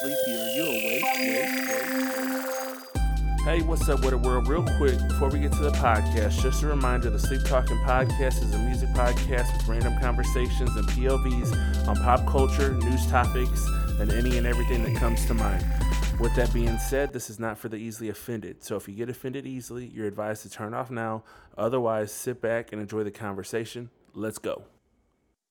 Sleepy, 0.00 0.30
are 0.30 0.48
you 0.54 0.62
awake? 0.62 1.02
Wake, 1.02 1.50
wake, 1.66 2.16
wake. 2.16 3.40
Hey, 3.40 3.62
what's 3.62 3.88
up 3.88 3.98
with 4.02 4.10
the 4.10 4.18
world? 4.18 4.46
Real 4.46 4.62
quick, 4.76 4.96
before 5.08 5.28
we 5.28 5.40
get 5.40 5.50
to 5.54 5.58
the 5.58 5.72
podcast, 5.72 6.40
just 6.40 6.62
a 6.62 6.68
reminder 6.68 7.10
the 7.10 7.18
Sleep 7.18 7.40
Talking 7.46 7.78
Podcast 7.78 8.44
is 8.44 8.54
a 8.54 8.58
music 8.58 8.90
podcast 8.90 9.52
with 9.52 9.66
random 9.66 9.98
conversations 10.00 10.76
and 10.76 10.86
POVs 10.86 11.88
on 11.88 11.96
pop 11.96 12.24
culture, 12.28 12.74
news 12.74 13.04
topics, 13.08 13.66
and 13.98 14.12
any 14.12 14.38
and 14.38 14.46
everything 14.46 14.84
that 14.84 14.94
comes 14.94 15.26
to 15.26 15.34
mind. 15.34 15.66
With 16.20 16.36
that 16.36 16.54
being 16.54 16.78
said, 16.78 17.12
this 17.12 17.28
is 17.28 17.40
not 17.40 17.58
for 17.58 17.68
the 17.68 17.76
easily 17.76 18.08
offended. 18.08 18.62
So 18.62 18.76
if 18.76 18.86
you 18.86 18.94
get 18.94 19.10
offended 19.10 19.48
easily, 19.48 19.86
you're 19.86 20.06
advised 20.06 20.42
to 20.42 20.50
turn 20.50 20.74
off 20.74 20.92
now. 20.92 21.24
Otherwise, 21.56 22.12
sit 22.12 22.40
back 22.40 22.70
and 22.70 22.80
enjoy 22.80 23.02
the 23.02 23.10
conversation. 23.10 23.90
Let's 24.14 24.38
go. 24.38 24.62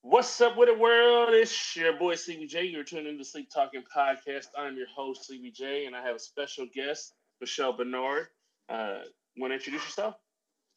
What's 0.02 0.40
up 0.40 0.56
with 0.56 0.68
the 0.68 0.74
world? 0.78 1.30
It's 1.32 1.76
your 1.76 1.92
boy 1.98 2.14
CBJ. 2.14 2.70
You're 2.72 2.84
tuning 2.84 3.08
in 3.08 3.18
to 3.18 3.24
Sleep 3.24 3.48
Talking 3.52 3.82
Podcast. 3.94 4.46
I'm 4.56 4.76
your 4.76 4.86
host, 4.94 5.30
CBJ, 5.30 5.86
and 5.86 5.96
I 5.96 6.02
have 6.02 6.16
a 6.16 6.20
special 6.20 6.66
guest, 6.72 7.14
Michelle 7.40 7.72
Bernard. 7.76 8.28
Uh, 8.68 9.00
Want 9.36 9.50
to 9.50 9.54
introduce 9.54 9.84
yourself? 9.84 10.14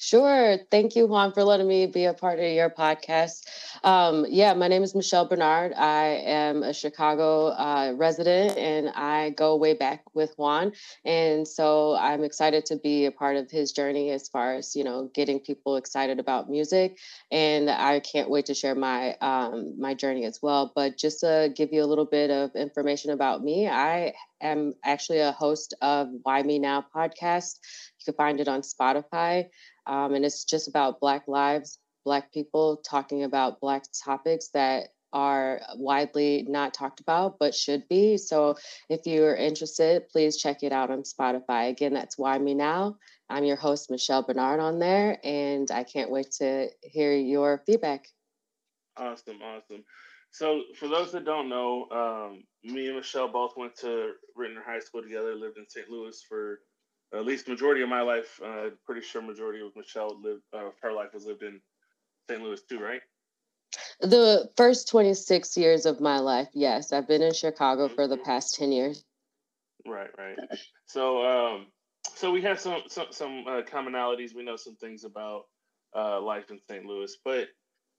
Sure. 0.03 0.57
Thank 0.71 0.95
you, 0.95 1.05
Juan, 1.05 1.31
for 1.31 1.43
letting 1.43 1.67
me 1.67 1.85
be 1.85 2.05
a 2.05 2.13
part 2.15 2.39
of 2.39 2.45
your 2.45 2.71
podcast. 2.71 3.45
Um, 3.83 4.25
yeah, 4.27 4.55
my 4.55 4.67
name 4.67 4.81
is 4.81 4.95
Michelle 4.95 5.27
Bernard. 5.27 5.73
I 5.73 6.23
am 6.25 6.63
a 6.63 6.73
Chicago 6.73 7.49
uh, 7.49 7.93
resident 7.95 8.57
and 8.57 8.89
I 8.89 9.29
go 9.29 9.55
way 9.57 9.75
back 9.75 10.03
with 10.15 10.33
Juan. 10.37 10.71
And 11.05 11.47
so 11.47 11.95
I'm 11.95 12.23
excited 12.23 12.65
to 12.65 12.77
be 12.77 13.05
a 13.05 13.11
part 13.11 13.37
of 13.37 13.51
his 13.51 13.73
journey 13.73 14.09
as 14.09 14.27
far 14.27 14.55
as, 14.55 14.75
you 14.75 14.83
know, 14.83 15.11
getting 15.13 15.39
people 15.39 15.75
excited 15.75 16.19
about 16.19 16.49
music. 16.49 16.97
And 17.31 17.69
I 17.69 17.99
can't 17.99 18.31
wait 18.31 18.47
to 18.47 18.55
share 18.55 18.73
my 18.73 19.13
um, 19.21 19.79
my 19.79 19.93
journey 19.93 20.25
as 20.25 20.39
well. 20.41 20.71
But 20.73 20.97
just 20.97 21.19
to 21.19 21.53
give 21.55 21.73
you 21.73 21.83
a 21.83 21.85
little 21.85 22.05
bit 22.05 22.31
of 22.31 22.55
information 22.55 23.11
about 23.11 23.43
me, 23.43 23.67
I 23.67 24.13
am 24.41 24.73
actually 24.83 25.19
a 25.19 25.31
host 25.31 25.75
of 25.79 26.07
Why 26.23 26.41
Me 26.41 26.57
Now 26.57 26.83
podcast. 26.95 27.59
You 27.99 28.05
can 28.05 28.15
find 28.15 28.39
it 28.39 28.47
on 28.47 28.61
Spotify. 28.61 29.45
Um, 29.85 30.13
and 30.13 30.25
it's 30.25 30.45
just 30.45 30.67
about 30.67 30.99
Black 30.99 31.27
lives, 31.27 31.79
Black 32.05 32.31
people 32.31 32.77
talking 32.77 33.23
about 33.23 33.59
Black 33.59 33.83
topics 34.03 34.49
that 34.53 34.89
are 35.13 35.59
widely 35.75 36.45
not 36.47 36.73
talked 36.73 37.01
about 37.01 37.37
but 37.37 37.53
should 37.53 37.87
be. 37.89 38.17
So 38.17 38.55
if 38.89 39.05
you're 39.05 39.35
interested, 39.35 40.07
please 40.09 40.37
check 40.37 40.63
it 40.63 40.71
out 40.71 40.89
on 40.89 41.03
Spotify. 41.03 41.69
Again, 41.69 41.93
that's 41.93 42.17
Why 42.17 42.37
Me 42.37 42.53
Now. 42.53 42.97
I'm 43.29 43.43
your 43.43 43.55
host, 43.55 43.89
Michelle 43.89 44.23
Bernard, 44.23 44.59
on 44.59 44.79
there, 44.79 45.17
and 45.23 45.69
I 45.71 45.83
can't 45.83 46.11
wait 46.11 46.31
to 46.39 46.69
hear 46.81 47.13
your 47.13 47.61
feedback. 47.65 48.07
Awesome, 48.97 49.41
awesome. 49.41 49.83
So, 50.31 50.61
for 50.75 50.87
those 50.87 51.11
that 51.11 51.25
don't 51.25 51.49
know, 51.49 51.87
um, 51.91 52.43
me 52.63 52.87
and 52.87 52.97
Michelle 52.97 53.27
both 53.27 53.53
went 53.57 53.75
to 53.77 54.13
Ritenour 54.37 54.63
High 54.65 54.79
School 54.79 55.01
together, 55.01 55.35
lived 55.35 55.57
in 55.57 55.65
St. 55.67 55.89
Louis 55.89 56.21
for 56.27 56.59
at 57.13 57.25
least 57.25 57.47
majority 57.47 57.81
of 57.81 57.89
my 57.89 58.01
life. 58.01 58.39
Uh, 58.43 58.69
pretty 58.85 59.01
sure 59.01 59.21
majority 59.21 59.59
of 59.61 59.75
Michelle 59.75 60.19
lived, 60.21 60.43
uh, 60.53 60.69
her 60.81 60.93
life 60.93 61.13
was 61.13 61.25
lived 61.25 61.43
in 61.43 61.59
St. 62.29 62.41
Louis 62.41 62.61
too, 62.69 62.79
right? 62.79 63.01
The 63.99 64.49
first 64.57 64.89
26 64.89 65.57
years 65.57 65.85
of 65.85 66.01
my 66.01 66.19
life, 66.19 66.49
yes. 66.53 66.91
I've 66.91 67.07
been 67.07 67.21
in 67.21 67.33
Chicago 67.33 67.87
for 67.87 68.07
the 68.07 68.17
past 68.17 68.55
10 68.55 68.71
years. 68.71 69.03
Right, 69.85 70.09
right. 70.17 70.37
So, 70.85 71.25
um, 71.25 71.67
so 72.15 72.31
we 72.31 72.41
have 72.41 72.59
some 72.59 72.83
some, 72.87 73.07
some 73.11 73.45
uh, 73.47 73.61
commonalities. 73.61 74.35
We 74.35 74.43
know 74.43 74.55
some 74.55 74.75
things 74.75 75.03
about 75.03 75.43
uh, 75.95 76.21
life 76.21 76.51
in 76.51 76.59
St. 76.69 76.85
Louis, 76.85 77.15
but 77.23 77.47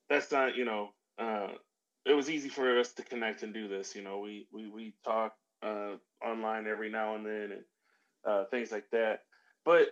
that's 0.09 0.31
not, 0.31 0.57
you 0.57 0.65
know, 0.65 0.91
uh, 1.19 1.49
it 2.05 2.15
was 2.15 2.29
easy 2.29 2.49
for 2.49 2.79
us 2.79 2.93
to 2.95 3.03
connect 3.03 3.43
and 3.43 3.55
do 3.55 3.69
this. 3.69 3.95
You 3.95 4.03
know, 4.03 4.19
we 4.19 4.47
we 4.53 4.69
we 4.69 4.95
talk 5.05 5.35
uh, 5.63 5.95
online 6.25 6.67
every 6.67 6.91
now 6.91 7.15
and 7.15 7.25
then, 7.25 7.53
and 7.53 7.65
uh, 8.25 8.45
things 8.51 8.73
like 8.73 8.89
that. 8.93 9.21
But 9.65 9.89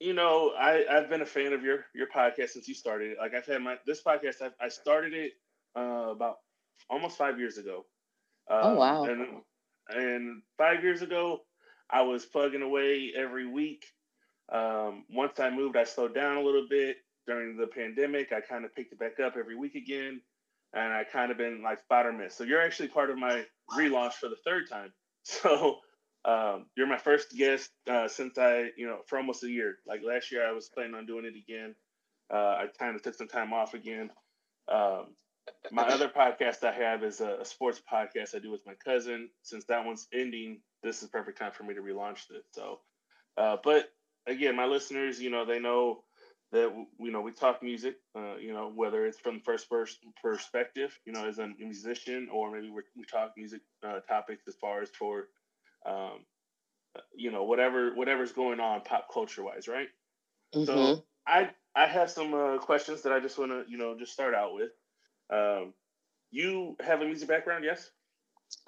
you 0.00 0.12
know, 0.12 0.52
I 0.58 0.84
I've 0.90 1.08
been 1.08 1.22
a 1.22 1.26
fan 1.26 1.52
of 1.52 1.62
your 1.62 1.86
your 1.94 2.08
podcast 2.08 2.50
since 2.50 2.68
you 2.68 2.74
started 2.74 3.12
it. 3.12 3.18
Like 3.18 3.34
I've 3.34 3.46
had 3.46 3.62
my 3.62 3.76
this 3.86 4.02
podcast. 4.02 4.42
I, 4.42 4.50
I 4.64 4.68
started 4.68 5.14
it 5.14 5.32
uh, 5.76 6.10
about 6.10 6.36
almost 6.90 7.16
five 7.16 7.38
years 7.38 7.58
ago. 7.58 7.84
oh 8.48 8.70
um, 8.70 8.76
wow! 8.76 9.04
And 9.04 9.26
and 9.88 10.42
five 10.58 10.82
years 10.82 11.02
ago, 11.02 11.40
I 11.90 12.02
was 12.02 12.26
plugging 12.26 12.62
away 12.62 13.12
every 13.16 13.46
week. 13.46 13.84
Um, 14.52 15.04
once 15.10 15.40
I 15.40 15.50
moved, 15.50 15.76
I 15.76 15.84
slowed 15.84 16.14
down 16.14 16.36
a 16.36 16.42
little 16.42 16.66
bit 16.68 16.96
during 17.26 17.56
the 17.56 17.66
pandemic. 17.66 18.32
I 18.32 18.40
kind 18.40 18.64
of 18.64 18.74
picked 18.74 18.92
it 18.92 18.98
back 18.98 19.20
up 19.20 19.36
every 19.38 19.56
week 19.56 19.74
again, 19.74 20.20
and 20.74 20.92
I 20.92 21.04
kind 21.04 21.30
of 21.30 21.38
been 21.38 21.62
like 21.62 21.80
spot 21.80 22.06
or 22.06 22.12
miss. 22.12 22.34
So 22.34 22.44
you're 22.44 22.60
actually 22.62 22.88
part 22.88 23.10
of 23.10 23.18
my 23.18 23.44
relaunch 23.76 24.14
for 24.14 24.28
the 24.28 24.36
third 24.44 24.68
time. 24.68 24.92
So 25.26 25.78
um, 26.24 26.66
you're 26.76 26.86
my 26.86 26.98
first 26.98 27.36
guest 27.36 27.70
uh, 27.90 28.08
since 28.08 28.38
I, 28.38 28.70
you 28.76 28.86
know, 28.86 28.98
for 29.06 29.18
almost 29.18 29.44
a 29.44 29.50
year. 29.50 29.76
Like 29.86 30.00
last 30.02 30.32
year, 30.32 30.48
I 30.48 30.52
was 30.52 30.68
planning 30.68 30.94
on 30.94 31.06
doing 31.06 31.26
it 31.26 31.34
again. 31.36 31.74
Uh, 32.32 32.36
I 32.36 32.66
kind 32.78 32.96
of 32.96 33.02
took 33.02 33.14
some 33.14 33.28
time 33.28 33.52
off 33.52 33.74
again. 33.74 34.10
Um, 34.68 35.14
my 35.70 35.82
other 35.82 36.08
podcast 36.08 36.64
I 36.64 36.72
have 36.72 37.04
is 37.04 37.20
a, 37.20 37.40
a, 37.40 37.44
sports 37.44 37.82
podcast 37.92 38.34
I 38.34 38.38
do 38.38 38.50
with 38.50 38.64
my 38.66 38.72
cousin. 38.82 39.28
Since 39.42 39.66
that 39.66 39.84
one's 39.84 40.06
ending, 40.14 40.60
this 40.82 41.02
is 41.02 41.10
perfect 41.10 41.38
time 41.38 41.52
for 41.52 41.64
me 41.64 41.74
to 41.74 41.82
relaunch 41.82 42.28
this. 42.28 42.44
So, 42.52 42.80
uh, 43.36 43.58
but 43.62 43.90
again, 44.26 44.56
my 44.56 44.64
listeners, 44.64 45.20
you 45.20 45.28
know, 45.28 45.44
they 45.44 45.58
know 45.58 46.04
that 46.52 46.72
you 46.98 47.10
know 47.10 47.20
we 47.20 47.32
talk 47.32 47.62
music. 47.62 47.96
Uh, 48.16 48.36
you 48.36 48.54
know, 48.54 48.72
whether 48.74 49.04
it's 49.04 49.18
from 49.18 49.40
first 49.40 49.68
person 49.68 49.98
perspective, 50.22 50.98
you 51.04 51.12
know, 51.12 51.28
as 51.28 51.38
a 51.38 51.48
musician, 51.58 52.28
or 52.32 52.50
maybe 52.50 52.70
we 52.70 53.04
talk 53.04 53.32
music 53.36 53.60
uh, 53.86 54.00
topics 54.08 54.44
as 54.48 54.54
far 54.54 54.80
as 54.80 54.88
for 54.90 55.28
um, 55.84 56.24
you 57.14 57.30
know, 57.30 57.44
whatever 57.44 57.94
whatever's 57.94 58.32
going 58.32 58.60
on 58.60 58.82
pop 58.82 59.08
culture 59.12 59.42
wise, 59.42 59.68
right? 59.68 59.88
Mm-hmm. 60.54 60.64
So 60.66 61.04
I 61.26 61.50
I 61.74 61.86
have 61.86 62.10
some 62.10 62.34
uh, 62.34 62.58
questions 62.58 63.02
that 63.02 63.12
I 63.12 63.20
just 63.20 63.38
want 63.38 63.50
to 63.50 63.64
you 63.68 63.78
know 63.78 63.96
just 63.98 64.12
start 64.12 64.34
out 64.34 64.54
with. 64.54 64.70
Um, 65.30 65.74
you 66.30 66.76
have 66.84 67.00
a 67.00 67.04
music 67.04 67.28
background, 67.28 67.64
yes? 67.64 67.90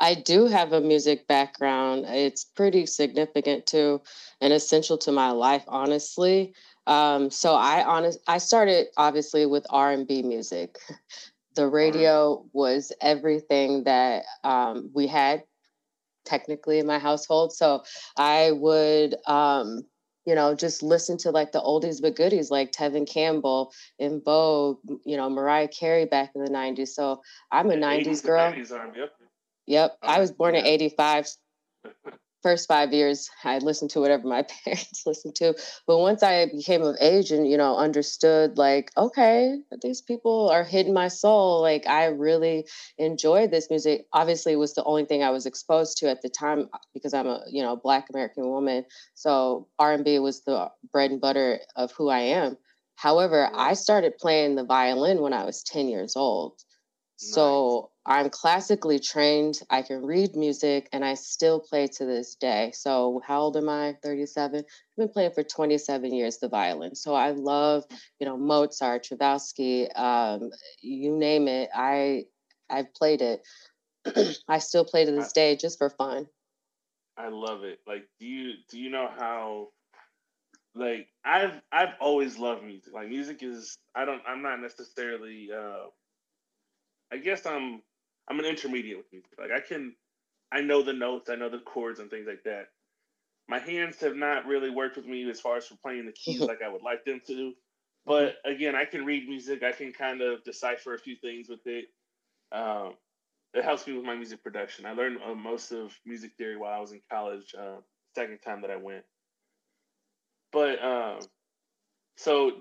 I 0.01 0.15
do 0.15 0.47
have 0.47 0.73
a 0.73 0.81
music 0.81 1.27
background. 1.27 2.05
It's 2.07 2.45
pretty 2.45 2.87
significant 2.87 3.67
too, 3.67 4.01
and 4.41 4.53
essential 4.53 4.99
to 4.99 5.13
my 5.13 5.31
life, 5.31 5.65
honestly. 5.69 6.55
Um, 6.87 7.31
so 7.31 7.55
I 7.55 7.85
honest 7.85 8.19
I 8.27 8.39
started 8.39 8.87
obviously 8.97 9.47
with 9.47 9.67
R 9.71 9.93
and 9.93 10.07
B 10.07 10.23
music. 10.23 10.79
The 11.57 11.67
radio 11.67 12.45
was 12.53 12.93
everything 13.01 13.85
that 13.85 14.25
um, 14.45 14.91
we 14.93 15.07
had 15.07 15.43
technically 16.27 16.79
in 16.79 16.87
my 16.87 16.99
household. 16.99 17.53
So 17.53 17.83
I 18.17 18.53
would, 18.53 19.17
um, 19.27 19.83
you 20.27 20.35
know, 20.35 20.55
just 20.55 20.83
listen 20.83 21.17
to 21.19 21.31
like 21.31 21.53
the 21.53 21.61
oldies 21.61 22.03
but 22.03 22.17
goodies, 22.17 22.51
like 22.51 22.73
Tevin 22.73 23.09
Campbell, 23.09 23.73
En 24.01 24.21
Vogue, 24.25 24.79
you 25.05 25.17
know, 25.17 25.31
Mariah 25.31 25.69
Carey 25.69 26.05
back 26.05 26.33
in 26.35 26.45
the 26.45 26.51
90s. 26.51 26.89
So 26.89 27.23
I'm 27.53 27.71
a 27.71 27.75
90s 27.75 28.25
girl. 28.25 28.53
90s 28.53 28.73
arm, 28.73 28.93
yep. 28.97 29.13
Yep. 29.67 29.99
I 30.03 30.21
was 30.21 30.33
born 30.33 30.55
in 30.55 30.67
85 30.67 31.29
first 32.47 32.69
five 32.69 32.93
years 32.93 33.29
i 33.43 33.59
listened 33.59 33.91
to 33.91 33.99
whatever 33.99 34.29
my 34.29 34.43
parents 34.65 35.03
listened 35.05 35.35
to 35.35 35.53
but 35.85 35.99
once 35.99 36.23
i 36.23 36.47
became 36.47 36.81
of 36.81 36.95
age 37.01 37.33
and 37.33 37.51
you 37.51 37.57
know 37.57 37.77
understood 37.77 38.57
like 38.57 38.93
okay 38.97 39.59
these 39.83 40.01
people 40.01 40.49
are 40.49 40.63
hitting 40.63 40.95
my 40.95 41.09
soul 41.09 41.61
like 41.61 41.89
i 41.89 42.05
really 42.05 42.65
enjoyed 42.99 43.51
this 43.51 43.69
music. 43.69 44.07
Obviously 44.13 44.53
it 44.53 44.63
was 44.65 44.75
the 44.75 44.85
only 44.85 45.05
thing 45.05 45.25
i 45.25 45.31
was 45.31 45.45
exposed 45.45 45.97
to 45.97 46.09
at 46.09 46.23
the 46.23 46.29
time 46.29 46.69
uh, 46.73 46.79
because 46.95 47.13
i'm 47.13 47.27
a 47.27 47.43
you 47.51 47.65
know 47.65 47.75
black 47.75 48.07
american 48.11 48.49
woman 48.49 48.85
so 49.15 49.67
r&b 49.81 50.21
was 50.21 50.45
the 50.45 50.71
bread 50.93 51.11
and 51.11 51.21
butter 51.21 51.59
of 51.75 51.91
who 51.99 52.09
i 52.09 52.21
am. 52.21 52.57
However 52.95 53.51
i 53.57 53.75
started 53.75 54.19
playing 54.19 54.55
the 54.55 54.65
violin 54.65 55.21
when 55.21 55.33
i 55.33 55.45
was 55.45 55.65
10 55.65 55.89
years 55.89 56.15
old. 56.15 56.61
So 57.17 57.91
I'm 58.07 58.31
classically 58.31 59.01
trained. 59.01 59.59
I 59.69 59.83
can 59.83 60.05
read 60.07 60.37
music 60.37 60.89
and 60.93 61.05
I 61.05 61.15
still 61.15 61.59
play 61.59 61.89
to 61.89 62.07
this 62.07 62.37
day. 62.37 62.71
So 62.73 63.21
how 63.27 63.41
old 63.41 63.57
am 63.57 63.69
I? 63.69 63.97
37. 64.03 64.61
I've 64.61 64.65
been 64.97 65.09
playing 65.09 65.33
for 65.33 65.43
27 65.43 66.15
years 66.15 66.39
the 66.39 66.49
violin. 66.49 66.95
So 66.95 67.15
I 67.15 67.33
love, 67.33 67.85
you 68.21 68.27
know, 68.27 68.37
Mozart, 68.37 69.03
Tchaikovsky, 69.03 69.91
um, 69.93 70.51
you 70.81 71.17
name 71.17 71.49
it. 71.49 71.69
I 71.75 72.25
I've 72.71 72.95
played 72.95 73.23
it. 73.23 73.43
I 74.49 74.59
still 74.61 74.85
play 74.85 75.05
to 75.05 75.11
this 75.13 75.33
day 75.33 75.57
just 75.57 75.79
for 75.79 75.91
fun. 75.91 76.27
I 77.17 77.29
love 77.29 77.65
it. 77.65 77.81
Like, 77.89 78.09
do 78.21 78.27
you 78.27 78.55
do 78.71 78.79
you 78.79 78.91
know 78.91 79.09
how? 79.19 79.69
Like, 80.77 81.09
I've 81.25 81.61
I've 81.73 81.95
always 82.01 82.39
loved 82.39 82.63
music. 82.63 82.93
Like, 82.95 83.09
music 83.09 83.43
is 83.43 83.79
I 83.97 84.05
don't 84.05 84.23
I'm 84.29 84.43
not 84.43 84.61
necessarily. 84.61 85.49
uh 85.53 85.87
I 87.13 87.19
guess 87.19 87.47
I'm 87.47 87.83
I'm 88.29 88.39
an 88.39 88.47
intermediate 88.47 88.99
with 88.99 89.13
music. 89.13 89.31
Like 89.39 89.53
I 89.53 89.61
can, 89.61 89.95
I 90.53 90.61
know 90.61 90.83
the 90.83 90.93
notes, 90.93 91.31
I 91.31 91.37
know 91.37 91.49
the 91.49 91.59
chords 91.61 92.01
and 92.01 92.11
things 92.11 92.27
like 92.27 92.45
that. 92.45 92.69
My 93.49 93.59
hands 93.59 94.01
have 94.01 94.17
not 94.17 94.47
really 94.47 94.71
worked 94.71 94.97
with 94.97 95.07
me 95.07 95.29
as 95.31 95.41
far 95.41 95.57
as 95.57 95.67
for 95.67 95.77
playing 95.77 96.07
the 96.07 96.13
keys 96.13 96.41
like 96.49 96.63
I 96.63 96.69
would 96.69 96.83
like 96.83 97.05
them 97.05 97.21
to. 97.29 97.55
But 98.07 98.37
again, 98.45 98.75
I 98.75 98.85
can 98.85 99.05
read 99.05 99.29
music. 99.29 99.63
I 99.63 99.73
can 99.73 99.93
kind 99.93 100.23
of 100.23 100.45
decipher 100.45 100.95
a 100.95 100.99
few 100.99 101.17
things 101.17 101.49
with 101.49 101.67
it. 101.67 101.87
Um, 102.53 102.95
it 103.55 103.65
helps 103.65 103.87
me 103.87 103.95
with 103.95 104.05
my 104.05 104.15
music 104.15 104.43
production. 104.43 104.87
I 104.87 104.93
learned 104.93 105.19
uh, 105.27 105.35
most 105.35 105.73
of 105.73 105.99
music 106.05 106.33
theory 106.37 106.57
while 106.57 106.73
I 106.73 106.81
was 106.81 106.93
in 106.93 107.01
college. 107.11 107.55
Uh, 107.59 107.77
second 108.15 108.39
time 108.41 108.63
that 108.63 108.71
I 108.71 108.77
went, 108.77 109.05
but 110.53 110.83
um, 110.83 111.21
so 112.17 112.53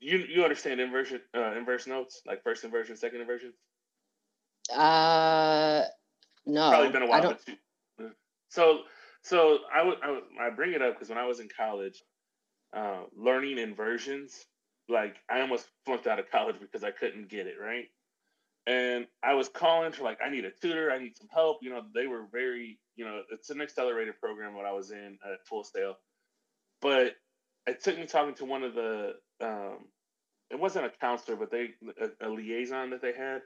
you 0.00 0.18
you 0.18 0.42
understand 0.44 0.80
inversion 0.80 1.20
uh, 1.36 1.54
inverse 1.56 1.86
notes 1.86 2.22
like 2.26 2.42
first 2.42 2.64
inversion, 2.64 2.96
second 2.96 3.20
inversion? 3.20 3.52
Uh, 4.70 5.82
no. 6.46 6.70
Probably 6.70 6.90
been 6.90 7.02
a 7.02 7.06
while. 7.06 7.18
I 7.18 7.20
don't... 7.20 7.38
So 8.48 8.80
so 9.22 9.60
I 9.74 9.82
would 9.82 9.98
I, 10.02 10.20
I 10.40 10.50
bring 10.50 10.72
it 10.72 10.82
up 10.82 10.94
because 10.94 11.08
when 11.08 11.18
I 11.18 11.24
was 11.26 11.40
in 11.40 11.48
college, 11.48 12.02
uh, 12.76 13.04
learning 13.16 13.58
inversions, 13.58 14.44
like 14.88 15.16
I 15.30 15.40
almost 15.40 15.68
flunked 15.86 16.06
out 16.06 16.18
of 16.18 16.30
college 16.30 16.56
because 16.60 16.84
I 16.84 16.90
couldn't 16.90 17.28
get 17.28 17.46
it 17.46 17.54
right. 17.60 17.86
And 18.66 19.06
I 19.22 19.34
was 19.34 19.48
calling 19.48 19.92
for 19.92 20.04
like 20.04 20.18
I 20.24 20.28
need 20.28 20.44
a 20.44 20.50
tutor, 20.50 20.92
I 20.92 20.98
need 20.98 21.16
some 21.16 21.28
help. 21.32 21.58
You 21.62 21.70
know, 21.70 21.82
they 21.94 22.06
were 22.06 22.26
very 22.30 22.78
you 22.96 23.04
know 23.04 23.22
it's 23.32 23.50
an 23.50 23.62
accelerated 23.62 24.20
program 24.20 24.54
what 24.54 24.66
I 24.66 24.72
was 24.72 24.90
in 24.90 25.18
at 25.24 25.46
Full 25.46 25.64
Sail, 25.64 25.96
but 26.82 27.16
it 27.66 27.82
took 27.82 27.96
me 27.98 28.06
talking 28.06 28.34
to 28.34 28.44
one 28.44 28.62
of 28.62 28.74
the 28.74 29.14
um, 29.40 29.78
it 30.50 30.58
wasn't 30.58 30.84
a 30.84 30.90
counselor, 31.00 31.36
but 31.36 31.50
they 31.50 31.70
a, 32.00 32.28
a 32.28 32.28
liaison 32.28 32.90
that 32.90 33.00
they 33.00 33.14
had. 33.14 33.40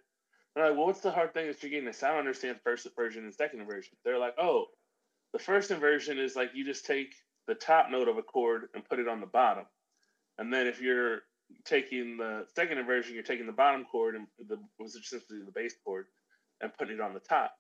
They're 0.56 0.69
like, 0.69 0.79
well, 0.79 0.87
what's 0.88 1.03
the 1.03 1.12
hard 1.12 1.35
thing 1.35 1.49
that 1.49 1.62
you're 1.62 1.70
getting? 1.70 1.87
This 1.87 2.03
I 2.03 2.11
don't 2.11 2.20
understand 2.20 2.58
first 2.64 2.87
inversion 2.87 3.25
and 3.25 3.35
second 3.35 3.61
inversion. 3.61 3.94
They're 4.05 4.19
like, 4.19 4.37
oh, 4.38 4.67
the 5.35 5.38
first 5.38 5.70
inversion 5.70 6.19
is 6.19 6.35
like 6.35 6.53
you 6.55 6.64
just 6.64 6.87
take 6.87 7.14
the 7.47 7.55
top 7.55 7.91
note 7.91 8.08
of 8.08 8.19
a 8.19 8.23
chord 8.23 8.69
and 8.75 8.88
put 8.88 8.99
it 8.99 9.08
on 9.08 9.20
the 9.20 9.26
bottom. 9.26 9.67
And 10.38 10.53
then 10.53 10.67
if 10.67 10.81
you're 10.81 11.20
taking 11.67 12.17
the 12.17 12.47
second 12.56 12.79
inversion, 12.79 13.14
you're 13.14 13.23
taking 13.23 13.47
the 13.47 13.53
bottom 13.53 13.85
chord 13.85 14.17
and 14.17 14.26
the 14.49 14.58
was 14.79 14.97
essentially 14.97 15.41
the 15.44 15.53
bass 15.53 15.75
chord 15.85 16.06
and 16.62 16.73
putting 16.79 16.97
it 16.97 17.03
on 17.03 17.14
the 17.14 17.20
top. 17.20 17.53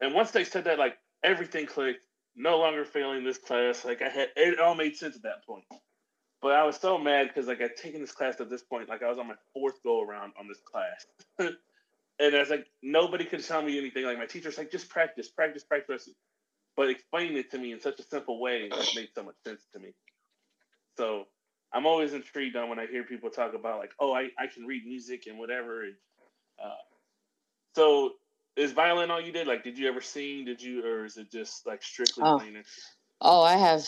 And 0.00 0.14
once 0.14 0.32
they 0.32 0.44
said 0.44 0.64
that, 0.64 0.78
like 0.78 0.98
everything 1.22 1.66
clicked. 1.66 2.04
No 2.36 2.58
longer 2.58 2.84
failing 2.84 3.24
this 3.24 3.38
class. 3.38 3.84
Like 3.84 4.02
I 4.02 4.08
had, 4.08 4.28
it 4.36 4.60
all 4.60 4.74
made 4.76 4.96
sense 4.96 5.16
at 5.16 5.22
that 5.22 5.44
point. 5.46 5.64
But 6.42 6.52
I 6.52 6.64
was 6.64 6.76
so 6.76 6.98
mad 6.98 7.28
because 7.28 7.48
like 7.48 7.60
I'd 7.60 7.76
taken 7.76 8.00
this 8.00 8.12
class 8.12 8.40
at 8.40 8.50
this 8.50 8.62
point, 8.62 8.88
like 8.88 9.02
I 9.02 9.08
was 9.08 9.18
on 9.18 9.28
my 9.28 9.34
fourth 9.54 9.82
go 9.82 10.02
around 10.02 10.34
on 10.38 10.48
this 10.48 10.60
class. 10.60 11.06
and 12.18 12.34
I 12.34 12.40
was 12.40 12.50
like, 12.50 12.66
nobody 12.82 13.24
could 13.24 13.44
tell 13.44 13.62
me 13.62 13.78
anything. 13.78 14.04
Like 14.04 14.18
my 14.18 14.26
teacher's 14.26 14.58
like, 14.58 14.70
just 14.70 14.88
practice, 14.88 15.28
practice, 15.28 15.64
practice 15.64 16.08
but 16.78 16.90
explaining 16.90 17.36
it 17.36 17.50
to 17.50 17.58
me 17.58 17.72
in 17.72 17.80
such 17.80 17.98
a 17.98 18.04
simple 18.04 18.40
way 18.40 18.70
made 18.94 19.08
so 19.12 19.24
much 19.24 19.34
sense 19.44 19.62
to 19.72 19.80
me. 19.80 19.88
So 20.96 21.24
I'm 21.72 21.86
always 21.86 22.14
intrigued 22.14 22.54
on 22.54 22.68
when 22.68 22.78
I 22.78 22.86
hear 22.86 23.02
people 23.02 23.30
talk 23.30 23.54
about 23.54 23.80
like, 23.80 23.90
oh, 23.98 24.12
I, 24.12 24.28
I 24.38 24.46
can 24.46 24.64
read 24.64 24.86
music 24.86 25.24
and 25.26 25.40
whatever. 25.40 25.82
And, 25.82 25.94
uh, 26.64 26.76
so 27.74 28.12
is 28.56 28.70
violin 28.72 29.10
all 29.10 29.20
you 29.20 29.32
did? 29.32 29.48
Like, 29.48 29.64
did 29.64 29.76
you 29.76 29.88
ever 29.88 30.00
sing? 30.00 30.44
Did 30.44 30.62
you, 30.62 30.86
or 30.86 31.04
is 31.04 31.16
it 31.16 31.32
just 31.32 31.66
like 31.66 31.82
strictly 31.82 32.22
oh. 32.24 32.38
playing? 32.38 32.62
Oh, 33.20 33.42
I 33.42 33.56
have. 33.56 33.84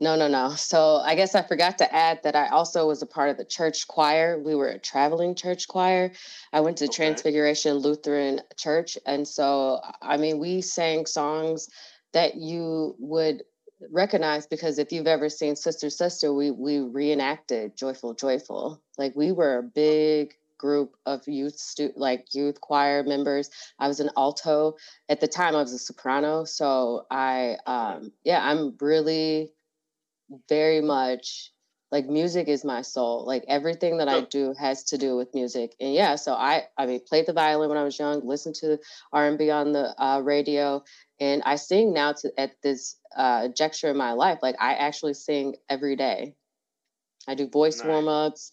No, 0.00 0.16
no, 0.16 0.28
no. 0.28 0.50
So 0.50 0.96
I 0.96 1.14
guess 1.14 1.34
I 1.34 1.42
forgot 1.42 1.78
to 1.78 1.94
add 1.94 2.22
that 2.24 2.36
I 2.36 2.48
also 2.48 2.86
was 2.86 3.00
a 3.00 3.06
part 3.06 3.30
of 3.30 3.36
the 3.36 3.44
church 3.44 3.86
choir. 3.86 4.38
We 4.38 4.54
were 4.54 4.68
a 4.68 4.78
traveling 4.78 5.34
church 5.34 5.68
choir. 5.68 6.12
I 6.52 6.60
went 6.60 6.78
to 6.78 6.84
okay. 6.86 6.92
Transfiguration 6.92 7.74
Lutheran 7.74 8.40
Church. 8.56 8.98
And 9.06 9.26
so, 9.26 9.80
I 10.02 10.16
mean, 10.16 10.38
we 10.38 10.60
sang 10.62 11.06
songs 11.06 11.68
that 12.12 12.34
you 12.36 12.96
would 12.98 13.44
recognize 13.92 14.46
because 14.46 14.78
if 14.78 14.92
you've 14.92 15.06
ever 15.06 15.28
seen 15.28 15.54
Sister 15.54 15.90
Sister, 15.90 16.32
we 16.32 16.50
we 16.50 16.80
reenacted 16.80 17.76
Joyful 17.76 18.14
Joyful. 18.14 18.82
Like 18.98 19.14
we 19.14 19.32
were 19.32 19.58
a 19.58 19.62
big 19.62 20.34
group 20.58 20.96
of 21.06 21.26
youth 21.26 21.58
stu- 21.58 21.92
like 21.96 22.34
youth 22.34 22.60
choir 22.60 23.02
members. 23.02 23.50
I 23.78 23.88
was 23.88 24.00
an 24.00 24.10
alto 24.16 24.76
at 25.08 25.20
the 25.20 25.28
time. 25.28 25.54
I 25.54 25.62
was 25.62 25.72
a 25.72 25.78
soprano, 25.78 26.44
so 26.44 27.06
I 27.10 27.56
um 27.66 28.12
yeah, 28.24 28.42
I'm 28.42 28.76
really 28.80 29.52
very 30.48 30.80
much 30.80 31.52
like 31.92 32.06
music 32.06 32.48
is 32.48 32.64
my 32.64 32.82
soul. 32.82 33.24
Like 33.26 33.44
everything 33.46 33.98
that 33.98 34.08
I 34.08 34.22
do 34.22 34.54
has 34.58 34.84
to 34.84 34.98
do 34.98 35.16
with 35.16 35.34
music. 35.34 35.74
And 35.80 35.94
yeah, 35.94 36.16
so 36.16 36.34
I 36.34 36.64
I 36.76 36.86
mean 36.86 37.00
played 37.06 37.26
the 37.26 37.32
violin 37.32 37.68
when 37.68 37.78
I 37.78 37.84
was 37.84 37.98
young, 37.98 38.26
listened 38.26 38.56
to 38.56 38.78
R&B 39.12 39.50
on 39.50 39.72
the 39.72 39.94
uh, 40.02 40.20
radio, 40.20 40.82
and 41.20 41.42
I 41.44 41.56
sing 41.56 41.92
now 41.92 42.12
to 42.12 42.32
at 42.38 42.60
this 42.62 42.96
uh, 43.16 43.48
juncture 43.48 43.90
in 43.90 43.96
my 43.96 44.12
life. 44.12 44.40
Like 44.42 44.56
I 44.60 44.74
actually 44.74 45.14
sing 45.14 45.56
every 45.68 45.96
day. 45.96 46.34
I 47.28 47.34
do 47.34 47.48
voice 47.48 47.78
nice. 47.78 47.86
warm 47.86 48.08
ups. 48.08 48.52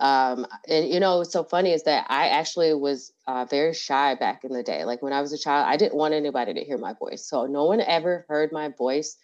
Um, 0.00 0.46
and 0.68 0.88
you 0.88 1.00
know, 1.00 1.18
what's 1.18 1.32
so 1.32 1.44
funny 1.44 1.72
is 1.72 1.84
that 1.84 2.06
I 2.08 2.28
actually 2.28 2.72
was 2.74 3.12
uh, 3.26 3.46
very 3.46 3.74
shy 3.74 4.14
back 4.14 4.44
in 4.44 4.52
the 4.52 4.62
day. 4.62 4.84
Like 4.84 5.02
when 5.02 5.12
I 5.12 5.20
was 5.20 5.32
a 5.32 5.38
child, 5.38 5.66
I 5.68 5.76
didn't 5.76 5.96
want 5.96 6.14
anybody 6.14 6.54
to 6.54 6.64
hear 6.64 6.78
my 6.78 6.94
voice. 6.94 7.28
So 7.28 7.46
no 7.46 7.64
one 7.64 7.80
ever 7.80 8.24
heard 8.28 8.52
my 8.52 8.68
voice 8.68 9.16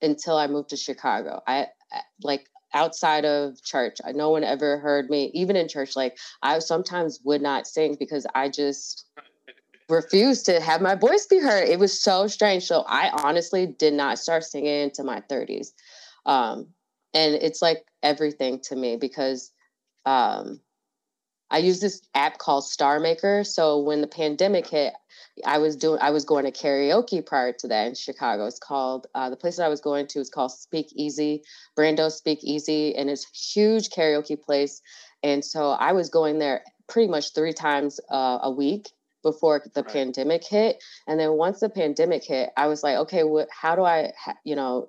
until 0.00 0.36
I 0.36 0.46
moved 0.46 0.70
to 0.70 0.76
Chicago. 0.76 1.42
I 1.46 1.66
like 2.22 2.46
outside 2.72 3.24
of 3.24 3.62
church, 3.62 3.98
no 4.14 4.30
one 4.30 4.44
ever 4.44 4.78
heard 4.78 5.10
me. 5.10 5.30
Even 5.34 5.56
in 5.56 5.68
church, 5.68 5.94
like 5.94 6.18
I 6.42 6.58
sometimes 6.58 7.20
would 7.24 7.42
not 7.42 7.66
sing 7.66 7.96
because 7.98 8.26
I 8.34 8.48
just 8.48 9.06
refused 9.88 10.46
to 10.46 10.60
have 10.60 10.80
my 10.80 10.94
voice 10.94 11.26
be 11.26 11.38
heard. 11.38 11.68
It 11.68 11.78
was 11.78 12.00
so 12.00 12.26
strange. 12.26 12.64
So 12.64 12.84
I 12.86 13.10
honestly 13.10 13.66
did 13.66 13.94
not 13.94 14.18
start 14.18 14.44
singing 14.44 14.84
into 14.84 15.04
my 15.04 15.20
30s. 15.30 15.68
Um, 16.26 16.68
and 17.12 17.34
it's 17.34 17.62
like 17.62 17.84
everything 18.02 18.60
to 18.64 18.76
me 18.76 18.96
because 18.96 19.52
um, 20.06 20.60
I 21.50 21.58
use 21.58 21.80
this 21.80 22.02
app 22.14 22.38
called 22.38 22.64
Star 22.64 22.98
Maker. 22.98 23.44
So 23.44 23.78
when 23.80 24.00
the 24.00 24.06
pandemic 24.06 24.66
hit, 24.66 24.92
I 25.44 25.58
was 25.58 25.76
doing 25.76 25.98
I 26.00 26.10
was 26.10 26.24
going 26.24 26.44
to 26.44 26.52
karaoke 26.52 27.24
prior 27.24 27.52
to 27.52 27.68
that 27.68 27.86
in 27.86 27.94
Chicago. 27.94 28.46
It's 28.46 28.58
called 28.58 29.06
uh, 29.14 29.30
the 29.30 29.36
place 29.36 29.56
that 29.56 29.64
I 29.64 29.68
was 29.68 29.80
going 29.80 30.06
to 30.08 30.20
is 30.20 30.30
called 30.30 30.52
Speak 30.52 30.88
Easy, 30.94 31.42
Brando 31.76 32.10
Speak 32.10 32.40
Easy, 32.42 32.94
and 32.96 33.10
it's 33.10 33.24
a 33.24 33.60
huge 33.60 33.90
karaoke 33.90 34.40
place. 34.40 34.80
And 35.22 35.44
so 35.44 35.70
I 35.70 35.92
was 35.92 36.08
going 36.08 36.38
there 36.38 36.62
pretty 36.88 37.08
much 37.08 37.34
three 37.34 37.52
times 37.52 38.00
uh, 38.10 38.38
a 38.42 38.50
week 38.50 38.90
before 39.22 39.62
the 39.74 39.82
right. 39.82 39.92
pandemic 39.92 40.44
hit 40.44 40.84
and 41.08 41.18
then 41.18 41.32
once 41.32 41.60
the 41.60 41.70
pandemic 41.70 42.22
hit 42.22 42.50
i 42.58 42.66
was 42.66 42.82
like 42.82 42.98
okay 42.98 43.24
what 43.24 43.48
how 43.50 43.74
do 43.74 43.82
i 43.82 44.12
ha- 44.22 44.36
you 44.44 44.54
know 44.54 44.86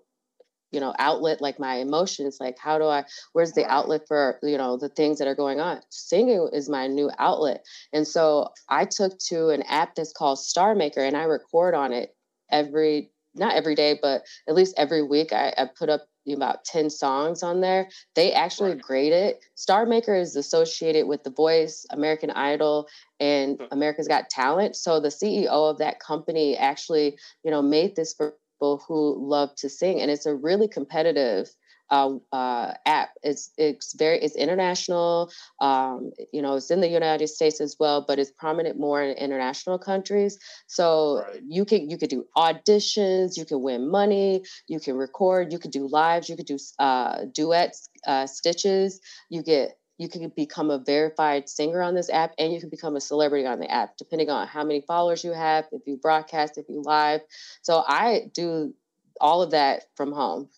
you 0.72 0.80
know 0.80 0.94
outlet 1.00 1.42
like 1.42 1.60
my 1.60 1.76
emotions 1.76 2.38
like 2.40 2.58
how 2.60 2.78
do 2.78 2.86
i 2.86 3.04
where's 3.34 3.54
the 3.54 3.66
outlet 3.66 4.02
for 4.08 4.40
you 4.44 4.58
know 4.58 4.78
the 4.78 4.90
things 4.90 5.18
that 5.20 5.28
are 5.28 5.36
going 5.36 5.60
on 5.60 5.80
singing 5.90 6.50
is 6.54 6.70
my 6.70 6.88
new 6.88 7.10
outlet 7.20 7.66
and 7.94 8.08
so 8.08 8.50
i 8.70 8.86
took 8.86 9.18
to 9.20 9.50
an 9.50 9.62
app 9.64 9.96
that's 9.96 10.14
called 10.14 10.40
star 10.40 10.76
maker 10.76 11.02
and 11.02 11.16
i 11.16 11.24
record 11.24 11.74
on 11.74 11.94
it 11.94 12.16
every 12.52 13.12
not 13.36 13.56
every 13.56 13.76
day 13.76 13.98
but 14.02 14.24
at 14.48 14.56
least 14.56 14.74
every 14.78 15.04
week 15.04 15.32
i, 15.34 15.54
I 15.58 15.70
put 15.78 15.90
up 15.90 16.08
about 16.34 16.66
10 16.66 16.90
songs 16.90 17.44
on 17.44 17.62
there. 17.62 17.90
They 18.16 18.34
actually 18.34 18.72
right. 18.72 18.82
grade 18.82 19.14
it. 19.14 19.46
Star 19.56 19.86
Maker 19.86 20.16
is 20.16 20.36
associated 20.36 21.08
with 21.08 21.24
The 21.24 21.30
Voice, 21.30 21.86
American 21.92 22.32
Idol, 22.32 22.88
and 23.20 23.60
hmm. 23.60 23.66
America's 23.72 24.08
Got 24.08 24.30
Talent. 24.30 24.76
So 24.76 25.00
the 25.00 25.10
CEO 25.10 25.48
of 25.48 25.78
that 25.78 26.00
company 26.00 26.58
actually, 26.58 27.18
you 27.44 27.52
know, 27.52 27.62
made 27.62 27.96
this 27.96 28.14
for 28.14 28.34
people 28.66 28.84
who 28.88 29.30
love 29.30 29.56
to 29.58 29.70
sing. 29.70 30.02
And 30.02 30.12
it's 30.12 30.26
a 30.26 30.36
really 30.36 30.68
competitive 30.68 31.50
uh, 31.92 32.16
uh, 32.32 32.74
app. 32.88 33.10
It's 33.22 33.52
it's 33.58 33.94
very 33.94 34.20
it's 34.20 34.36
international. 34.36 35.30
Um, 35.62 36.12
you 36.34 36.42
know, 36.42 36.56
it's 36.56 36.72
in 36.72 36.82
the 36.82 36.90
United 36.90 37.28
States 37.28 37.62
as 37.62 37.76
well, 37.80 38.04
but 38.08 38.18
it's 38.18 38.32
prominent 38.32 38.80
more 38.80 39.04
in 39.04 39.16
international 39.18 39.78
countries. 39.78 40.40
So 40.66 41.22
right. 41.22 41.42
you 41.48 41.64
can 41.64 41.88
you 41.88 42.00
could 42.00 42.10
do 42.10 42.26
auditions, 42.36 43.38
you 43.38 43.46
can 43.46 43.62
win 43.62 43.88
money, 43.88 44.44
you 44.68 44.80
can 44.80 44.96
record, 44.96 45.54
you 45.54 45.60
could 45.60 45.72
do 45.72 45.88
lives, 45.88 46.28
you 46.28 46.36
could 46.36 46.48
do 46.48 46.58
uh, 46.80 47.26
duets, 47.32 47.88
uh, 48.08 48.26
stitches. 48.26 49.00
You 49.30 49.44
get 49.44 49.78
you 49.98 50.10
can 50.10 50.30
become 50.36 50.70
a 50.70 50.80
verified 50.80 51.48
singer 51.48 51.82
on 51.82 51.96
this 51.96 52.10
app 52.10 52.34
and 52.38 52.54
you 52.54 52.60
can 52.60 52.70
become 52.70 52.96
a 52.96 53.02
celebrity 53.02 53.46
on 53.46 53.60
the 53.60 53.72
app 53.72 53.98
depending 53.98 54.30
on 54.30 54.48
how 54.48 54.64
many 54.64 54.82
followers 54.82 55.24
you 55.24 55.32
have 55.32 55.66
if 55.72 55.82
you 55.86 55.98
broadcast 55.98 56.58
if 56.58 56.66
you 56.70 56.82
live 56.86 57.22
so 57.62 57.84
i 57.88 58.30
do 58.34 58.74
all 59.22 59.42
of 59.42 59.52
that 59.52 59.84
from 59.96 60.12
home 60.12 60.50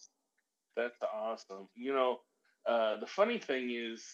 that's 0.78 1.02
awesome. 1.12 1.68
You 1.76 1.92
know, 1.94 2.20
uh, 2.70 3.00
the 3.00 3.08
funny 3.08 3.40
thing 3.40 3.72
is, 3.72 4.06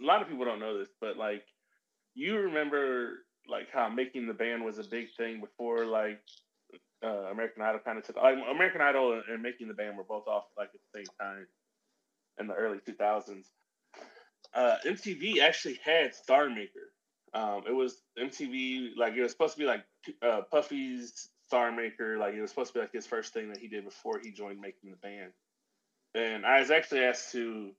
a 0.00 0.04
lot 0.04 0.22
of 0.22 0.28
people 0.28 0.44
don't 0.44 0.60
know 0.60 0.78
this, 0.78 0.90
but 1.00 1.16
like, 1.16 1.42
you 2.14 2.36
remember 2.36 3.24
like 3.48 3.68
how 3.72 3.88
making 3.88 4.26
the 4.26 4.34
band 4.34 4.62
was 4.62 4.78
a 4.78 4.84
big 4.84 5.06
thing 5.16 5.40
before 5.40 5.86
like 5.86 6.20
uh, 7.02 7.30
American 7.32 7.62
Idol 7.62 7.80
kind 7.82 7.96
of 7.96 8.04
took. 8.04 8.16
Like, 8.16 8.36
American 8.50 8.82
Idol 8.82 9.22
and 9.26 9.42
making 9.42 9.68
the 9.68 9.74
band 9.74 9.96
were 9.96 10.04
both 10.04 10.28
off 10.28 10.44
like 10.56 10.68
at 10.74 10.80
the 10.92 10.98
same 10.98 11.06
time 11.18 11.46
in 12.38 12.46
the 12.46 12.54
early 12.54 12.78
two 12.84 12.92
thousands. 12.92 13.46
Uh, 14.54 14.76
MTV 14.86 15.40
actually 15.40 15.78
had 15.84 16.14
Star 16.14 16.48
Maker. 16.48 16.92
Um, 17.34 17.62
it 17.68 17.72
was 17.72 18.02
MTV 18.18 18.96
like 18.96 19.14
it 19.14 19.22
was 19.22 19.32
supposed 19.32 19.54
to 19.54 19.60
be 19.60 19.66
like 19.66 19.84
uh, 20.22 20.42
Puffy's 20.50 21.28
Star 21.46 21.70
Maker. 21.70 22.18
Like 22.18 22.34
it 22.34 22.40
was 22.40 22.50
supposed 22.50 22.72
to 22.72 22.74
be 22.74 22.80
like 22.80 22.92
his 22.92 23.06
first 23.06 23.32
thing 23.34 23.48
that 23.50 23.58
he 23.58 23.68
did 23.68 23.84
before 23.84 24.20
he 24.22 24.30
joined 24.32 24.60
making 24.60 24.90
the 24.90 24.96
band. 24.96 25.32
And 26.14 26.46
I 26.46 26.60
was 26.60 26.70
actually 26.70 27.04
asked 27.04 27.32
to 27.32 27.72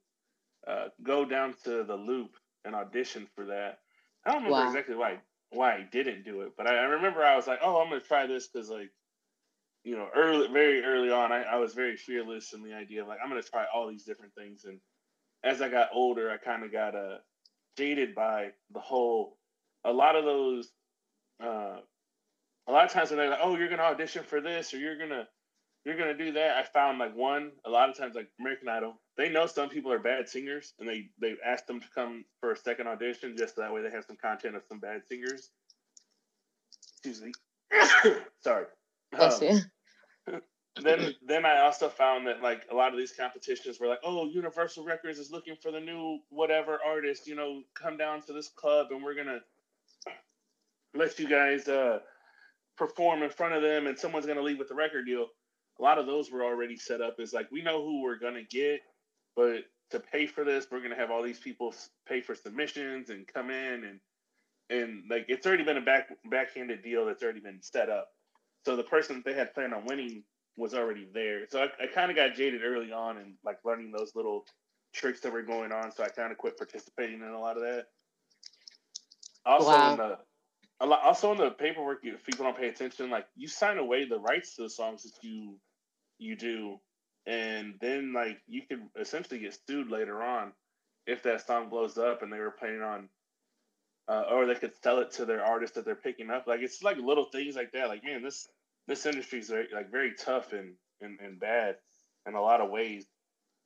uh, 0.66 0.86
go 1.02 1.24
down 1.24 1.54
to 1.64 1.84
the 1.84 1.96
loop 1.96 2.36
and 2.64 2.74
audition 2.74 3.26
for 3.34 3.46
that. 3.46 3.78
I 4.24 4.32
don't 4.32 4.44
remember 4.44 4.64
wow. 4.64 4.68
exactly 4.68 4.94
why 4.94 5.18
why 5.50 5.74
I 5.74 5.86
didn't 5.90 6.24
do 6.24 6.42
it, 6.42 6.52
but 6.56 6.66
I, 6.66 6.76
I 6.76 6.82
remember 6.82 7.24
I 7.24 7.36
was 7.36 7.46
like, 7.46 7.58
oh, 7.62 7.80
I'm 7.80 7.88
gonna 7.88 8.00
try 8.00 8.26
this 8.26 8.46
because 8.46 8.70
like, 8.70 8.90
you 9.82 9.96
know, 9.96 10.08
early, 10.14 10.46
very 10.52 10.84
early 10.84 11.10
on, 11.10 11.32
I, 11.32 11.42
I 11.42 11.56
was 11.56 11.74
very 11.74 11.96
fearless 11.96 12.52
in 12.52 12.62
the 12.62 12.74
idea 12.74 13.02
of 13.02 13.08
like 13.08 13.18
I'm 13.22 13.28
gonna 13.28 13.42
try 13.42 13.64
all 13.74 13.88
these 13.88 14.04
different 14.04 14.34
things, 14.34 14.64
and 14.64 14.78
as 15.42 15.62
I 15.62 15.68
got 15.68 15.88
older, 15.92 16.30
I 16.30 16.36
kind 16.36 16.64
of 16.64 16.72
got 16.72 16.94
uh, 16.94 17.18
jaded 17.76 18.14
by 18.14 18.50
the 18.72 18.80
whole. 18.80 19.36
A 19.84 19.92
lot 19.92 20.16
of 20.16 20.24
those, 20.24 20.68
uh, 21.42 21.78
a 22.68 22.72
lot 22.72 22.84
of 22.84 22.92
times 22.92 23.10
when 23.10 23.18
they're 23.18 23.30
like, 23.30 23.40
oh, 23.42 23.56
you're 23.56 23.68
gonna 23.68 23.82
audition 23.82 24.22
for 24.24 24.40
this 24.40 24.74
or 24.74 24.78
you're 24.78 24.98
gonna 24.98 25.26
you're 25.84 25.96
gonna 25.96 26.16
do 26.16 26.32
that. 26.32 26.56
I 26.56 26.62
found 26.64 26.98
like 26.98 27.16
one 27.16 27.52
a 27.64 27.70
lot 27.70 27.88
of 27.88 27.96
times 27.96 28.14
like 28.14 28.28
American 28.38 28.68
Idol, 28.68 29.00
they 29.16 29.30
know 29.30 29.46
some 29.46 29.70
people 29.70 29.92
are 29.92 29.98
bad 29.98 30.28
singers 30.28 30.74
and 30.78 30.88
they 30.88 31.08
they 31.20 31.36
ask 31.44 31.66
them 31.66 31.80
to 31.80 31.86
come 31.94 32.24
for 32.40 32.52
a 32.52 32.56
second 32.56 32.86
audition 32.86 33.36
just 33.36 33.54
so 33.54 33.62
that 33.62 33.72
way 33.72 33.82
they 33.82 33.90
have 33.90 34.04
some 34.04 34.16
content 34.16 34.56
of 34.56 34.62
some 34.68 34.78
bad 34.78 35.02
singers. 35.10 35.50
Excuse 36.92 37.22
me. 37.22 37.32
Sorry. 38.42 38.66
Bless 39.12 39.40
um, 39.40 39.60
then 40.82 41.14
then 41.26 41.44
I 41.44 41.60
also 41.60 41.88
found 41.88 42.26
that 42.26 42.42
like 42.42 42.66
a 42.70 42.74
lot 42.74 42.92
of 42.92 42.98
these 42.98 43.12
competitions 43.12 43.80
were 43.80 43.88
like, 43.88 44.00
oh, 44.04 44.26
Universal 44.26 44.84
Records 44.84 45.18
is 45.18 45.30
looking 45.30 45.56
for 45.56 45.70
the 45.70 45.80
new 45.80 46.20
whatever 46.30 46.78
artist, 46.84 47.26
you 47.26 47.34
know, 47.34 47.62
come 47.74 47.96
down 47.96 48.22
to 48.22 48.32
this 48.32 48.48
club 48.48 48.88
and 48.90 49.02
we're 49.02 49.14
gonna 49.14 49.40
let 50.94 51.18
you 51.18 51.28
guys 51.28 51.68
uh 51.68 51.98
perform 52.76 53.22
in 53.22 53.30
front 53.30 53.54
of 53.54 53.62
them 53.62 53.86
and 53.86 53.98
someone's 53.98 54.26
gonna 54.26 54.40
leave 54.42 54.58
with 54.58 54.68
the 54.68 54.74
record 54.74 55.06
deal 55.06 55.26
a 55.80 55.82
lot 55.82 55.98
of 55.98 56.06
those 56.06 56.30
were 56.30 56.44
already 56.44 56.76
set 56.76 57.00
up 57.00 57.16
as 57.20 57.32
like 57.32 57.50
we 57.50 57.62
know 57.62 57.82
who 57.82 58.02
we're 58.02 58.18
gonna 58.18 58.42
get, 58.42 58.80
but 59.34 59.64
to 59.90 59.98
pay 60.00 60.26
for 60.26 60.44
this, 60.44 60.66
we're 60.70 60.82
gonna 60.82 60.94
have 60.96 61.10
all 61.10 61.22
these 61.22 61.40
people 61.40 61.74
pay 62.06 62.20
for 62.20 62.34
submissions 62.34 63.10
and 63.10 63.26
come 63.26 63.50
in 63.50 63.84
and 63.84 64.00
and 64.68 65.04
like 65.10 65.24
it's 65.28 65.46
already 65.46 65.64
been 65.64 65.78
a 65.78 65.82
back 65.82 66.10
backhanded 66.30 66.82
deal 66.82 67.06
that's 67.06 67.22
already 67.22 67.40
been 67.40 67.60
set 67.62 67.88
up. 67.88 68.08
So 68.66 68.76
the 68.76 68.84
person 68.84 69.22
they 69.24 69.32
had 69.32 69.54
planned 69.54 69.72
on 69.74 69.86
winning 69.86 70.22
was 70.56 70.74
already 70.74 71.06
there. 71.12 71.46
So 71.48 71.62
I, 71.62 71.84
I 71.84 71.86
kind 71.86 72.10
of 72.10 72.16
got 72.16 72.34
jaded 72.34 72.62
early 72.64 72.92
on 72.92 73.16
and 73.18 73.34
like 73.44 73.58
learning 73.64 73.92
those 73.92 74.12
little 74.14 74.44
tricks 74.92 75.20
that 75.20 75.32
were 75.32 75.42
going 75.42 75.72
on. 75.72 75.92
So 75.92 76.04
I 76.04 76.08
kind 76.08 76.32
of 76.32 76.38
quit 76.38 76.56
participating 76.56 77.20
in 77.20 77.28
a 77.28 77.40
lot 77.40 77.56
of 77.56 77.62
that. 77.62 77.86
Also, 79.46 79.68
wow. 79.68 79.92
in 79.92 79.98
the 79.98 80.18
a 80.80 80.86
lot, 80.86 81.02
also 81.02 81.32
in 81.32 81.38
the 81.38 81.50
paperwork, 81.50 82.00
if 82.02 82.24
people 82.24 82.44
don't 82.44 82.56
pay 82.56 82.68
attention, 82.68 83.10
like 83.10 83.26
you 83.36 83.48
sign 83.48 83.78
away 83.78 84.06
the 84.06 84.18
rights 84.18 84.56
to 84.56 84.62
the 84.62 84.70
songs 84.70 85.02
that 85.02 85.12
you 85.22 85.56
you 86.18 86.36
do, 86.36 86.78
and 87.26 87.74
then 87.80 88.12
like 88.12 88.38
you 88.46 88.62
could 88.68 88.80
essentially 88.98 89.40
get 89.40 89.58
sued 89.66 89.90
later 89.90 90.22
on 90.22 90.52
if 91.06 91.22
that 91.22 91.46
song 91.46 91.68
blows 91.68 91.98
up 91.98 92.22
and 92.22 92.32
they 92.32 92.38
were 92.38 92.50
planning 92.50 92.82
on, 92.82 93.08
uh, 94.08 94.24
or 94.30 94.46
they 94.46 94.54
could 94.54 94.72
sell 94.82 95.00
it 95.00 95.10
to 95.12 95.24
their 95.24 95.44
artist 95.44 95.74
that 95.74 95.84
they're 95.84 95.94
picking 95.94 96.30
up. 96.30 96.46
Like 96.46 96.60
it's 96.60 96.82
like 96.82 96.96
little 96.96 97.26
things 97.26 97.56
like 97.56 97.72
that. 97.72 97.88
Like 97.88 98.04
man, 98.04 98.22
this 98.22 98.48
this 98.90 99.06
industry 99.06 99.38
is 99.38 99.48
very, 99.48 99.68
like 99.72 99.90
very 99.90 100.14
tough 100.14 100.52
and, 100.52 100.74
and 101.00 101.18
and 101.20 101.38
bad 101.38 101.76
in 102.26 102.34
a 102.34 102.42
lot 102.42 102.60
of 102.60 102.70
ways. 102.70 103.06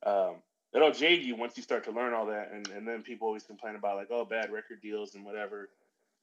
Um, 0.05 0.35
it'll 0.73 0.91
jade 0.91 1.23
you 1.23 1.35
once 1.35 1.57
you 1.57 1.63
start 1.63 1.83
to 1.85 1.91
learn 1.91 2.13
all 2.13 2.27
that, 2.27 2.51
and 2.53 2.67
and 2.69 2.87
then 2.87 3.01
people 3.01 3.27
always 3.27 3.43
complain 3.43 3.75
about 3.75 3.97
like 3.97 4.09
oh 4.11 4.23
bad 4.23 4.51
record 4.51 4.81
deals 4.81 5.15
and 5.15 5.25
whatever. 5.25 5.69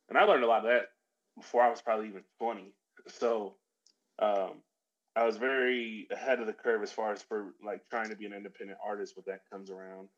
And 0.08 0.16
I 0.16 0.22
learned 0.22 0.44
a 0.44 0.46
lot 0.46 0.64
of 0.64 0.70
that 0.70 0.86
before 1.36 1.62
I 1.62 1.70
was 1.70 1.82
probably 1.82 2.08
even 2.08 2.22
twenty. 2.38 2.72
So 3.08 3.56
um, 4.20 4.62
I 5.16 5.26
was 5.26 5.36
very 5.36 6.06
ahead 6.12 6.38
of 6.38 6.46
the 6.46 6.52
curve 6.52 6.84
as 6.84 6.92
far 6.92 7.12
as 7.12 7.22
for 7.22 7.54
like 7.64 7.80
trying 7.90 8.10
to 8.10 8.16
be 8.16 8.26
an 8.26 8.32
independent 8.32 8.78
artist 8.86 9.16
when 9.16 9.24
that 9.26 9.40
comes 9.50 9.68
around. 9.68 10.08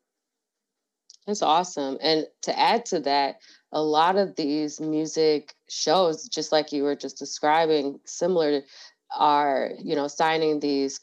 That's 1.27 1.41
awesome. 1.41 1.97
And 2.01 2.27
to 2.43 2.57
add 2.57 2.85
to 2.87 2.99
that, 3.01 3.37
a 3.71 3.81
lot 3.81 4.15
of 4.15 4.35
these 4.35 4.79
music 4.79 5.55
shows, 5.69 6.27
just 6.27 6.51
like 6.51 6.71
you 6.71 6.83
were 6.83 6.95
just 6.95 7.17
describing, 7.17 7.99
similar 8.05 8.61
are, 9.15 9.71
you 9.83 9.95
know, 9.95 10.07
signing 10.07 10.59
these 10.59 10.99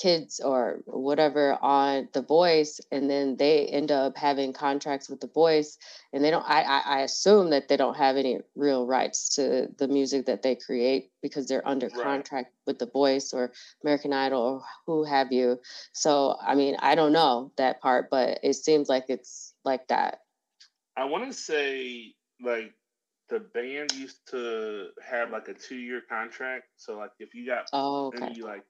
kids 0.00 0.40
or 0.40 0.80
whatever 0.86 1.58
on 1.60 2.08
the 2.12 2.22
voice 2.22 2.80
and 2.90 3.10
then 3.10 3.36
they 3.36 3.66
end 3.66 3.90
up 3.90 4.16
having 4.16 4.52
contracts 4.52 5.10
with 5.10 5.20
the 5.20 5.26
voice 5.28 5.76
and 6.12 6.24
they 6.24 6.30
don't 6.30 6.48
I, 6.48 6.62
I 6.62 7.00
assume 7.00 7.50
that 7.50 7.68
they 7.68 7.76
don't 7.76 7.96
have 7.96 8.16
any 8.16 8.40
real 8.56 8.86
rights 8.86 9.34
to 9.36 9.68
the 9.76 9.88
music 9.88 10.26
that 10.26 10.42
they 10.42 10.54
create 10.54 11.10
because 11.20 11.46
they're 11.46 11.66
under 11.68 11.88
right. 11.88 12.02
contract 12.02 12.52
with 12.66 12.78
the 12.78 12.86
voice 12.86 13.34
or 13.34 13.52
american 13.82 14.12
idol 14.12 14.40
or 14.40 14.62
who 14.86 15.04
have 15.04 15.32
you 15.32 15.60
so 15.92 16.36
i 16.40 16.54
mean 16.54 16.76
i 16.78 16.94
don't 16.94 17.12
know 17.12 17.52
that 17.56 17.80
part 17.82 18.08
but 18.10 18.38
it 18.42 18.54
seems 18.54 18.88
like 18.88 19.04
it's 19.08 19.52
like 19.64 19.86
that 19.88 20.20
i 20.96 21.04
want 21.04 21.30
to 21.30 21.32
say 21.36 22.14
like 22.42 22.72
the 23.28 23.40
band 23.40 23.92
used 23.92 24.20
to 24.30 24.88
have 25.06 25.30
like 25.30 25.48
a 25.48 25.54
two 25.54 25.76
year 25.76 26.00
contract 26.08 26.64
so 26.76 26.96
like 26.96 27.12
if 27.18 27.34
you 27.34 27.46
got 27.46 27.66
oh, 27.74 28.06
okay. 28.06 28.24
any 28.26 28.40
like 28.40 28.64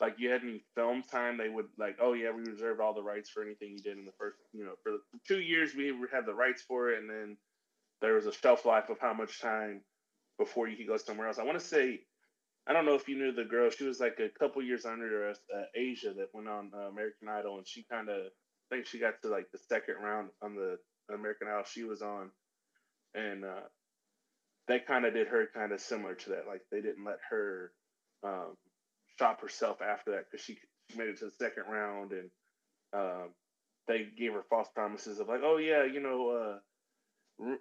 like 0.00 0.16
you 0.18 0.30
had 0.30 0.42
any 0.42 0.62
film 0.74 1.02
time, 1.02 1.38
they 1.38 1.48
would 1.48 1.66
like, 1.78 1.96
oh 2.00 2.12
yeah, 2.12 2.30
we 2.30 2.42
reserved 2.42 2.80
all 2.80 2.94
the 2.94 3.02
rights 3.02 3.30
for 3.30 3.42
anything 3.42 3.70
you 3.72 3.78
did 3.82 3.98
in 3.98 4.04
the 4.04 4.12
first, 4.18 4.36
you 4.52 4.64
know, 4.64 4.74
for 4.82 4.92
two 5.26 5.40
years 5.40 5.74
we 5.74 5.94
had 6.12 6.26
the 6.26 6.34
rights 6.34 6.62
for 6.62 6.90
it, 6.90 6.98
and 6.98 7.08
then 7.08 7.36
there 8.00 8.14
was 8.14 8.26
a 8.26 8.32
shelf 8.32 8.66
life 8.66 8.90
of 8.90 8.98
how 9.00 9.14
much 9.14 9.40
time 9.40 9.80
before 10.38 10.68
you 10.68 10.76
could 10.76 10.88
go 10.88 10.96
somewhere 10.96 11.28
else. 11.28 11.38
I 11.38 11.44
want 11.44 11.58
to 11.58 11.64
say, 11.64 12.00
I 12.66 12.72
don't 12.72 12.84
know 12.84 12.94
if 12.94 13.08
you 13.08 13.16
knew 13.16 13.32
the 13.32 13.44
girl. 13.44 13.70
She 13.70 13.84
was 13.84 14.00
like 14.00 14.18
a 14.18 14.38
couple 14.38 14.62
years 14.62 14.84
under 14.84 15.30
us, 15.30 15.38
uh, 15.54 15.64
Asia, 15.74 16.12
that 16.16 16.28
went 16.34 16.48
on 16.48 16.72
uh, 16.74 16.88
American 16.88 17.28
Idol, 17.28 17.58
and 17.58 17.66
she 17.66 17.84
kind 17.90 18.08
of, 18.08 18.16
I 18.16 18.74
think 18.74 18.86
she 18.86 18.98
got 18.98 19.22
to 19.22 19.28
like 19.28 19.46
the 19.52 19.58
second 19.68 19.96
round 20.02 20.28
on 20.42 20.54
the 20.56 20.78
American 21.12 21.48
Idol 21.48 21.64
she 21.64 21.84
was 21.84 22.02
on, 22.02 22.30
and 23.14 23.44
uh, 23.44 23.68
they 24.68 24.80
kind 24.80 25.04
of 25.06 25.14
did 25.14 25.28
her 25.28 25.46
kind 25.54 25.72
of 25.72 25.80
similar 25.80 26.14
to 26.14 26.30
that. 26.30 26.46
Like 26.46 26.62
they 26.70 26.80
didn't 26.80 27.04
let 27.04 27.18
her 27.30 27.72
um, 28.24 28.56
shop 29.18 29.40
herself 29.40 29.80
after 29.82 30.12
that 30.12 30.26
because 30.30 30.44
she 30.44 30.58
she 30.90 30.98
made 30.98 31.08
it 31.08 31.18
to 31.18 31.26
the 31.26 31.30
second 31.30 31.64
round 31.68 32.12
and 32.12 32.30
um, 32.92 33.30
they 33.88 34.06
gave 34.16 34.32
her 34.32 34.44
false 34.48 34.68
promises 34.74 35.20
of 35.20 35.28
like, 35.28 35.40
oh 35.42 35.56
yeah, 35.56 35.84
you 35.84 36.00
know, 36.00 36.30
uh, 36.30 36.58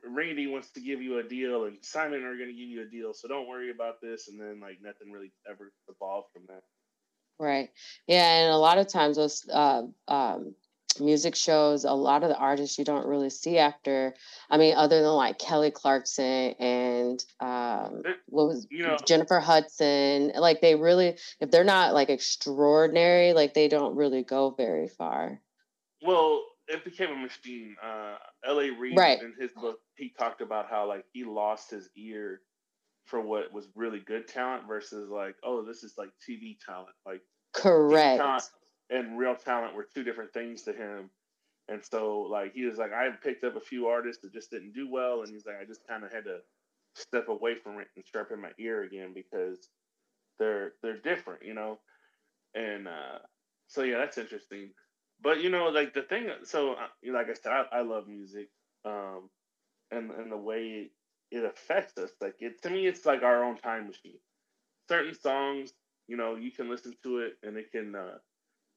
Randy 0.08 0.48
wants 0.48 0.72
to 0.72 0.80
give 0.80 1.02
you 1.02 1.20
a 1.20 1.24
deal 1.24 1.66
and 1.66 1.78
Simon 1.82 2.24
are 2.24 2.38
going 2.38 2.50
to 2.50 2.56
give 2.56 2.70
you 2.70 2.82
a 2.82 2.90
deal, 2.90 3.14
so 3.14 3.28
don't 3.28 3.48
worry 3.48 3.72
about 3.72 4.02
this. 4.02 4.28
And 4.28 4.40
then 4.40 4.60
like 4.60 4.78
nothing 4.82 5.12
really 5.12 5.32
ever 5.50 5.72
evolved 5.90 6.28
from 6.34 6.44
that. 6.48 6.64
Right. 7.38 7.70
Yeah, 8.08 8.44
and 8.44 8.54
a 8.54 8.58
lot 8.58 8.78
of 8.78 8.88
times 8.88 9.18
those 9.18 9.46
uh, 9.52 9.84
um, 10.08 10.56
music 11.00 11.36
shows, 11.36 11.86
a 11.86 11.92
lot 11.92 12.24
of 12.24 12.30
the 12.30 12.38
artists 12.38 12.78
you 12.78 12.86
don't 12.86 13.08
really 13.08 13.30
see 13.30 13.58
after. 13.58 14.14
I 14.50 14.58
mean, 14.58 14.75
other 14.75 15.02
than 15.02 15.12
like 15.12 15.40
Kelly 15.40 15.72
Clarkson 15.72 16.54
and 16.60 17.24
um, 17.40 18.04
what 18.28 18.48
was 18.48 18.68
you 18.70 18.84
know 18.84 18.98
Jennifer 19.06 19.40
Hudson. 19.40 20.32
Like 20.36 20.62
they 20.62 20.75
really, 20.75 21.18
if 21.40 21.52
they're 21.52 21.64
not 21.64 21.94
like 21.94 22.10
extraordinary, 22.10 23.34
like 23.34 23.54
they 23.54 23.68
don't 23.68 23.96
really 23.96 24.24
go 24.24 24.52
very 24.52 24.88
far. 24.88 25.42
Well, 26.02 26.44
it 26.68 26.84
became 26.84 27.12
a 27.12 27.18
machine. 27.18 27.75
Uh, 27.84 28.16
L.A. 28.46 28.72
Reid 28.72 28.98
right. 28.98 29.22
in 29.22 29.34
his 29.40 29.52
book, 29.54 29.80
he 29.96 30.14
talked 30.18 30.42
about 30.42 30.70
how 30.70 30.88
like 30.88 31.06
he 31.14 31.24
lost 31.24 31.72
his 31.72 31.90
ear 31.96 32.42
for 33.06 33.22
what 33.22 33.54
was 33.54 33.68
really 33.75 34.00
good 34.00 34.28
talent 34.28 34.64
versus 34.68 35.10
like, 35.10 35.36
oh, 35.44 35.64
this 35.64 35.84
is 35.84 35.94
like 35.98 36.10
TV 36.28 36.58
talent. 36.66 36.90
Like 37.06 37.22
correct 37.54 38.22
and 38.89 39.18
real 39.18 39.36
talent 39.36 39.75
were 39.75 39.88
two 39.94 40.04
different 40.04 40.34
things 40.34 40.63
to 40.63 40.74
him. 40.74 41.10
And 41.68 41.84
so, 41.84 42.22
like, 42.22 42.54
he 42.54 42.65
was 42.65 42.77
like, 42.77 42.94
I 42.94 43.10
picked 43.24 43.44
up 43.44 43.56
a 43.56 43.62
few 43.62 43.88
artists 43.88 44.22
that 44.22 44.34
just 44.34 44.51
didn't 44.51 44.74
do 44.74 44.89
well. 44.89 45.22
And 45.22 45.32
he's 45.32 45.46
like, 45.46 45.56
I 45.60 45.65
just 45.65 45.88
kind 45.88 46.04
of 46.04 46.12
had 46.12 46.25
to 46.25 46.39
step 46.94 47.27
away 47.27 47.56
from 47.56 47.80
it 47.80 47.88
and 47.96 48.06
in 48.32 48.42
my 48.42 48.51
ear 48.60 48.84
again 48.84 49.13
because 49.13 49.68
they're 50.39 50.74
they're 50.82 51.01
different, 51.01 51.44
you 51.44 51.54
know. 51.54 51.80
And 52.54 52.88
uh, 52.88 53.20
so, 53.68 53.84
yeah, 53.84 53.98
that's 53.98 54.18
interesting. 54.18 54.72
But 55.22 55.42
you 55.42 55.50
know, 55.50 55.70
like 55.70 55.94
the 55.94 56.04
thing. 56.04 56.30
So, 56.44 56.74
uh, 56.74 56.88
like 57.12 57.30
I 57.30 57.34
said, 57.34 57.51
I, 57.51 57.80
I 57.80 57.82
love 57.82 58.08
music, 58.08 58.50
um, 58.84 59.30
and 59.92 60.12
and 60.12 60.32
the 60.32 60.38
way 60.38 60.92
it 61.32 61.46
affects 61.46 61.98
us. 61.98 62.12
Like 62.22 62.36
it 62.39 62.62
to 62.63 62.70
me, 62.70 62.86
it's 62.86 63.06
like 63.06 63.24
our 63.24 63.44
own 63.44 63.58
time 63.58 63.88
machine. 63.88 64.20
Certain 64.89 65.15
songs, 65.20 65.74
you 66.08 66.18
know, 66.18 66.36
you 66.36 66.51
can 66.51 66.70
listen 66.70 66.94
to 67.04 67.20
it 67.20 67.34
and 67.44 67.58
it 67.58 67.72
can 67.72 67.96
uh, 67.96 68.18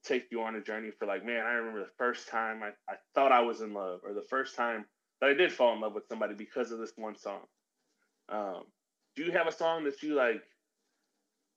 take 0.08 0.30
you 0.30 0.42
on 0.42 0.56
a 0.56 0.60
journey 0.60 0.90
for 0.90 1.06
like, 1.06 1.24
man, 1.24 1.44
I 1.44 1.52
remember 1.52 1.80
the 1.80 1.92
first 1.98 2.28
time 2.28 2.62
I, 2.62 2.68
I 2.90 2.96
thought 3.14 3.32
I 3.32 3.40
was 3.40 3.60
in 3.60 3.74
love, 3.74 4.00
or 4.04 4.14
the 4.14 4.26
first 4.28 4.56
time 4.56 4.84
that 5.20 5.30
I 5.30 5.34
did 5.34 5.52
fall 5.52 5.74
in 5.74 5.80
love 5.80 5.94
with 5.94 6.08
somebody 6.08 6.34
because 6.34 6.70
of 6.72 6.78
this 6.78 6.92
one 6.96 7.16
song. 7.16 7.40
Um, 8.28 8.64
do 9.14 9.24
you 9.24 9.32
have 9.32 9.46
a 9.46 9.52
song 9.52 9.84
that 9.84 10.02
you 10.02 10.14
like 10.14 10.42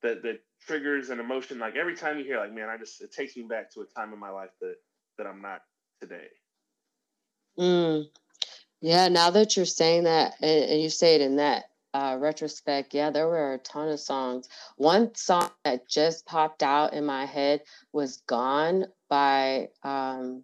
that 0.03 0.23
that 0.23 0.41
triggers 0.67 1.09
an 1.09 1.19
emotion? 1.19 1.59
Like 1.59 1.75
every 1.75 1.95
time 1.95 2.17
you 2.17 2.25
hear, 2.25 2.37
like, 2.37 2.53
man, 2.53 2.69
I 2.69 2.77
just 2.77 3.01
it 3.01 3.11
takes 3.11 3.35
me 3.37 3.43
back 3.43 3.71
to 3.73 3.81
a 3.81 3.85
time 3.85 4.13
in 4.13 4.19
my 4.19 4.29
life 4.29 4.51
that 4.61 4.75
that 5.17 5.27
I'm 5.27 5.41
not 5.41 5.61
today. 5.99 6.27
Mm. 7.57 8.05
Yeah, 8.81 9.09
now 9.09 9.29
that 9.29 9.55
you're 9.55 9.65
saying 9.65 10.05
that, 10.05 10.33
and, 10.41 10.71
and 10.71 10.81
you 10.81 10.89
say 10.89 11.15
it 11.15 11.21
in 11.21 11.35
that 11.35 11.65
uh, 11.93 12.17
retrospect, 12.19 12.93
yeah, 12.93 13.09
there 13.09 13.27
were 13.27 13.53
a 13.53 13.57
ton 13.59 13.89
of 13.89 13.99
songs. 13.99 14.47
One 14.77 15.13
song 15.15 15.49
that 15.63 15.87
just 15.87 16.25
popped 16.25 16.63
out 16.63 16.93
in 16.93 17.05
my 17.05 17.25
head 17.25 17.61
was 17.91 18.17
"Gone" 18.27 18.85
by 19.09 19.69
um, 19.83 20.43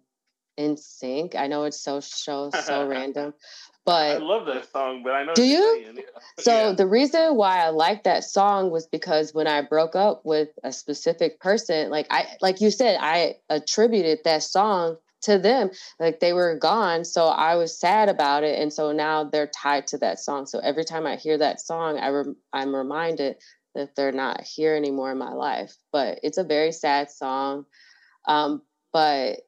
Sync. 0.76 1.34
I 1.36 1.46
know 1.46 1.64
it's 1.64 1.80
so 1.80 2.00
so 2.00 2.50
so 2.50 2.86
random, 2.86 3.34
But 3.88 4.16
I 4.16 4.18
love 4.18 4.44
that 4.44 4.70
song, 4.70 5.02
but 5.02 5.12
I 5.12 5.24
know. 5.24 5.32
Do 5.32 5.44
you? 5.44 5.82
Yeah. 5.82 6.02
So 6.40 6.68
yeah. 6.68 6.72
the 6.72 6.86
reason 6.86 7.34
why 7.34 7.64
I 7.64 7.70
like 7.70 8.04
that 8.04 8.22
song 8.22 8.70
was 8.70 8.86
because 8.86 9.34
when 9.34 9.48
I 9.48 9.62
broke 9.62 9.96
up 9.96 10.24
with 10.24 10.50
a 10.62 10.72
specific 10.72 11.40
person, 11.40 11.90
like 11.90 12.06
I 12.10 12.28
like 12.40 12.60
you 12.60 12.70
said, 12.70 12.98
I 13.00 13.38
attributed 13.48 14.20
that 14.24 14.44
song 14.44 14.98
to 15.22 15.38
them. 15.38 15.70
Like 15.98 16.20
they 16.20 16.32
were 16.32 16.56
gone. 16.56 17.04
So 17.04 17.26
I 17.26 17.56
was 17.56 17.78
sad 17.78 18.08
about 18.08 18.44
it. 18.44 18.58
And 18.58 18.72
so 18.72 18.92
now 18.92 19.24
they're 19.24 19.48
tied 19.48 19.86
to 19.88 19.98
that 19.98 20.20
song. 20.20 20.46
So 20.46 20.58
every 20.60 20.84
time 20.84 21.06
I 21.06 21.16
hear 21.16 21.38
that 21.38 21.60
song, 21.60 21.98
I 21.98 22.08
rem- 22.08 22.36
I'm 22.52 22.74
reminded 22.74 23.36
that 23.74 23.94
they're 23.94 24.12
not 24.12 24.42
here 24.42 24.74
anymore 24.74 25.12
in 25.12 25.18
my 25.18 25.32
life. 25.32 25.76
But 25.92 26.20
it's 26.22 26.38
a 26.38 26.44
very 26.44 26.72
sad 26.72 27.10
song. 27.10 27.66
Um, 28.26 28.62
but 28.92 29.40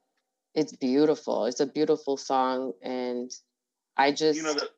it's 0.55 0.75
beautiful. 0.75 1.47
It's 1.47 1.61
a 1.61 1.67
beautiful 1.67 2.17
song. 2.17 2.73
And 2.83 3.31
I 3.97 4.12
just 4.12 4.37
you 4.37 4.43
know 4.43 4.55
the, 4.55 4.71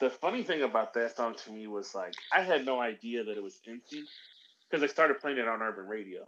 the 0.00 0.10
funny 0.10 0.42
thing 0.42 0.62
about 0.62 0.94
that 0.94 1.16
song 1.16 1.34
to 1.44 1.52
me 1.52 1.66
was 1.66 1.94
like 1.94 2.14
I 2.34 2.42
had 2.42 2.64
no 2.64 2.80
idea 2.80 3.24
that 3.24 3.36
it 3.36 3.42
was 3.42 3.60
empty 3.66 4.02
because 4.68 4.82
I 4.82 4.86
started 4.86 5.20
playing 5.20 5.38
it 5.38 5.48
on 5.48 5.62
urban 5.62 5.86
radio. 5.86 6.26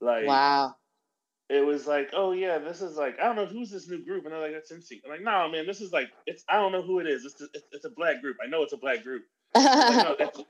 Like 0.00 0.26
wow. 0.26 0.74
It 1.50 1.66
was 1.66 1.84
like, 1.86 2.10
oh 2.14 2.30
yeah, 2.30 2.58
this 2.58 2.80
is 2.80 2.96
like 2.96 3.18
I 3.20 3.24
don't 3.24 3.36
know 3.36 3.44
who's 3.46 3.70
this 3.70 3.88
new 3.88 4.04
group, 4.04 4.24
and 4.24 4.32
they're 4.32 4.40
like 4.40 4.52
that's 4.52 4.70
NSYNC. 4.70 5.00
I'm 5.04 5.10
like, 5.10 5.22
no 5.22 5.48
man, 5.50 5.66
this 5.66 5.80
is 5.80 5.92
like 5.92 6.08
it's 6.26 6.44
I 6.48 6.54
don't 6.54 6.70
know 6.70 6.82
who 6.82 7.00
it 7.00 7.08
is. 7.08 7.24
It's 7.24 7.40
it's, 7.40 7.64
it's 7.72 7.84
a 7.84 7.90
black 7.90 8.22
group. 8.22 8.36
I 8.42 8.48
know 8.48 8.62
it's 8.62 8.72
a 8.72 8.76
black 8.78 9.02
group. 9.02 9.24
Like, 9.54 9.64
no, 10.04 10.16
that's 10.18 10.40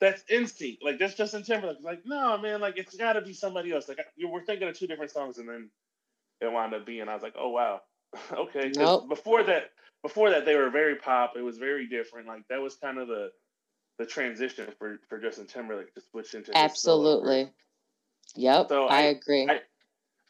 that's 0.00 0.22
NSYNC. 0.24 0.78
Like 0.82 0.98
that's 0.98 1.14
Justin 1.14 1.42
Timberlake. 1.42 1.78
Like 1.82 2.02
no 2.04 2.36
man, 2.36 2.60
like 2.60 2.76
it's 2.76 2.94
got 2.94 3.14
to 3.14 3.22
be 3.22 3.32
somebody 3.32 3.72
else. 3.72 3.88
Like 3.88 4.00
you 4.16 4.28
we're 4.28 4.44
thinking 4.44 4.68
of 4.68 4.78
two 4.78 4.86
different 4.86 5.10
songs, 5.10 5.38
and 5.38 5.48
then 5.48 5.70
it 6.42 6.52
wound 6.52 6.74
up 6.74 6.84
being. 6.84 7.08
I 7.08 7.14
was 7.14 7.22
like, 7.22 7.36
oh 7.38 7.48
wow, 7.48 7.80
okay. 8.32 8.70
Nope. 8.76 9.08
Before 9.08 9.42
that, 9.42 9.70
before 10.02 10.28
that, 10.28 10.44
they 10.44 10.56
were 10.56 10.68
very 10.68 10.96
pop. 10.96 11.34
It 11.36 11.42
was 11.42 11.56
very 11.56 11.86
different. 11.88 12.28
Like 12.28 12.46
that 12.50 12.60
was 12.60 12.76
kind 12.76 12.98
of 12.98 13.08
the 13.08 13.30
the 13.98 14.04
transition 14.04 14.66
for 14.78 15.00
for 15.08 15.18
Justin 15.18 15.46
Timberlake 15.46 15.94
to 15.94 16.02
switch 16.10 16.34
into 16.34 16.56
Absolutely. 16.56 17.50
Yep. 18.36 18.68
So 18.68 18.86
I, 18.88 18.96
I- 18.96 19.02
agree. 19.04 19.46
I- 19.48 19.60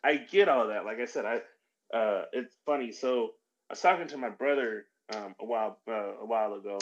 I 0.04 0.16
get 0.16 0.48
all 0.48 0.68
that. 0.68 0.84
Like 0.84 0.98
I 1.00 1.06
said, 1.06 1.24
I 1.26 1.96
uh, 1.96 2.24
it's 2.32 2.56
funny. 2.66 2.92
So 2.92 3.30
I 3.68 3.74
was 3.74 3.80
talking 3.80 4.08
to 4.08 4.16
my 4.18 4.30
brother 4.30 4.86
um, 5.14 5.34
a 5.40 5.44
while 5.44 5.78
uh, 5.88 6.16
a 6.22 6.26
while 6.26 6.54
ago, 6.54 6.78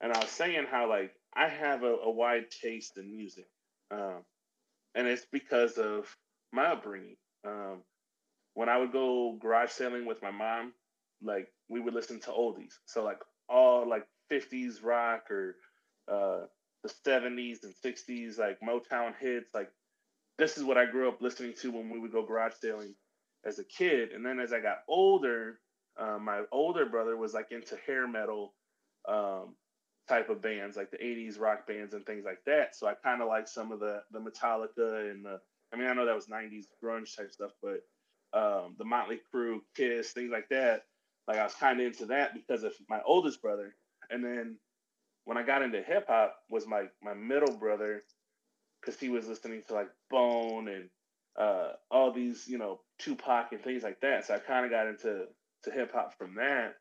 and 0.00 0.12
I 0.12 0.18
was 0.18 0.30
saying 0.30 0.66
how 0.70 0.88
like 0.88 1.12
I 1.34 1.48
have 1.48 1.82
a, 1.82 1.94
a 2.04 2.10
wide 2.10 2.50
taste 2.50 2.96
in 2.96 3.10
music, 3.16 3.46
um, 3.90 4.22
and 4.94 5.06
it's 5.06 5.26
because 5.32 5.78
of 5.78 6.06
my 6.52 6.66
upbringing. 6.66 7.16
Um, 7.46 7.82
when 8.54 8.68
I 8.68 8.78
would 8.78 8.92
go 8.92 9.38
garage 9.40 9.70
sailing 9.70 10.06
with 10.06 10.22
my 10.22 10.30
mom, 10.30 10.72
like 11.22 11.48
we 11.68 11.80
would 11.80 11.94
listen 11.94 12.20
to 12.20 12.30
oldies. 12.30 12.74
So 12.86 13.04
like 13.04 13.20
all 13.48 13.88
like 13.88 14.06
'50s 14.32 14.82
rock 14.82 15.30
or 15.30 15.56
uh, 16.10 16.46
the 16.82 16.92
'70s 17.06 17.58
and 17.64 17.74
'60s 17.84 18.38
like 18.38 18.58
Motown 18.60 19.12
hits, 19.20 19.54
like 19.54 19.70
this 20.38 20.58
is 20.58 20.64
what 20.64 20.78
I 20.78 20.86
grew 20.86 21.08
up 21.08 21.22
listening 21.22 21.54
to 21.60 21.72
when 21.72 21.90
we 21.90 21.98
would 21.98 22.12
go 22.12 22.24
garage 22.24 22.54
sailing 22.60 22.94
as 23.44 23.58
a 23.58 23.64
kid. 23.64 24.12
And 24.12 24.24
then 24.24 24.38
as 24.40 24.52
I 24.52 24.60
got 24.60 24.78
older, 24.88 25.60
uh, 25.98 26.18
my 26.20 26.42
older 26.52 26.86
brother 26.86 27.16
was 27.16 27.32
like 27.32 27.52
into 27.52 27.76
hair 27.86 28.06
metal 28.06 28.54
um, 29.08 29.54
type 30.08 30.28
of 30.28 30.42
bands, 30.42 30.76
like 30.76 30.90
the 30.90 30.98
80s 30.98 31.40
rock 31.40 31.66
bands 31.66 31.94
and 31.94 32.04
things 32.04 32.24
like 32.24 32.40
that. 32.46 32.76
So 32.76 32.86
I 32.86 32.94
kind 32.94 33.22
of 33.22 33.28
like 33.28 33.48
some 33.48 33.72
of 33.72 33.80
the, 33.80 34.02
the 34.12 34.18
Metallica 34.18 35.10
and 35.10 35.24
the, 35.24 35.40
I 35.72 35.76
mean, 35.76 35.88
I 35.88 35.94
know 35.94 36.06
that 36.06 36.14
was 36.14 36.26
90s 36.26 36.66
grunge 36.82 37.16
type 37.16 37.32
stuff, 37.32 37.52
but 37.62 37.80
um, 38.38 38.74
the 38.78 38.84
Motley 38.84 39.20
Crue, 39.32 39.60
Kiss, 39.74 40.12
things 40.12 40.30
like 40.30 40.48
that. 40.50 40.82
Like 41.26 41.38
I 41.38 41.44
was 41.44 41.54
kind 41.54 41.80
of 41.80 41.86
into 41.86 42.06
that 42.06 42.34
because 42.34 42.62
of 42.62 42.72
my 42.88 43.00
oldest 43.06 43.40
brother. 43.40 43.74
And 44.10 44.22
then 44.24 44.58
when 45.24 45.38
I 45.38 45.42
got 45.42 45.62
into 45.62 45.82
hip 45.82 46.06
hop 46.08 46.36
was 46.50 46.66
my, 46.66 46.84
my 47.02 47.14
middle 47.14 47.56
brother 47.56 48.04
because 48.86 49.00
he 49.00 49.08
was 49.08 49.26
listening 49.26 49.62
to 49.66 49.74
like 49.74 49.88
Bone 50.10 50.68
and 50.68 50.88
uh, 51.38 51.72
all 51.90 52.12
these, 52.12 52.46
you 52.46 52.56
know, 52.56 52.80
Tupac 52.98 53.52
and 53.52 53.60
things 53.60 53.82
like 53.82 54.00
that. 54.00 54.24
So 54.24 54.34
I 54.34 54.38
kind 54.38 54.64
of 54.64 54.70
got 54.70 54.86
into 54.86 55.24
to 55.64 55.70
hip 55.70 55.92
hop 55.92 56.16
from 56.16 56.36
that. 56.36 56.76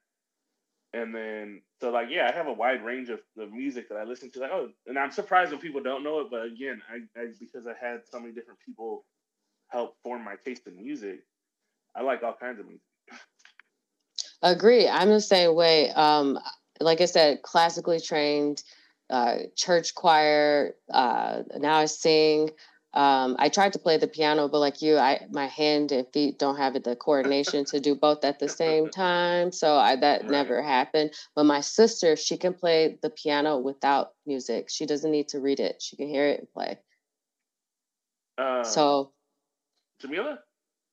And 0.93 1.13
then, 1.13 1.61
so 1.81 1.89
like, 1.89 2.07
yeah, 2.09 2.29
I 2.31 2.35
have 2.35 2.47
a 2.47 2.53
wide 2.53 2.85
range 2.85 3.09
of 3.09 3.19
the 3.35 3.47
music 3.47 3.89
that 3.89 3.97
I 3.97 4.05
listen 4.05 4.31
to. 4.31 4.39
Like, 4.39 4.51
oh, 4.51 4.69
and 4.87 4.97
I'm 4.97 5.11
surprised 5.11 5.51
when 5.51 5.59
people 5.59 5.83
don't 5.83 6.03
know 6.03 6.19
it, 6.19 6.27
but 6.31 6.45
again, 6.45 6.81
I, 6.89 7.19
I 7.19 7.27
because 7.37 7.67
I 7.67 7.73
had 7.79 8.01
so 8.09 8.19
many 8.19 8.33
different 8.33 8.59
people 8.65 9.03
help 9.67 9.97
form 10.03 10.23
my 10.23 10.35
taste 10.45 10.67
in 10.67 10.77
music. 10.77 11.23
I 11.95 12.03
like 12.03 12.23
all 12.23 12.35
kinds 12.39 12.59
of 12.59 12.67
music. 12.67 12.83
Agree. 14.41 14.87
I'm 14.87 15.09
the 15.09 15.19
same 15.19 15.55
way. 15.55 15.89
Um, 15.91 16.39
like 16.79 17.01
I 17.01 17.05
said, 17.05 17.41
classically 17.41 17.99
trained, 17.99 18.63
uh, 19.09 19.37
church 19.55 19.95
choir. 19.95 20.75
Uh, 20.91 21.43
now 21.57 21.77
I 21.77 21.85
sing. 21.85 22.51
Um, 22.93 23.35
I 23.39 23.49
tried 23.49 23.73
to 23.73 23.79
play 23.79 23.97
the 23.97 24.07
piano, 24.07 24.47
but 24.47 24.59
like 24.59 24.81
you, 24.81 24.97
I 24.97 25.27
my 25.29 25.47
hand 25.47 25.91
and 25.91 26.07
feet 26.13 26.39
don't 26.39 26.55
have 26.55 26.81
the 26.81 26.95
coordination 26.95 27.65
to 27.65 27.81
do 27.81 27.93
both 27.93 28.23
at 28.23 28.39
the 28.39 28.47
same 28.47 28.89
time. 28.89 29.51
So 29.51 29.75
I, 29.75 29.97
that 29.97 30.21
Right. 30.21 30.31
never 30.31 30.61
happened. 30.61 31.13
But 31.35 31.43
my 31.45 31.59
sister, 31.59 32.15
she 32.15 32.37
can 32.37 32.53
play 32.53 32.97
the 33.01 33.09
piano 33.09 33.57
without 33.57 34.13
music. 34.25 34.69
She 34.69 34.85
doesn't 34.85 35.11
need 35.11 35.27
to 35.29 35.41
read 35.41 35.59
it. 35.59 35.81
She 35.81 35.97
can 35.97 36.07
hear 36.07 36.27
it 36.27 36.39
and 36.39 36.51
play. 36.53 36.79
Uh, 38.37 38.63
So 38.63 39.11
Jamila? 39.99 40.39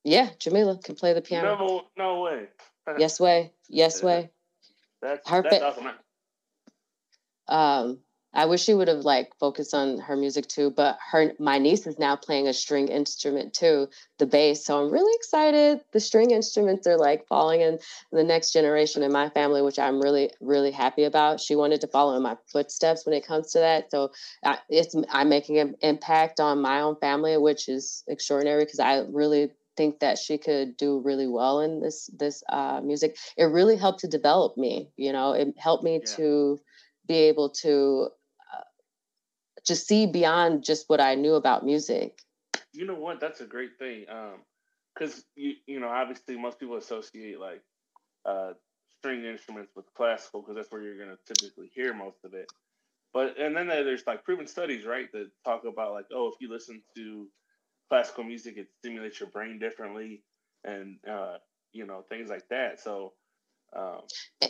yeah, 0.04 0.30
Jamila 0.40 0.78
can 0.78 0.96
play 0.96 1.12
the 1.12 1.22
piano. 1.22 1.56
No, 1.56 1.82
no 1.96 2.20
way. 2.22 2.48
Yes 2.98 3.20
way. 3.20 3.52
Yes 3.68 4.02
way. 4.02 4.30
That's 5.00 5.28
Her 5.28 5.42
that's 5.42 5.62
awesome. 5.62 5.92
Um 7.48 7.98
i 8.34 8.46
wish 8.46 8.62
she 8.62 8.72
would 8.74 8.88
have 8.88 9.04
like 9.04 9.30
focused 9.38 9.74
on 9.74 9.98
her 9.98 10.16
music 10.16 10.46
too 10.46 10.70
but 10.70 10.96
her 11.10 11.32
my 11.38 11.58
niece 11.58 11.86
is 11.86 11.98
now 11.98 12.14
playing 12.16 12.46
a 12.48 12.52
string 12.52 12.88
instrument 12.88 13.52
too 13.52 13.88
the 14.18 14.26
bass 14.26 14.64
so 14.64 14.80
i'm 14.82 14.90
really 14.92 15.12
excited. 15.16 15.80
The 15.92 16.00
string 16.00 16.30
instruments 16.30 16.86
are 16.86 16.96
like 16.96 17.26
falling 17.26 17.60
in 17.60 17.78
the 18.12 18.24
next 18.24 18.52
generation 18.52 19.02
in 19.02 19.12
my 19.12 19.28
family 19.30 19.60
which 19.62 19.78
i'm 19.78 20.00
really 20.00 20.30
really 20.40 20.70
happy 20.70 21.04
about. 21.04 21.40
She 21.40 21.56
wanted 21.56 21.80
to 21.82 21.86
follow 21.88 22.16
in 22.16 22.22
my 22.22 22.36
footsteps 22.50 23.04
when 23.04 23.14
it 23.14 23.26
comes 23.26 23.52
to 23.52 23.58
that 23.58 23.90
so 23.90 24.12
uh, 24.44 24.56
it's 24.68 24.94
i'm 25.10 25.28
making 25.28 25.58
an 25.58 25.74
impact 25.82 26.40
on 26.40 26.60
my 26.60 26.80
own 26.80 26.96
family 26.96 27.36
which 27.36 27.68
is 27.68 28.04
extraordinary 28.08 28.64
because 28.64 28.80
i 28.80 29.00
really 29.10 29.50
think 29.76 30.00
that 30.00 30.18
she 30.18 30.36
could 30.36 30.76
do 30.76 31.00
really 31.00 31.26
well 31.26 31.60
in 31.60 31.80
this 31.80 32.10
this 32.18 32.42
uh, 32.50 32.80
music. 32.84 33.16
It 33.38 33.44
really 33.44 33.76
helped 33.76 34.00
to 34.00 34.06
develop 34.08 34.56
me 34.58 34.90
you 34.96 35.12
know? 35.12 35.32
It 35.32 35.54
helped 35.58 35.82
me 35.84 35.94
Yeah. 35.94 36.14
to 36.16 36.60
be 37.06 37.14
able 37.14 37.50
to 37.50 38.08
uh, 38.54 38.64
just 39.66 39.86
see 39.86 40.06
beyond 40.06 40.64
just 40.64 40.88
what 40.88 41.00
I 41.00 41.14
knew 41.14 41.34
about 41.34 41.64
music. 41.64 42.20
You 42.72 42.86
know 42.86 42.94
what? 42.94 43.20
That's 43.20 43.40
a 43.40 43.46
great 43.46 43.78
thing. 43.78 44.06
Um, 44.08 44.40
because 44.94 45.24
you 45.36 45.54
you 45.66 45.80
know 45.80 45.88
obviously 45.88 46.36
most 46.36 46.58
people 46.58 46.76
associate 46.76 47.40
like 47.40 47.62
uh 48.24 48.52
string 49.00 49.24
instruments 49.24 49.72
with 49.74 49.92
classical 49.94 50.42
because 50.42 50.56
that's 50.56 50.70
where 50.70 50.82
you're 50.82 50.98
gonna 50.98 51.18
typically 51.26 51.70
hear 51.74 51.92
most 51.94 52.18
of 52.24 52.34
it. 52.34 52.50
But 53.12 53.38
and 53.38 53.56
then 53.56 53.66
there's 53.66 54.06
like 54.06 54.24
proven 54.24 54.46
studies, 54.46 54.86
right, 54.86 55.10
that 55.12 55.30
talk 55.44 55.64
about 55.64 55.92
like 55.92 56.06
oh 56.14 56.28
if 56.28 56.34
you 56.40 56.50
listen 56.50 56.82
to 56.96 57.28
classical 57.90 58.24
music, 58.24 58.56
it 58.56 58.68
stimulates 58.78 59.20
your 59.20 59.28
brain 59.28 59.58
differently, 59.58 60.22
and 60.64 60.96
uh, 61.08 61.36
you 61.72 61.86
know 61.86 62.04
things 62.08 62.30
like 62.30 62.48
that. 62.48 62.80
So 62.80 63.12
um, 63.74 64.00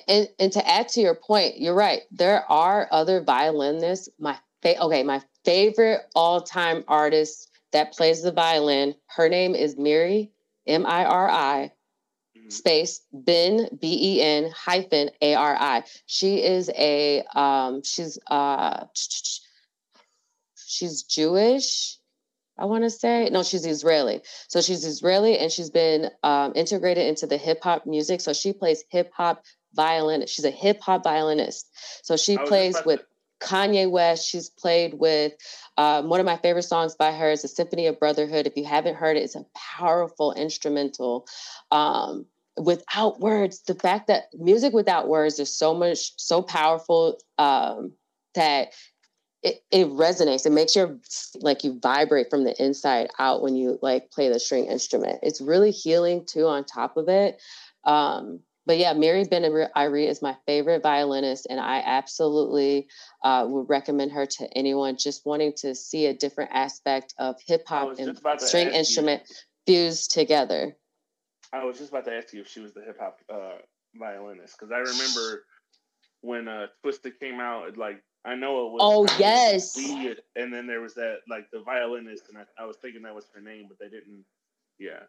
And 0.09 0.29
and 0.39 0.53
to 0.53 0.69
add 0.69 0.89
to 0.91 1.01
your 1.01 1.15
point, 1.15 1.61
you're 1.61 1.75
right. 1.75 2.03
There 2.11 2.45
are 2.51 2.89
other 2.91 3.23
violinists. 3.23 4.09
My 4.19 4.39
fa- 4.63 4.81
okay, 4.81 5.03
my 5.03 5.23
favorite 5.45 6.01
all-time 6.15 6.85
artist 6.89 7.51
that 7.73 7.93
plays 7.93 8.23
the 8.23 8.33
violin. 8.33 8.95
Her 9.07 9.29
name 9.29 9.55
is 9.55 9.77
Miri 9.77 10.31
M 10.67 10.87
I 10.87 11.05
R 11.05 11.29
I 11.31 11.73
mhm. 12.37 12.51
space 12.53 13.03
Ben 13.13 13.69
B 13.81 14.17
E 14.19 14.23
N 14.23 14.51
hyphen 14.55 15.11
A 15.21 15.35
R 15.35 15.57
I. 15.59 15.85
She 16.07 16.43
is 16.43 16.71
a 16.77 17.23
um 17.35 17.83
she's 17.83 18.19
uh 18.29 18.87
she's 20.57 21.03
Jewish. 21.03 21.99
I 22.63 22.67
want 22.67 22.85
to 22.85 22.91
say 22.91 23.29
no, 23.33 23.43
she's 23.43 23.67
Israeli. 23.67 24.21
So 24.47 24.61
she's 24.61 24.85
Israeli 24.85 25.37
and 25.37 25.51
she's 25.51 25.69
been 25.69 26.11
um, 26.23 26.53
integrated 26.55 27.09
into 27.09 27.27
the 27.27 27.37
hip 27.37 27.59
hop 27.61 27.87
music. 27.87 28.21
So 28.21 28.33
she 28.33 28.53
plays 28.53 28.85
hip 28.89 29.11
hop 29.13 29.43
violin. 29.75 30.25
She's 30.29 30.45
a 30.45 30.51
hip 30.51 30.81
hop 30.81 31.03
violinist. 31.03 31.69
So 32.05 32.17
she 32.17 32.37
just 32.37 32.47
plays 32.47 32.77
with 32.87 33.03
Kanye 33.43 33.91
West. 33.91 34.29
She's 34.29 34.49
played 34.49 34.95
with 34.95 35.33
um, 35.77 36.09
one 36.09 36.21
of 36.21 36.27
my 36.27 36.37
favorite 36.37 36.63
songs 36.63 36.95
by 36.95 37.11
her 37.11 37.33
is 37.33 37.43
the 37.43 37.49
Symphony 37.49 37.89
of 37.89 37.99
Brotherhood. 37.99 38.47
If 38.47 38.57
you 38.57 38.65
haven't 38.65 38.95
heard 38.95 39.17
it, 39.17 39.25
it's 39.25 39.35
a 39.35 39.45
powerful 39.57 40.33
instrumental. 40.33 41.27
Um, 41.73 42.27
without 42.57 43.19
words, 43.19 43.63
the 43.63 43.75
fact 43.75 44.07
that 44.07 44.27
music 44.35 44.73
without 44.73 45.09
words 45.09 45.41
is 45.41 45.53
so 45.53 45.75
much 45.75 46.13
so 46.17 46.43
powerful 46.43 47.19
um, 47.39 47.95
that 48.37 48.69
it, 49.43 49.63
it 49.71 49.89
resonates. 49.89 50.47
It 50.47 50.53
makes 50.53 50.77
your 50.77 50.99
like 51.41 51.65
you 51.65 51.79
vibrate 51.81 52.31
from 52.31 52.45
the 52.45 52.55
inside 52.63 53.09
out 53.19 53.43
when 53.43 53.57
you 53.57 53.79
like 53.83 54.11
play 54.11 54.29
the 54.29 54.39
string 54.39 54.67
instrument. 54.67 55.19
It's 55.23 55.41
really 55.41 55.71
healing 55.71 56.25
too. 56.25 56.47
On 56.47 56.65
top 56.65 56.97
of 56.97 57.09
it, 57.09 57.41
um, 57.85 58.41
but 58.65 58.79
yeah, 58.79 58.93
Miri 58.93 59.25
Ben 59.25 59.45
Ari 59.75 60.07
is 60.07 60.23
my 60.23 60.37
favorite 60.47 60.83
violinist, 60.83 61.47
and 61.51 61.59
I 61.59 61.83
absolutely 61.85 62.87
uh, 63.25 63.45
would 63.49 63.69
recommend 63.69 64.13
her 64.13 64.27
to 64.27 64.49
anyone 64.57 64.97
just 64.97 65.27
wanting 65.27 65.53
to 65.59 65.75
see 65.75 66.07
a 66.07 66.15
different 66.15 66.51
aspect 66.53 67.15
of 67.19 67.37
hip 67.45 67.67
hop 67.67 67.99
and 67.99 68.19
string 68.39 68.69
instrument 68.69 69.23
you, 69.29 69.37
fused 69.67 70.13
together. 70.13 70.77
I 71.53 71.65
was 71.65 71.79
just 71.79 71.91
about 71.91 72.05
to 72.05 72.15
ask 72.15 72.33
you 72.33 72.43
if 72.43 72.49
she 72.49 72.61
was 72.61 72.73
the 72.73 72.83
hip 72.83 72.99
hop 73.01 73.19
uh, 73.29 73.59
violinist 73.97 74.57
because 74.59 74.71
I 74.71 74.79
remember 74.79 75.45
when 76.21 76.47
uh, 76.47 76.67
Twista 76.85 77.11
came 77.19 77.41
out, 77.41 77.77
like 77.77 78.01
I 78.25 78.35
know 78.37 78.67
it 78.67 78.73
was. 78.73 78.81
Oh 78.81 79.07
yes. 79.19 79.77
and 80.37 80.53
then 80.53 80.67
there 80.67 80.81
was 80.81 80.95
that 80.95 81.19
like 81.29 81.51
the 81.51 81.61
violinist, 81.61 82.29
and 82.29 82.39
I, 82.39 82.45
I 82.63 82.67
was 82.67 82.77
thinking 82.77 83.03
that 83.03 83.15
was 83.15 83.27
her 83.35 83.41
name, 83.41 83.67
but 83.69 83.79
they 83.79 83.89
didn't. 83.89 84.25
Yeah. 84.79 85.01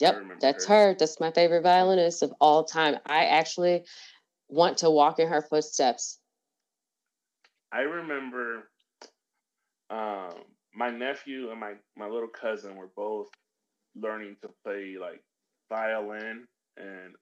Yep, 0.00 0.40
that's 0.40 0.66
her. 0.66 0.88
her. 0.88 0.96
That's 0.98 1.20
my 1.20 1.30
favorite 1.30 1.62
violinist 1.62 2.22
of 2.22 2.34
all 2.40 2.64
time. 2.64 2.96
I 3.06 3.26
actually 3.26 3.84
want 4.48 4.78
to 4.78 4.90
walk 4.90 5.18
in 5.18 5.28
her 5.28 5.40
footsteps. 5.40 6.18
I 7.72 7.80
remember 7.80 8.68
um, 9.90 10.34
my 10.74 10.90
nephew 10.90 11.50
and 11.50 11.60
my, 11.60 11.74
my 11.96 12.06
little 12.06 12.28
cousin 12.28 12.76
were 12.76 12.90
both 12.94 13.28
learning 13.94 14.36
to 14.42 14.50
play 14.64 14.96
like 15.00 15.22
violin. 15.68 16.46
And 16.76 17.14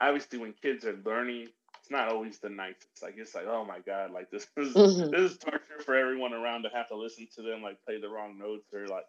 obviously, 0.00 0.38
when 0.38 0.54
kids 0.62 0.84
are 0.84 0.98
learning, 1.04 1.48
it's 1.86 1.92
not 1.92 2.08
always 2.08 2.38
the 2.40 2.48
nicest. 2.48 3.00
Like, 3.00 3.14
it's 3.16 3.32
like, 3.32 3.46
oh 3.46 3.64
my 3.64 3.78
God, 3.78 4.10
like 4.10 4.28
this 4.28 4.48
is, 4.56 4.74
mm-hmm. 4.74 5.10
this 5.12 5.32
is 5.32 5.38
torture 5.38 5.80
for 5.84 5.94
everyone 5.94 6.32
around 6.32 6.64
to 6.64 6.68
have 6.74 6.88
to 6.88 6.96
listen 6.96 7.28
to 7.36 7.42
them 7.42 7.62
like 7.62 7.76
play 7.84 8.00
the 8.00 8.08
wrong 8.08 8.36
notes 8.38 8.66
or 8.74 8.88
like 8.88 9.04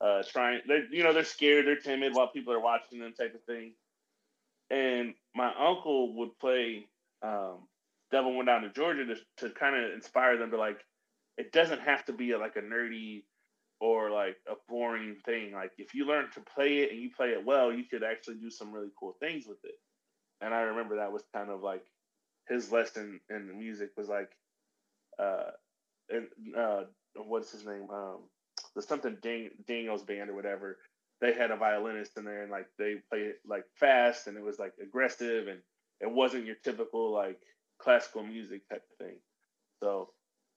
uh, 0.00 0.22
trying. 0.26 0.62
They, 0.66 0.84
you 0.90 1.04
know, 1.04 1.12
they're 1.12 1.24
scared, 1.24 1.66
they're 1.66 1.76
timid 1.76 2.14
while 2.14 2.28
people 2.28 2.54
are 2.54 2.60
watching 2.60 3.00
them, 3.00 3.12
type 3.12 3.34
of 3.34 3.44
thing. 3.44 3.72
And 4.70 5.12
my 5.34 5.52
uncle 5.58 6.16
would 6.16 6.38
play 6.38 6.86
um, 7.22 7.68
"Devil 8.10 8.34
Went 8.34 8.48
Down 8.48 8.62
to 8.62 8.70
Georgia" 8.70 9.04
to, 9.04 9.16
to 9.48 9.54
kind 9.54 9.76
of 9.76 9.92
inspire 9.92 10.38
them 10.38 10.50
to 10.52 10.56
like. 10.56 10.80
It 11.36 11.52
doesn't 11.52 11.82
have 11.82 12.02
to 12.06 12.14
be 12.14 12.30
a, 12.30 12.38
like 12.38 12.56
a 12.56 12.62
nerdy 12.62 13.24
or 13.78 14.10
like 14.10 14.36
a 14.48 14.54
boring 14.70 15.16
thing. 15.26 15.52
Like 15.52 15.72
if 15.76 15.94
you 15.94 16.06
learn 16.06 16.30
to 16.32 16.40
play 16.40 16.78
it 16.78 16.92
and 16.92 17.00
you 17.00 17.10
play 17.14 17.32
it 17.32 17.44
well, 17.44 17.70
you 17.70 17.84
could 17.84 18.02
actually 18.02 18.36
do 18.36 18.50
some 18.50 18.72
really 18.72 18.88
cool 18.98 19.16
things 19.20 19.44
with 19.46 19.62
it. 19.64 19.74
And 20.40 20.54
I 20.54 20.60
remember 20.62 20.96
that 20.96 21.12
was 21.12 21.22
kind 21.34 21.50
of 21.50 21.60
like 21.62 21.84
his 22.48 22.70
lesson 22.72 23.20
in 23.30 23.46
the 23.46 23.54
music 23.54 23.90
was 23.96 24.08
like, 24.08 24.30
uh, 25.18 25.50
and 26.08 26.26
uh, 26.56 26.84
what's 27.16 27.52
his 27.52 27.66
name? 27.66 27.88
Um, 27.92 28.18
the 28.74 28.82
something 28.82 29.16
Dang, 29.22 29.50
Daniels 29.66 30.02
band 30.02 30.30
or 30.30 30.34
whatever, 30.34 30.78
they 31.20 31.32
had 31.32 31.50
a 31.50 31.56
violinist 31.56 32.16
in 32.16 32.24
there 32.24 32.42
and 32.42 32.50
like 32.50 32.66
they 32.78 32.96
played 33.10 33.26
it 33.26 33.40
like 33.46 33.64
fast 33.74 34.26
and 34.26 34.36
it 34.36 34.42
was 34.42 34.58
like 34.58 34.74
aggressive 34.82 35.48
and 35.48 35.60
it 36.00 36.10
wasn't 36.10 36.44
your 36.44 36.56
typical 36.62 37.12
like 37.12 37.40
classical 37.78 38.22
music 38.22 38.68
type 38.68 38.84
of 38.90 39.06
thing. 39.06 39.16
So 39.82 40.10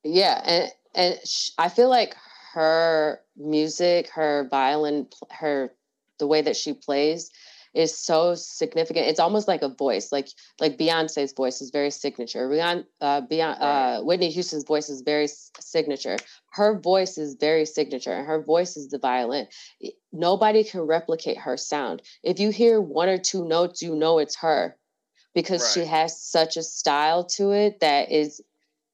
yeah, 0.03 0.41
and 0.45 0.71
and 0.95 1.19
I 1.57 1.69
feel 1.69 1.89
like 1.89 2.15
her 2.53 3.21
music, 3.37 4.09
her 4.09 4.47
violin, 4.49 5.07
her 5.31 5.71
the 6.19 6.27
way 6.27 6.41
that 6.41 6.57
she 6.57 6.73
plays 6.73 7.31
is 7.73 7.97
so 7.97 8.35
significant. 8.35 9.07
It's 9.07 9.19
almost 9.19 9.47
like 9.47 9.61
a 9.61 9.69
voice, 9.69 10.11
like 10.11 10.29
like 10.59 10.77
Beyonce's 10.77 11.33
voice 11.33 11.61
is 11.61 11.69
very 11.69 11.91
signature. 11.91 12.49
Beyond, 12.49 12.85
uh, 13.01 13.21
Beyond, 13.21 13.61
uh, 13.61 14.01
Whitney 14.01 14.29
Houston's 14.29 14.63
voice 14.63 14.89
is 14.89 15.01
very 15.01 15.27
signature. 15.59 16.17
Her 16.51 16.79
voice 16.79 17.17
is 17.17 17.35
very 17.39 17.65
signature, 17.65 18.13
and 18.13 18.25
her 18.25 18.41
voice 18.41 18.75
is 18.75 18.89
the 18.89 18.99
violin. 18.99 19.47
Nobody 20.11 20.63
can 20.63 20.81
replicate 20.81 21.37
her 21.37 21.57
sound. 21.57 22.01
If 22.23 22.39
you 22.39 22.49
hear 22.49 22.81
one 22.81 23.09
or 23.09 23.17
two 23.17 23.45
notes, 23.45 23.81
you 23.81 23.95
know 23.95 24.19
it's 24.19 24.37
her 24.37 24.75
because 25.33 25.61
right. 25.61 25.83
she 25.83 25.89
has 25.89 26.19
such 26.21 26.57
a 26.57 26.63
style 26.63 27.23
to 27.23 27.51
it 27.51 27.79
that 27.81 28.11
is 28.11 28.41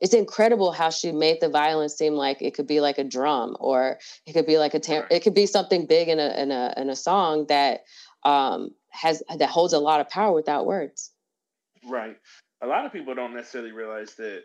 it's 0.02 0.14
incredible 0.14 0.72
how 0.72 0.90
she 0.90 1.12
made 1.12 1.38
the 1.40 1.50
violin 1.50 1.90
seem 1.90 2.14
like 2.14 2.42
it 2.42 2.54
could 2.54 2.68
be 2.68 2.82
like 2.82 2.98
a 2.98 3.04
drum 3.04 3.56
or 3.60 3.98
it 4.26 4.34
could 4.34 4.46
be 4.46 4.58
like 4.58 4.74
a 4.74 4.80
tam- 4.80 5.08
it 5.10 5.22
could 5.22 5.34
be 5.34 5.46
something 5.46 5.86
big 5.86 6.10
in 6.10 6.20
a 6.20 6.30
in 6.42 6.52
a 6.52 6.74
in 6.78 6.90
a 6.90 6.96
song 6.96 7.46
that 7.48 7.82
um, 8.26 8.72
has 8.90 9.24
that 9.38 9.50
holds 9.50 9.74
a 9.74 9.80
lot 9.80 10.02
of 10.02 10.10
power 10.10 10.34
without 10.34 10.66
words. 10.66 11.12
Right. 11.88 12.18
A 12.62 12.68
lot 12.68 12.86
of 12.86 12.92
people 12.92 13.14
don't 13.14 13.36
necessarily 13.36 13.72
realize 13.72 14.16
that 14.16 14.44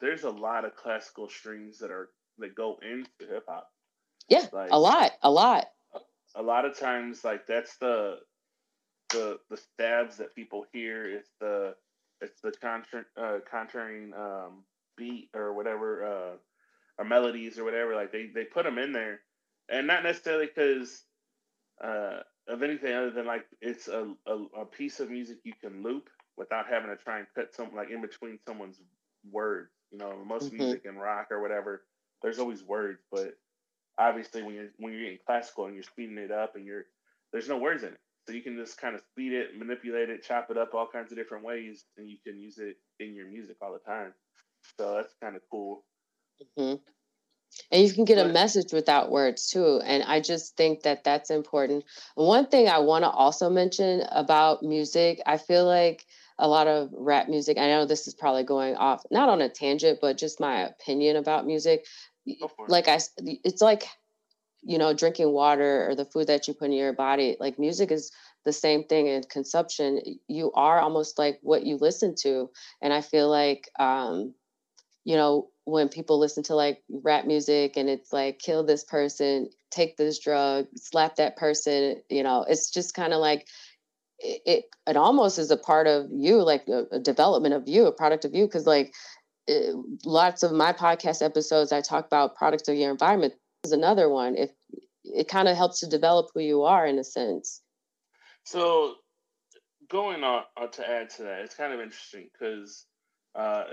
there's 0.00 0.24
a 0.24 0.30
lot 0.30 0.64
of 0.64 0.74
classical 0.74 1.28
strings 1.28 1.78
that 1.78 1.90
are 1.90 2.08
that 2.38 2.54
go 2.54 2.78
into 2.82 3.10
hip 3.20 3.44
hop. 3.46 3.68
Yeah, 4.28 4.46
like, 4.52 4.70
a 4.72 4.78
lot, 4.78 5.12
a 5.22 5.30
lot. 5.30 5.66
A, 6.36 6.42
lot 6.42 6.64
of 6.64 6.78
times, 6.78 7.24
like 7.24 7.46
that's 7.46 7.76
the 7.76 8.18
the 9.10 9.38
the 9.50 9.56
stabs 9.56 10.16
that 10.18 10.34
people 10.34 10.64
hear. 10.72 11.04
It's 11.04 11.30
the 11.40 11.74
it's 12.20 12.40
the 12.40 12.52
contra, 12.52 13.04
uh, 13.16 13.38
contraring 13.50 14.12
um, 14.14 14.64
beat 14.96 15.28
or 15.34 15.52
whatever, 15.52 16.04
uh, 16.04 16.36
or 16.98 17.04
melodies 17.04 17.58
or 17.58 17.64
whatever. 17.64 17.94
Like 17.94 18.12
they 18.12 18.30
they 18.32 18.44
put 18.44 18.64
them 18.64 18.78
in 18.78 18.92
there, 18.92 19.20
and 19.68 19.86
not 19.86 20.04
necessarily 20.04 20.46
because 20.46 21.02
uh, 21.82 22.20
of 22.50 22.62
anything 22.62 22.94
other 22.94 23.10
than 23.10 23.26
like 23.26 23.46
it's 23.60 23.88
a, 23.88 24.12
a, 24.26 24.60
a, 24.60 24.64
piece 24.64 25.00
of 25.00 25.10
music 25.10 25.38
you 25.44 25.52
can 25.60 25.82
loop 25.82 26.08
without 26.36 26.66
having 26.68 26.90
to 26.90 26.96
try 26.96 27.18
and 27.18 27.26
cut 27.34 27.54
something 27.54 27.76
like 27.76 27.90
in 27.90 28.00
between 28.00 28.38
someone's 28.46 28.80
words. 29.30 29.70
You 29.92 29.98
know, 29.98 30.14
most 30.26 30.46
mm-hmm. 30.46 30.58
music 30.58 30.84
and 30.84 31.00
rock 31.00 31.28
or 31.30 31.40
whatever, 31.40 31.84
there's 32.22 32.38
always 32.38 32.62
words, 32.62 33.00
but 33.10 33.34
obviously 33.98 34.42
when 34.42 34.54
you're 34.54 34.68
when 34.78 34.92
you're 34.92 35.02
getting 35.02 35.18
classical 35.24 35.66
and 35.66 35.74
you're 35.74 35.82
speeding 35.82 36.18
it 36.18 36.30
up 36.30 36.56
and 36.56 36.64
you're 36.64 36.84
there's 37.32 37.48
no 37.48 37.58
words 37.58 37.82
in 37.82 37.90
it. 37.90 38.00
So 38.26 38.34
you 38.34 38.42
can 38.42 38.56
just 38.56 38.78
kind 38.78 38.94
of 38.94 39.00
speed 39.12 39.32
it, 39.32 39.58
manipulate 39.58 40.10
it, 40.10 40.22
chop 40.22 40.50
it 40.50 40.58
up 40.58 40.74
all 40.74 40.86
kinds 40.86 41.10
of 41.10 41.18
different 41.18 41.44
ways, 41.44 41.84
and 41.96 42.08
you 42.08 42.18
can 42.24 42.38
use 42.38 42.58
it 42.58 42.76
in 42.98 43.14
your 43.14 43.26
music 43.26 43.56
all 43.62 43.72
the 43.72 43.78
time. 43.78 44.12
So 44.78 44.94
that's 44.96 45.14
kind 45.22 45.36
of 45.36 45.42
cool. 45.50 45.84
Mm-hmm 46.58 46.76
and 47.70 47.82
you 47.82 47.92
can 47.92 48.04
get 48.04 48.18
a 48.18 48.28
message 48.28 48.72
without 48.72 49.10
words 49.10 49.48
too 49.48 49.80
and 49.84 50.02
i 50.04 50.20
just 50.20 50.56
think 50.56 50.82
that 50.82 51.04
that's 51.04 51.30
important. 51.30 51.84
One 52.14 52.46
thing 52.46 52.68
i 52.68 52.78
want 52.78 53.04
to 53.04 53.10
also 53.10 53.50
mention 53.50 54.02
about 54.10 54.62
music 54.62 55.20
i 55.26 55.36
feel 55.36 55.64
like 55.66 56.04
a 56.38 56.48
lot 56.48 56.66
of 56.66 56.90
rap 56.92 57.28
music 57.28 57.58
i 57.58 57.66
know 57.66 57.84
this 57.84 58.06
is 58.06 58.14
probably 58.14 58.44
going 58.44 58.76
off 58.76 59.04
not 59.10 59.28
on 59.28 59.42
a 59.42 59.48
tangent 59.48 59.98
but 60.00 60.16
just 60.16 60.40
my 60.40 60.62
opinion 60.62 61.16
about 61.16 61.46
music 61.46 61.86
like 62.68 62.88
i 62.88 62.98
it's 63.44 63.60
like 63.60 63.86
you 64.62 64.78
know 64.78 64.92
drinking 64.94 65.32
water 65.32 65.88
or 65.88 65.94
the 65.94 66.04
food 66.04 66.26
that 66.26 66.48
you 66.48 66.54
put 66.54 66.66
in 66.66 66.72
your 66.72 66.92
body 66.92 67.36
like 67.40 67.58
music 67.58 67.90
is 67.90 68.10
the 68.44 68.52
same 68.52 68.84
thing 68.84 69.06
in 69.06 69.22
consumption. 69.24 70.00
You 70.26 70.50
are 70.52 70.80
almost 70.80 71.18
like 71.18 71.38
what 71.42 71.66
you 71.66 71.76
listen 71.76 72.14
to 72.22 72.50
and 72.80 72.92
i 72.92 73.00
feel 73.00 73.28
like 73.28 73.68
um 73.78 74.34
you 75.04 75.16
know 75.16 75.48
when 75.64 75.88
people 75.88 76.18
listen 76.18 76.42
to 76.42 76.54
like 76.54 76.82
rap 77.02 77.26
music 77.26 77.76
and 77.76 77.88
it's 77.88 78.12
like 78.12 78.38
kill 78.38 78.64
this 78.64 78.84
person 78.84 79.48
take 79.70 79.96
this 79.96 80.18
drug 80.18 80.66
slap 80.76 81.16
that 81.16 81.36
person 81.36 82.00
you 82.08 82.22
know 82.22 82.44
it's 82.48 82.70
just 82.70 82.94
kind 82.94 83.12
of 83.12 83.20
like 83.20 83.46
it, 84.18 84.42
it, 84.44 84.64
it 84.86 84.96
almost 84.96 85.38
is 85.38 85.50
a 85.50 85.56
part 85.56 85.86
of 85.86 86.06
you 86.12 86.42
like 86.42 86.66
a, 86.68 86.84
a 86.92 86.98
development 86.98 87.54
of 87.54 87.68
you 87.68 87.86
a 87.86 87.92
product 87.92 88.24
of 88.24 88.34
you 88.34 88.46
because 88.46 88.66
like 88.66 88.94
it, 89.46 89.74
lots 90.04 90.42
of 90.42 90.52
my 90.52 90.72
podcast 90.72 91.22
episodes 91.22 91.72
i 91.72 91.80
talk 91.80 92.06
about 92.06 92.36
products 92.36 92.68
of 92.68 92.76
your 92.76 92.90
environment 92.90 93.34
is 93.64 93.72
another 93.72 94.08
one. 94.08 94.36
If 94.36 94.50
it 95.04 95.28
kind 95.28 95.48
of 95.48 95.56
helps 95.56 95.80
to 95.80 95.86
develop 95.86 96.28
who 96.34 96.40
you 96.40 96.62
are 96.62 96.86
in 96.86 96.98
a 96.98 97.04
sense. 97.04 97.62
So 98.44 98.96
going 99.90 100.22
on 100.22 100.44
to 100.72 100.88
add 100.88 101.10
to 101.10 101.24
that 101.24 101.40
it's 101.40 101.56
kind 101.56 101.72
of 101.72 101.80
interesting 101.80 102.28
because 102.32 102.86
uh, 103.34 103.64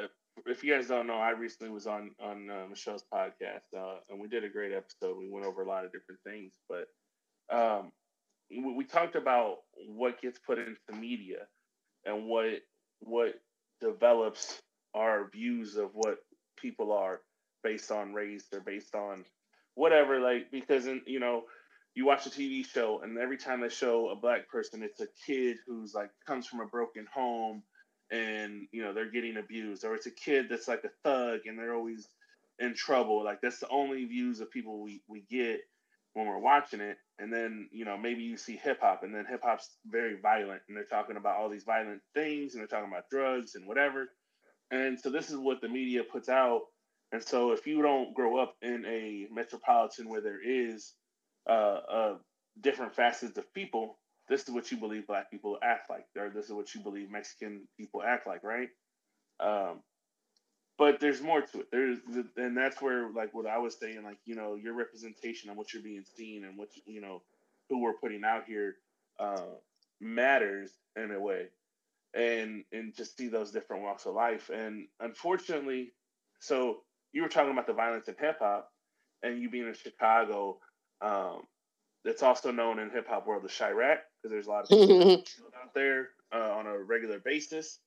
if 0.46 0.64
you 0.64 0.74
guys 0.74 0.88
don't 0.88 1.08
know, 1.08 1.18
I 1.18 1.32
recently 1.32 1.72
was 1.72 1.88
on 1.88 2.12
on 2.22 2.50
uh, 2.50 2.66
Michelle's 2.70 3.04
podcast, 3.14 3.74
uh, 3.76 4.00
and 4.10 4.20
we 4.20 4.28
did 4.28 4.44
a 4.44 4.50
great 4.50 4.74
episode. 4.74 5.18
We 5.18 5.30
went 5.30 5.46
over 5.46 5.64
a 5.64 5.68
lot 5.68 5.86
of 5.86 5.92
different 5.92 6.22
things, 6.26 6.54
but 6.70 6.88
um, 7.56 7.92
we, 8.50 8.74
we, 8.74 8.84
talked 8.84 9.16
about 9.16 9.58
what 9.88 10.22
gets 10.22 10.40
put 10.40 10.60
into 10.60 11.00
media 11.00 11.48
and 12.06 12.26
what 12.26 12.62
what 13.00 13.36
develops 13.82 14.60
our 14.94 15.30
views 15.30 15.76
of 15.76 15.90
what 15.94 16.18
people 16.58 16.92
are 16.92 17.22
based 17.64 17.92
on 17.92 18.14
race 18.14 18.46
or 18.54 18.60
based 18.60 18.96
on 18.96 19.24
whatever. 19.76 20.20
Like 20.20 20.52
because 20.52 20.88
in 20.88 21.02
you 21.06 21.20
know 21.20 21.44
you 21.96 22.06
watch 22.06 22.26
a 22.26 22.30
TV 22.30 22.66
show, 22.66 23.02
and 23.02 23.18
every 23.18 23.38
time 23.38 23.62
they 23.62 23.70
show 23.70 24.10
a 24.10 24.16
black 24.16 24.48
person, 24.50 24.84
it's 24.84 25.02
a 25.02 25.08
kid 25.26 25.58
who's 25.66 25.94
like 25.94 26.10
comes 26.26 26.48
from 26.48 26.60
a 26.60 26.68
broken 26.68 27.08
home 27.14 27.64
and 28.12 28.68
you 28.72 28.84
know 28.84 28.94
they're 28.94 29.12
getting 29.12 29.38
abused 29.38 29.84
or 29.84 29.96
it's 29.96 30.06
a 30.06 30.12
kid 30.12 30.48
that's 30.50 30.68
like 30.68 30.84
a 30.84 30.90
thug 31.04 31.42
and 31.46 31.58
they're 31.58 31.76
always 31.76 32.08
in 32.60 32.74
trouble. 32.74 33.24
Like 33.24 33.42
that's 33.42 33.60
the 33.60 33.70
only 33.70 34.06
views 34.06 34.40
of 34.40 34.52
people 34.52 34.82
we, 34.82 35.02
we 35.08 35.24
get 35.30 35.62
when 36.14 36.26
we're 36.28 36.40
watching 36.40 36.82
it. 36.82 36.98
And 37.20 37.32
then 37.32 37.70
you 37.72 37.86
know 37.86 37.98
maybe 37.98 38.24
you 38.24 38.38
see 38.38 38.56
hip-hop 38.56 39.04
and 39.04 39.14
then 39.14 39.26
hip-hop's 39.30 39.70
very 39.86 40.18
violent 40.22 40.62
and 40.68 40.78
they're 40.78 40.86
talking 40.86 41.18
about 41.18 41.38
all 41.38 41.50
these 41.50 41.64
violent 41.64 42.02
things 42.14 42.54
and 42.54 42.62
they're 42.62 42.68
talking 42.68 42.92
about 42.92 43.10
drugs 43.10 43.56
and 43.56 43.68
whatever. 43.68 44.10
And 44.72 45.00
so 45.00 45.10
this 45.10 45.30
is 45.30 45.38
what 45.38 45.62
the 45.62 45.70
media 45.70 46.04
puts 46.04 46.30
out. 46.30 46.62
And 47.12 47.24
so 47.24 47.52
if 47.52 47.66
you 47.66 47.82
don't 47.82 48.14
grow 48.14 48.38
up 48.38 48.56
in 48.62 48.86
a 48.86 49.28
metropolitan 49.34 50.10
where 50.10 50.22
there 50.22 50.42
is 50.44 50.94
uh, 51.50 51.80
uh 51.90 52.16
different 52.60 52.96
facets 52.96 53.38
of 53.38 53.54
people 53.54 53.98
this 54.30 54.44
is 54.44 54.54
what 54.54 54.72
you 54.72 54.78
believe 54.78 55.08
black 55.08 55.32
people 55.32 55.58
act 55.64 55.90
like, 55.90 56.06
or 56.18 56.30
this 56.30 56.46
is 56.46 56.54
what 56.54 56.74
you 56.76 56.82
believe 56.82 57.12
Mexican 57.12 57.68
people 57.78 58.04
act 58.04 58.28
like, 58.28 58.44
right? 58.44 58.70
Um, 59.40 59.82
but 60.78 61.00
there's 61.00 61.22
more 61.22 61.42
to 61.42 61.60
it. 61.62 61.68
There's, 61.72 62.00
and 62.38 62.56
that's 62.56 62.82
where, 62.82 63.12
like, 63.12 63.34
what 63.34 63.48
I 63.48 63.58
was 63.58 63.78
saying, 63.80 64.04
like, 64.04 64.20
you 64.26 64.36
know, 64.36 64.56
your 64.56 64.74
representation 64.76 65.50
and 65.50 65.58
what 65.58 65.74
you're 65.74 65.84
being 65.84 66.06
seen 66.16 66.46
and 66.46 66.58
what 66.58 66.70
you 66.86 67.02
know, 67.02 67.24
who 67.70 67.80
we're 67.82 67.94
putting 67.94 68.24
out 68.24 68.46
here, 68.46 68.76
uh, 69.20 69.42
matters 70.00 70.72
in 70.96 71.12
a 71.12 71.20
way, 71.20 71.48
and 72.14 72.64
and 72.72 72.96
just 72.96 73.18
see 73.18 73.28
those 73.28 73.52
different 73.52 73.84
walks 73.84 74.06
of 74.06 74.14
life. 74.14 74.50
And 74.54 74.88
unfortunately, 75.00 75.94
so 76.40 76.80
you 77.12 77.24
were 77.24 77.30
talking 77.30 77.52
about 77.52 77.68
the 77.68 77.74
violence 77.74 78.08
in 78.08 78.16
hip 78.20 78.38
hop, 78.40 78.70
and 79.24 79.42
you 79.42 79.50
being 79.50 79.68
in 79.68 79.74
Chicago, 79.74 80.60
um, 81.02 81.42
it's 82.06 82.24
also 82.24 82.52
known 82.52 82.80
in 82.80 82.92
hip 82.92 83.08
hop 83.08 83.28
world 83.28 83.46
as 83.46 83.52
Chiraq 83.52 83.98
because 84.28 84.32
there's 84.32 84.48
a 84.48 84.52
lot 84.52 84.64
of 84.66 84.70
people 84.70 85.02
out 85.64 85.74
there 85.76 86.10
uh, 86.34 86.52
on 86.54 86.68
a 86.68 86.78
regular 86.80 87.20
basis 87.20 87.80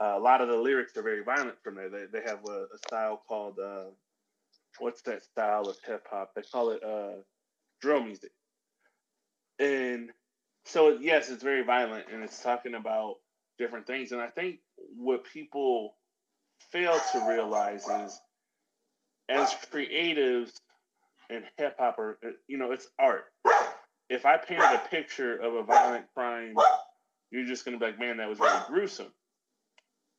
uh, 0.00 0.14
a 0.16 0.20
lot 0.20 0.40
of 0.40 0.48
the 0.48 0.56
lyrics 0.56 0.96
are 0.96 1.02
very 1.02 1.22
violent 1.22 1.56
from 1.62 1.76
there. 1.76 1.88
They, 1.88 2.06
they 2.12 2.22
have 2.26 2.40
a, 2.48 2.66
a 2.74 2.78
style 2.88 3.22
called 3.28 3.58
uh, 3.60 3.86
what's 4.80 5.02
that 5.02 5.24
style 5.24 5.62
of 5.68 5.76
hip 5.86 6.06
hop? 6.10 6.32
They 6.34 6.42
call 6.42 6.70
it 6.70 6.82
uh, 6.82 7.22
drill 7.80 8.04
music. 8.04 8.32
And 9.60 10.10
so 10.64 10.98
yes, 11.00 11.30
it's 11.30 11.42
very 11.44 11.62
violent 11.62 12.06
and 12.12 12.24
it's 12.24 12.42
talking 12.42 12.74
about 12.74 13.16
different 13.58 13.86
things. 13.86 14.12
And 14.12 14.20
I 14.20 14.28
think 14.28 14.58
what 14.96 15.24
people 15.24 15.94
fail 16.72 16.98
to 17.12 17.28
realize 17.28 17.86
is 17.88 18.20
as 19.28 19.54
creatives 19.72 20.52
and 21.30 21.44
hip 21.56 21.76
hop 21.78 21.98
or 21.98 22.18
you 22.48 22.58
know, 22.58 22.72
it's 22.72 22.88
art. 22.98 23.26
If 24.08 24.26
I 24.26 24.36
painted 24.36 24.64
a 24.64 24.82
picture 24.90 25.36
of 25.36 25.54
a 25.54 25.62
violent 25.62 26.06
crime, 26.14 26.56
you're 27.30 27.46
just 27.46 27.64
gonna 27.64 27.78
be 27.78 27.86
like, 27.86 27.98
man, 27.98 28.18
that 28.18 28.28
was 28.28 28.38
very 28.38 28.58
gruesome 28.68 29.12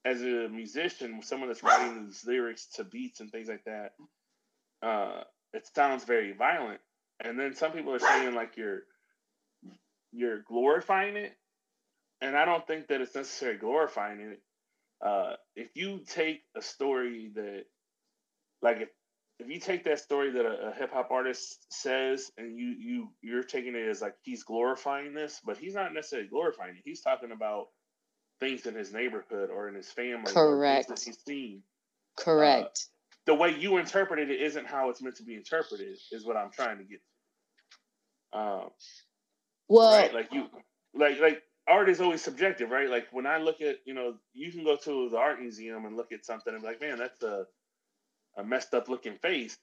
as 0.05 0.21
a 0.21 0.47
musician, 0.49 1.21
someone 1.23 1.49
that's 1.49 1.63
writing 1.63 2.05
these 2.05 2.23
lyrics 2.25 2.67
to 2.67 2.83
beats 2.83 3.19
and 3.19 3.31
things 3.31 3.49
like 3.49 3.63
that, 3.65 3.93
uh, 4.83 5.23
it 5.51 5.67
sounds 5.75 6.05
very 6.05 6.31
violent. 6.31 6.79
And 7.23 7.39
then 7.39 7.55
some 7.55 7.71
people 7.71 7.93
are 7.93 7.99
saying 7.99 8.35
like 8.35 8.55
you're 8.55 8.83
you're 10.11 10.43
glorifying 10.43 11.15
it, 11.15 11.33
and 12.21 12.37
I 12.37 12.45
don't 12.45 12.65
think 12.67 12.87
that 12.87 13.01
it's 13.01 13.15
necessarily 13.15 13.57
glorifying 13.57 14.19
it. 14.19 14.41
Uh, 15.01 15.33
if 15.55 15.69
you 15.75 16.01
take 16.05 16.43
a 16.55 16.61
story 16.61 17.31
that, 17.35 17.65
like 18.61 18.81
if 18.81 18.89
if 19.39 19.49
you 19.49 19.59
take 19.59 19.83
that 19.83 19.99
story 19.99 20.31
that 20.31 20.45
a, 20.45 20.69
a 20.69 20.73
hip 20.73 20.91
hop 20.93 21.11
artist 21.11 21.65
says 21.69 22.31
and 22.37 22.57
you 22.57 22.67
you 22.67 23.09
you're 23.21 23.43
taking 23.43 23.75
it 23.75 23.87
as 23.87 24.01
like 24.01 24.15
he's 24.21 24.43
glorifying 24.43 25.13
this, 25.13 25.41
but 25.45 25.57
he's 25.57 25.75
not 25.75 25.93
necessarily 25.93 26.27
glorifying 26.27 26.75
it. 26.75 26.81
He's 26.85 27.01
talking 27.01 27.31
about 27.31 27.67
things 28.39 28.65
in 28.65 28.75
his 28.75 28.93
neighborhood 28.93 29.49
or 29.49 29.67
in 29.67 29.75
his 29.75 29.89
family. 29.89 30.31
Correct. 30.31 30.87
that 30.89 30.99
he's 30.99 31.17
seen. 31.27 31.61
Correct. 32.17 32.65
Uh, 32.65 32.91
the 33.25 33.35
way 33.35 33.55
you 33.57 33.77
interpreted 33.77 34.29
it 34.29 34.41
isn't 34.41 34.67
how 34.67 34.89
it's 34.89 35.01
meant 35.01 35.15
to 35.17 35.23
be 35.23 35.35
interpreted. 35.35 35.97
Is 36.11 36.25
what 36.25 36.37
I'm 36.37 36.51
trying 36.51 36.77
to 36.77 36.83
get. 36.83 37.01
Um, 38.31 38.69
well, 39.67 39.97
right? 39.97 40.13
like 40.13 40.31
you, 40.31 40.47
like 40.93 41.19
like 41.19 41.41
art 41.67 41.89
is 41.89 41.99
always 41.99 42.21
subjective, 42.21 42.69
right? 42.69 42.89
Like 42.89 43.07
when 43.11 43.25
I 43.25 43.37
look 43.37 43.61
at, 43.61 43.77
you 43.85 43.93
know, 43.93 44.15
you 44.33 44.51
can 44.51 44.63
go 44.63 44.77
to 44.77 45.09
the 45.09 45.17
art 45.17 45.41
museum 45.41 45.85
and 45.85 45.97
look 45.97 46.11
at 46.11 46.25
something 46.25 46.53
and 46.53 46.61
be 46.61 46.67
like, 46.67 46.81
man, 46.81 46.97
that's 46.97 47.21
a 47.23 47.45
a 48.37 48.43
messed 48.43 48.73
up 48.73 48.89
looking 48.89 49.17
face, 49.17 49.57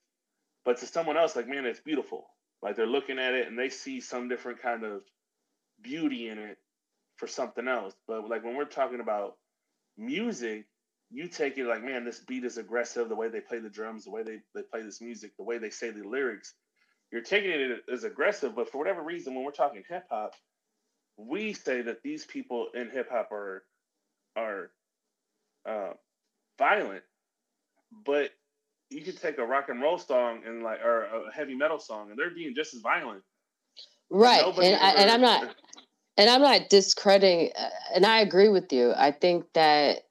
but 0.65 0.79
to 0.79 0.87
someone 0.87 1.17
else, 1.17 1.37
like, 1.37 1.49
man, 1.49 1.67
it's 1.67 1.81
beautiful. 1.81 2.27
Like 2.63 2.77
they're 2.77 2.87
looking 2.87 3.19
at 3.19 3.35
it 3.35 3.49
and 3.49 3.59
they 3.59 3.69
see 3.69 4.01
some 4.01 4.29
different 4.29 4.63
kind 4.63 4.85
of 4.85 5.03
beauty 5.83 6.29
in 6.29 6.39
it 6.39 6.59
for 7.17 7.27
something 7.27 7.67
else. 7.69 7.95
But 8.07 8.29
like 8.29 8.45
when 8.45 8.57
we're 8.57 8.65
talking 8.65 9.01
about 9.01 9.35
music, 9.99 10.67
you 11.11 11.29
take 11.29 11.59
it 11.59 11.67
like, 11.67 11.85
man, 11.85 12.05
this 12.05 12.21
beat 12.21 12.45
is 12.45 12.57
aggressive, 12.57 13.09
the 13.09 13.17
way 13.17 13.29
they 13.29 13.41
play 13.41 13.59
the 13.59 13.69
drums, 13.69 14.05
the 14.05 14.11
way 14.11 14.23
they, 14.23 14.39
they 14.55 14.63
play 14.63 14.83
this 14.83 15.01
music, 15.01 15.33
the 15.37 15.45
way 15.45 15.59
they 15.59 15.71
say 15.71 15.91
the 15.91 16.07
lyrics. 16.07 16.55
You're 17.11 17.21
taking 17.23 17.51
it 17.51 17.81
as 17.93 18.05
aggressive, 18.05 18.55
but 18.57 18.71
for 18.71 18.79
whatever 18.79 19.03
reason, 19.03 19.35
when 19.35 19.45
we're 19.45 19.51
talking 19.51 19.83
hip 19.89 20.05
hop, 20.11 20.35
we 21.19 21.53
say 21.53 21.83
that 21.83 22.03
these 22.03 22.25
people 22.25 22.69
in 22.75 22.91
hip 22.91 23.11
hop 23.11 23.31
are 23.33 23.65
are 24.35 24.71
uh, 25.69 25.93
violent, 26.59 27.03
but 28.07 28.31
you 28.93 29.03
could 29.03 29.21
take 29.21 29.39
a 29.39 29.45
rock 29.45 29.69
and 29.69 29.81
roll 29.81 29.99
song 29.99 30.43
and 30.47 30.63
like 30.63 30.81
or 30.85 31.05
a 31.05 31.33
heavy 31.33 31.55
metal 31.55 31.79
song, 31.79 32.11
and 32.11 32.19
they're 32.19 32.31
being 32.31 32.55
just 32.55 32.75
as 32.75 32.81
violent. 32.81 33.23
Right, 34.11 34.45
and, 34.45 34.59
and, 34.59 34.77
I, 34.77 34.91
and 34.93 35.11
I'm 35.11 35.21
not 35.21 35.55
and 36.17 36.29
I'm 36.29 36.43
not 36.43 36.69
discrediting, 36.69 37.51
uh, 37.59 37.69
and 37.95 38.05
I 38.05 38.21
agree 38.21 38.49
with 38.49 38.73
you. 38.73 38.93
I 38.95 39.13
think 39.13 39.47
that 39.55 40.05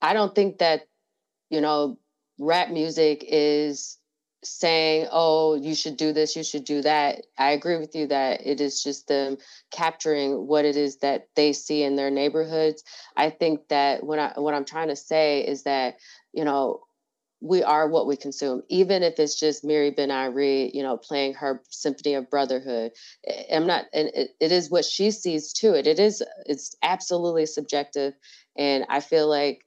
I 0.00 0.12
don't 0.12 0.34
think 0.34 0.58
that 0.58 0.86
you 1.50 1.60
know 1.60 1.98
rap 2.38 2.70
music 2.70 3.24
is 3.26 3.98
saying, 4.42 5.08
"Oh, 5.10 5.54
you 5.56 5.74
should 5.74 5.96
do 5.96 6.12
this, 6.12 6.36
you 6.36 6.44
should 6.44 6.64
do 6.64 6.80
that." 6.82 7.26
I 7.36 7.50
agree 7.50 7.76
with 7.76 7.94
you 7.94 8.06
that 8.06 8.46
it 8.46 8.60
is 8.60 8.82
just 8.82 9.08
them 9.08 9.36
capturing 9.70 10.46
what 10.46 10.64
it 10.64 10.76
is 10.76 10.98
that 10.98 11.28
they 11.36 11.52
see 11.52 11.82
in 11.82 11.96
their 11.96 12.10
neighborhoods. 12.10 12.82
I 13.16 13.30
think 13.30 13.68
that 13.68 14.04
what 14.04 14.18
I 14.18 14.32
what 14.36 14.54
I'm 14.54 14.64
trying 14.64 14.88
to 14.88 14.96
say 14.96 15.40
is 15.40 15.64
that 15.64 15.98
you 16.32 16.44
know 16.44 16.80
we 17.40 17.62
are 17.62 17.88
what 17.88 18.06
we 18.06 18.16
consume, 18.16 18.62
even 18.68 19.02
if 19.02 19.18
it's 19.18 19.38
just 19.38 19.64
Miri 19.64 19.90
Ben 19.90 20.10
Ari, 20.10 20.72
you 20.74 20.82
know, 20.82 20.96
playing 20.96 21.34
her 21.34 21.62
symphony 21.70 22.14
of 22.14 22.28
brotherhood. 22.30 22.92
I'm 23.52 23.66
not, 23.66 23.84
and 23.92 24.10
it, 24.14 24.30
it 24.40 24.52
is 24.52 24.70
what 24.70 24.84
she 24.84 25.10
sees 25.10 25.52
to 25.54 25.74
it. 25.74 25.86
It 25.86 26.00
is, 26.00 26.22
it's 26.46 26.74
absolutely 26.82 27.46
subjective. 27.46 28.14
And 28.56 28.84
I 28.88 29.00
feel 29.00 29.28
like 29.28 29.64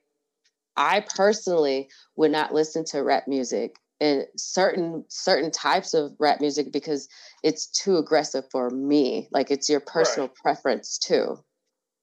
I 0.75 1.05
personally 1.15 1.89
would 2.15 2.31
not 2.31 2.53
listen 2.53 2.83
to 2.85 3.03
rap 3.03 3.27
music 3.27 3.75
and 4.01 4.25
certain 4.35 5.05
certain 5.09 5.51
types 5.51 5.93
of 5.93 6.13
rap 6.19 6.41
music 6.41 6.71
because 6.73 7.07
it's 7.43 7.67
too 7.67 7.97
aggressive 7.97 8.45
for 8.51 8.69
me. 8.69 9.27
Like 9.31 9.51
it's 9.51 9.69
your 9.69 9.79
personal 9.79 10.27
right. 10.27 10.35
preference 10.35 10.97
too. 10.97 11.37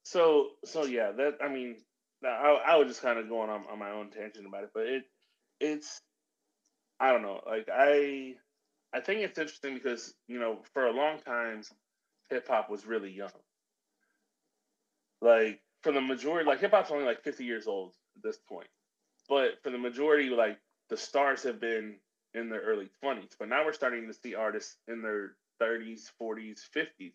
So, 0.04 0.50
so 0.64 0.84
yeah, 0.84 1.10
that 1.12 1.38
I 1.42 1.48
mean, 1.48 1.76
I, 2.24 2.62
I 2.66 2.76
was 2.76 2.88
just 2.88 3.02
kind 3.02 3.18
of 3.18 3.28
going 3.28 3.50
on, 3.50 3.64
on 3.70 3.78
my 3.78 3.90
own 3.90 4.10
tangent 4.10 4.46
about 4.46 4.64
it, 4.64 4.70
but 4.72 4.86
it 4.86 5.04
it's 5.60 6.00
I 7.00 7.12
don't 7.12 7.22
know. 7.22 7.40
Like 7.46 7.68
I 7.72 8.34
I 8.92 9.00
think 9.00 9.20
it's 9.20 9.38
interesting 9.38 9.74
because, 9.74 10.14
you 10.26 10.38
know, 10.40 10.60
for 10.72 10.86
a 10.86 10.92
long 10.92 11.18
time 11.18 11.62
hip 12.30 12.48
hop 12.48 12.70
was 12.70 12.86
really 12.86 13.10
young. 13.10 13.30
Like 15.20 15.60
for 15.82 15.92
the 15.92 16.00
majority 16.00 16.46
like 16.46 16.60
hip 16.60 16.72
hop's 16.72 16.90
only 16.90 17.04
like 17.04 17.22
50 17.22 17.44
years 17.44 17.66
old 17.66 17.94
at 18.16 18.22
this 18.22 18.38
point. 18.48 18.68
But 19.28 19.62
for 19.62 19.70
the 19.70 19.78
majority 19.78 20.30
like 20.30 20.58
the 20.88 20.96
stars 20.96 21.42
have 21.42 21.60
been 21.60 21.96
in 22.34 22.48
their 22.48 22.60
early 22.60 22.90
20s, 23.02 23.32
but 23.38 23.48
now 23.48 23.64
we're 23.64 23.72
starting 23.72 24.06
to 24.06 24.14
see 24.14 24.34
artists 24.34 24.76
in 24.86 25.02
their 25.02 25.36
30s, 25.60 26.10
40s, 26.20 26.60
50s 26.74 27.12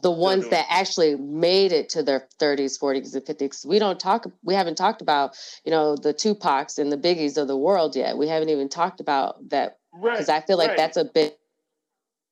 the 0.00 0.10
ones 0.10 0.48
that 0.48 0.66
actually 0.68 1.16
made 1.16 1.72
it 1.72 1.90
to 1.90 2.02
their 2.02 2.26
30s 2.40 2.80
40s 2.80 3.14
and 3.14 3.24
50s 3.24 3.64
we 3.66 3.78
don't 3.78 4.00
talk 4.00 4.26
we 4.42 4.54
haven't 4.54 4.76
talked 4.76 5.02
about 5.02 5.36
you 5.64 5.70
know 5.70 5.96
the 5.96 6.12
tupacs 6.12 6.78
and 6.78 6.90
the 6.90 6.96
biggies 6.96 7.36
of 7.36 7.48
the 7.48 7.56
world 7.56 7.94
yet. 7.94 8.16
We 8.16 8.28
haven't 8.28 8.48
even 8.48 8.68
talked 8.68 9.00
about 9.00 9.48
that 9.50 9.78
because 9.92 10.28
right, 10.28 10.42
i 10.42 10.46
feel 10.46 10.58
like 10.58 10.68
right. 10.68 10.76
that's 10.76 10.96
a 10.96 11.04
bit 11.04 11.38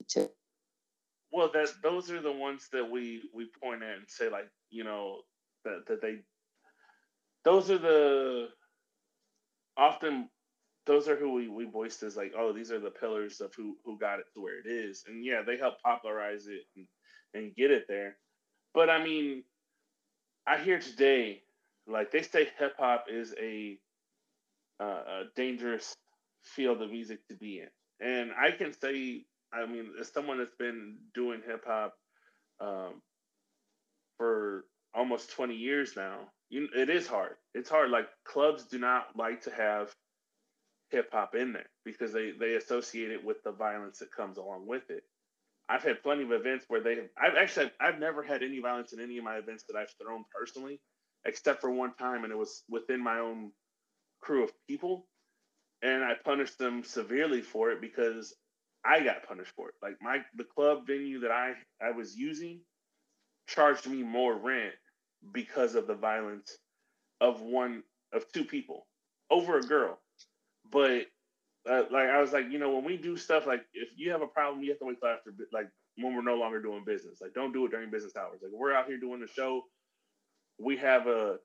too. 0.08 0.28
Well 1.32 1.50
that 1.52 1.68
those 1.82 2.10
are 2.10 2.20
the 2.20 2.32
ones 2.32 2.68
that 2.72 2.90
we 2.90 3.22
we 3.34 3.48
point 3.62 3.82
at 3.82 3.98
and 3.98 4.08
say 4.08 4.28
like 4.28 4.48
you 4.70 4.84
know 4.84 5.20
that, 5.64 5.84
that 5.86 6.02
they 6.02 6.18
those 7.44 7.70
are 7.70 7.78
the 7.78 8.48
often 9.76 10.28
those 10.86 11.08
are 11.08 11.16
who 11.16 11.32
we, 11.32 11.46
we 11.46 11.66
voiced 11.66 12.02
as 12.02 12.16
like 12.16 12.32
oh 12.36 12.52
these 12.52 12.72
are 12.72 12.80
the 12.80 12.90
pillars 12.90 13.40
of 13.40 13.54
who 13.54 13.76
who 13.84 13.98
got 13.98 14.18
it 14.18 14.26
to 14.34 14.40
where 14.40 14.58
it 14.58 14.66
is. 14.66 15.04
And 15.06 15.24
yeah 15.24 15.42
they 15.46 15.56
help 15.56 15.80
popularize 15.82 16.46
it 16.48 16.62
and 16.76 16.86
and 17.34 17.54
get 17.54 17.70
it 17.70 17.86
there. 17.88 18.16
But 18.74 18.90
I 18.90 19.02
mean, 19.04 19.44
I 20.46 20.58
hear 20.58 20.78
today, 20.80 21.42
like 21.86 22.10
they 22.10 22.22
say, 22.22 22.48
hip 22.58 22.74
hop 22.78 23.06
is 23.10 23.34
a, 23.40 23.78
uh, 24.80 24.84
a 24.84 25.22
dangerous 25.36 25.96
field 26.44 26.82
of 26.82 26.90
music 26.90 27.20
to 27.28 27.36
be 27.36 27.60
in, 27.60 28.06
and 28.06 28.30
I 28.38 28.52
can 28.52 28.72
say, 28.72 29.24
I 29.52 29.66
mean, 29.66 29.92
as 30.00 30.12
someone 30.12 30.38
that's 30.38 30.54
been 30.58 30.98
doing 31.14 31.42
hip 31.46 31.64
hop 31.66 31.94
um, 32.60 33.02
for 34.18 34.64
almost 34.94 35.32
twenty 35.32 35.56
years 35.56 35.94
now, 35.96 36.18
you, 36.50 36.68
it 36.76 36.90
is 36.90 37.06
hard. 37.06 37.36
It's 37.54 37.70
hard. 37.70 37.90
Like 37.90 38.08
clubs 38.24 38.64
do 38.64 38.78
not 38.78 39.08
like 39.16 39.42
to 39.42 39.50
have 39.50 39.94
hip 40.90 41.10
hop 41.12 41.34
in 41.34 41.52
there 41.52 41.68
because 41.84 42.12
they 42.12 42.32
they 42.32 42.54
associate 42.54 43.10
it 43.10 43.24
with 43.24 43.42
the 43.44 43.52
violence 43.52 43.98
that 44.00 44.12
comes 44.12 44.38
along 44.38 44.66
with 44.66 44.90
it. 44.90 45.04
I've 45.70 45.84
had 45.84 46.02
plenty 46.04 46.24
of 46.24 46.32
events 46.32 46.66
where 46.68 46.82
they 46.82 46.96
have, 46.96 47.06
I've 47.22 47.36
actually 47.38 47.72
I've 47.80 48.00
never 48.00 48.24
had 48.24 48.42
any 48.44 48.60
violence 48.60 48.94
in 48.94 49.00
any 49.00 49.18
of 49.18 49.24
my 49.24 49.38
events 49.38 49.64
that 49.68 49.78
I've 49.78 49.94
thrown 50.02 50.24
personally, 50.36 50.80
except 51.26 51.62
for 51.62 51.70
one 51.72 51.94
time, 51.94 52.24
and 52.24 52.32
it 52.32 52.38
was 52.38 52.64
within 52.70 53.02
my 53.04 53.20
own 53.20 53.52
crew 54.22 54.44
of 54.44 54.52
people, 54.68 55.06
and 55.82 56.04
I 56.04 56.14
punished 56.24 56.58
them 56.58 56.84
severely 56.84 57.42
for 57.42 57.70
it 57.72 57.80
because 57.82 58.34
I 58.84 59.02
got 59.02 59.24
punished 59.28 59.52
for 59.56 59.68
it. 59.70 59.76
Like 59.82 59.96
my 60.02 60.18
the 60.36 60.44
club 60.44 60.86
venue 60.86 61.20
that 61.20 61.32
I 61.32 61.54
I 61.82 61.92
was 61.92 62.16
using 62.16 62.60
charged 63.48 63.86
me 63.88 64.02
more 64.02 64.36
rent 64.36 64.74
because 65.32 65.76
of 65.76 65.86
the 65.86 65.96
violence 65.96 66.58
of 67.20 67.42
one 67.42 67.84
of 68.12 68.30
two 68.32 68.44
people 68.44 68.86
over 69.30 69.58
a 69.58 69.62
girl. 69.62 70.00
But 70.70 71.06
uh, 71.68 71.82
like 71.90 72.08
I 72.08 72.20
was 72.20 72.32
like, 72.32 72.50
you 72.50 72.58
know, 72.58 72.74
when 72.74 72.84
we 72.84 72.96
do 72.96 73.16
stuff 73.16 73.46
like 73.46 73.62
if 73.74 73.88
you 73.96 74.10
have 74.12 74.22
a 74.22 74.26
problem, 74.26 74.62
you 74.62 74.70
have 74.70 74.78
to 74.78 74.86
wait 74.86 74.98
till 75.00 75.10
after 75.10 75.32
like 75.52 75.68
when 75.96 76.14
we're 76.14 76.22
no 76.22 76.36
longer 76.36 76.60
doing 76.60 76.84
business. 76.84 77.20
Like 77.20 77.34
don't 77.34 77.52
do 77.52 77.66
it 77.66 77.70
during 77.70 77.90
business 77.90 78.16
hours. 78.16 78.40
Like 78.42 78.52
we're 78.52 78.72
out 78.74 78.86
here 78.86 78.98
doing 78.98 79.20
the 79.20 79.28
show. 79.28 79.62
We 80.58 80.76
have 80.78 81.06
a 81.06 81.38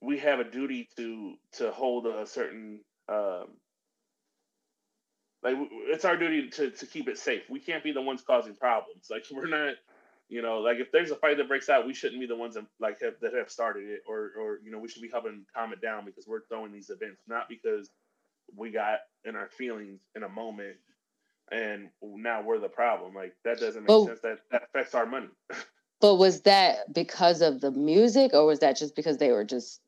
we 0.00 0.18
have 0.18 0.40
a 0.40 0.50
duty 0.50 0.88
to 0.96 1.34
to 1.54 1.70
hold 1.70 2.06
a 2.06 2.26
certain 2.26 2.80
um 3.08 3.48
like 5.42 5.56
it's 5.88 6.04
our 6.04 6.16
duty 6.16 6.48
to 6.50 6.70
to 6.70 6.86
keep 6.86 7.08
it 7.08 7.18
safe. 7.18 7.42
We 7.50 7.60
can't 7.60 7.84
be 7.84 7.92
the 7.92 8.02
ones 8.02 8.22
causing 8.26 8.54
problems. 8.54 9.08
Like 9.10 9.24
we're 9.32 9.46
not 9.48 9.74
you 10.28 10.40
know, 10.40 10.60
like 10.60 10.78
if 10.78 10.90
there's 10.90 11.10
a 11.10 11.16
fight 11.16 11.36
that 11.36 11.48
breaks 11.48 11.68
out, 11.68 11.86
we 11.86 11.92
shouldn't 11.92 12.18
be 12.20 12.26
the 12.26 12.36
ones 12.36 12.54
that 12.54 12.64
like 12.80 12.98
have, 13.02 13.14
that 13.20 13.34
have 13.34 13.50
started 13.50 13.84
it, 13.84 14.00
or 14.08 14.30
or 14.40 14.60
you 14.64 14.70
know, 14.72 14.78
we 14.78 14.88
should 14.88 15.02
be 15.02 15.10
helping 15.10 15.44
calm 15.54 15.74
it 15.74 15.82
down 15.82 16.06
because 16.06 16.26
we're 16.26 16.46
throwing 16.48 16.72
these 16.72 16.88
events, 16.88 17.20
not 17.28 17.50
because 17.50 17.90
we 18.56 18.70
got 18.70 18.98
in 19.24 19.36
our 19.36 19.48
feelings 19.48 20.00
in 20.14 20.22
a 20.22 20.28
moment 20.28 20.76
and 21.52 21.88
now 22.02 22.42
we're 22.42 22.58
the 22.58 22.68
problem. 22.68 23.14
Like 23.14 23.34
that 23.44 23.60
doesn't 23.60 23.82
make 23.82 23.88
but, 23.88 24.06
sense. 24.06 24.20
That 24.22 24.38
that 24.50 24.62
affects 24.64 24.94
our 24.94 25.06
money. 25.06 25.28
but 26.00 26.16
was 26.16 26.42
that 26.42 26.92
because 26.92 27.42
of 27.42 27.60
the 27.60 27.70
music, 27.70 28.32
or 28.34 28.46
was 28.46 28.60
that 28.60 28.76
just 28.76 28.96
because 28.96 29.18
they 29.18 29.30
were 29.30 29.44
just? 29.44 29.80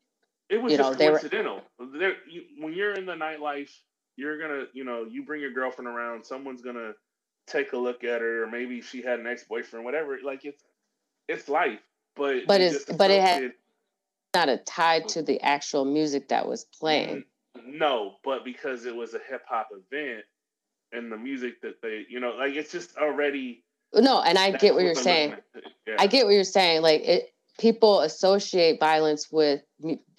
It 0.51 0.63
was 0.63 0.73
you 0.73 0.79
just 0.79 0.99
know, 0.99 1.11
coincidental. 1.11 1.63
Were... 1.79 1.99
There, 1.99 2.17
you, 2.31 2.43
when 2.59 2.75
you're 2.75 2.93
in 2.93 3.07
the 3.07 3.15
nightlife, 3.15 3.71
you're 4.17 4.39
gonna, 4.39 4.67
you 4.75 4.85
know, 4.85 5.07
you 5.11 5.25
bring 5.25 5.41
your 5.41 5.53
girlfriend 5.53 5.89
around. 5.89 6.25
Someone's 6.25 6.61
gonna 6.61 6.93
take 7.47 7.73
a 7.73 7.79
look 7.79 8.05
at 8.05 8.21
her, 8.21 8.45
or 8.45 8.51
maybe 8.51 8.81
she 8.83 9.03
had 9.03 9.19
an 9.19 9.27
ex 9.27 9.45
boyfriend, 9.45 9.85
whatever. 9.85 10.19
Like 10.23 10.45
it's 10.45 10.63
it's 11.29 11.49
life, 11.49 11.81
but 12.15 12.47
but 12.47 12.61
it's 12.61 12.85
but 12.85 13.11
it 13.11 13.23
had 13.23 13.53
not 14.35 14.49
a 14.49 14.59
tie 14.59 15.01
to 15.01 15.23
the 15.23 15.41
actual 15.41 15.85
music 15.85 16.29
that 16.29 16.47
was 16.47 16.65
playing. 16.65 17.09
Mm-hmm. 17.09 17.29
No, 17.65 18.17
but 18.25 18.45
because 18.45 18.85
it 18.85 18.95
was 18.95 19.15
a 19.15 19.21
hip 19.29 19.43
hop 19.49 19.69
event 19.73 20.25
and 20.93 21.11
the 21.11 21.17
music 21.17 21.61
that 21.63 21.81
they, 21.83 22.05
you 22.09 22.21
know, 22.21 22.31
like 22.39 22.55
it's 22.55 22.73
just 22.73 22.97
already. 22.97 23.65
No, 23.95 24.21
and 24.21 24.39
I 24.39 24.53
get 24.53 24.75
what 24.75 24.85
you're 24.85 24.95
saying. 24.95 25.37
Yeah. 25.87 25.97
I 25.99 26.07
get 26.07 26.27
what 26.27 26.33
you're 26.33 26.45
saying. 26.45 26.83
Like 26.83 27.03
it, 27.03 27.35
people 27.59 28.01
associate 28.01 28.81
violence 28.81 29.29
with 29.31 29.63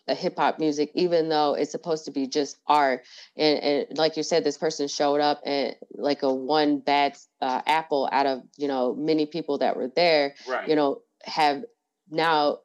a 0.08 0.16
hip 0.16 0.38
hop 0.38 0.60
music, 0.60 0.92
even 0.94 1.30
though 1.30 1.56
it's 1.56 1.72
supposed 1.72 2.06
to 2.06 2.12
be 2.12 2.28
just 2.28 2.58
art. 2.68 3.04
And, 3.36 3.60
and 3.60 3.98
like 3.98 4.18
you 4.18 4.24
said, 4.24 4.44
this 4.44 4.58
person 4.58 4.88
showed 4.88 5.20
up 5.20 5.42
and 5.46 5.76
like 5.94 6.24
a 6.24 6.34
one 6.34 6.80
bad 6.80 7.18
uh, 7.42 7.62
apple 7.66 8.10
out 8.12 8.26
of 8.26 8.44
you 8.58 8.68
know 8.68 8.96
many 8.96 9.26
people 9.26 9.58
that 9.60 9.76
were 9.76 9.92
there. 9.96 10.36
Right. 10.48 10.68
You 10.68 10.76
know, 10.76 11.02
have 11.24 11.64
now 12.10 12.60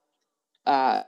uh, 0.67 1.03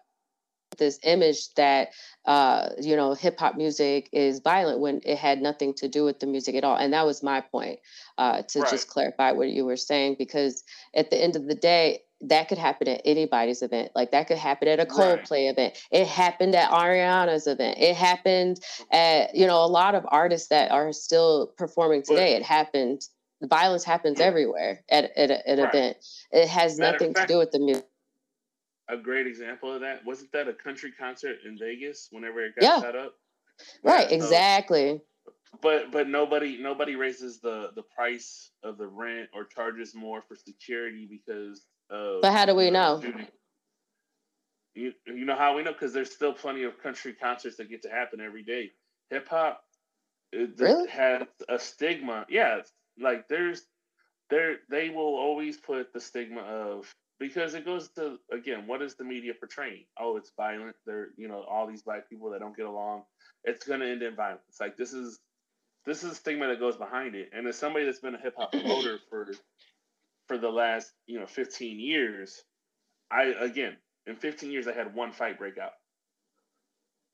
this 0.83 0.99
image 1.05 1.55
that 1.55 1.89
uh, 2.27 2.71
you 2.81 2.97
know 2.97 3.15
hip 3.15 3.39
hop 3.39 3.57
music 3.57 4.09
is 4.13 4.41
violent 4.41 4.81
when 4.81 5.01
it 5.05 5.19
had 5.19 5.41
nothing 5.41 5.75
to 5.75 5.89
do 5.89 6.05
with 6.05 6.21
the 6.21 6.27
music 6.27 6.55
at 6.55 6.65
all. 6.65 6.77
And 6.77 6.93
that 6.93 7.07
was 7.07 7.23
my 7.23 7.41
point 7.41 7.81
uh, 8.19 8.43
to 8.43 8.61
right. 8.61 8.71
just 8.71 8.89
clarify 8.89 9.33
what 9.33 9.49
you 9.49 9.65
were 9.65 9.77
saying 9.77 10.17
because 10.19 10.63
at 10.95 11.11
the 11.11 11.23
end 11.23 11.37
of 11.37 11.47
the 11.47 11.55
day, 11.55 12.01
that 12.23 12.49
could 12.49 12.59
happen 12.59 12.89
at 12.89 13.03
anybody's 13.05 13.63
event. 13.63 13.91
Like 13.95 14.13
that 14.13 14.29
could 14.29 14.39
happen 14.39 14.69
at 14.69 14.81
a 14.81 14.87
Coldplay 14.87 15.47
right. 15.47 15.53
event. 15.53 15.79
It 15.91 16.07
happened 16.07 16.55
at 16.55 16.71
Ariana's 16.71 17.47
event. 17.47 17.79
It 17.79 17.97
happened 17.97 18.61
at 18.93 19.35
you 19.35 19.47
know 19.47 19.65
a 19.65 19.67
lot 19.67 19.95
of 19.95 20.05
artists 20.09 20.49
that 20.49 20.71
are 20.71 20.93
still 20.93 21.53
performing 21.57 22.03
today. 22.03 22.35
But, 22.35 22.43
it 22.43 22.43
happened. 22.45 23.03
The 23.41 23.49
violence 23.49 23.83
happens 23.83 24.21
everywhere 24.21 24.85
at 24.89 25.11
at, 25.17 25.31
a, 25.31 25.51
at 25.51 25.59
an 25.59 25.65
right. 25.65 25.75
event. 25.75 25.97
It 26.31 26.49
has 26.49 26.79
Matter 26.79 26.93
nothing 26.93 27.15
fact, 27.15 27.29
to 27.29 27.35
do 27.35 27.39
with 27.39 27.51
the 27.51 27.59
music 27.59 27.87
a 28.89 28.97
great 28.97 29.27
example 29.27 29.73
of 29.73 29.81
that. 29.81 30.05
Wasn't 30.05 30.33
that 30.33 30.49
a 30.49 30.53
country 30.53 30.93
concert 30.93 31.39
in 31.47 31.59
Vegas 31.59 32.09
whenever 32.11 32.45
it 32.45 32.55
got 32.57 32.65
yeah. 32.65 32.81
set 32.81 32.97
up? 32.97 33.15
Right, 33.83 34.09
yeah, 34.11 34.17
exactly. 34.17 35.01
So, 35.25 35.33
but 35.61 35.93
but 35.93 36.09
nobody 36.09 36.59
nobody 36.59 36.97
raises 36.97 37.41
the 37.41 37.71
the 37.75 37.83
price 37.83 38.51
of 38.63 38.79
the 38.79 38.87
rent 38.87 39.29
or 39.35 39.45
charges 39.45 39.95
more 39.95 40.23
for 40.23 40.35
security 40.35 41.07
because 41.09 41.63
of 41.91 42.23
But 42.23 42.33
how 42.33 42.47
do 42.47 42.55
we 42.55 42.71
know? 42.71 43.01
Shooting. 43.03 43.27
You 44.75 44.93
you 45.07 45.25
know 45.27 45.37
how 45.37 45.55
we 45.55 45.63
know 45.63 45.73
because 45.73 45.93
there's 45.93 46.11
still 46.11 46.33
plenty 46.33 46.63
of 46.63 46.83
country 46.83 47.13
concerts 47.13 47.57
that 47.57 47.69
get 47.69 47.83
to 47.83 47.91
happen 47.91 48.21
every 48.21 48.43
day. 48.43 48.73
Hip 49.11 49.29
hop 49.29 49.63
uh, 50.35 50.47
really? 50.59 50.89
has 50.89 51.23
a 51.49 51.59
stigma. 51.59 52.27
Yeah, 52.29 52.63
like 52.99 53.29
there's 53.29 53.63
there 54.31 54.57
they 54.71 54.89
will 54.89 55.15
always 55.15 55.59
put 55.59 55.93
the 55.93 56.01
stigma 56.01 56.41
of 56.41 56.93
because 57.23 57.55
it 57.55 57.65
goes 57.65 57.89
to 57.91 58.19
again 58.33 58.67
what 58.67 58.83
is 58.83 58.97
the 58.97 59.05
media 59.05 59.33
portraying? 59.39 59.85
Oh 59.99 60.17
it's 60.17 60.33
violent. 60.37 60.75
They're 60.85 61.09
you 61.17 61.29
know 61.29 61.45
all 61.49 61.67
these 61.67 61.83
black 61.83 62.11
people 62.11 62.31
that 62.31 62.41
don't 62.41 62.57
get 62.57 62.67
along. 62.67 63.05
It's 63.45 63.65
going 63.65 63.81
to 63.81 63.89
end 63.89 64.03
in 64.03 64.17
violence. 64.17 64.59
Like 64.61 64.77
this 64.77 64.93
is 64.93 65.21
this 65.87 66.03
is 66.03 66.13
a 66.13 66.15
stigma 66.15 66.49
that 66.49 66.61
goes 66.61 66.77
behind 66.77 67.15
it. 67.15 67.31
And 67.33 67.47
as 67.47 67.57
somebody 67.57 67.85
that's 67.85 68.01
been 68.01 68.15
a 68.15 68.21
hip-hop 68.21 68.53
promoter 68.53 68.99
for 69.09 69.29
for 70.27 70.39
the 70.39 70.49
last 70.49 70.93
you 71.07 71.19
know 71.19 71.27
15 71.27 71.79
years 71.79 72.43
i 73.11 73.25
again 73.41 73.77
in 74.07 74.17
15 74.17 74.51
years 74.51 74.69
i 74.69 74.73
had 74.73 74.95
one 74.95 75.13
fight 75.13 75.39
break 75.39 75.59
out. 75.59 75.73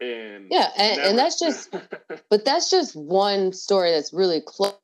And 0.00 0.46
yeah 0.50 0.68
and, 0.76 0.96
never... 0.96 1.08
and 1.08 1.18
that's 1.18 1.38
just 1.38 1.74
but 2.30 2.44
that's 2.44 2.70
just 2.70 2.94
one 2.94 3.52
story 3.52 3.90
that's 3.90 4.12
really 4.12 4.40
close 4.46 4.74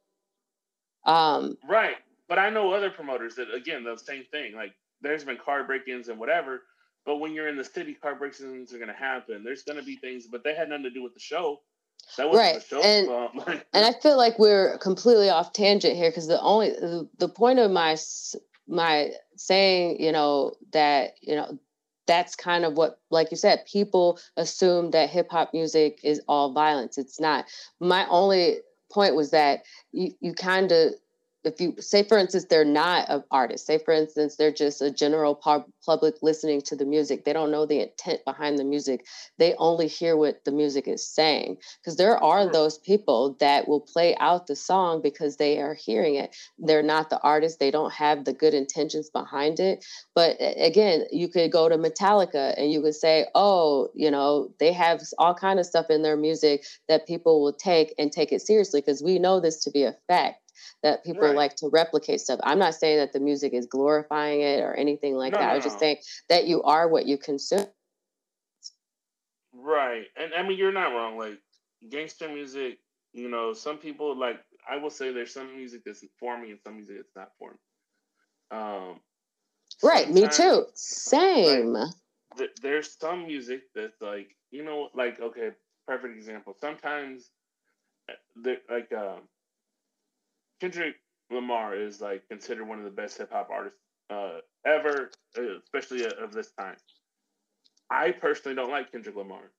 um 1.07 1.57
right 1.69 1.97
but 2.29 2.39
i 2.39 2.51
know 2.51 2.73
other 2.73 2.91
promoters 2.91 3.37
that 3.37 3.53
again 3.55 3.85
the 3.85 3.97
same 3.97 4.25
thing 4.33 4.55
like 4.55 4.73
there's 5.05 5.25
been 5.25 5.37
car 5.37 5.65
break-ins 5.65 6.09
and 6.09 6.19
whatever. 6.19 6.63
But 7.05 7.17
when 7.17 7.35
you're 7.35 7.49
in 7.49 7.57
the 7.57 7.65
city, 7.65 7.95
car 7.95 8.15
break-ins 8.15 8.73
are 8.73 8.79
going 8.79 8.89
to 8.89 8.95
happen. 8.95 9.45
There's 9.45 9.63
going 9.63 9.79
to 9.79 9.85
be 9.85 9.97
things, 9.97 10.27
but 10.27 10.43
they 10.43 10.55
had 10.55 10.69
nothing 10.69 10.85
to 10.85 10.91
do 10.91 11.03
with 11.03 11.15
the 11.15 11.21
show. 11.21 11.61
That 12.17 12.29
wasn't 12.29 12.55
right. 12.55 12.63
the 12.63 12.67
show. 12.67 12.83
And, 12.83 13.63
and 13.73 13.85
I 13.87 13.93
feel 14.01 14.17
like 14.17 14.39
we're 14.39 14.79
completely 14.79 15.31
off 15.31 15.53
tangent 15.53 15.97
here 15.97 16.11
because 16.11 16.27
the 16.27 16.41
only 16.41 16.71
the, 16.71 17.09
the 17.19 17.29
point 17.29 17.59
of 17.59 17.71
my 17.71 17.97
my 18.67 19.11
saying, 19.37 20.01
you 20.01 20.13
know, 20.13 20.55
that 20.73 21.15
you 21.21 21.35
know 21.35 21.59
that's 22.07 22.37
kind 22.37 22.65
of 22.65 22.75
what 22.75 23.01
like 23.11 23.31
you 23.31 23.37
said 23.37 23.65
people 23.67 24.19
assume 24.37 24.91
that 24.91 25.11
hip 25.11 25.31
hop 25.31 25.53
music 25.53 26.01
is 26.03 26.21
all 26.29 26.53
violence 26.53 26.99
it's 26.99 27.19
not 27.19 27.47
my 27.81 28.07
only 28.09 28.59
point 28.93 29.15
was 29.15 29.31
that 29.31 29.63
you 29.93 30.13
you 30.21 30.35
kind 30.35 30.71
of 30.71 30.93
if 31.45 31.61
you 31.61 31.75
say 31.79 32.03
for 32.03 32.19
instance 32.19 32.47
they're 32.49 32.65
not 32.65 33.09
an 33.09 33.25
artist. 33.31 33.67
Say 33.67 33.79
for 33.79 33.93
instance 33.93 34.37
they're 34.37 34.53
just 34.53 34.83
a 34.83 34.91
general 34.91 35.35
pub- 35.35 35.67
public 35.85 36.17
listening 36.23 36.63
to 36.63 36.77
the 36.77 36.85
music. 36.85 37.25
They 37.25 37.33
don't 37.33 37.51
know 37.51 37.67
the 37.67 37.81
intent 37.81 38.25
behind 38.25 38.59
the 38.59 38.65
music. 38.65 39.07
They 39.39 39.55
only 39.59 39.89
hear 39.89 40.17
what 40.17 40.45
the 40.45 40.53
music 40.53 40.89
is 40.89 41.07
saying. 41.07 41.59
Because 41.81 41.97
there 41.97 42.23
are 42.23 42.51
those 42.51 42.79
people 42.79 43.37
that 43.41 43.69
will 43.69 43.81
play 43.81 44.17
out 44.17 44.47
the 44.47 44.57
song 44.57 45.03
because 45.03 45.37
they 45.37 45.61
are 45.61 45.75
hearing 45.75 46.15
it. 46.15 46.35
They're 46.59 46.83
not 46.83 47.11
the 47.11 47.21
artist. 47.21 47.59
They 47.59 47.71
don't 47.71 47.93
have 47.93 48.25
the 48.25 48.33
good 48.33 48.55
intentions 48.55 49.11
behind 49.11 49.61
it. 49.61 49.85
But 50.15 50.37
again 50.41 51.05
you 51.11 51.29
could 51.29 51.53
go 51.53 51.69
to 51.69 51.77
metallica 51.77 52.55
and 52.57 52.71
you 52.71 52.83
could 52.83 52.95
say 52.95 53.27
oh 53.35 53.89
you 53.95 54.11
know 54.11 54.49
they 54.61 54.73
have 54.73 55.01
all 55.19 55.35
kind 55.35 55.59
of 55.59 55.67
stuff 55.67 55.87
in 55.91 56.03
their 56.03 56.17
music 56.17 56.65
that 56.89 57.07
people 57.07 57.43
will 57.43 57.53
take 57.53 57.95
and 57.99 58.13
take 58.13 58.33
it 58.33 58.41
seriously 58.41 58.81
because 58.81 59.03
we 59.03 59.19
know 59.19 59.41
this 59.41 59.63
to 59.65 59.71
be 59.71 59.85
a 59.85 59.97
fact 60.09 60.44
that 60.83 61.05
people 61.05 61.23
right. 61.23 61.37
like 61.37 61.57
to 61.57 61.69
replicate 61.69 62.21
stuff. 62.21 62.41
I'm 62.43 62.59
not 62.59 62.75
saying 62.75 62.99
that 62.99 63.13
the 63.13 63.21
music 63.21 63.53
is 63.53 63.67
glorifying 63.67 64.41
it 64.41 64.61
or 64.61 64.75
anything 64.75 65.15
like 65.15 65.33
no, 65.33 65.39
that. 65.39 65.47
No, 65.47 65.51
I 65.53 65.55
was 65.55 65.65
just 65.65 65.79
saying 65.79 65.99
that 66.29 66.47
you 66.47 66.63
are 66.63 66.89
what 66.89 67.07
you 67.07 67.19
consume. 67.19 67.67
Right. 69.53 70.07
And 70.17 70.35
I 70.35 70.43
mean, 70.43 70.59
you're 70.59 70.73
not 70.73 70.93
wrong. 70.93 71.19
Like 71.19 71.39
gangster 71.89 72.29
music, 72.29 72.79
you 73.13 73.29
know, 73.29 73.53
some 73.53 73.79
people 73.79 74.19
like, 74.19 74.41
I 74.69 74.77
will 74.77 74.91
say 74.91 75.13
there's 75.13 75.33
some 75.33 75.57
music 75.57 75.83
that's 75.85 76.05
for 76.19 76.41
me 76.41 76.51
and 76.51 76.61
some 76.61 76.77
music 76.77 76.97
that's 76.97 77.17
not 77.17 77.31
for 77.39 77.51
me. 77.53 77.57
Um, 78.51 79.01
right. 79.83 80.11
Me 80.11 80.29
too. 80.29 80.67
Same. 80.75 81.73
Like, 81.73 81.95
th- 82.37 82.51
there's 82.63 82.97
some 82.99 83.27
music 83.27 83.63
that's 83.75 84.01
like, 84.01 84.37
you 84.51 84.65
know, 84.65 84.89
like, 84.95 85.21
okay, 85.21 85.51
perfect 85.87 86.17
example. 86.17 86.55
Sometimes, 86.61 87.31
eh, 88.09 88.55
like, 88.71 88.93
um, 88.93 89.21
Kendrick 90.65 90.97
Lamar 91.31 91.77
is 91.77 92.01
like 92.01 92.27
considered 92.27 92.67
one 92.67 92.79
of 92.79 92.87
the 92.87 92.91
best 92.91 93.19
hip 93.19 93.31
hop 93.31 93.51
artists 93.51 93.79
uh, 94.09 94.39
ever, 94.65 95.11
uh, 95.37 95.59
especially 95.63 96.07
of 96.07 96.33
this 96.33 96.53
time. 96.59 96.77
I 97.91 98.13
personally 98.13 98.57
don't 98.57 98.71
like 98.71 98.91
Kendrick 98.91 99.15
Lamar. 99.15 99.53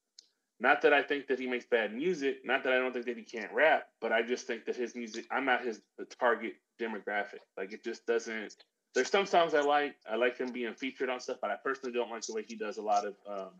Not 0.60 0.82
that 0.82 0.94
I 0.94 1.04
think 1.04 1.28
that 1.28 1.38
he 1.38 1.46
makes 1.46 1.66
bad 1.68 1.94
music, 1.94 2.38
not 2.44 2.64
that 2.64 2.74
I 2.74 2.78
don't 2.80 2.92
think 2.92 3.06
that 3.06 3.18
he 3.18 3.24
can't 3.24 3.54
rap, 3.54 3.90
but 4.02 4.12
I 4.12 4.24
just 4.24 4.48
think 4.48 4.66
that 4.66 4.76
his 4.76 4.96
music, 4.96 5.28
I'm 5.30 5.46
not 5.46 5.64
his 5.64 5.80
target 6.20 6.56
demographic. 6.82 7.44
Like 7.56 7.72
it 7.72 7.84
just 7.84 8.08
doesn't. 8.08 8.56
There's 8.96 9.12
some 9.12 9.28
songs 9.28 9.54
I 9.54 9.62
like. 9.62 9.98
I 10.12 10.16
like 10.16 10.40
him 10.40 10.52
being 10.52 10.74
featured 10.74 11.12
on 11.12 11.20
stuff, 11.20 11.38
but 11.40 11.52
I 11.52 11.56
personally 11.64 11.94
don't 11.94 12.10
like 12.10 12.24
the 12.24 12.34
way 12.34 12.46
he 12.48 12.56
does 12.56 12.78
a 12.78 12.82
lot 12.82 13.06
of 13.06 13.14
um, 13.30 13.52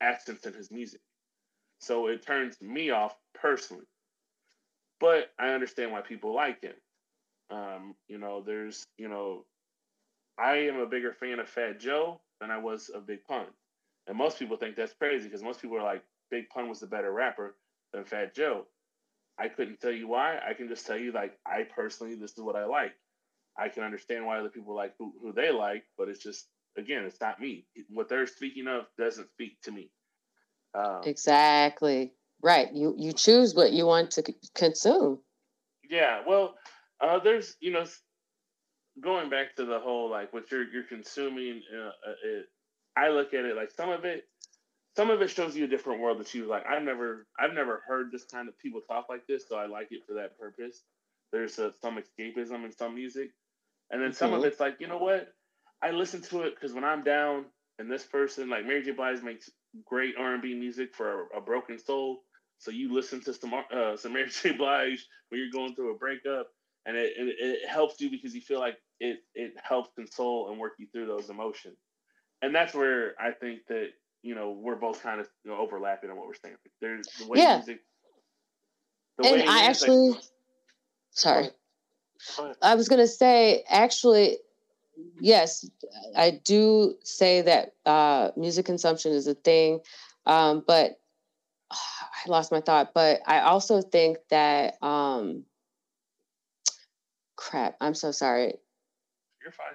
accents 0.00 0.46
in 0.46 0.52
his 0.52 0.70
music. 0.70 1.00
So 1.80 2.06
it 2.06 2.24
turns 2.24 2.60
me 2.60 2.90
off 2.90 3.16
personally 3.34 3.86
but 5.00 5.30
I 5.38 5.48
understand 5.48 5.92
why 5.92 6.00
people 6.00 6.34
like 6.34 6.62
him. 6.62 6.74
Um, 7.50 7.94
you 8.08 8.18
know, 8.18 8.42
there's, 8.44 8.84
you 8.98 9.08
know, 9.08 9.44
I 10.38 10.56
am 10.68 10.78
a 10.78 10.86
bigger 10.86 11.12
fan 11.12 11.38
of 11.38 11.48
Fat 11.48 11.80
Joe 11.80 12.20
than 12.40 12.50
I 12.50 12.58
was 12.58 12.88
of 12.88 13.06
Big 13.06 13.24
Pun. 13.24 13.46
And 14.06 14.16
most 14.16 14.38
people 14.38 14.56
think 14.56 14.76
that's 14.76 14.94
crazy 14.94 15.24
because 15.24 15.42
most 15.42 15.62
people 15.62 15.78
are 15.78 15.82
like, 15.82 16.02
Big 16.30 16.48
Pun 16.48 16.68
was 16.68 16.80
the 16.80 16.86
better 16.86 17.12
rapper 17.12 17.56
than 17.92 18.04
Fat 18.04 18.34
Joe. 18.34 18.66
I 19.38 19.48
couldn't 19.48 19.80
tell 19.80 19.92
you 19.92 20.08
why. 20.08 20.38
I 20.38 20.54
can 20.54 20.68
just 20.68 20.86
tell 20.86 20.96
you, 20.96 21.12
like, 21.12 21.38
I 21.46 21.62
personally, 21.62 22.14
this 22.14 22.32
is 22.32 22.42
what 22.42 22.56
I 22.56 22.64
like. 22.64 22.92
I 23.58 23.68
can 23.68 23.84
understand 23.84 24.26
why 24.26 24.38
other 24.38 24.48
people 24.48 24.74
like 24.74 24.94
who, 24.98 25.12
who 25.22 25.32
they 25.32 25.50
like, 25.50 25.84
but 25.96 26.08
it's 26.08 26.22
just, 26.22 26.46
again, 26.76 27.04
it's 27.04 27.20
not 27.20 27.40
me. 27.40 27.66
What 27.88 28.08
they're 28.08 28.26
speaking 28.26 28.66
of 28.66 28.86
doesn't 28.98 29.30
speak 29.30 29.60
to 29.62 29.72
me. 29.72 29.90
Um, 30.74 31.00
exactly. 31.04 32.12
Right. 32.42 32.72
You 32.72 32.94
you 32.98 33.12
choose 33.12 33.54
what 33.54 33.72
you 33.72 33.86
want 33.86 34.12
to 34.12 34.34
consume. 34.54 35.18
Yeah. 35.88 36.22
Well, 36.26 36.54
uh, 37.00 37.18
there's 37.18 37.56
you 37.60 37.72
know, 37.72 37.84
going 39.00 39.30
back 39.30 39.56
to 39.56 39.64
the 39.64 39.78
whole 39.78 40.10
like 40.10 40.32
what 40.32 40.50
you're 40.50 40.64
you're 40.70 40.84
consuming. 40.84 41.62
Uh, 41.74 41.88
uh, 41.88 42.14
it, 42.24 42.46
I 42.96 43.08
look 43.08 43.34
at 43.34 43.44
it 43.44 43.56
like 43.56 43.70
some 43.70 43.90
of 43.90 44.04
it, 44.04 44.24
some 44.96 45.10
of 45.10 45.20
it 45.22 45.28
shows 45.28 45.56
you 45.56 45.64
a 45.64 45.68
different 45.68 46.00
world 46.00 46.18
that 46.18 46.34
you 46.34 46.46
like. 46.46 46.64
I've 46.66 46.82
never 46.82 47.26
I've 47.38 47.54
never 47.54 47.82
heard 47.86 48.10
this 48.12 48.24
kind 48.24 48.48
of 48.48 48.58
people 48.58 48.80
talk 48.80 49.06
like 49.08 49.26
this, 49.26 49.44
so 49.48 49.56
I 49.56 49.66
like 49.66 49.88
it 49.90 50.02
for 50.06 50.14
that 50.14 50.38
purpose. 50.38 50.82
There's 51.32 51.58
a, 51.58 51.72
some 51.82 51.98
escapism 51.98 52.64
in 52.64 52.72
some 52.72 52.94
music, 52.94 53.30
and 53.90 54.02
then 54.02 54.12
some 54.12 54.30
mm-hmm. 54.30 54.40
of 54.40 54.44
it's 54.44 54.60
like 54.60 54.76
you 54.80 54.86
know 54.86 54.98
what, 54.98 55.32
I 55.82 55.90
listen 55.90 56.22
to 56.22 56.42
it 56.42 56.54
because 56.54 56.72
when 56.72 56.84
I'm 56.84 57.02
down 57.02 57.46
and 57.78 57.90
this 57.90 58.04
person 58.04 58.48
like 58.48 58.66
Mary 58.66 58.82
J. 58.82 58.92
Blige 58.92 59.22
makes 59.22 59.50
great 59.84 60.14
R 60.18 60.34
and 60.34 60.42
B 60.42 60.54
music 60.54 60.94
for 60.94 61.22
a, 61.22 61.38
a, 61.38 61.40
broken 61.40 61.78
soul. 61.78 62.22
So 62.58 62.70
you 62.70 62.92
listen 62.92 63.20
to 63.22 63.34
some 63.34 63.52
uh, 63.54 63.96
some 63.96 64.12
Mary 64.12 64.28
J. 64.42 64.52
Blige 64.52 65.06
when 65.28 65.40
you're 65.40 65.50
going 65.50 65.74
through 65.74 65.94
a 65.94 65.98
breakup, 65.98 66.48
and 66.86 66.96
it, 66.96 67.12
it, 67.16 67.36
it 67.38 67.68
helps 67.68 68.00
you 68.00 68.10
because 68.10 68.34
you 68.34 68.40
feel 68.40 68.60
like 68.60 68.76
it 69.00 69.18
it 69.34 69.52
helps 69.62 69.90
console 69.94 70.50
and 70.50 70.58
work 70.58 70.72
you 70.78 70.86
through 70.92 71.06
those 71.06 71.30
emotions. 71.30 71.76
And 72.42 72.54
that's 72.54 72.74
where 72.74 73.14
I 73.20 73.32
think 73.32 73.66
that 73.68 73.88
you 74.22 74.34
know 74.34 74.50
we're 74.50 74.76
both 74.76 75.02
kind 75.02 75.20
of 75.20 75.28
you 75.44 75.50
know, 75.50 75.58
overlapping 75.58 76.10
on 76.10 76.16
what 76.16 76.26
we're 76.26 76.34
saying. 76.34 76.56
There's 76.80 77.06
the 77.18 77.28
way 77.28 77.38
yeah. 77.38 77.56
music. 77.56 77.80
The 79.18 79.28
and 79.28 79.48
I 79.48 79.64
actually, 79.64 80.10
like, 80.10 80.20
sorry, 81.10 81.48
I 82.62 82.74
was 82.74 82.88
gonna 82.88 83.06
say 83.06 83.64
actually 83.68 84.38
yes, 85.20 85.68
I 86.16 86.40
do 86.44 86.96
say 87.02 87.42
that 87.42 87.72
uh, 87.84 88.30
music 88.36 88.66
consumption 88.66 89.12
is 89.12 89.26
a 89.26 89.34
thing, 89.34 89.80
um, 90.24 90.64
but 90.66 91.00
uh, 91.70 91.74
I 92.26 92.28
lost 92.28 92.52
my 92.52 92.60
thought. 92.60 92.92
But 92.94 93.20
I 93.26 93.40
also 93.40 93.82
think 93.82 94.18
that 94.30 94.82
um, 94.82 95.44
crap. 97.36 97.76
I'm 97.80 97.94
so 97.94 98.10
sorry. 98.10 98.54
You're 99.42 99.52
fine. 99.52 99.74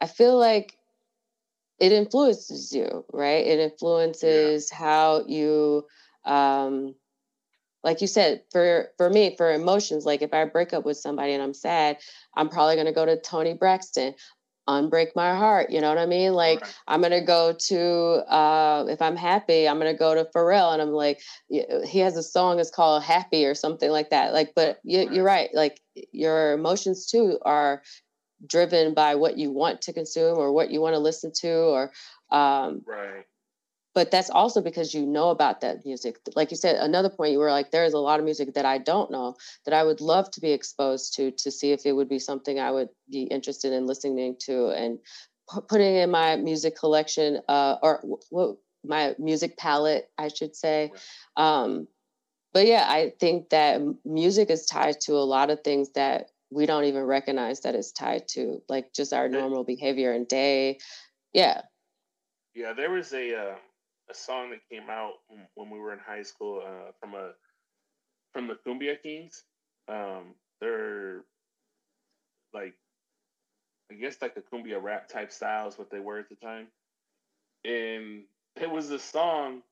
I 0.00 0.06
feel 0.06 0.38
like 0.38 0.76
it 1.78 1.92
influences 1.92 2.72
you, 2.72 3.04
right? 3.12 3.46
It 3.46 3.58
influences 3.58 4.70
yeah. 4.70 4.78
how 4.78 5.24
you 5.26 5.86
um, 6.24 6.94
like 7.82 8.00
you 8.00 8.06
said 8.06 8.42
for 8.50 8.88
for 8.96 9.08
me 9.10 9.34
for 9.36 9.52
emotions 9.52 10.04
like 10.04 10.22
if 10.22 10.32
i 10.32 10.44
break 10.44 10.72
up 10.72 10.84
with 10.84 10.96
somebody 10.96 11.32
and 11.32 11.42
i'm 11.42 11.54
sad 11.54 11.98
i'm 12.36 12.48
probably 12.48 12.74
going 12.74 12.86
to 12.86 12.92
go 12.92 13.06
to 13.06 13.20
toni 13.20 13.54
braxton 13.54 14.14
unbreak 14.68 15.08
my 15.16 15.34
heart 15.34 15.70
you 15.70 15.80
know 15.80 15.88
what 15.88 15.98
i 15.98 16.06
mean 16.06 16.32
like 16.32 16.60
right. 16.60 16.74
i'm 16.86 17.00
going 17.00 17.10
to 17.10 17.22
go 17.22 17.52
to 17.52 17.80
uh, 18.32 18.84
if 18.88 19.02
i'm 19.02 19.16
happy 19.16 19.68
i'm 19.68 19.80
going 19.80 19.92
to 19.92 19.98
go 19.98 20.14
to 20.14 20.28
pharrell 20.34 20.72
and 20.72 20.80
i'm 20.80 20.90
like 20.90 21.20
he 21.48 21.98
has 21.98 22.16
a 22.16 22.22
song 22.22 22.60
it's 22.60 22.70
called 22.70 23.02
happy 23.02 23.44
or 23.46 23.54
something 23.54 23.90
like 23.90 24.10
that 24.10 24.32
like 24.32 24.52
but 24.54 24.78
you, 24.84 24.98
right. 24.98 25.12
you're 25.12 25.24
right 25.24 25.50
like 25.54 25.80
your 26.12 26.52
emotions 26.52 27.06
too 27.06 27.38
are 27.42 27.82
driven 28.46 28.94
by 28.94 29.14
what 29.14 29.36
you 29.36 29.50
want 29.50 29.82
to 29.82 29.92
consume 29.92 30.38
or 30.38 30.52
what 30.52 30.70
you 30.70 30.80
want 30.80 30.94
to 30.94 31.00
listen 31.00 31.32
to 31.32 31.50
or 31.50 31.92
um, 32.30 32.82
right 32.86 33.24
but 33.94 34.10
that's 34.10 34.30
also 34.30 34.60
because 34.60 34.94
you 34.94 35.04
know 35.06 35.30
about 35.30 35.60
that 35.60 35.84
music. 35.84 36.18
Like 36.36 36.50
you 36.50 36.56
said 36.56 36.76
another 36.76 37.08
point 37.10 37.32
you 37.32 37.38
were 37.38 37.50
like 37.50 37.70
there's 37.70 37.92
a 37.92 37.98
lot 37.98 38.18
of 38.18 38.24
music 38.24 38.54
that 38.54 38.64
i 38.64 38.78
don't 38.78 39.10
know 39.10 39.36
that 39.64 39.74
i 39.74 39.82
would 39.82 40.00
love 40.00 40.30
to 40.32 40.40
be 40.40 40.52
exposed 40.52 41.14
to 41.14 41.30
to 41.32 41.50
see 41.50 41.72
if 41.72 41.86
it 41.86 41.92
would 41.92 42.08
be 42.08 42.18
something 42.18 42.58
i 42.58 42.70
would 42.70 42.88
be 43.10 43.22
interested 43.22 43.72
in 43.72 43.86
listening 43.86 44.36
to 44.40 44.68
and 44.70 44.98
p- 45.52 45.60
putting 45.68 45.96
in 45.96 46.10
my 46.10 46.36
music 46.36 46.76
collection 46.76 47.40
uh, 47.48 47.76
or 47.82 48.02
what 48.30 48.56
my 48.84 49.14
music 49.18 49.56
palette 49.56 50.10
i 50.18 50.28
should 50.28 50.56
say. 50.56 50.92
Um, 51.36 51.86
but 52.52 52.66
yeah 52.66 52.84
i 52.88 53.12
think 53.20 53.50
that 53.50 53.80
music 54.04 54.50
is 54.50 54.66
tied 54.66 55.00
to 55.00 55.12
a 55.12 55.26
lot 55.36 55.50
of 55.50 55.62
things 55.62 55.92
that 55.92 56.30
we 56.50 56.66
don't 56.66 56.84
even 56.84 57.04
recognize 57.04 57.60
that 57.60 57.74
it's 57.74 57.92
tied 57.92 58.26
to 58.28 58.60
like 58.68 58.92
just 58.92 59.12
our 59.12 59.28
normal 59.28 59.64
behavior 59.64 60.12
and 60.12 60.26
day. 60.26 60.78
Yeah. 61.32 61.62
Yeah 62.54 62.72
there 62.72 62.90
was 62.90 63.12
a 63.12 63.34
uh 63.34 63.54
a 64.10 64.14
song 64.14 64.50
that 64.50 64.68
came 64.70 64.90
out 64.90 65.14
when 65.54 65.70
we 65.70 65.78
were 65.78 65.92
in 65.92 65.98
high 65.98 66.22
school 66.22 66.62
uh, 66.66 66.92
from 67.00 67.14
a 67.14 67.30
from 68.32 68.48
the 68.48 68.56
Cumbia 68.66 69.00
Kings. 69.02 69.44
Um, 69.88 70.34
they're 70.60 71.24
like 72.52 72.74
I 73.90 73.94
guess 73.94 74.16
like 74.22 74.36
a 74.36 74.42
cumbia 74.42 74.80
rap 74.80 75.08
type 75.08 75.32
style 75.32 75.68
is 75.68 75.78
what 75.78 75.90
they 75.90 76.00
were 76.00 76.18
at 76.18 76.28
the 76.28 76.36
time. 76.36 76.68
And 77.64 78.24
it 78.60 78.70
was 78.70 78.90
a 78.90 78.98
song 78.98 79.62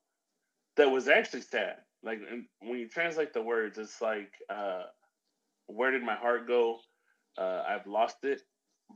that 0.76 0.90
was 0.90 1.08
actually 1.08 1.42
sad. 1.42 1.76
Like 2.02 2.20
when 2.60 2.78
you 2.78 2.88
translate 2.88 3.32
the 3.32 3.42
words, 3.42 3.78
it's 3.78 4.00
like, 4.00 4.32
uh, 4.48 4.84
"Where 5.66 5.90
did 5.90 6.02
my 6.02 6.14
heart 6.14 6.46
go? 6.46 6.78
Uh, 7.36 7.62
I've 7.66 7.86
lost 7.86 8.24
it." 8.24 8.42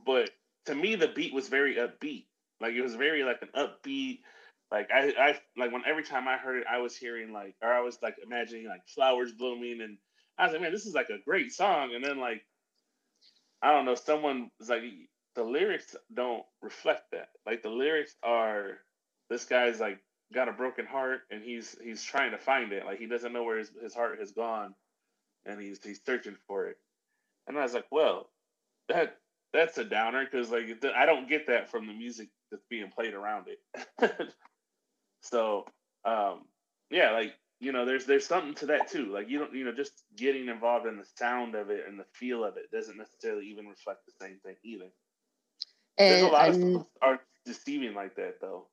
But 0.05 0.29
to 0.65 0.75
me, 0.75 0.95
the 0.95 1.09
beat 1.09 1.33
was 1.33 1.49
very 1.49 1.75
upbeat. 1.75 2.25
Like 2.61 2.73
it 2.73 2.81
was 2.81 2.95
very 2.95 3.23
like 3.23 3.41
an 3.41 3.49
upbeat 3.55 4.19
like 4.73 4.89
I, 4.91 5.13
I 5.19 5.39
like 5.55 5.71
when 5.71 5.83
every 5.85 6.03
time 6.03 6.27
I 6.27 6.35
heard 6.35 6.57
it, 6.57 6.67
I 6.67 6.79
was 6.79 6.97
hearing 6.97 7.31
like, 7.31 7.53
or 7.61 7.71
I 7.71 7.81
was 7.81 7.99
like 8.01 8.15
imagining 8.25 8.67
like 8.67 8.81
flowers 8.87 9.31
blooming, 9.31 9.81
and 9.81 9.99
I 10.39 10.45
was 10.45 10.53
like, 10.53 10.63
man, 10.63 10.71
this 10.71 10.87
is 10.87 10.95
like 10.95 11.09
a 11.11 11.23
great 11.23 11.53
song. 11.53 11.93
And 11.93 12.03
then 12.03 12.19
like, 12.19 12.43
I 13.61 13.71
don't 13.71 13.85
know, 13.85 13.93
someone 13.93 14.49
was 14.59 14.69
like, 14.69 14.81
the 15.35 15.43
lyrics 15.43 15.95
don't 16.11 16.43
reflect 16.63 17.11
that. 17.11 17.29
Like 17.45 17.61
the 17.61 17.69
lyrics 17.69 18.15
are, 18.23 18.79
this 19.29 19.45
guy's 19.45 19.79
like 19.79 19.99
got 20.33 20.49
a 20.49 20.53
broken 20.53 20.87
heart, 20.87 21.21
and 21.29 21.43
he's 21.43 21.77
he's 21.83 22.01
trying 22.01 22.31
to 22.31 22.39
find 22.39 22.73
it. 22.73 22.83
Like 22.83 22.97
he 22.97 23.05
doesn't 23.05 23.31
know 23.31 23.43
where 23.43 23.59
his, 23.59 23.71
his 23.79 23.93
heart 23.93 24.19
has 24.19 24.31
gone, 24.31 24.73
and 25.45 25.61
he's 25.61 25.83
he's 25.83 26.01
searching 26.03 26.37
for 26.47 26.65
it. 26.65 26.77
And 27.47 27.59
I 27.59 27.61
was 27.61 27.75
like, 27.75 27.91
well, 27.91 28.31
that 28.89 29.17
that's 29.53 29.77
a 29.77 29.83
downer 29.83 30.25
because 30.25 30.49
like 30.49 30.83
I 30.95 31.05
don't 31.05 31.29
get 31.29 31.45
that 31.45 31.69
from 31.69 31.85
the 31.85 31.93
music 31.93 32.29
that's 32.49 32.65
being 32.71 32.89
played 32.89 33.13
around 33.13 33.45
it. 33.47 34.33
So 35.23 35.65
um, 36.05 36.41
yeah, 36.91 37.11
like 37.11 37.33
you 37.59 37.71
know, 37.71 37.85
there's 37.85 38.05
there's 38.05 38.27
something 38.27 38.53
to 38.55 38.65
that 38.67 38.89
too. 38.91 39.05
Like 39.05 39.29
you 39.29 39.39
don't 39.39 39.53
you 39.53 39.65
know 39.65 39.73
just 39.73 40.03
getting 40.15 40.49
involved 40.49 40.85
in 40.85 40.97
the 40.97 41.05
sound 41.17 41.55
of 41.55 41.69
it 41.69 41.85
and 41.87 41.99
the 41.99 42.05
feel 42.13 42.43
of 42.43 42.57
it 42.57 42.69
doesn't 42.71 42.97
necessarily 42.97 43.47
even 43.47 43.67
reflect 43.67 44.01
the 44.05 44.25
same 44.25 44.37
thing 44.45 44.55
either. 44.63 44.91
And, 45.97 46.11
there's 46.11 46.23
a 46.23 46.27
lot 46.27 46.49
of 46.49 46.55
stuff 46.55 46.85
are 47.01 47.19
deceiving 47.45 47.95
like 47.95 48.15
that 48.15 48.41
though. 48.41 48.67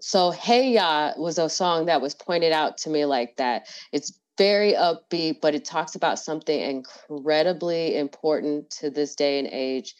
So 0.00 0.30
Hey 0.30 0.72
Ya 0.72 1.12
was 1.16 1.38
a 1.38 1.48
song 1.48 1.86
that 1.86 2.00
was 2.00 2.14
pointed 2.14 2.52
out 2.52 2.78
to 2.78 2.90
me 2.90 3.04
like 3.04 3.36
that. 3.36 3.68
It's 3.92 4.18
very 4.36 4.72
upbeat, 4.72 5.40
but 5.40 5.54
it 5.54 5.64
talks 5.64 5.94
about 5.94 6.18
something 6.18 6.60
incredibly 6.60 7.96
important 7.96 8.70
to 8.70 8.90
this 8.90 9.14
day 9.14 9.38
and 9.38 9.48
age. 9.50 9.94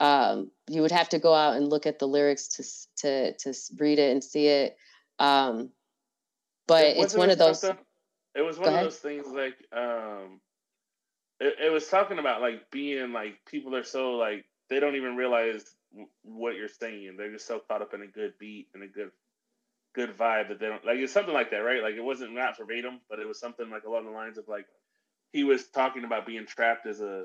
Um, 0.00 0.50
you 0.68 0.82
would 0.82 0.90
have 0.90 1.10
to 1.10 1.18
go 1.18 1.34
out 1.34 1.56
and 1.56 1.68
look 1.68 1.86
at 1.86 1.98
the 1.98 2.08
lyrics 2.08 2.48
to 2.48 2.64
to 3.02 3.36
to 3.38 3.54
read 3.78 3.98
it 3.98 4.12
and 4.12 4.24
see 4.24 4.48
it. 4.48 4.76
Um, 5.18 5.70
but 6.66 6.84
it 6.84 6.96
it's 6.98 7.14
one 7.14 7.30
of 7.30 7.38
those. 7.38 7.64
It 8.34 8.40
was 8.40 8.58
one 8.58 8.72
of 8.72 8.80
those 8.80 8.96
things 8.96 9.26
like 9.26 9.56
um, 9.76 10.40
it, 11.38 11.54
it 11.66 11.72
was 11.72 11.86
talking 11.88 12.18
about 12.18 12.40
like 12.40 12.70
being 12.70 13.12
like 13.12 13.44
people 13.46 13.76
are 13.76 13.84
so 13.84 14.12
like 14.12 14.44
they 14.70 14.80
don't 14.80 14.96
even 14.96 15.16
realize 15.16 15.64
what 16.22 16.56
you're 16.56 16.68
saying. 16.68 17.16
They're 17.16 17.32
just 17.32 17.46
so 17.46 17.60
caught 17.68 17.82
up 17.82 17.94
in 17.94 18.02
a 18.02 18.06
good 18.06 18.34
beat 18.38 18.68
and 18.74 18.82
a 18.82 18.88
good 18.88 19.10
good 19.94 20.16
vibe 20.16 20.48
that 20.48 20.58
they 20.58 20.68
don't 20.68 20.84
like 20.84 20.98
it's 20.98 21.12
something 21.12 21.34
like 21.34 21.50
that, 21.50 21.58
right? 21.58 21.82
Like 21.82 21.94
it 21.94 22.04
wasn't 22.04 22.34
not 22.34 22.56
verbatim, 22.56 23.00
but 23.10 23.18
it 23.18 23.28
was 23.28 23.38
something 23.38 23.68
like 23.70 23.84
along 23.84 24.06
the 24.06 24.12
lines 24.12 24.38
of 24.38 24.48
like 24.48 24.66
he 25.32 25.44
was 25.44 25.66
talking 25.68 26.04
about 26.04 26.26
being 26.26 26.46
trapped 26.46 26.86
as 26.86 27.00
a 27.00 27.24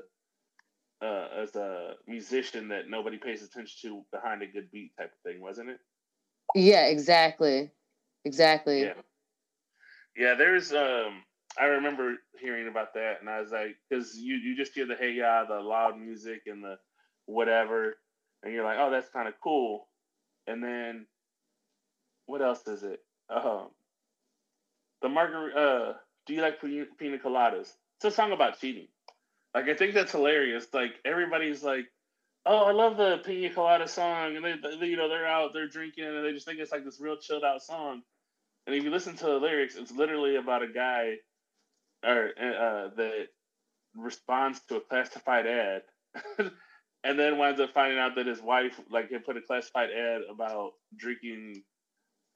uh, 1.00 1.28
as 1.36 1.54
a 1.54 1.94
musician 2.06 2.68
that 2.68 2.90
nobody 2.90 3.18
pays 3.18 3.42
attention 3.42 3.76
to 3.82 4.04
behind 4.12 4.42
a 4.42 4.46
good 4.46 4.70
beat 4.70 4.96
type 4.96 5.12
of 5.12 5.30
thing, 5.30 5.40
wasn't 5.40 5.70
it? 5.70 5.78
Yeah, 6.54 6.86
exactly. 6.86 7.70
Exactly. 8.24 8.82
Yeah. 8.82 8.94
Yeah, 10.16 10.34
there's 10.34 10.72
um 10.72 11.22
I 11.58 11.64
remember 11.66 12.16
hearing 12.40 12.68
about 12.68 12.94
that 12.94 13.20
and 13.20 13.28
I 13.28 13.40
was 13.40 13.50
like 13.50 13.76
cuz 13.92 14.16
you 14.18 14.36
you 14.36 14.56
just 14.56 14.74
hear 14.74 14.86
the 14.86 14.96
hey 14.96 15.12
ya, 15.12 15.44
the 15.44 15.60
loud 15.60 15.98
music 15.98 16.42
and 16.46 16.62
the 16.62 16.78
whatever 17.26 17.98
and 18.42 18.52
you're 18.52 18.64
like, 18.64 18.78
"Oh, 18.78 18.90
that's 18.90 19.08
kind 19.10 19.28
of 19.28 19.34
cool." 19.42 19.88
And 20.46 20.62
then 20.62 21.06
what 22.26 22.42
else 22.42 22.66
is 22.68 22.82
it? 22.82 23.00
Um 23.30 23.70
the 25.02 25.08
margarita 25.08 25.58
uh 25.58 25.94
do 26.26 26.34
you 26.34 26.42
like 26.42 26.60
pina 26.60 27.18
coladas? 27.18 27.72
It's 27.96 28.04
a 28.04 28.10
song 28.10 28.32
about 28.32 28.60
cheating. 28.60 28.88
Like 29.54 29.66
I 29.68 29.74
think 29.74 29.94
that's 29.94 30.12
hilarious. 30.12 30.66
Like 30.72 30.92
everybody's 31.04 31.62
like, 31.62 31.86
oh, 32.48 32.64
I 32.64 32.72
love 32.72 32.96
the 32.96 33.18
Pina 33.24 33.50
Colada 33.50 33.86
song, 33.86 34.36
and 34.36 34.44
they, 34.44 34.54
they, 34.80 34.86
you 34.86 34.96
know, 34.96 35.08
they're 35.08 35.26
out, 35.26 35.52
they're 35.52 35.68
drinking, 35.68 36.04
and 36.04 36.24
they 36.24 36.32
just 36.32 36.46
think 36.46 36.58
it's 36.58 36.72
like 36.72 36.84
this 36.84 37.00
real 37.00 37.16
chilled 37.16 37.44
out 37.44 37.62
song. 37.62 38.02
And 38.66 38.74
if 38.74 38.82
you 38.82 38.90
listen 38.90 39.16
to 39.16 39.26
the 39.26 39.38
lyrics, 39.38 39.76
it's 39.76 39.92
literally 39.92 40.36
about 40.36 40.62
a 40.62 40.68
guy, 40.68 41.16
or 42.04 42.30
uh, 42.38 42.88
that 42.96 43.28
responds 43.94 44.60
to 44.68 44.76
a 44.76 44.80
classified 44.80 45.46
ad, 45.46 45.82
and 47.04 47.18
then 47.18 47.38
winds 47.38 47.60
up 47.60 47.72
finding 47.74 47.98
out 47.98 48.14
that 48.16 48.26
his 48.26 48.40
wife, 48.40 48.80
like, 48.90 49.10
had 49.10 49.24
put 49.24 49.36
a 49.36 49.42
classified 49.42 49.90
ad 49.90 50.22
about 50.30 50.72
drinking 50.96 51.62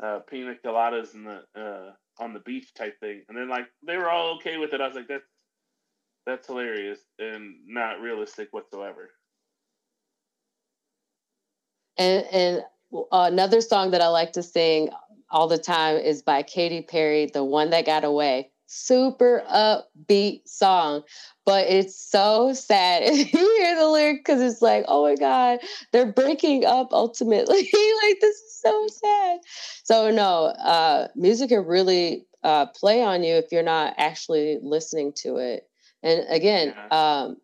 uh, 0.03 0.21
pina 0.29 0.55
coladas 0.65 1.15
in 1.15 1.25
the 1.25 1.43
uh, 1.59 1.93
on 2.23 2.35
the 2.35 2.41
beach 2.41 2.75
type 2.75 2.99
thing, 3.01 3.23
and 3.29 3.39
then 3.39 3.49
like 3.49 3.67
they 3.87 3.97
were 3.97 4.11
all 4.11 4.37
okay 4.37 4.59
with 4.59 4.75
it. 4.75 4.81
I 4.81 4.87
was 4.87 4.97
like, 4.97 5.09
that's 5.09 5.29
that's 6.27 6.47
hilarious 6.47 7.01
and 7.19 7.55
not 7.67 8.01
realistic 8.01 8.49
whatsoever. 8.53 9.11
And 11.99 12.25
and 12.33 12.63
another 13.11 13.61
song 13.61 13.91
that 13.93 14.01
I 14.01 14.09
like 14.09 14.33
to 14.33 14.43
sing 14.43 14.91
all 15.31 15.49
the 15.49 15.59
time 15.59 15.97
is 15.97 16.23
by 16.23 16.43
Katy 16.43 16.83
Perry, 16.83 17.27
"The 17.27 17.45
One 17.45 17.71
That 17.71 17.87
Got 17.87 18.05
Away." 18.05 18.51
Super 18.67 19.45
upbeat 19.53 20.49
song, 20.49 21.03
but 21.45 21.67
it's 21.67 21.95
so 21.95 22.55
sad 22.55 23.03
if 23.07 23.33
you 23.33 23.57
hear 23.59 23.77
the 23.77 23.89
lyric 23.89 24.25
because 24.25 24.41
it's 24.41 24.63
like, 24.63 24.85
oh 24.89 25.03
my 25.05 25.15
god, 25.15 25.59
they're 25.93 26.11
breaking 26.11 26.65
up 26.65 26.89
ultimately. 26.93 27.59
like 28.03 28.21
this 28.21 28.37
is 28.37 28.61
so 28.63 28.87
sad. 28.89 29.41
So 29.85 30.11
no, 30.11 30.47
uh, 30.47 31.09
music 31.15 31.51
can 31.51 31.67
really 31.67 32.27
uh, 32.43 32.67
play 32.67 33.03
on 33.03 33.23
you 33.25 33.35
if 33.35 33.53
you're 33.53 33.63
not 33.63 33.95
actually 33.99 34.59
listening 34.63 35.13
to 35.17 35.37
it. 35.37 35.69
And 36.03 36.25
again, 36.29 36.75
um, 36.91 37.37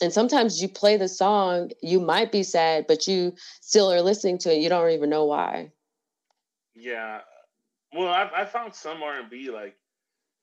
and 0.00 0.12
sometimes 0.12 0.60
you 0.60 0.68
play 0.68 0.96
the 0.96 1.08
song, 1.08 1.70
you 1.82 2.00
might 2.00 2.32
be 2.32 2.42
sad, 2.42 2.86
but 2.86 3.06
you 3.06 3.34
still 3.60 3.90
are 3.92 4.02
listening 4.02 4.38
to 4.38 4.54
it. 4.54 4.60
You 4.60 4.68
don't 4.68 4.90
even 4.90 5.10
know 5.10 5.24
why. 5.24 5.72
Yeah. 6.74 7.20
Well, 7.92 8.08
I, 8.08 8.30
I 8.34 8.44
found 8.44 8.74
some 8.74 9.02
R 9.02 9.20
and 9.20 9.30
B 9.30 9.50
like 9.50 9.76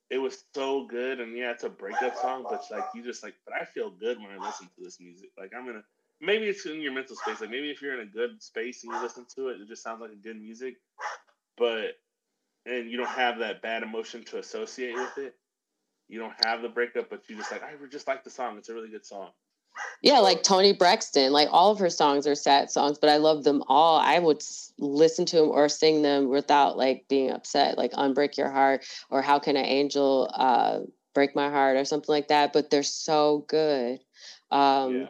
it 0.10 0.18
was 0.20 0.44
so 0.54 0.86
good, 0.86 1.20
and 1.20 1.36
yeah, 1.36 1.52
it's 1.52 1.64
a 1.64 1.70
breakup 1.70 2.16
song, 2.18 2.46
but 2.50 2.64
like 2.70 2.84
you 2.94 3.04
just 3.04 3.24
like, 3.24 3.36
but 3.46 3.56
I 3.60 3.66
feel 3.66 3.90
good 3.90 4.18
when 4.20 4.30
I 4.32 4.46
listen 4.46 4.68
to 4.68 4.84
this 4.84 5.00
music. 5.00 5.30
Like 5.38 5.52
I'm 5.58 5.66
gonna 5.66 5.84
maybe 6.22 6.46
it's 6.46 6.66
in 6.66 6.82
your 6.82 6.92
mental 6.92 7.16
space. 7.16 7.42
Like 7.42 7.50
maybe 7.50 7.72
if 7.72 7.82
you're 7.82 8.00
in 8.00 8.08
a 8.08 8.12
good 8.12 8.42
space 8.42 8.84
and 8.84 8.94
you 8.94 9.02
listen 9.02 9.26
to 9.36 9.50
it, 9.50 9.62
it 9.62 9.68
just 9.68 9.84
sounds 9.84 10.02
like 10.02 10.12
a 10.12 10.16
good 10.16 10.40
music. 10.40 10.76
But 11.58 11.98
and 12.66 12.90
you 12.90 12.98
don't 12.98 13.08
have 13.10 13.40
that 13.40 13.62
bad 13.62 13.84
emotion 13.84 14.24
to 14.26 14.40
associate 14.40 14.96
with 14.96 15.18
it. 15.18 15.36
You 16.08 16.20
don't 16.20 16.46
have 16.46 16.62
the 16.62 16.70
breakup, 16.70 17.10
but 17.10 17.28
you 17.30 17.36
just 17.36 17.52
like 17.52 17.64
I 17.64 17.74
just 17.92 18.08
like 18.08 18.24
the 18.24 18.30
song. 18.30 18.58
It's 18.58 18.70
a 18.70 18.74
really 18.74 18.90
good 18.90 19.06
song. 19.06 19.30
Yeah, 20.02 20.20
like 20.20 20.44
Toni 20.44 20.74
Braxton, 20.74 21.32
like 21.32 21.50
all 21.52 21.72
of 21.72 21.80
her 21.80 21.90
songs 21.90 22.28
are 22.28 22.36
sad 22.36 22.70
songs, 22.70 22.98
but 23.00 23.10
I 23.10 23.18
love 23.18 23.44
them 23.44 23.64
all. 23.68 24.00
I 24.00 24.20
would 24.20 24.44
listen 24.78 25.26
to 25.28 25.38
them 25.38 25.50
or 25.50 25.68
sing 25.68 26.02
them 26.02 26.30
without 26.30 26.78
like 26.78 27.06
being 27.10 27.32
upset, 27.32 27.78
like 27.78 27.92
"Unbreak 27.94 28.38
Your 28.38 28.52
Heart" 28.52 28.86
or 29.10 29.22
"How 29.22 29.40
Can 29.40 29.58
an 29.58 29.66
Angel 29.66 30.30
uh, 30.34 30.80
Break 31.14 31.36
My 31.36 31.50
Heart" 31.50 31.78
or 31.78 31.86
something 31.86 32.14
like 32.14 32.28
that. 32.28 32.54
But 32.54 32.70
they're 32.70 32.84
so 32.84 33.46
good. 33.48 34.00
Um, 34.52 34.96
yeah. 34.96 35.08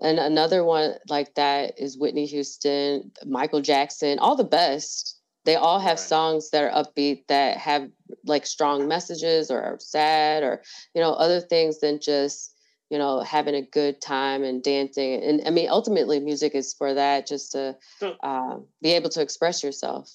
And 0.00 0.18
another 0.18 0.64
one 0.64 0.94
like 1.08 1.34
that 1.36 1.78
is 1.78 1.98
Whitney 1.98 2.26
Houston, 2.26 3.12
Michael 3.24 3.60
Jackson, 3.60 4.18
all 4.18 4.34
the 4.34 4.44
best. 4.44 5.18
They 5.44 5.56
all 5.56 5.78
have 5.78 5.92
right. 5.92 5.98
songs 5.98 6.50
that 6.50 6.64
are 6.64 6.84
upbeat 6.84 7.26
that 7.28 7.56
have 7.58 7.88
like 8.24 8.46
strong 8.46 8.88
messages 8.88 9.50
or 9.50 9.60
are 9.60 9.78
sad 9.78 10.42
or 10.42 10.62
you 10.94 11.00
know 11.00 11.12
other 11.12 11.40
things 11.40 11.80
than 11.80 12.00
just 12.00 12.51
you 12.92 12.98
know, 12.98 13.20
having 13.20 13.54
a 13.54 13.62
good 13.62 14.02
time 14.02 14.44
and 14.44 14.62
dancing. 14.62 15.14
And 15.22 15.40
I 15.46 15.50
mean, 15.50 15.70
ultimately, 15.70 16.20
music 16.20 16.54
is 16.54 16.74
for 16.74 16.92
that, 16.92 17.26
just 17.26 17.52
to 17.52 17.74
so, 17.98 18.16
uh, 18.22 18.58
be 18.82 18.90
able 18.90 19.08
to 19.08 19.22
express 19.22 19.64
yourself. 19.64 20.14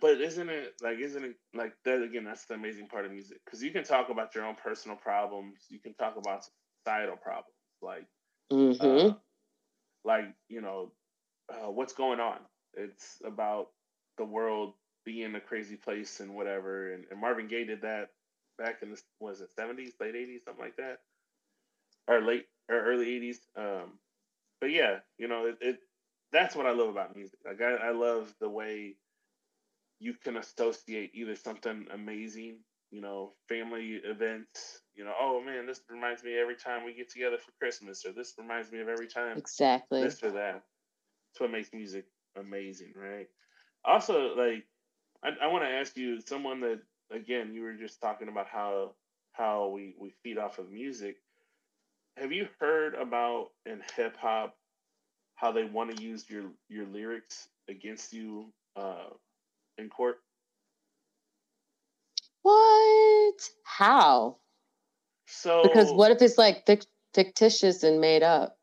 But 0.00 0.22
isn't 0.22 0.48
it 0.48 0.76
like, 0.82 0.98
isn't 0.98 1.22
it 1.22 1.36
like 1.54 1.74
that 1.84 2.02
again? 2.02 2.24
That's 2.24 2.46
the 2.46 2.54
amazing 2.54 2.86
part 2.86 3.04
of 3.04 3.12
music 3.12 3.40
because 3.44 3.62
you 3.62 3.70
can 3.70 3.84
talk 3.84 4.08
about 4.08 4.34
your 4.34 4.46
own 4.46 4.54
personal 4.54 4.96
problems, 4.96 5.66
you 5.68 5.78
can 5.78 5.92
talk 5.92 6.16
about 6.16 6.46
societal 6.86 7.16
problems, 7.16 7.52
like, 7.82 8.06
mm-hmm. 8.50 9.10
uh, 9.10 9.14
like 10.06 10.32
you 10.48 10.62
know, 10.62 10.92
uh, 11.52 11.70
what's 11.70 11.92
going 11.92 12.18
on. 12.18 12.38
It's 12.78 13.18
about 13.26 13.72
the 14.16 14.24
world 14.24 14.72
being 15.04 15.34
a 15.34 15.40
crazy 15.40 15.76
place 15.76 16.20
and 16.20 16.34
whatever. 16.34 16.94
And, 16.94 17.04
and 17.10 17.20
Marvin 17.20 17.46
Gaye 17.46 17.64
did 17.64 17.82
that 17.82 18.08
back 18.56 18.76
in 18.80 18.90
the 18.90 19.02
was 19.20 19.42
it 19.42 19.50
seventies, 19.54 19.92
late 20.00 20.16
eighties, 20.16 20.40
something 20.46 20.64
like 20.64 20.76
that 20.76 21.00
or 22.08 22.20
late 22.22 22.46
or 22.68 22.80
early 22.84 23.06
'80s. 23.06 23.38
Um, 23.56 23.98
but 24.60 24.70
yeah, 24.70 24.98
you 25.18 25.28
know, 25.28 25.46
it, 25.46 25.58
it, 25.60 25.78
that's 26.32 26.56
what 26.56 26.66
I 26.66 26.72
love 26.72 26.88
about 26.88 27.14
music. 27.16 27.38
Like 27.44 27.60
I, 27.60 27.88
I 27.88 27.90
love 27.92 28.34
the 28.40 28.48
way 28.48 28.96
you 30.00 30.14
can 30.14 30.36
associate 30.36 31.10
either 31.14 31.36
something 31.36 31.86
amazing, 31.92 32.58
you 32.90 33.00
know, 33.00 33.32
family 33.48 34.00
events, 34.04 34.80
you 34.94 35.04
know, 35.04 35.12
oh 35.18 35.42
man, 35.44 35.66
this 35.66 35.80
reminds 35.90 36.22
me 36.22 36.36
every 36.38 36.56
time 36.56 36.84
we 36.84 36.94
get 36.94 37.10
together 37.10 37.38
for 37.38 37.52
Christmas, 37.58 38.04
or 38.06 38.12
this 38.12 38.34
reminds 38.38 38.70
me 38.70 38.80
of 38.80 38.88
every 38.88 39.08
time 39.08 39.36
exactly 39.38 40.02
this 40.02 40.22
or 40.22 40.30
that. 40.32 40.62
That's 41.32 41.40
what 41.40 41.50
makes 41.50 41.72
music 41.72 42.06
amazing, 42.36 42.94
right? 42.96 43.28
Also, 43.84 44.34
like, 44.36 44.64
I, 45.22 45.44
I 45.44 45.46
want 45.48 45.64
to 45.64 45.70
ask 45.70 45.96
you, 45.96 46.20
someone 46.20 46.60
that 46.60 46.80
again, 47.10 47.52
you 47.52 47.62
were 47.62 47.74
just 47.74 48.00
talking 48.00 48.28
about 48.28 48.46
how 48.48 48.94
how 49.32 49.68
we 49.68 49.94
we 49.98 50.10
feed 50.22 50.38
off 50.38 50.58
of 50.58 50.70
music 50.70 51.16
have 52.20 52.32
you 52.32 52.48
heard 52.60 52.94
about 52.94 53.48
in 53.66 53.80
hip 53.96 54.16
hop 54.16 54.54
how 55.36 55.52
they 55.52 55.64
want 55.64 55.96
to 55.96 56.02
use 56.02 56.28
your 56.28 56.44
your 56.68 56.86
lyrics 56.86 57.48
against 57.68 58.12
you 58.12 58.52
uh, 58.76 59.10
in 59.76 59.88
court? 59.88 60.16
What? 62.42 63.34
How? 63.64 64.36
So 65.26 65.62
because 65.62 65.92
what 65.92 66.10
if 66.10 66.22
it's 66.22 66.38
like 66.38 66.68
fictitious 67.14 67.82
and 67.82 68.00
made 68.00 68.22
up? 68.22 68.58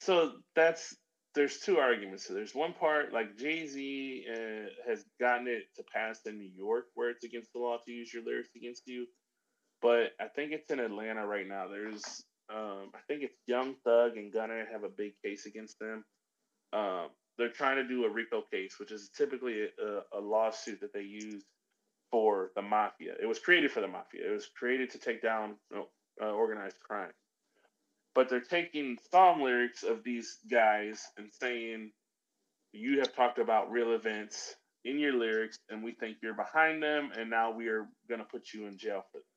So 0.00 0.32
that's 0.54 0.96
there's 1.34 1.58
two 1.58 1.78
arguments. 1.78 2.26
So 2.26 2.34
there's 2.34 2.54
one 2.54 2.72
part 2.72 3.12
like 3.12 3.36
Jay 3.36 3.66
Z 3.66 4.26
uh, 4.30 4.88
has 4.88 5.04
gotten 5.18 5.46
it 5.48 5.64
to 5.76 5.82
pass 5.92 6.20
in 6.26 6.38
New 6.38 6.50
York 6.54 6.86
where 6.94 7.10
it's 7.10 7.24
against 7.24 7.52
the 7.52 7.60
law 7.60 7.78
to 7.84 7.92
use 7.92 8.12
your 8.12 8.24
lyrics 8.24 8.50
against 8.56 8.86
you, 8.86 9.06
but 9.80 10.12
I 10.20 10.26
think 10.26 10.52
it's 10.52 10.70
in 10.70 10.80
Atlanta 10.80 11.26
right 11.26 11.46
now. 11.46 11.68
There's 11.68 12.24
um, 12.54 12.90
I 12.94 12.98
think 13.06 13.22
it's 13.22 13.36
Young 13.46 13.74
Thug 13.84 14.16
and 14.16 14.32
Gunna 14.32 14.64
have 14.72 14.84
a 14.84 14.88
big 14.88 15.12
case 15.24 15.46
against 15.46 15.78
them. 15.78 16.04
Um, 16.72 17.08
they're 17.38 17.48
trying 17.48 17.76
to 17.76 17.88
do 17.88 18.04
a 18.04 18.10
RICO 18.10 18.42
case, 18.52 18.78
which 18.78 18.92
is 18.92 19.08
typically 19.16 19.62
a, 19.62 20.18
a, 20.18 20.20
lawsuit 20.20 20.80
that 20.80 20.92
they 20.92 21.02
use 21.02 21.42
for 22.10 22.50
the 22.54 22.62
mafia. 22.62 23.14
It 23.20 23.26
was 23.26 23.38
created 23.38 23.70
for 23.70 23.80
the 23.80 23.88
mafia. 23.88 24.28
It 24.28 24.32
was 24.32 24.48
created 24.58 24.90
to 24.90 24.98
take 24.98 25.22
down 25.22 25.56
you 25.70 25.76
know, 25.78 25.86
uh, 26.22 26.32
organized 26.32 26.78
crime. 26.80 27.12
But 28.14 28.28
they're 28.28 28.40
taking 28.40 28.98
song 29.10 29.42
lyrics 29.42 29.84
of 29.84 30.02
these 30.02 30.38
guys 30.50 31.06
and 31.16 31.32
saying, 31.32 31.92
"You 32.72 32.98
have 32.98 33.14
talked 33.14 33.38
about 33.38 33.70
real 33.70 33.92
events 33.92 34.56
in 34.84 34.98
your 34.98 35.12
lyrics, 35.12 35.58
and 35.68 35.82
we 35.82 35.92
think 35.92 36.18
you're 36.20 36.34
behind 36.34 36.82
them, 36.82 37.12
and 37.16 37.30
now 37.30 37.52
we 37.52 37.68
are 37.68 37.86
going 38.08 38.20
to 38.20 38.26
put 38.26 38.52
you 38.52 38.66
in 38.66 38.76
jail 38.76 39.06
for 39.12 39.18
them." 39.18 39.29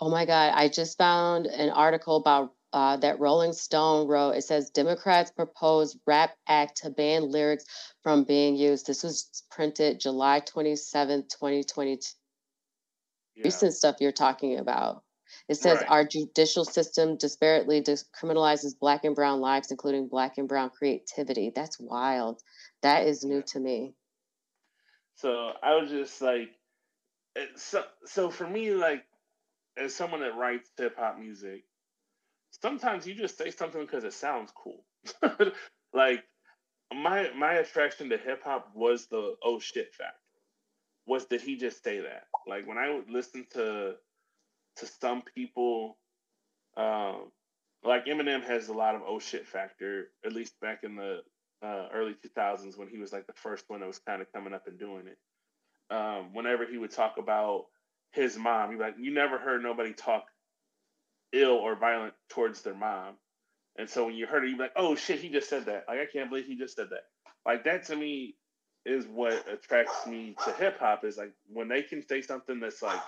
Oh 0.00 0.10
my 0.10 0.24
God. 0.24 0.52
I 0.54 0.68
just 0.68 0.98
found 0.98 1.46
an 1.46 1.70
article 1.70 2.16
about 2.16 2.52
uh, 2.72 2.96
that 2.98 3.18
Rolling 3.18 3.52
Stone 3.52 4.08
wrote. 4.08 4.32
It 4.32 4.44
says 4.44 4.70
Democrats 4.70 5.30
propose 5.30 5.96
rap 6.06 6.36
act 6.46 6.78
to 6.82 6.90
ban 6.90 7.30
lyrics 7.30 7.64
from 8.02 8.24
being 8.24 8.56
used. 8.56 8.86
This 8.86 9.02
was 9.02 9.44
printed 9.50 10.00
July 10.00 10.40
27th, 10.40 11.28
2022. 11.30 12.00
Yeah. 13.36 13.44
Recent 13.44 13.72
stuff 13.72 13.96
you're 14.00 14.12
talking 14.12 14.58
about. 14.58 15.02
It 15.48 15.56
says 15.56 15.78
right. 15.78 15.90
our 15.90 16.04
judicial 16.04 16.64
system 16.64 17.16
disparately 17.16 17.82
criminalizes 18.12 18.78
black 18.78 19.04
and 19.04 19.14
brown 19.14 19.40
lives, 19.40 19.70
including 19.70 20.08
black 20.08 20.38
and 20.38 20.48
brown 20.48 20.70
creativity. 20.70 21.52
That's 21.54 21.78
wild. 21.78 22.42
That 22.82 23.06
is 23.06 23.24
new 23.24 23.36
yeah. 23.36 23.42
to 23.48 23.60
me. 23.60 23.94
So 25.16 25.52
I 25.62 25.74
was 25.76 25.90
just 25.90 26.20
like, 26.20 26.50
so 27.56 27.84
so 28.04 28.30
for 28.30 28.46
me, 28.46 28.72
like 28.72 29.04
as 29.78 29.94
someone 29.94 30.20
that 30.20 30.36
writes 30.36 30.70
hip 30.76 30.96
hop 30.98 31.18
music, 31.18 31.64
sometimes 32.62 33.06
you 33.06 33.14
just 33.14 33.38
say 33.38 33.50
something 33.50 33.80
because 33.80 34.04
it 34.04 34.12
sounds 34.12 34.52
cool. 34.54 34.84
like 35.92 36.24
my 36.94 37.30
my 37.36 37.54
attraction 37.54 38.08
to 38.10 38.18
hip 38.18 38.42
hop 38.44 38.70
was 38.74 39.06
the 39.06 39.34
oh 39.42 39.58
shit 39.58 39.94
fact. 39.94 40.16
Was 41.06 41.26
that 41.26 41.40
he 41.40 41.56
just 41.56 41.82
say 41.82 42.00
that? 42.00 42.24
Like 42.46 42.66
when 42.66 42.78
I 42.78 42.94
would 42.94 43.10
listen 43.10 43.46
to 43.54 43.94
to 44.76 44.86
some 45.00 45.22
people, 45.22 45.96
um, 46.76 47.30
like 47.84 48.06
Eminem 48.06 48.42
has 48.44 48.68
a 48.68 48.74
lot 48.74 48.94
of 48.94 49.02
oh 49.06 49.18
shit 49.18 49.46
factor. 49.46 50.08
At 50.24 50.32
least 50.32 50.60
back 50.60 50.84
in 50.84 50.96
the 50.96 51.20
uh, 51.62 51.88
early 51.92 52.14
2000s 52.14 52.78
when 52.78 52.88
he 52.88 52.98
was 52.98 53.12
like 53.12 53.26
the 53.26 53.32
first 53.32 53.64
one 53.68 53.80
that 53.80 53.86
was 53.86 53.98
kind 53.98 54.22
of 54.22 54.32
coming 54.32 54.54
up 54.54 54.66
and 54.66 54.78
doing 54.78 55.04
it. 55.08 55.18
Um, 55.90 56.34
whenever 56.34 56.66
he 56.66 56.76
would 56.76 56.90
talk 56.90 57.16
about 57.18 57.66
his 58.12 58.36
mom. 58.36 58.72
You 58.72 58.78
like 58.78 58.96
you 58.98 59.12
never 59.12 59.38
heard 59.38 59.62
nobody 59.62 59.92
talk 59.92 60.26
ill 61.32 61.52
or 61.52 61.76
violent 61.76 62.14
towards 62.30 62.62
their 62.62 62.74
mom. 62.74 63.14
And 63.76 63.88
so 63.88 64.06
when 64.06 64.14
you 64.16 64.26
heard 64.26 64.44
it, 64.44 64.50
you're 64.50 64.58
like, 64.58 64.72
oh 64.76 64.96
shit, 64.96 65.20
he 65.20 65.28
just 65.28 65.48
said 65.48 65.66
that. 65.66 65.84
Like 65.88 66.00
I 66.00 66.06
can't 66.06 66.30
believe 66.30 66.46
he 66.46 66.56
just 66.56 66.76
said 66.76 66.90
that. 66.90 67.04
Like 67.46 67.64
that 67.64 67.86
to 67.86 67.96
me 67.96 68.36
is 68.84 69.06
what 69.06 69.44
attracts 69.52 70.06
me 70.06 70.34
to 70.44 70.52
hip 70.52 70.78
hop 70.78 71.04
is 71.04 71.16
like 71.18 71.32
when 71.52 71.68
they 71.68 71.82
can 71.82 72.06
say 72.06 72.22
something 72.22 72.60
that's 72.60 72.82
like 72.82 73.00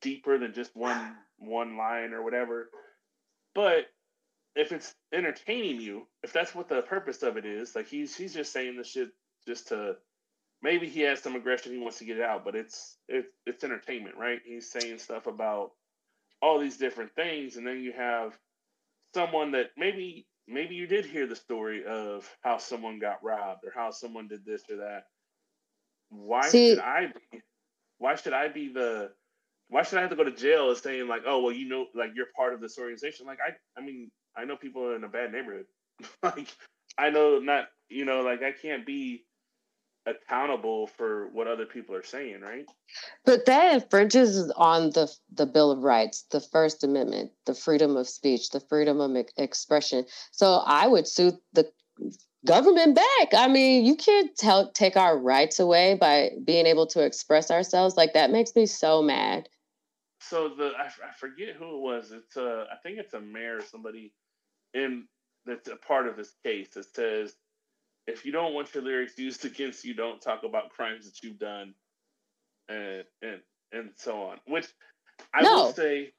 deeper 0.00 0.38
than 0.38 0.52
just 0.52 0.74
one 0.76 1.14
one 1.38 1.76
line 1.76 2.12
or 2.12 2.22
whatever. 2.22 2.70
But 3.54 3.86
if 4.56 4.72
it's 4.72 4.94
entertaining 5.12 5.80
you, 5.80 6.06
if 6.22 6.32
that's 6.32 6.54
what 6.54 6.68
the 6.68 6.82
purpose 6.82 7.22
of 7.22 7.36
it 7.36 7.46
is, 7.46 7.74
like 7.74 7.88
he's 7.88 8.16
he's 8.16 8.34
just 8.34 8.52
saying 8.52 8.76
the 8.76 8.84
shit 8.84 9.10
just 9.46 9.68
to 9.68 9.96
maybe 10.62 10.88
he 10.88 11.00
has 11.02 11.20
some 11.20 11.36
aggression 11.36 11.72
he 11.72 11.78
wants 11.78 11.98
to 11.98 12.04
get 12.04 12.20
out, 12.20 12.44
but 12.44 12.54
it's 12.54 12.96
it's 13.08 13.28
it's 13.46 13.64
entertainment, 13.64 14.16
right? 14.16 14.40
He's 14.44 14.70
saying 14.70 14.98
stuff 14.98 15.26
about 15.26 15.72
all 16.42 16.58
these 16.58 16.76
different 16.76 17.14
things, 17.14 17.56
and 17.56 17.66
then 17.66 17.80
you 17.80 17.92
have 17.92 18.36
someone 19.14 19.52
that 19.52 19.70
maybe 19.76 20.26
maybe 20.46 20.74
you 20.74 20.86
did 20.86 21.04
hear 21.04 21.26
the 21.26 21.36
story 21.36 21.84
of 21.84 22.28
how 22.42 22.58
someone 22.58 22.98
got 22.98 23.22
robbed 23.22 23.64
or 23.64 23.72
how 23.74 23.90
someone 23.90 24.28
did 24.28 24.44
this 24.44 24.62
or 24.70 24.76
that. 24.76 25.04
Why 26.10 26.48
See, 26.48 26.70
should 26.70 26.78
I 26.80 27.06
be 27.06 27.40
why 27.98 28.14
should 28.14 28.32
I 28.32 28.48
be 28.48 28.72
the 28.72 29.10
why 29.68 29.82
should 29.82 29.98
I 29.98 30.00
have 30.02 30.10
to 30.10 30.16
go 30.16 30.24
to 30.24 30.32
jail 30.32 30.70
as 30.70 30.80
saying 30.80 31.08
like, 31.08 31.22
oh 31.26 31.42
well 31.42 31.52
you 31.52 31.68
know 31.68 31.86
like 31.94 32.10
you're 32.14 32.26
part 32.36 32.54
of 32.54 32.60
this 32.60 32.78
organization? 32.78 33.26
Like 33.26 33.38
I 33.46 33.80
I 33.80 33.84
mean, 33.84 34.10
I 34.36 34.44
know 34.44 34.56
people 34.56 34.84
are 34.86 34.96
in 34.96 35.04
a 35.04 35.08
bad 35.08 35.32
neighborhood. 35.32 35.66
like 36.22 36.48
I 36.96 37.10
know 37.10 37.38
not 37.38 37.66
you 37.88 38.04
know, 38.04 38.20
like 38.22 38.42
I 38.42 38.52
can't 38.52 38.86
be 38.86 39.24
accountable 40.08 40.86
for 40.86 41.28
what 41.32 41.46
other 41.46 41.66
people 41.66 41.94
are 41.94 42.02
saying, 42.02 42.40
right? 42.40 42.66
But 43.24 43.46
that 43.46 43.74
infringes 43.74 44.50
on 44.56 44.90
the 44.90 45.12
the 45.32 45.46
Bill 45.46 45.70
of 45.70 45.80
Rights, 45.80 46.24
the 46.30 46.40
First 46.40 46.84
Amendment, 46.84 47.32
the 47.46 47.54
freedom 47.54 47.96
of 47.96 48.08
speech, 48.08 48.50
the 48.50 48.60
freedom 48.60 49.00
of 49.00 49.16
expression. 49.36 50.04
So 50.32 50.62
I 50.66 50.86
would 50.86 51.06
sue 51.06 51.32
the 51.52 51.70
government 52.46 52.94
back. 52.94 53.34
I 53.34 53.48
mean, 53.48 53.84
you 53.84 53.96
can't 53.96 54.34
tell 54.36 54.70
take 54.72 54.96
our 54.96 55.18
rights 55.18 55.58
away 55.58 55.94
by 55.94 56.30
being 56.44 56.66
able 56.66 56.86
to 56.88 57.04
express 57.04 57.50
ourselves. 57.50 57.96
Like 57.96 58.14
that 58.14 58.30
makes 58.30 58.54
me 58.54 58.66
so 58.66 59.02
mad. 59.02 59.48
So 60.20 60.48
the 60.48 60.72
I, 60.78 60.86
I 60.86 61.12
forget 61.18 61.54
who 61.56 61.76
it 61.76 61.80
was. 61.80 62.12
It's 62.12 62.36
a 62.36 62.66
I 62.72 62.76
think 62.82 62.98
it's 62.98 63.14
a 63.14 63.20
mayor 63.20 63.58
or 63.58 63.62
somebody 63.62 64.12
in 64.74 65.06
that's 65.46 65.68
a 65.68 65.76
part 65.76 66.06
of 66.06 66.16
this 66.16 66.34
case 66.44 66.68
that 66.74 66.94
says 66.94 67.34
if 68.08 68.24
you 68.24 68.32
don't 68.32 68.54
want 68.54 68.74
your 68.74 68.82
lyrics 68.82 69.18
used 69.18 69.44
against 69.44 69.84
you, 69.84 69.94
don't 69.94 70.20
talk 70.20 70.42
about 70.42 70.70
crimes 70.70 71.04
that 71.04 71.22
you've 71.22 71.38
done, 71.38 71.74
and 72.68 73.04
and 73.22 73.40
and 73.72 73.90
so 73.96 74.22
on. 74.22 74.38
Which 74.46 74.66
I 75.34 75.42
no. 75.42 75.54
will 75.54 75.72
say, 75.72 76.12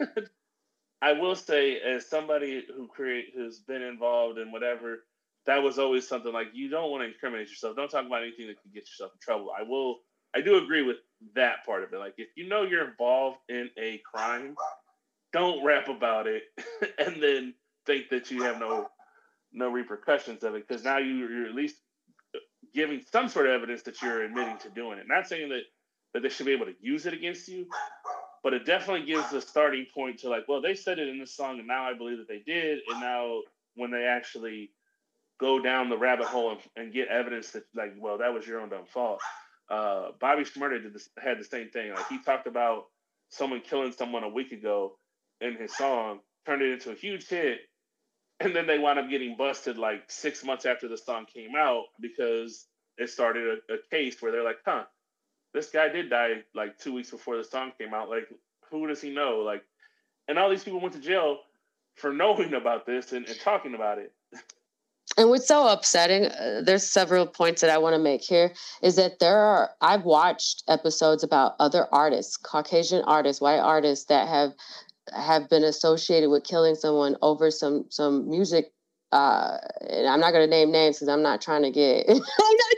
I 1.02 1.12
will 1.12 1.34
say, 1.34 1.80
as 1.80 2.08
somebody 2.08 2.64
who 2.74 2.86
create 2.86 3.26
who's 3.34 3.60
been 3.60 3.82
involved 3.82 4.38
in 4.38 4.52
whatever, 4.52 5.04
that 5.46 5.62
was 5.62 5.78
always 5.78 6.06
something 6.06 6.32
like 6.32 6.48
you 6.52 6.68
don't 6.68 6.90
want 6.90 7.02
to 7.02 7.08
incriminate 7.08 7.48
yourself. 7.48 7.76
Don't 7.76 7.90
talk 7.90 8.06
about 8.06 8.22
anything 8.22 8.48
that 8.48 8.60
can 8.60 8.70
get 8.72 8.88
yourself 8.88 9.12
in 9.14 9.20
trouble. 9.20 9.50
I 9.58 9.62
will. 9.62 10.00
I 10.34 10.42
do 10.42 10.58
agree 10.58 10.82
with 10.82 10.96
that 11.34 11.64
part 11.64 11.82
of 11.82 11.92
it. 11.94 11.98
Like 11.98 12.14
if 12.18 12.28
you 12.36 12.46
know 12.46 12.62
you're 12.62 12.88
involved 12.90 13.38
in 13.48 13.70
a 13.78 14.02
crime, 14.04 14.54
don't 15.32 15.64
rap 15.64 15.88
about 15.88 16.26
it 16.26 16.42
and 16.98 17.22
then 17.22 17.54
think 17.86 18.10
that 18.10 18.30
you 18.30 18.42
have 18.42 18.58
no 18.58 18.88
no 19.56 19.70
repercussions 19.70 20.44
of 20.44 20.54
it 20.54 20.66
because 20.68 20.84
now 20.84 20.98
you, 20.98 21.14
you're 21.14 21.46
at 21.46 21.54
least 21.54 21.76
giving 22.74 23.00
some 23.10 23.28
sort 23.28 23.46
of 23.46 23.52
evidence 23.52 23.82
that 23.82 24.00
you're 24.02 24.22
admitting 24.22 24.58
to 24.58 24.70
doing 24.70 24.98
it. 24.98 25.06
Not 25.08 25.26
saying 25.26 25.48
that 25.48 25.62
that 26.14 26.22
they 26.22 26.28
should 26.28 26.46
be 26.46 26.52
able 26.52 26.66
to 26.66 26.74
use 26.80 27.04
it 27.06 27.12
against 27.12 27.48
you, 27.48 27.66
but 28.42 28.54
it 28.54 28.64
definitely 28.64 29.06
gives 29.06 29.32
a 29.32 29.40
starting 29.40 29.86
point 29.92 30.20
to 30.20 30.28
like, 30.28 30.44
well, 30.48 30.62
they 30.62 30.74
said 30.74 30.98
it 30.98 31.08
in 31.08 31.18
this 31.18 31.36
song, 31.36 31.58
and 31.58 31.66
now 31.66 31.84
I 31.84 31.94
believe 31.94 32.18
that 32.18 32.28
they 32.28 32.42
did, 32.46 32.78
and 32.88 33.00
now 33.00 33.40
when 33.74 33.90
they 33.90 34.04
actually 34.04 34.70
go 35.38 35.60
down 35.60 35.90
the 35.90 35.98
rabbit 35.98 36.26
hole 36.26 36.52
and, 36.52 36.60
and 36.76 36.92
get 36.92 37.08
evidence 37.08 37.50
that 37.50 37.64
like, 37.74 37.92
well, 37.98 38.18
that 38.18 38.32
was 38.32 38.46
your 38.46 38.60
own 38.60 38.70
dumb 38.70 38.86
fault. 38.86 39.20
Uh, 39.68 40.10
Bobby 40.20 40.44
Shmurda 40.44 40.82
did 40.82 40.94
this, 40.94 41.08
had 41.18 41.38
the 41.38 41.44
same 41.44 41.68
thing. 41.70 41.92
Like 41.92 42.08
he 42.08 42.22
talked 42.22 42.46
about 42.46 42.84
someone 43.28 43.60
killing 43.60 43.92
someone 43.92 44.22
a 44.22 44.28
week 44.28 44.52
ago 44.52 44.96
in 45.40 45.56
his 45.56 45.76
song, 45.76 46.20
turned 46.46 46.62
it 46.62 46.72
into 46.72 46.90
a 46.92 46.94
huge 46.94 47.28
hit, 47.28 47.58
and 48.40 48.54
then 48.54 48.66
they 48.66 48.78
wound 48.78 48.98
up 48.98 49.08
getting 49.08 49.36
busted 49.36 49.78
like 49.78 50.10
six 50.10 50.44
months 50.44 50.66
after 50.66 50.88
the 50.88 50.98
song 50.98 51.26
came 51.32 51.56
out 51.56 51.84
because 52.00 52.66
it 52.98 53.10
started 53.10 53.58
a, 53.70 53.74
a, 53.74 53.78
case 53.90 54.20
where 54.20 54.32
they're 54.32 54.44
like, 54.44 54.58
huh, 54.64 54.84
this 55.54 55.70
guy 55.70 55.88
did 55.88 56.10
die 56.10 56.42
like 56.54 56.78
two 56.78 56.92
weeks 56.92 57.10
before 57.10 57.36
the 57.36 57.44
song 57.44 57.72
came 57.78 57.94
out. 57.94 58.10
Like, 58.10 58.28
who 58.70 58.86
does 58.86 59.00
he 59.00 59.10
know? 59.10 59.38
Like, 59.38 59.62
and 60.28 60.38
all 60.38 60.50
these 60.50 60.64
people 60.64 60.80
went 60.80 60.94
to 60.94 61.00
jail 61.00 61.40
for 61.94 62.12
knowing 62.12 62.54
about 62.54 62.86
this 62.86 63.12
and, 63.12 63.26
and 63.26 63.40
talking 63.40 63.74
about 63.74 63.98
it. 63.98 64.12
And 65.16 65.30
what's 65.30 65.46
so 65.46 65.68
upsetting, 65.68 66.26
uh, 66.26 66.62
there's 66.64 66.82
several 66.84 67.26
points 67.26 67.60
that 67.60 67.70
I 67.70 67.78
want 67.78 67.94
to 67.94 67.98
make 67.98 68.22
here, 68.22 68.52
is 68.82 68.96
that 68.96 69.18
there 69.18 69.38
are, 69.38 69.70
I've 69.80 70.04
watched 70.04 70.64
episodes 70.68 71.22
about 71.22 71.54
other 71.58 71.86
artists, 71.92 72.36
Caucasian 72.36 73.02
artists, 73.06 73.40
white 73.40 73.60
artists 73.60 74.06
that 74.06 74.28
have 74.28 74.52
have 75.14 75.48
been 75.48 75.64
associated 75.64 76.30
with 76.30 76.44
killing 76.44 76.74
someone 76.74 77.16
over 77.22 77.50
some 77.50 77.86
some 77.90 78.28
music 78.28 78.72
uh 79.12 79.58
and 79.88 80.08
I'm 80.08 80.20
not 80.20 80.32
gonna 80.32 80.46
name 80.46 80.72
names 80.72 80.96
because 80.96 81.08
I'm 81.08 81.22
not 81.22 81.40
trying 81.40 81.62
to 81.62 81.70
get 81.70 82.06
I'm 82.08 82.16
not 82.16 82.24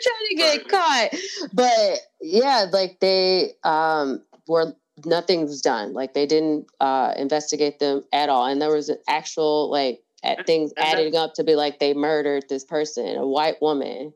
trying 0.03 0.29
to 0.29 0.35
get 0.37 0.68
caught. 0.68 1.09
But 1.53 2.01
yeah, 2.20 2.66
like 2.72 3.01
they 3.01 3.53
um 3.64 4.22
were 4.47 4.74
nothing's 5.05 5.61
done. 5.61 5.93
Like 5.95 6.14
they 6.14 6.26
didn't 6.26 6.66
uh 6.81 7.14
investigate 7.16 7.79
them 7.79 8.05
at 8.12 8.29
all. 8.29 8.47
And 8.47 8.61
there 8.61 8.72
was 8.72 8.89
an 8.89 8.99
actual 9.09 9.70
like 9.70 10.03
at 10.22 10.47
things 10.47 10.72
adding 10.76 11.14
up 11.16 11.35
to 11.35 11.45
be 11.45 11.55
like 11.55 11.79
they 11.79 11.95
murdered 11.95 12.45
this 12.49 12.64
person, 12.64 13.16
a 13.16 13.26
white 13.26 13.62
woman, 13.62 14.12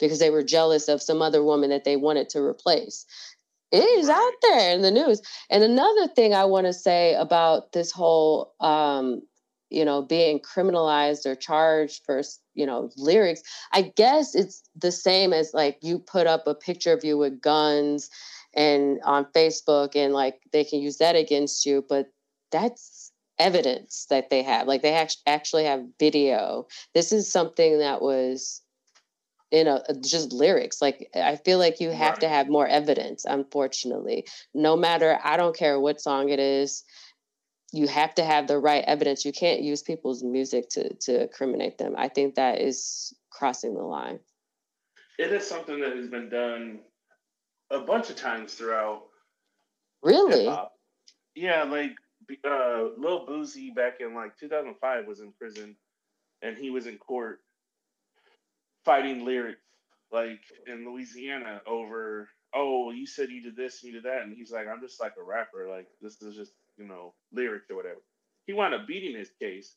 because 0.00 0.18
they 0.18 0.30
were 0.30 0.42
jealous 0.42 0.88
of 0.88 1.02
some 1.02 1.22
other 1.22 1.42
woman 1.42 1.70
that 1.70 1.84
they 1.84 1.96
wanted 1.96 2.28
to 2.30 2.40
replace. 2.40 3.06
It 3.74 3.98
is 3.98 4.08
out 4.08 4.32
there 4.42 4.72
in 4.72 4.82
the 4.82 4.92
news. 4.92 5.20
And 5.50 5.64
another 5.64 6.06
thing 6.06 6.32
I 6.32 6.44
want 6.44 6.66
to 6.66 6.72
say 6.72 7.14
about 7.14 7.72
this 7.72 7.90
whole, 7.90 8.54
um, 8.60 9.22
you 9.68 9.84
know, 9.84 10.00
being 10.00 10.38
criminalized 10.38 11.26
or 11.26 11.34
charged 11.34 12.02
for, 12.06 12.22
you 12.54 12.66
know, 12.66 12.90
lyrics, 12.96 13.42
I 13.72 13.92
guess 13.96 14.36
it's 14.36 14.62
the 14.76 14.92
same 14.92 15.32
as 15.32 15.52
like 15.54 15.78
you 15.82 15.98
put 15.98 16.28
up 16.28 16.46
a 16.46 16.54
picture 16.54 16.92
of 16.92 17.04
you 17.04 17.18
with 17.18 17.40
guns 17.40 18.10
and 18.54 19.00
on 19.04 19.24
Facebook 19.34 19.96
and 19.96 20.14
like 20.14 20.38
they 20.52 20.62
can 20.62 20.80
use 20.80 20.98
that 20.98 21.16
against 21.16 21.66
you, 21.66 21.84
but 21.88 22.06
that's 22.52 23.10
evidence 23.40 24.06
that 24.08 24.30
they 24.30 24.44
have. 24.44 24.68
Like 24.68 24.82
they 24.82 25.04
actually 25.26 25.64
have 25.64 25.82
video. 25.98 26.68
This 26.94 27.10
is 27.10 27.32
something 27.32 27.80
that 27.80 28.00
was 28.00 28.62
you 29.54 29.64
know 29.64 29.82
just 30.00 30.32
lyrics 30.32 30.82
like 30.82 31.08
i 31.14 31.36
feel 31.36 31.58
like 31.58 31.80
you 31.80 31.90
have 31.90 32.12
right. 32.12 32.20
to 32.20 32.28
have 32.28 32.48
more 32.48 32.66
evidence 32.66 33.24
unfortunately. 33.24 34.26
No 34.52 34.76
matter 34.76 35.18
i 35.22 35.36
don't 35.36 35.56
care 35.56 35.78
what 35.78 36.00
song 36.00 36.28
it 36.28 36.40
is 36.40 36.84
you 37.74 37.88
have 37.88 38.14
to 38.14 38.24
have 38.24 38.46
the 38.46 38.58
right 38.58 38.84
evidence. 38.86 39.24
You 39.24 39.32
can't 39.32 39.60
use 39.60 39.82
people's 39.82 40.22
music 40.22 40.68
to 40.70 40.94
to 40.94 41.22
incriminate 41.22 41.76
them. 41.76 41.94
I 41.98 42.08
think 42.08 42.36
that 42.36 42.60
is 42.60 43.12
crossing 43.30 43.74
the 43.74 43.82
line. 43.82 44.20
It 45.18 45.32
is 45.32 45.44
something 45.46 45.80
that 45.80 45.96
has 45.96 46.08
been 46.08 46.28
done 46.28 46.80
a 47.70 47.80
bunch 47.80 48.10
of 48.10 48.16
times 48.16 48.54
throughout 48.54 49.02
really? 50.02 50.44
hip-hop. 50.44 50.72
yeah 51.34 51.62
like 51.64 51.92
uh 52.44 52.84
lil 52.96 53.26
boosie 53.26 53.74
back 53.74 53.94
in 54.00 54.14
like 54.14 54.36
2005 54.38 55.06
was 55.06 55.20
in 55.20 55.32
prison 55.32 55.76
and 56.42 56.56
he 56.56 56.70
was 56.70 56.86
in 56.86 56.98
court 56.98 57.40
fighting 58.84 59.24
lyrics 59.24 59.60
like 60.12 60.40
in 60.66 60.86
Louisiana 60.88 61.60
over 61.66 62.28
oh 62.54 62.90
you 62.92 63.06
said 63.06 63.30
you 63.30 63.42
did 63.42 63.56
this 63.56 63.82
and 63.82 63.92
you 63.92 64.00
did 64.00 64.10
that 64.10 64.22
and 64.22 64.36
he's 64.36 64.52
like 64.52 64.66
I'm 64.68 64.80
just 64.80 65.00
like 65.00 65.14
a 65.20 65.24
rapper 65.24 65.68
like 65.70 65.88
this 66.00 66.20
is 66.22 66.36
just 66.36 66.52
you 66.78 66.86
know 66.86 67.14
lyrics 67.32 67.70
or 67.70 67.76
whatever. 67.76 68.00
He 68.46 68.52
wound 68.52 68.74
up 68.74 68.86
beating 68.86 69.16
his 69.18 69.30
case, 69.40 69.74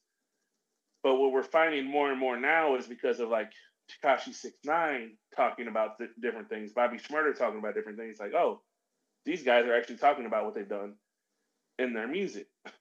but 1.04 1.16
what 1.16 1.32
we're 1.32 1.44
finding 1.44 1.86
more 1.86 2.12
and 2.12 2.20
more 2.20 2.38
now 2.40 2.76
is 2.76 2.88
because 2.88 3.20
of 3.20 3.30
like 3.30 3.52
Tekashi 4.04 4.34
Six 4.34 4.56
Nine 4.66 5.12
talking 5.36 5.68
about 5.70 5.98
th- 5.98 6.12
different 6.22 6.50
things, 6.50 6.74
Bobby 6.74 6.98
Shmurda 6.98 7.38
talking 7.38 7.60
about 7.60 7.76
different 7.76 7.98
things. 7.98 8.20
Like 8.20 8.34
oh 8.34 8.62
these 9.26 9.44
guys 9.44 9.66
are 9.66 9.76
actually 9.76 9.98
talking 9.98 10.26
about 10.26 10.46
what 10.46 10.56
they've 10.56 10.70
done 10.70 10.96
in 11.80 11.94
their 11.94 12.08
music. 12.08 12.48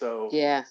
So 0.00 0.30
yeah, 0.32 0.64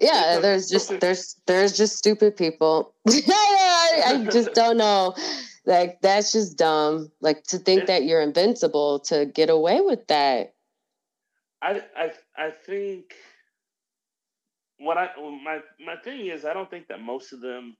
yeah 0.00 0.38
there's 0.40 0.68
just 0.68 0.98
there's 1.00 1.36
there's 1.46 1.76
just 1.76 1.96
stupid 1.96 2.36
people. 2.36 2.94
I, 3.08 4.02
I 4.06 4.24
just 4.30 4.52
don't 4.54 4.76
know. 4.76 5.14
Like 5.66 6.00
that's 6.00 6.32
just 6.32 6.56
dumb. 6.56 7.10
Like 7.20 7.44
to 7.44 7.58
think 7.58 7.86
that 7.86 8.04
you're 8.04 8.20
invincible 8.22 9.00
to 9.00 9.26
get 9.26 9.50
away 9.50 9.80
with 9.80 10.06
that. 10.08 10.54
I 11.62 11.82
i 11.96 12.12
i 12.36 12.50
think 12.50 13.14
what 14.78 14.96
i 14.96 15.10
my 15.44 15.60
my 15.84 15.96
thing 16.02 16.26
is 16.26 16.44
i 16.44 16.54
don't 16.54 16.70
think 16.70 16.88
that 16.88 17.02
most 17.02 17.32
of 17.32 17.40
them 17.40 17.76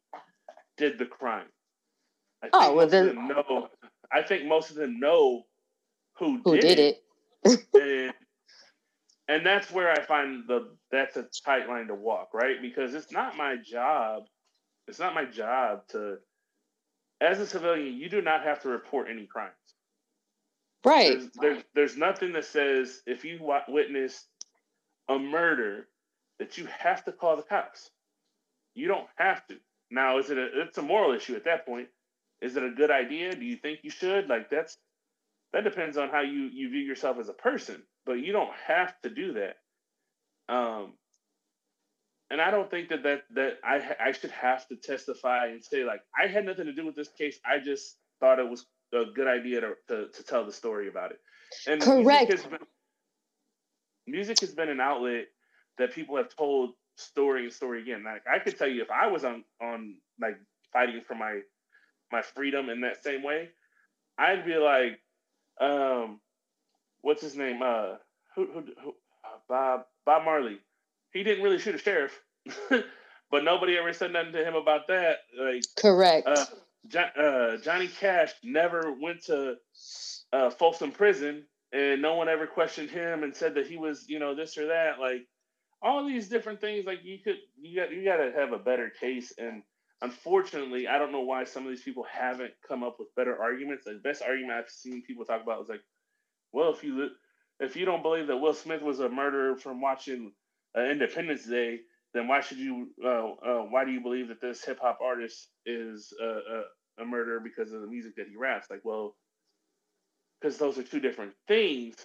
did 0.76 0.98
the 0.98 1.06
crime. 1.06 1.46
I 2.42 2.48
oh, 2.52 2.60
think 2.60 2.72
oh 2.72 2.74
well 2.74 2.86
then 2.86 3.28
know 3.28 3.68
i 4.12 4.22
think 4.22 4.46
most 4.46 4.70
of 4.70 4.76
them 4.76 5.00
know 5.00 5.44
who, 6.18 6.40
who 6.44 6.56
did, 6.56 6.60
did 6.60 6.78
it, 6.78 7.02
it. 7.74 8.14
And 9.30 9.46
that's 9.46 9.70
where 9.70 9.92
I 9.92 10.00
find 10.02 10.42
the 10.48 10.72
that's 10.90 11.16
a 11.16 11.24
tight 11.44 11.68
line 11.68 11.86
to 11.86 11.94
walk, 11.94 12.30
right? 12.34 12.60
Because 12.60 12.94
it's 12.94 13.12
not 13.12 13.36
my 13.36 13.56
job. 13.56 14.24
It's 14.88 14.98
not 14.98 15.14
my 15.14 15.24
job 15.24 15.86
to, 15.90 16.16
as 17.20 17.38
a 17.38 17.46
civilian, 17.46 17.94
you 17.94 18.08
do 18.08 18.20
not 18.22 18.42
have 18.42 18.60
to 18.62 18.68
report 18.68 19.06
any 19.08 19.26
crimes. 19.26 19.52
Right. 20.84 21.12
There's, 21.12 21.30
there's, 21.40 21.62
there's 21.74 21.96
nothing 21.96 22.32
that 22.32 22.44
says 22.44 23.02
if 23.06 23.24
you 23.24 23.38
witness 23.68 24.26
a 25.08 25.16
murder 25.16 25.86
that 26.40 26.58
you 26.58 26.66
have 26.66 27.04
to 27.04 27.12
call 27.12 27.36
the 27.36 27.42
cops. 27.42 27.88
You 28.74 28.88
don't 28.88 29.06
have 29.16 29.46
to. 29.46 29.56
Now, 29.92 30.18
is 30.18 30.30
it 30.30 30.38
a? 30.38 30.62
It's 30.62 30.78
a 30.78 30.82
moral 30.82 31.12
issue 31.14 31.36
at 31.36 31.44
that 31.44 31.66
point. 31.66 31.88
Is 32.40 32.56
it 32.56 32.64
a 32.64 32.70
good 32.70 32.90
idea? 32.90 33.34
Do 33.36 33.44
you 33.44 33.56
think 33.56 33.80
you 33.82 33.90
should? 33.90 34.28
Like 34.28 34.50
that's 34.50 34.76
that 35.52 35.64
depends 35.64 35.96
on 35.96 36.08
how 36.08 36.22
you 36.22 36.48
you 36.52 36.70
view 36.70 36.80
yourself 36.80 37.18
as 37.20 37.28
a 37.28 37.32
person. 37.32 37.82
But 38.06 38.14
you 38.14 38.32
don't 38.32 38.50
have 38.66 38.94
to 39.02 39.10
do 39.10 39.34
that. 39.34 39.56
Um, 40.52 40.94
and 42.30 42.40
I 42.40 42.50
don't 42.50 42.70
think 42.70 42.88
that 42.90 43.02
that 43.02 43.22
that 43.34 43.58
I 43.64 43.96
I 44.00 44.12
should 44.12 44.30
have 44.30 44.66
to 44.68 44.76
testify 44.76 45.48
and 45.48 45.62
say 45.64 45.84
like 45.84 46.00
I 46.18 46.28
had 46.28 46.46
nothing 46.46 46.66
to 46.66 46.72
do 46.72 46.86
with 46.86 46.96
this 46.96 47.08
case. 47.08 47.38
I 47.44 47.58
just 47.58 47.96
thought 48.20 48.38
it 48.38 48.48
was 48.48 48.66
a 48.94 49.04
good 49.14 49.26
idea 49.26 49.60
to 49.60 49.74
to, 49.88 50.08
to 50.08 50.22
tell 50.22 50.46
the 50.46 50.52
story 50.52 50.88
about 50.88 51.10
it. 51.10 51.18
And 51.66 51.82
correct. 51.82 52.28
Music 52.28 52.30
has, 52.30 52.46
been, 52.46 52.66
music 54.06 54.40
has 54.40 54.54
been 54.54 54.68
an 54.68 54.80
outlet 54.80 55.26
that 55.78 55.92
people 55.92 56.16
have 56.16 56.34
told 56.34 56.70
story 56.96 57.44
and 57.44 57.52
story 57.52 57.82
again. 57.82 58.04
Like 58.04 58.22
I 58.32 58.38
could 58.38 58.56
tell 58.56 58.68
you 58.68 58.82
if 58.82 58.90
I 58.90 59.08
was 59.08 59.24
on 59.24 59.44
on 59.60 59.96
like 60.20 60.38
fighting 60.72 61.02
for 61.06 61.14
my 61.14 61.40
my 62.12 62.22
freedom 62.22 62.68
in 62.68 62.80
that 62.82 63.02
same 63.02 63.22
way, 63.22 63.48
I'd 64.18 64.44
be 64.44 64.56
like, 64.56 65.00
um, 65.60 66.20
what's 67.02 67.22
his 67.22 67.36
name? 67.36 67.62
Uh, 67.62 67.96
who, 68.34 68.46
who, 68.46 68.64
who 68.82 68.90
uh, 69.24 69.38
Bob 69.48 69.84
Bob 70.04 70.24
Marley. 70.24 70.58
He 71.12 71.22
didn't 71.22 71.42
really 71.42 71.58
shoot 71.58 71.74
a 71.74 71.78
sheriff, 71.78 72.20
but 72.70 73.44
nobody 73.44 73.76
ever 73.76 73.92
said 73.92 74.12
nothing 74.12 74.32
to 74.32 74.44
him 74.44 74.54
about 74.54 74.88
that. 74.88 75.18
Like 75.38 75.62
correct. 75.76 76.26
Uh, 76.26 76.44
John, 76.88 77.10
uh, 77.18 77.56
Johnny 77.58 77.88
Cash 77.88 78.32
never 78.42 78.94
went 79.00 79.24
to 79.24 79.56
uh, 80.32 80.50
Folsom 80.50 80.92
Prison, 80.92 81.44
and 81.72 82.00
no 82.00 82.14
one 82.14 82.28
ever 82.28 82.46
questioned 82.46 82.90
him 82.90 83.22
and 83.22 83.36
said 83.36 83.54
that 83.56 83.66
he 83.66 83.76
was, 83.76 84.06
you 84.08 84.18
know, 84.18 84.34
this 84.34 84.56
or 84.56 84.68
that. 84.68 85.00
Like 85.00 85.26
all 85.82 86.06
these 86.06 86.28
different 86.28 86.60
things 86.60 86.86
like 86.86 87.00
you 87.02 87.18
could 87.18 87.36
you 87.60 87.76
got 87.80 87.90
you 87.90 88.04
got 88.04 88.16
to 88.16 88.32
have 88.32 88.52
a 88.52 88.58
better 88.58 88.90
case 89.00 89.32
and 89.38 89.62
unfortunately 90.02 90.86
i 90.86 90.98
don't 90.98 91.12
know 91.12 91.20
why 91.20 91.44
some 91.44 91.64
of 91.64 91.70
these 91.70 91.82
people 91.82 92.04
haven't 92.10 92.52
come 92.66 92.82
up 92.82 92.96
with 92.98 93.14
better 93.14 93.40
arguments 93.40 93.84
the 93.84 94.00
best 94.02 94.22
argument 94.22 94.58
i've 94.58 94.70
seen 94.70 95.02
people 95.02 95.24
talk 95.24 95.42
about 95.42 95.62
is 95.62 95.68
like 95.68 95.82
well 96.52 96.72
if 96.72 96.84
you 96.84 97.10
if 97.60 97.76
you 97.76 97.84
don't 97.84 98.02
believe 98.02 98.26
that 98.28 98.36
will 98.38 98.54
smith 98.54 98.82
was 98.82 99.00
a 99.00 99.08
murderer 99.08 99.56
from 99.56 99.80
watching 99.80 100.32
uh, 100.78 100.82
independence 100.84 101.46
day 101.46 101.80
then 102.14 102.28
why 102.28 102.40
should 102.40 102.58
you 102.58 102.88
uh, 103.04 103.08
uh, 103.30 103.62
why 103.70 103.84
do 103.84 103.92
you 103.92 104.00
believe 104.00 104.28
that 104.28 104.40
this 104.40 104.64
hip-hop 104.64 104.98
artist 105.02 105.48
is 105.66 106.12
a, 106.22 107.02
a 107.02 107.04
murderer 107.06 107.40
because 107.40 107.72
of 107.72 107.80
the 107.82 107.86
music 107.86 108.16
that 108.16 108.28
he 108.28 108.36
raps 108.36 108.68
like 108.70 108.80
well 108.84 109.16
because 110.40 110.58
those 110.58 110.78
are 110.78 110.84
two 110.84 111.00
different 111.00 111.34
things 111.48 111.96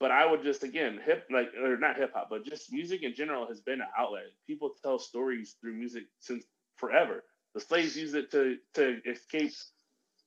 but 0.00 0.12
I 0.12 0.30
would 0.30 0.44
just 0.44 0.64
again 0.64 1.00
hip 1.04 1.26
like 1.32 1.54
or 1.62 1.78
not 1.78 1.98
hip 1.98 2.12
hop, 2.14 2.28
but 2.30 2.44
just 2.44 2.72
music 2.72 3.04
in 3.04 3.14
general 3.14 3.48
has 3.48 3.62
been 3.62 3.82
an 3.82 3.88
outlet. 3.98 4.24
People 4.46 4.72
tell 4.82 5.00
stories 5.00 5.56
through 5.60 5.74
music 5.74 6.04
since 6.20 6.44
forever. 6.76 7.24
The 7.54 7.62
slaves 7.62 7.96
used 7.96 8.16
it 8.16 8.32
to 8.32 8.58
to 8.74 9.00
escape 9.10 9.52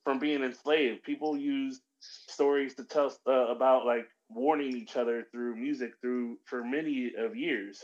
from 0.05 0.19
being 0.19 0.43
enslaved. 0.43 1.03
People 1.03 1.37
use 1.37 1.81
stories 1.99 2.75
to 2.75 2.83
tell 2.83 3.13
uh, 3.27 3.47
about 3.47 3.85
like 3.85 4.07
warning 4.29 4.75
each 4.75 4.95
other 4.95 5.25
through 5.31 5.55
music 5.55 5.91
through 6.01 6.37
for 6.45 6.63
many 6.63 7.11
of 7.17 7.35
years. 7.35 7.83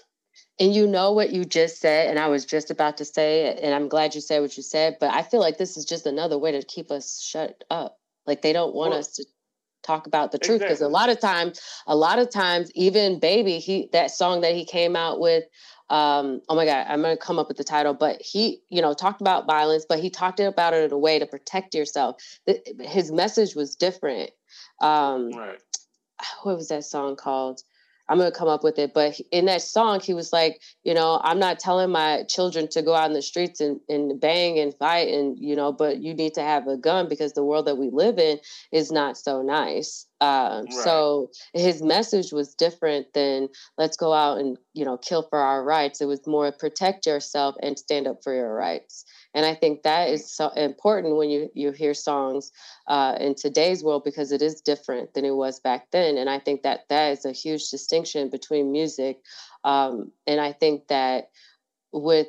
And 0.60 0.76
you 0.76 0.86
know 0.86 1.14
what 1.14 1.32
you 1.32 1.46
just 1.46 1.80
said, 1.80 2.10
and 2.10 2.20
I 2.20 2.28
was 2.28 2.46
just 2.46 2.70
about 2.70 2.98
to 2.98 3.06
say 3.06 3.48
it, 3.48 3.60
and 3.62 3.74
I'm 3.74 3.88
glad 3.88 4.16
you 4.16 4.22
said 4.22 4.42
what 4.42 4.58
you 4.58 4.64
said, 4.64 4.98
but 5.00 5.14
I 5.14 5.22
feel 5.22 5.40
like 5.40 5.58
this 5.58 5.78
is 5.78 5.86
just 5.86 6.06
another 6.06 6.38
way 6.38 6.52
to 6.52 6.62
keep 6.62 6.92
us 6.92 7.22
shut 7.22 7.64
up. 7.70 7.98
Like 8.28 8.42
they 8.42 8.52
don't 8.52 8.76
want 8.76 8.92
well, 8.92 9.00
us 9.00 9.14
to 9.14 9.26
talk 9.86 10.08
about 10.08 10.32
the 10.32 10.40
truth 10.40 10.60
because 10.60 10.82
exactly. 10.82 10.88
a 10.88 10.98
lot 10.98 11.10
of 11.10 11.20
times 11.20 11.62
a 11.88 11.96
lot 11.96 12.20
of 12.20 12.30
times 12.30 12.72
even 12.76 13.20
baby 13.20 13.60
he 13.60 13.90
that 13.94 14.12
song 14.12 14.42
that 14.42 14.56
he 14.56 14.66
came 14.66 14.96
out 14.96 15.20
with 15.20 15.44
um 15.90 16.42
oh 16.50 16.56
my 16.56 16.66
god 16.66 16.86
i'm 16.90 17.02
gonna 17.02 17.16
come 17.16 17.38
up 17.38 17.48
with 17.48 17.58
the 17.58 17.64
title 17.64 17.94
but 17.94 18.20
he 18.20 18.62
you 18.70 18.82
know 18.82 18.94
talked 18.94 19.22
about 19.22 19.46
violence 19.46 19.86
but 19.88 20.00
he 20.00 20.10
talked 20.10 20.40
about 20.40 20.74
it 20.74 20.84
in 20.84 20.92
a 20.92 20.98
way 20.98 21.20
to 21.20 21.28
protect 21.28 21.76
yourself 21.76 22.16
his 22.80 23.12
message 23.12 23.56
was 23.56 23.76
different 23.76 24.32
um 24.82 25.30
right. 25.32 25.60
what 26.44 26.56
was 26.56 26.70
that 26.70 26.84
song 26.84 27.16
called 27.16 27.62
I'm 28.08 28.18
gonna 28.18 28.32
come 28.32 28.48
up 28.48 28.64
with 28.64 28.78
it. 28.80 28.94
But 28.94 29.20
in 29.32 29.46
that 29.46 29.62
song, 29.62 30.00
he 30.00 30.14
was 30.14 30.32
like, 30.32 30.62
you 30.84 30.94
know, 30.94 31.20
I'm 31.24 31.40
not 31.40 31.60
telling 31.60 31.90
my 31.90 32.24
children 32.30 32.68
to 32.70 32.82
go 32.82 32.94
out 32.94 33.08
in 33.08 33.14
the 33.14 33.22
streets 33.22 33.60
and, 33.60 33.80
and 33.90 34.20
bang 34.20 34.60
and 34.60 34.74
fight 34.76 35.08
and 35.08 35.38
you 35.40 35.56
know, 35.56 35.72
but 35.72 36.02
you 36.02 36.14
need 36.14 36.34
to 36.36 36.42
have 36.42 36.68
a 36.68 36.78
gun 36.78 37.10
because 37.10 37.34
the 37.34 37.44
world 37.44 37.68
that 37.68 37.78
we 37.78 37.90
live 37.92 38.20
in 38.20 38.40
is 38.72 38.92
not 38.92 39.18
so 39.18 39.42
nice. 39.42 40.06
Um, 40.22 40.66
right. 40.66 40.74
So 40.74 41.32
his 41.54 41.82
message 41.82 42.32
was 42.32 42.56
different 42.56 43.14
than 43.14 43.50
let's 43.78 43.98
go 43.98 44.14
out 44.14 44.38
and 44.38 44.58
you 44.74 44.86
know 44.86 44.98
kill 44.98 45.24
for 45.24 45.40
our 45.40 45.64
rights. 45.64 46.02
It 46.02 46.06
was 46.06 46.26
more 46.26 46.52
protect 46.52 47.06
yourself 47.06 47.56
and 47.62 47.78
stand 47.78 48.08
up 48.08 48.24
for 48.24 48.34
your 48.34 48.54
rights. 48.54 49.06
And 49.36 49.46
I 49.46 49.54
think 49.54 49.84
that 49.84 50.10
is 50.10 50.32
so 50.32 50.48
important 50.50 51.18
when 51.18 51.30
you 51.30 51.52
you 51.54 51.74
hear 51.74 51.94
songs 51.94 52.52
uh, 52.88 53.18
in 53.20 53.36
today's 53.36 53.84
world 53.84 54.04
because 54.06 54.32
it 54.32 54.42
is 54.42 54.62
different 54.62 55.14
than 55.14 55.26
it 55.26 55.36
was 55.36 55.60
back 55.60 55.92
then. 55.92 56.18
And 56.18 56.30
I 56.30 56.40
think 56.40 56.64
that 56.64 56.86
that 56.90 57.12
is 57.12 57.26
a 57.26 57.34
huge 57.34 57.70
distinction 57.70 58.30
between 58.30 58.72
music. 58.72 59.20
Um, 59.66 60.14
and 60.26 60.40
I 60.40 60.54
think 60.54 60.88
that 60.88 61.30
with 61.92 62.28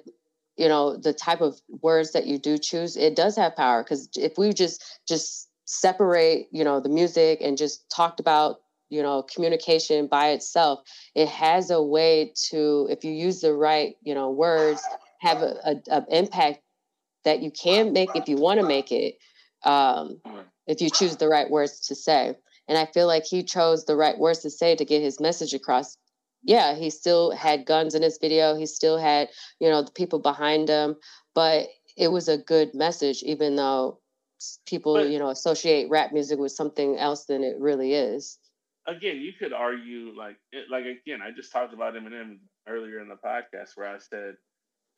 you 0.56 0.68
know 0.68 0.96
the 0.96 1.12
type 1.12 1.40
of 1.40 1.60
words 1.80 2.12
that 2.12 2.26
you 2.26 2.38
do 2.38 2.58
choose, 2.58 2.96
it 2.96 3.14
does 3.14 3.36
have 3.36 3.54
power 3.54 3.84
because 3.84 4.08
if 4.16 4.36
we 4.36 4.52
just 4.52 4.82
just 5.06 5.48
separate 5.66 6.48
you 6.50 6.64
know 6.64 6.80
the 6.80 6.88
music 6.88 7.38
and 7.40 7.56
just 7.56 7.88
talked 7.88 8.18
about 8.18 8.56
you 8.88 9.02
know 9.02 9.22
communication 9.22 10.06
by 10.06 10.28
itself 10.28 10.78
it 11.16 11.28
has 11.28 11.70
a 11.70 11.82
way 11.82 12.32
to 12.36 12.86
if 12.88 13.02
you 13.02 13.10
use 13.10 13.40
the 13.40 13.52
right 13.52 13.96
you 14.04 14.14
know 14.14 14.30
words 14.30 14.80
have 15.18 15.42
a, 15.42 16.04
impact 16.08 16.60
that 17.26 17.42
you 17.42 17.50
can 17.50 17.92
make 17.92 18.08
if 18.14 18.28
you 18.28 18.36
want 18.36 18.60
to 18.60 18.66
make 18.66 18.90
it 18.90 19.16
um, 19.64 20.20
if 20.66 20.80
you 20.80 20.88
choose 20.88 21.16
the 21.16 21.28
right 21.28 21.50
words 21.50 21.80
to 21.88 21.94
say. 21.94 22.34
And 22.68 22.78
i 22.78 22.86
feel 22.86 23.06
like 23.06 23.24
he 23.26 23.42
chose 23.42 23.84
the 23.84 23.96
right 23.96 24.18
words 24.18 24.40
to 24.40 24.50
say 24.50 24.74
to 24.74 24.84
get 24.84 25.02
his 25.02 25.20
message 25.20 25.52
across. 25.52 25.98
Yeah 26.42 26.74
he 26.76 26.90
still 26.90 27.32
had 27.32 27.66
guns 27.66 27.94
in 27.94 28.02
his 28.02 28.18
video 28.18 28.56
he 28.56 28.66
still 28.66 28.98
had 28.98 29.28
you 29.60 29.68
know 29.68 29.82
the 29.82 29.90
people 29.90 30.20
behind 30.20 30.68
him 30.68 30.96
but 31.34 31.68
it 31.96 32.08
was 32.12 32.28
a 32.28 32.38
good 32.38 32.74
message 32.74 33.22
even 33.24 33.56
though 33.56 33.98
people 34.66 34.94
but, 34.94 35.10
you 35.10 35.18
know 35.18 35.28
associate 35.28 35.88
rap 35.90 36.12
music 36.12 36.38
with 36.38 36.52
something 36.52 36.96
else 36.98 37.24
than 37.24 37.42
it 37.42 37.56
really 37.58 37.94
is. 37.94 38.38
Again 38.86 39.16
you 39.16 39.32
could 39.32 39.52
argue 39.52 40.12
like 40.16 40.36
like 40.70 40.84
again 40.84 41.20
i 41.22 41.32
just 41.32 41.50
talked 41.50 41.74
about 41.74 41.94
eminem 41.94 42.38
earlier 42.68 43.00
in 43.00 43.08
the 43.08 43.16
podcast 43.16 43.70
where 43.74 43.88
i 43.88 43.98
said 43.98 44.34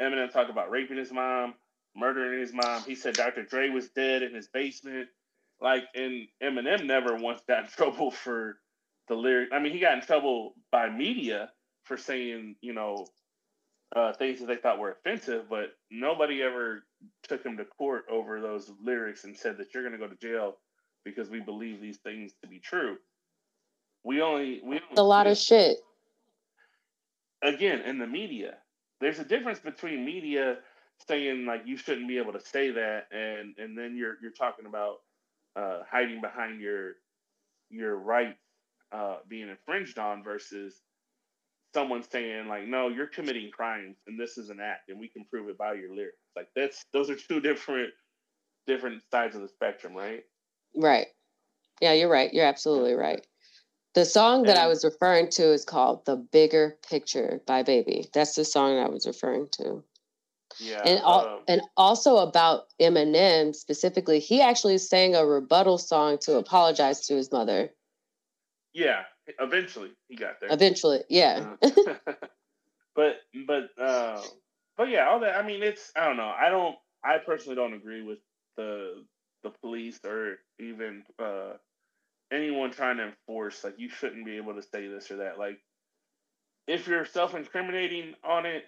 eminem 0.03 0.31
talked 0.31 0.51
about 0.51 0.71
raping 0.71 0.99
his 0.99 1.13
mom 1.13 1.55
murdering 1.99 2.41
his 2.41 2.53
mom. 2.53 2.83
He 2.83 2.95
said 2.95 3.15
Dr. 3.15 3.43
Dre 3.45 3.71
was 3.71 3.89
dead 3.89 4.23
in 4.23 4.35
his 4.35 4.49
basement. 4.49 5.09
Like, 5.61 5.85
and 5.95 6.29
Eminem 6.43 6.85
never 6.85 7.17
once 7.17 7.41
got 7.49 7.65
in 7.65 7.71
trouble 7.77 8.11
for 8.11 8.59
the 9.09 9.15
lyric. 9.15 9.51
I 9.53 9.59
mean, 9.59 9.73
he 9.73 9.81
got 9.81 9.95
in 9.95 10.03
trouble 10.03 10.55
by 10.71 10.89
media 10.89 11.51
for 11.85 11.97
saying, 11.97 12.57
you 12.61 12.75
know, 12.75 13.07
uh, 13.97 14.13
things 14.13 14.41
that 14.41 14.47
they 14.47 14.57
thought 14.57 14.79
were 14.79 14.93
offensive, 14.93 15.47
but 15.49 15.73
nobody 15.91 16.43
ever 16.43 16.85
took 17.27 17.43
him 17.45 17.57
to 17.57 17.65
court 17.65 18.05
over 18.11 18.41
those 18.41 18.71
lyrics 18.85 19.25
and 19.25 19.37
said 19.37 19.57
that 19.57 19.73
you're 19.73 19.83
going 19.83 19.99
to 19.99 19.99
go 19.99 20.07
to 20.07 20.17
jail 20.17 20.59
because 21.05 21.31
we 21.31 21.41
believe 21.41 21.81
these 21.81 21.97
things 21.99 22.33
to 22.43 22.49
be 22.49 22.59
true. 22.59 22.97
We 24.05 24.21
only 24.21 24.61
we 24.63 24.81
a 24.97 25.03
lot 25.03 25.27
we, 25.27 25.33
of 25.33 25.39
shit. 25.39 25.79
Again, 27.43 27.81
in 27.81 27.99
the 27.99 28.07
media, 28.07 28.57
there's 29.01 29.19
a 29.19 29.25
difference 29.25 29.59
between 29.59 30.05
media 30.05 30.59
saying 31.07 31.47
like 31.47 31.63
you 31.65 31.77
shouldn't 31.77 32.09
be 32.09 32.19
able 32.19 32.33
to 32.33 32.41
say 32.41 32.71
that, 32.71 33.07
and 33.13 33.55
and 33.59 33.77
then 33.77 33.97
you're 33.97 34.17
you're 34.23 34.33
talking 34.33 34.67
about 34.67 34.97
uh, 35.57 35.81
hiding 35.91 36.21
behind 36.21 36.61
your 36.61 36.95
your 37.71 37.97
rights 37.97 38.39
uh, 38.93 39.17
being 39.29 39.49
infringed 39.49 39.99
on 39.99 40.23
versus 40.23 40.81
someone 41.75 42.03
saying 42.03 42.49
like 42.49 42.67
no 42.67 42.89
you're 42.89 43.07
committing 43.07 43.51
crimes 43.51 43.97
and 44.07 44.19
this 44.19 44.39
is 44.39 44.49
an 44.49 44.59
act 44.61 44.89
and 44.89 44.99
we 44.99 45.09
can 45.09 45.25
prove 45.25 45.49
it 45.49 45.59
by 45.59 45.75
your 45.75 45.95
lyrics. 45.95 46.17
Like 46.35 46.49
that's 46.57 46.85
those 46.93 47.11
are 47.11 47.17
two 47.17 47.41
different 47.41 47.91
different 48.67 49.03
sides 49.11 49.37
of 49.37 49.43
the 49.43 49.49
spectrum 49.49 49.95
right? 49.95 50.25
Right. 50.75 51.09
Yeah 51.81 51.93
you're 51.93 52.09
right. 52.09 52.33
You're 52.33 52.47
absolutely 52.47 52.95
right. 52.95 53.27
The 53.95 54.05
song 54.05 54.45
that 54.45 54.57
i 54.57 54.67
was 54.67 54.85
referring 54.85 55.29
to 55.31 55.53
is 55.53 55.65
called 55.65 56.07
the 56.07 56.17
bigger 56.17 56.79
picture 56.89 57.41
by 57.47 57.63
baby. 57.63 58.09
That's 58.15 58.35
the 58.35 58.45
song 58.45 58.79
i 58.79 58.89
was 58.89 59.07
referring 59.07 59.49
to 59.53 59.85
yeah. 60.59 60.83
And 60.85 61.01
um, 61.01 61.41
and 61.49 61.63
also 61.77 62.19
about 62.19 62.65
Eminem 62.81 63.55
specifically, 63.55 64.21
he 64.21 64.41
actually 64.41 64.79
sang 64.79 65.15
a 65.15 65.25
rebuttal 65.25 65.79
song 65.79 66.19
to 66.23 66.37
apologize 66.37 67.07
to 67.07 67.15
his 67.15 67.33
mother. 67.33 67.71
Yeah, 68.73 69.03
Eventually, 69.39 69.91
he 70.09 70.17
got 70.17 70.41
there. 70.41 70.53
Eventually, 70.53 71.03
yeah. 71.09 71.55
but 72.95 73.17
but 73.47 73.71
uh, 73.81 74.23
but 74.77 74.89
yeah, 74.89 75.09
all 75.09 75.21
that. 75.21 75.37
I 75.37 75.47
mean, 75.47 75.63
it's 75.63 75.93
I 75.95 76.07
don't 76.07 76.17
know. 76.17 76.33
I 76.37 76.49
don't. 76.49 76.77
I 77.05 77.19
personally 77.19 77.57
don't 77.57 77.75
agree 77.75 78.03
with 78.03 78.19
the 78.57 79.05
the 79.43 79.51
police 79.51 80.01
or 80.05 80.39
even 80.59 81.05
uh, 81.19 81.53
anyone 82.33 82.71
trying 82.71 82.97
to 82.99 83.05
enforce 83.09 83.63
like 83.65 83.79
you 83.79 83.89
shouldn't 83.91 84.25
be 84.25 84.37
able 84.37 84.55
to 84.55 84.63
say 84.63 84.89
this 84.89 85.11
or 85.11 85.19
that. 85.19 85.39
Like 85.39 85.59
if 86.67 86.87
you're 86.89 87.05
self 87.05 87.35
incriminating 87.35 88.15
on 88.25 88.47
it, 88.47 88.65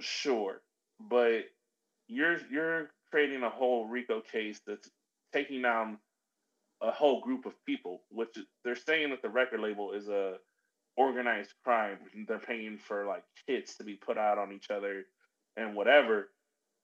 sure, 0.00 0.60
but 1.00 1.44
you're 2.08 2.38
you're 2.50 2.90
creating 3.10 3.42
a 3.42 3.50
whole 3.50 3.86
RICO 3.86 4.20
case 4.20 4.60
that's 4.66 4.90
taking 5.32 5.62
down 5.62 5.98
a 6.80 6.90
whole 6.90 7.20
group 7.20 7.46
of 7.46 7.54
people, 7.64 8.02
which 8.10 8.36
they're 8.64 8.76
saying 8.76 9.10
that 9.10 9.22
the 9.22 9.28
record 9.28 9.60
label 9.60 9.92
is 9.92 10.08
a 10.08 10.36
organized 10.96 11.52
crime. 11.64 11.98
They're 12.26 12.38
paying 12.38 12.78
for 12.78 13.06
like 13.06 13.24
hits 13.46 13.76
to 13.76 13.84
be 13.84 13.94
put 13.94 14.18
out 14.18 14.38
on 14.38 14.52
each 14.52 14.70
other 14.70 15.04
and 15.56 15.74
whatever. 15.74 16.28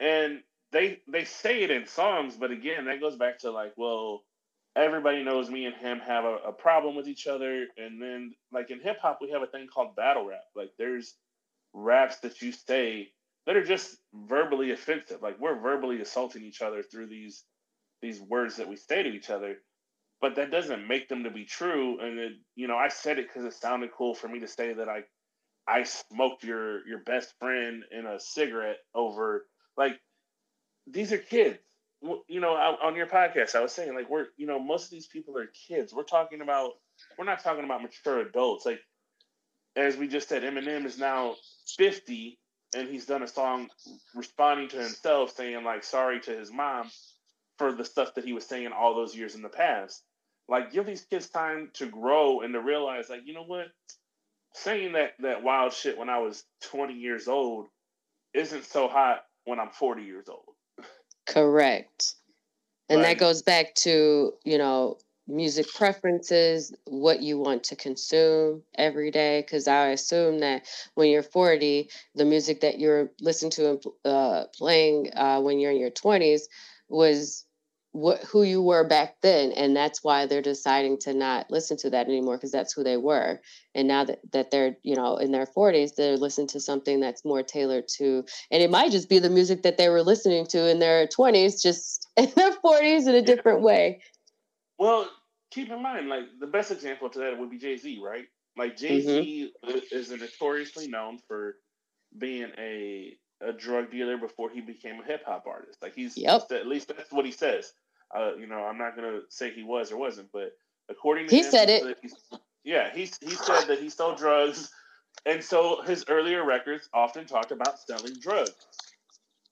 And 0.00 0.40
they 0.72 1.00
they 1.08 1.24
say 1.24 1.62
it 1.62 1.70
in 1.70 1.86
songs, 1.86 2.36
but 2.36 2.50
again, 2.50 2.86
that 2.86 3.00
goes 3.00 3.16
back 3.16 3.38
to 3.40 3.50
like, 3.50 3.72
well, 3.76 4.24
everybody 4.76 5.22
knows 5.22 5.48
me 5.50 5.66
and 5.66 5.74
him 5.76 6.00
have 6.00 6.24
a, 6.24 6.36
a 6.48 6.52
problem 6.52 6.96
with 6.96 7.08
each 7.08 7.26
other. 7.26 7.66
And 7.76 8.00
then 8.02 8.34
like 8.52 8.70
in 8.70 8.80
hip 8.80 8.98
hop, 9.00 9.18
we 9.20 9.30
have 9.30 9.42
a 9.42 9.46
thing 9.46 9.68
called 9.72 9.96
battle 9.96 10.26
rap. 10.26 10.44
Like 10.56 10.70
there's 10.78 11.14
raps 11.72 12.18
that 12.20 12.42
you 12.42 12.52
say 12.52 13.10
that 13.46 13.56
are 13.56 13.64
just 13.64 13.96
verbally 14.14 14.72
offensive. 14.72 15.22
Like 15.22 15.38
we're 15.40 15.60
verbally 15.60 16.00
assaulting 16.00 16.44
each 16.44 16.62
other 16.62 16.82
through 16.82 17.08
these 17.08 17.44
these 18.02 18.20
words 18.20 18.56
that 18.56 18.68
we 18.68 18.76
say 18.76 19.02
to 19.02 19.08
each 19.08 19.30
other 19.30 19.56
but 20.20 20.36
that 20.36 20.50
doesn't 20.50 20.88
make 20.88 21.08
them 21.08 21.24
to 21.24 21.30
be 21.30 21.44
true. 21.44 22.00
And 22.00 22.18
it, 22.18 22.32
you 22.54 22.66
know, 22.66 22.76
I 22.78 22.88
said 22.88 23.18
it 23.18 23.28
because 23.28 23.44
it 23.44 23.52
sounded 23.52 23.90
cool 23.92 24.14
for 24.14 24.28
me 24.28 24.40
to 24.40 24.48
say 24.48 24.72
that 24.72 24.88
I 24.88 25.02
I 25.68 25.82
smoked 25.84 26.44
your 26.44 26.86
your 26.88 27.00
best 27.00 27.34
friend 27.38 27.84
in 27.92 28.06
a 28.06 28.18
cigarette 28.18 28.78
over 28.94 29.46
like 29.76 30.00
these 30.86 31.12
are 31.12 31.18
kids. 31.18 31.58
You 32.28 32.40
know, 32.40 32.52
on 32.52 32.96
your 32.96 33.06
podcast, 33.06 33.54
I 33.54 33.60
was 33.60 33.72
saying 33.72 33.94
like 33.94 34.10
we're 34.10 34.28
you 34.38 34.46
know 34.46 34.58
most 34.58 34.86
of 34.86 34.90
these 34.92 35.06
people 35.08 35.36
are 35.38 35.48
kids. 35.68 35.92
We're 35.92 36.04
talking 36.04 36.40
about 36.40 36.72
we're 37.18 37.26
not 37.26 37.42
talking 37.42 37.64
about 37.64 37.82
mature 37.82 38.20
adults. 38.20 38.66
Like 38.66 38.80
as 39.76 39.96
we 39.98 40.08
just 40.08 40.28
said, 40.28 40.42
Eminem 40.42 40.86
is 40.86 40.98
now 40.98 41.36
fifty 41.76 42.38
and 42.74 42.88
he's 42.88 43.06
done 43.06 43.22
a 43.22 43.28
song 43.28 43.68
responding 44.14 44.68
to 44.68 44.76
himself 44.76 45.34
saying 45.34 45.64
like 45.64 45.84
sorry 45.84 46.20
to 46.20 46.36
his 46.36 46.52
mom 46.52 46.90
for 47.58 47.72
the 47.72 47.84
stuff 47.84 48.14
that 48.14 48.24
he 48.24 48.32
was 48.32 48.44
saying 48.44 48.70
all 48.72 48.94
those 48.94 49.14
years 49.16 49.34
in 49.34 49.42
the 49.42 49.48
past. 49.48 50.02
Like, 50.48 50.72
give 50.72 50.86
these 50.86 51.02
kids 51.02 51.28
time 51.28 51.70
to 51.74 51.86
grow 51.86 52.40
and 52.40 52.52
to 52.52 52.60
realize, 52.60 53.08
like, 53.08 53.22
you 53.24 53.32
know 53.32 53.44
what? 53.44 53.68
Saying 54.52 54.92
that 54.92 55.12
that 55.20 55.42
wild 55.42 55.72
shit 55.72 55.96
when 55.96 56.08
I 56.08 56.18
was 56.18 56.44
20 56.64 56.94
years 56.94 57.28
old 57.28 57.66
isn't 58.34 58.64
so 58.64 58.88
hot 58.88 59.24
when 59.44 59.58
I'm 59.58 59.70
40 59.70 60.02
years 60.02 60.28
old. 60.28 60.54
Correct. 61.26 62.14
And 62.90 63.02
that 63.02 63.18
goes 63.18 63.40
back 63.40 63.74
to, 63.76 64.34
you 64.44 64.58
know, 64.58 64.98
music 65.26 65.66
preferences, 65.74 66.74
what 66.86 67.22
you 67.22 67.38
want 67.38 67.64
to 67.64 67.76
consume 67.76 68.62
every 68.76 69.10
day. 69.10 69.40
Because 69.40 69.66
I 69.68 69.88
assume 69.88 70.40
that 70.40 70.66
when 70.94 71.08
you're 71.08 71.22
40, 71.22 71.90
the 72.14 72.24
music 72.24 72.60
that 72.60 72.78
you're 72.78 73.10
listening 73.20 73.52
to 73.52 73.70
and 73.70 73.84
uh, 74.04 74.44
playing 74.56 75.10
uh, 75.14 75.40
when 75.40 75.58
you're 75.58 75.72
in 75.72 75.80
your 75.80 75.90
20s 75.90 76.42
was 76.88 77.44
what 77.94 78.24
who 78.24 78.42
you 78.42 78.60
were 78.60 78.82
back 78.82 79.14
then 79.22 79.52
and 79.52 79.76
that's 79.76 80.02
why 80.02 80.26
they're 80.26 80.42
deciding 80.42 80.98
to 80.98 81.14
not 81.14 81.48
listen 81.48 81.76
to 81.76 81.88
that 81.88 82.08
anymore 82.08 82.36
because 82.36 82.50
that's 82.50 82.72
who 82.72 82.82
they 82.82 82.96
were 82.96 83.40
and 83.72 83.86
now 83.86 84.02
that, 84.02 84.18
that 84.32 84.50
they're 84.50 84.76
you 84.82 84.96
know 84.96 85.16
in 85.16 85.30
their 85.30 85.46
40s 85.46 85.94
they're 85.94 86.16
listening 86.16 86.48
to 86.48 86.58
something 86.58 86.98
that's 86.98 87.24
more 87.24 87.44
tailored 87.44 87.86
to 87.86 88.24
and 88.50 88.64
it 88.64 88.68
might 88.68 88.90
just 88.90 89.08
be 89.08 89.20
the 89.20 89.30
music 89.30 89.62
that 89.62 89.78
they 89.78 89.88
were 89.88 90.02
listening 90.02 90.44
to 90.44 90.68
in 90.68 90.80
their 90.80 91.06
20s 91.06 91.62
just 91.62 92.08
in 92.16 92.32
their 92.34 92.50
40s 92.56 93.06
in 93.06 93.14
a 93.14 93.22
different 93.22 93.62
way 93.62 94.00
well 94.78 95.08
keep 95.50 95.70
in 95.70 95.82
mind 95.82 96.08
like 96.08 96.24
the 96.40 96.46
best 96.46 96.70
example 96.70 97.08
to 97.08 97.18
that 97.18 97.38
would 97.38 97.50
be 97.50 97.58
jay-z 97.58 98.00
right 98.04 98.26
like 98.56 98.76
jay-z 98.76 99.52
mm-hmm. 99.64 99.78
is 99.92 100.10
notoriously 100.10 100.88
known 100.88 101.18
for 101.28 101.56
being 102.18 102.50
a 102.58 103.16
a 103.40 103.52
drug 103.52 103.90
dealer 103.90 104.16
before 104.16 104.50
he 104.50 104.60
became 104.60 105.00
a 105.00 105.04
hip 105.04 105.22
hop 105.26 105.44
artist. 105.46 105.78
Like 105.82 105.94
he's 105.94 106.16
yep. 106.16 106.50
at 106.50 106.66
least 106.66 106.88
that's 106.88 107.12
what 107.12 107.24
he 107.24 107.32
says. 107.32 107.72
Uh, 108.14 108.34
you 108.38 108.46
know, 108.46 108.58
I'm 108.58 108.78
not 108.78 108.96
gonna 108.96 109.20
say 109.28 109.50
he 109.50 109.62
was 109.62 109.92
or 109.92 109.96
wasn't, 109.96 110.30
but 110.32 110.52
according 110.88 111.28
to 111.28 111.34
he 111.34 111.42
him, 111.42 111.50
said 111.50 111.70
it. 111.70 111.98
Yeah, 112.62 112.90
he 112.92 113.02
he 113.20 113.34
said 113.34 113.64
that 113.66 113.78
he 113.80 113.90
sold 113.90 114.18
drugs, 114.18 114.70
and 115.26 115.42
so 115.42 115.82
his 115.82 116.04
earlier 116.08 116.44
records 116.44 116.88
often 116.94 117.26
talked 117.26 117.50
about 117.50 117.78
selling 117.78 118.14
drugs. 118.20 118.54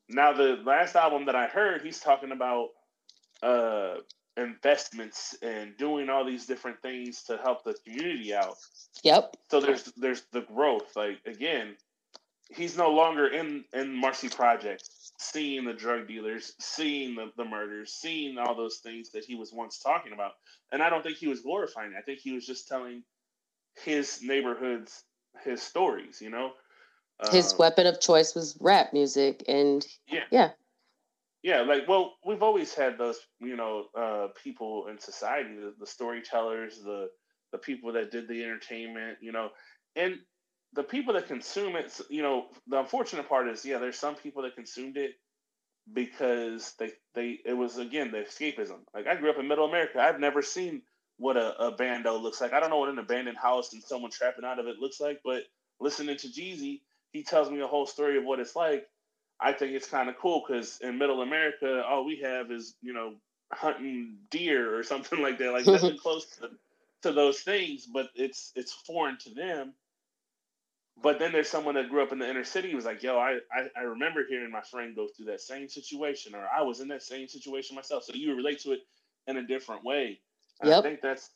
Now, 0.09 0.33
the 0.33 0.61
last 0.65 0.97
album 0.97 1.27
that 1.27 1.37
I 1.37 1.47
heard, 1.47 1.83
he's 1.83 2.01
talking 2.01 2.33
about 2.33 2.69
uh, 3.43 3.97
investments 4.37 5.37
and 5.43 5.77
doing 5.77 6.09
all 6.09 6.25
these 6.25 6.47
different 6.47 6.81
things 6.81 7.23
to 7.25 7.37
help 7.39 7.65
the 7.65 7.75
community 7.85 8.35
out. 8.35 8.57
Yep. 9.03 9.37
So 9.51 9.61
there's 9.61 9.85
there's 9.97 10.23
the 10.33 10.43
growth. 10.43 10.97
Like 10.97 11.19
again, 11.27 11.77
he's 12.49 12.77
no 12.77 12.91
longer 12.91 13.27
in 13.27 13.65
in 13.73 13.95
Marcy 13.95 14.29
Project, 14.29 14.89
seeing 15.19 15.65
the 15.65 15.73
drug 15.73 16.09
dealers, 16.09 16.55
seeing 16.61 17.15
the, 17.15 17.31
the 17.37 17.45
murders, 17.45 17.93
seeing 17.93 18.39
all 18.39 18.55
those 18.55 18.79
things 18.79 19.11
that 19.11 19.25
he 19.25 19.35
was 19.35 19.53
once 19.53 19.79
talking 19.79 20.13
about. 20.13 20.33
And 20.71 20.83
I 20.83 20.89
don't 20.89 21.03
think 21.03 21.19
he 21.19 21.29
was 21.29 21.41
glorifying. 21.41 21.93
It. 21.93 21.99
I 21.99 22.03
think 22.03 22.21
he 22.21 22.33
was 22.33 22.47
just 22.47 22.69
telling 22.69 23.03
his 23.85 24.21
neighborhoods 24.23 25.05
his 25.45 25.63
stories. 25.63 26.21
You 26.21 26.31
know, 26.31 26.53
his 27.31 27.53
um, 27.53 27.59
weapon 27.59 27.87
of 27.87 28.01
choice 28.01 28.35
was 28.35 28.57
rap 28.61 28.93
music, 28.93 29.45
and 29.49 29.87
yeah, 30.09 30.25
yeah. 30.31 30.51
Yeah, 31.43 31.63
like 31.63 31.89
well, 31.89 32.17
we've 32.25 32.43
always 32.43 32.75
had 32.75 32.99
those, 32.99 33.19
you 33.41 33.57
know, 33.57 33.87
uh, 33.97 34.29
people 34.43 34.87
in 34.89 34.99
society, 34.99 35.57
the, 35.57 35.75
the 35.79 35.87
storytellers, 35.87 36.81
the 36.83 37.11
the 37.53 37.59
people 37.59 37.93
that 37.95 38.11
did 38.11 38.29
the 38.29 38.43
entertainment, 38.45 39.19
you 39.21 39.33
know, 39.33 39.51
and 39.97 40.19
the 40.75 40.83
people 40.85 41.15
that 41.15 41.27
consume 41.27 41.77
it, 41.77 42.01
you 42.09 42.23
know, 42.23 42.47
the 42.69 42.79
unfortunate 42.79 43.29
part 43.29 43.49
is, 43.49 43.65
yeah, 43.65 43.79
there's 43.79 43.99
some 43.99 44.15
people 44.15 44.43
that 44.43 44.55
consumed 44.55 44.97
it 44.97 45.13
because 45.93 46.75
they 46.79 46.93
they 47.15 47.41
it 47.45 47.55
was 47.55 47.79
again 47.79 48.11
the 48.13 48.19
escapism. 48.19 48.81
Like 48.95 49.07
I 49.07 49.17
grew 49.17 49.31
up 49.31 49.39
in 49.39 49.49
Middle 49.49 49.67
America, 49.69 50.01
I've 50.01 50.21
never 50.21 50.43
seen 50.43 50.83
what 51.19 51.37
a, 51.37 51.59
a 51.61 51.73
bando 51.73 52.17
looks 52.19 52.41
like. 52.41 52.53
I 52.53 52.61
don't 52.61 52.71
know 52.71 52.79
what 52.79 52.89
an 52.91 52.99
abandoned 52.99 53.39
house 53.39 53.73
and 53.73 53.83
someone 53.83 54.11
trapping 54.11 54.45
out 54.45 54.59
of 54.59 54.67
it 54.67 54.79
looks 54.79 55.01
like, 55.01 55.21
but 55.25 55.45
listening 55.81 56.17
to 56.19 56.29
Jeezy, 56.29 56.83
he 57.13 57.25
tells 57.25 57.51
me 57.51 57.61
a 57.61 57.67
whole 57.67 57.87
story 57.87 58.19
of 58.19 58.25
what 58.25 58.41
it's 58.41 58.57
like. 58.57 58.87
I 59.43 59.53
think 59.53 59.73
it's 59.73 59.89
kind 59.89 60.09
of 60.09 60.17
cool 60.19 60.45
because 60.47 60.79
in 60.81 60.99
Middle 60.99 61.23
America, 61.23 61.85
all 61.85 62.05
we 62.05 62.17
have 62.17 62.51
is 62.51 62.75
you 62.83 62.93
know 62.93 63.15
hunting 63.53 64.17
deer 64.31 64.79
or 64.79 64.83
something 64.93 65.21
like 65.21 65.39
that, 65.39 65.53
like 65.53 65.67
nothing 65.67 65.99
close 66.03 66.27
to, 66.37 66.51
to 67.03 67.13
those 67.13 67.41
things. 67.41 67.87
But 67.87 68.11
it's 68.15 68.53
it's 68.55 68.73
foreign 68.73 69.19
to 69.19 69.31
them 69.31 69.75
but 71.01 71.19
then 71.19 71.33
there's 71.33 71.49
someone 71.49 71.75
that 71.75 71.89
grew 71.89 72.03
up 72.03 72.13
in 72.13 72.19
the 72.19 72.29
inner 72.29 72.45
city 72.45 72.71
who 72.71 72.77
was 72.77 72.85
like, 72.85 73.03
yo, 73.03 73.19
I, 73.19 73.39
I, 73.53 73.69
I 73.77 73.83
remember 73.83 74.25
hearing 74.29 74.51
my 74.51 74.61
friend 74.61 74.95
go 74.95 75.09
through 75.09 75.27
that 75.27 75.41
same 75.41 75.69
situation, 75.69 76.35
or 76.35 76.47
I 76.55 76.63
was 76.63 76.81
in 76.81 76.89
that 76.89 77.03
same 77.03 77.29
situation 77.29 77.75
myself. 77.75 78.05
So 78.05 78.13
you 78.15 78.35
relate 78.37 78.61
to 78.61 78.73
it 78.73 78.81
in 79.27 79.37
a 79.37 79.47
different 79.47 79.85
way. 79.85 80.21
Yep. 80.63 80.79
I 80.79 80.83
think 80.83 81.01
that's 81.01 81.31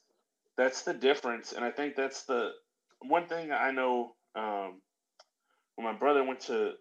that's 0.56 0.82
the 0.82 0.94
difference. 0.94 1.52
And 1.52 1.64
I 1.64 1.70
think 1.70 1.96
that's 1.96 2.24
the 2.24 2.52
one 3.00 3.26
thing 3.26 3.50
I 3.50 3.70
know 3.70 4.14
um, 4.34 4.80
when 5.74 5.86
my 5.86 5.92
brother 5.92 6.22
went 6.22 6.40
to 6.42 6.74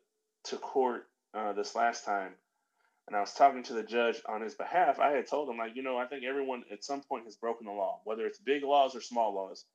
to 0.46 0.58
court 0.58 1.08
uh, 1.36 1.54
this 1.54 1.76
last 1.76 2.06
time, 2.06 2.32
and 3.08 3.16
I 3.16 3.20
was 3.20 3.34
talking 3.34 3.64
to 3.64 3.74
the 3.74 3.84
judge 3.84 4.22
on 4.28 4.42
his 4.42 4.56
behalf, 4.56 5.00
I 5.00 5.12
had 5.12 5.28
told 5.28 5.50
him 5.50 5.58
like, 5.58 5.76
you 5.76 5.84
know, 5.84 5.98
I 5.98 6.08
think 6.08 6.24
everyone 6.24 6.64
at 6.72 6.84
some 6.84 7.02
point 7.02 7.26
has 7.26 7.36
broken 7.36 7.68
the 7.68 7.74
law, 7.74 8.02
whether 8.04 8.26
it's 8.26 8.40
big 8.40 8.64
laws 8.64 8.96
or 8.96 9.02
small 9.02 9.34
laws. 9.36 9.66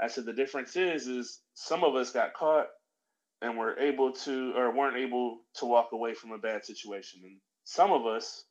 I 0.00 0.08
said 0.08 0.24
the 0.24 0.32
difference 0.32 0.74
is 0.74 1.06
is 1.06 1.40
some 1.54 1.84
of 1.84 1.94
us 1.94 2.10
got 2.10 2.34
caught 2.34 2.66
and 3.40 3.56
were 3.56 3.78
able 3.78 4.12
to 4.12 4.52
or 4.56 4.74
weren't 4.74 4.96
able 4.96 5.38
to 5.56 5.66
walk 5.66 5.90
away 5.92 6.14
from 6.14 6.32
a 6.32 6.38
bad 6.38 6.64
situation, 6.64 7.20
and 7.22 7.36
some 7.62 7.92
of 7.92 8.06
us 8.06 8.44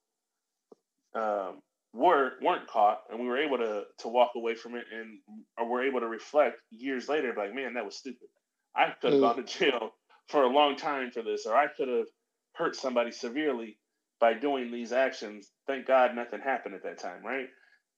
um, 1.15 1.61
were 1.93 2.33
weren't 2.41 2.67
caught 2.67 3.01
and 3.09 3.19
we 3.19 3.27
were 3.27 3.37
able 3.37 3.57
to 3.57 3.83
to 3.99 4.07
walk 4.07 4.31
away 4.35 4.55
from 4.55 4.75
it 4.75 4.85
and 4.91 5.19
or 5.57 5.67
were 5.69 5.83
able 5.83 5.99
to 5.99 6.07
reflect 6.07 6.57
years 6.71 7.09
later, 7.09 7.33
like 7.37 7.53
man, 7.53 7.73
that 7.73 7.85
was 7.85 7.97
stupid. 7.97 8.29
I 8.75 8.93
could 9.01 9.13
have 9.13 9.21
mm. 9.21 9.35
gone 9.35 9.35
to 9.37 9.43
jail 9.43 9.91
for 10.29 10.43
a 10.43 10.47
long 10.47 10.77
time 10.77 11.11
for 11.11 11.21
this, 11.21 11.45
or 11.45 11.55
I 11.55 11.67
could 11.67 11.89
have 11.89 12.07
hurt 12.53 12.75
somebody 12.75 13.11
severely 13.11 13.77
by 14.19 14.33
doing 14.33 14.71
these 14.71 14.91
actions. 14.91 15.49
Thank 15.67 15.85
God 15.85 16.15
nothing 16.15 16.39
happened 16.39 16.75
at 16.75 16.83
that 16.83 16.99
time, 16.99 17.25
right? 17.25 17.47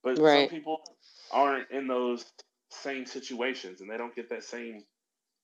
But 0.04 0.20
right. 0.20 0.50
some 0.50 0.58
people 0.58 0.82
aren't 1.32 1.70
in 1.72 1.88
those 1.88 2.26
same 2.72 3.06
situations 3.06 3.82
and 3.82 3.90
they 3.90 3.98
don't 3.98 4.16
get 4.16 4.30
that 4.30 4.44
same 4.44 4.84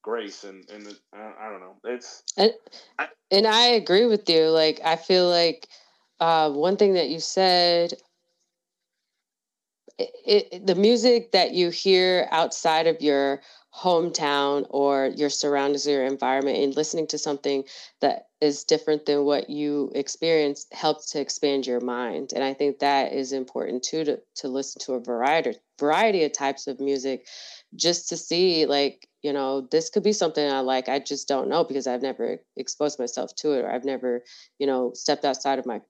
grace 0.02 0.44
and 0.44 0.68
and 0.70 0.86
uh, 1.16 1.32
I 1.40 1.48
don't 1.48 1.60
know 1.60 1.76
it's 1.84 2.24
and, 2.36 2.52
I, 2.98 3.08
and 3.30 3.46
I 3.46 3.66
agree 3.66 4.06
with 4.06 4.28
you 4.28 4.48
like 4.48 4.80
I 4.84 4.96
feel 4.96 5.28
like 5.28 5.68
uh, 6.20 6.50
one 6.50 6.76
thing 6.76 6.94
that 6.94 7.08
you 7.08 7.20
said 7.20 7.94
it, 9.98 10.48
it, 10.52 10.66
the 10.66 10.74
music 10.74 11.32
that 11.32 11.52
you 11.52 11.70
hear 11.70 12.28
outside 12.30 12.86
of 12.86 13.00
your 13.00 13.42
hometown 13.74 14.66
or 14.68 15.06
your 15.16 15.30
surroundings 15.30 15.86
or 15.86 15.92
your 15.92 16.04
environment 16.04 16.58
and 16.58 16.76
listening 16.76 17.06
to 17.06 17.16
something 17.16 17.64
that 18.00 18.26
is 18.40 18.64
different 18.64 19.06
than 19.06 19.24
what 19.24 19.48
you 19.48 19.90
experience 19.94 20.66
helps 20.72 21.10
to 21.10 21.20
expand 21.20 21.66
your 21.66 21.80
mind 21.80 22.32
and 22.34 22.44
i 22.44 22.52
think 22.52 22.78
that 22.80 23.14
is 23.14 23.32
important 23.32 23.82
too 23.82 24.04
to, 24.04 24.20
to 24.34 24.48
listen 24.48 24.78
to 24.80 24.92
a 24.92 25.00
variety 25.00 25.54
variety 25.78 26.22
of 26.22 26.32
types 26.32 26.66
of 26.66 26.80
music 26.80 27.26
just 27.74 28.10
to 28.10 28.16
see 28.16 28.66
like 28.66 29.08
you 29.22 29.32
know 29.32 29.62
this 29.70 29.88
could 29.88 30.02
be 30.02 30.12
something 30.12 30.50
i 30.50 30.60
like 30.60 30.90
i 30.90 30.98
just 30.98 31.26
don't 31.26 31.48
know 31.48 31.64
because 31.64 31.86
i've 31.86 32.02
never 32.02 32.38
exposed 32.56 32.98
myself 32.98 33.34
to 33.34 33.52
it 33.52 33.64
or 33.64 33.70
i've 33.70 33.86
never 33.86 34.22
you 34.58 34.66
know 34.66 34.92
stepped 34.94 35.24
outside 35.24 35.58
of 35.58 35.64
my 35.64 35.80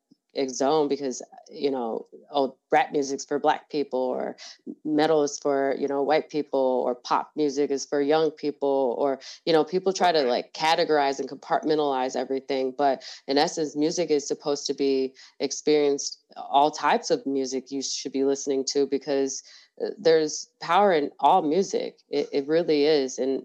zone 0.49 0.89
because 0.89 1.23
you 1.51 1.71
know 1.71 2.07
oh 2.31 2.57
rap 2.71 2.93
music's 2.93 3.25
for 3.25 3.39
black 3.39 3.69
people 3.71 3.99
or 3.99 4.37
metal 4.85 5.23
is 5.23 5.39
for 5.39 5.75
you 5.79 5.87
know 5.87 6.03
white 6.03 6.31
people 6.31 6.83
or 6.87 6.95
pop 6.95 7.31
music 7.37 7.71
is 7.71 7.85
for 7.85 8.01
young 8.01 8.31
people 8.31 8.97
or 8.99 9.21
you 9.45 9.53
know 9.53 9.65
people 9.65 9.93
try 9.93 10.11
to 10.11 10.23
like 10.23 10.53
categorize 10.55 11.21
and 11.21 11.29
compartmentalize 11.29 12.17
everything 12.17 12.75
but 12.77 13.03
in 13.27 13.37
essence 13.37 13.77
music 13.77 14.11
is 14.11 14.27
supposed 14.27 14.67
to 14.67 14.75
be 14.75 15.13
experienced 15.41 16.23
all 16.37 16.71
types 16.71 17.11
of 17.11 17.25
music 17.27 17.71
you 17.71 17.83
should 17.83 18.13
be 18.13 18.25
listening 18.25 18.65
to 18.65 18.87
because 18.87 19.43
uh, 19.83 19.89
there's 19.99 20.49
power 20.61 20.93
in 20.93 21.11
all 21.19 21.43
music. 21.43 21.99
It, 22.11 22.29
it 22.33 22.47
really 22.47 22.85
is 22.85 23.19
and, 23.19 23.43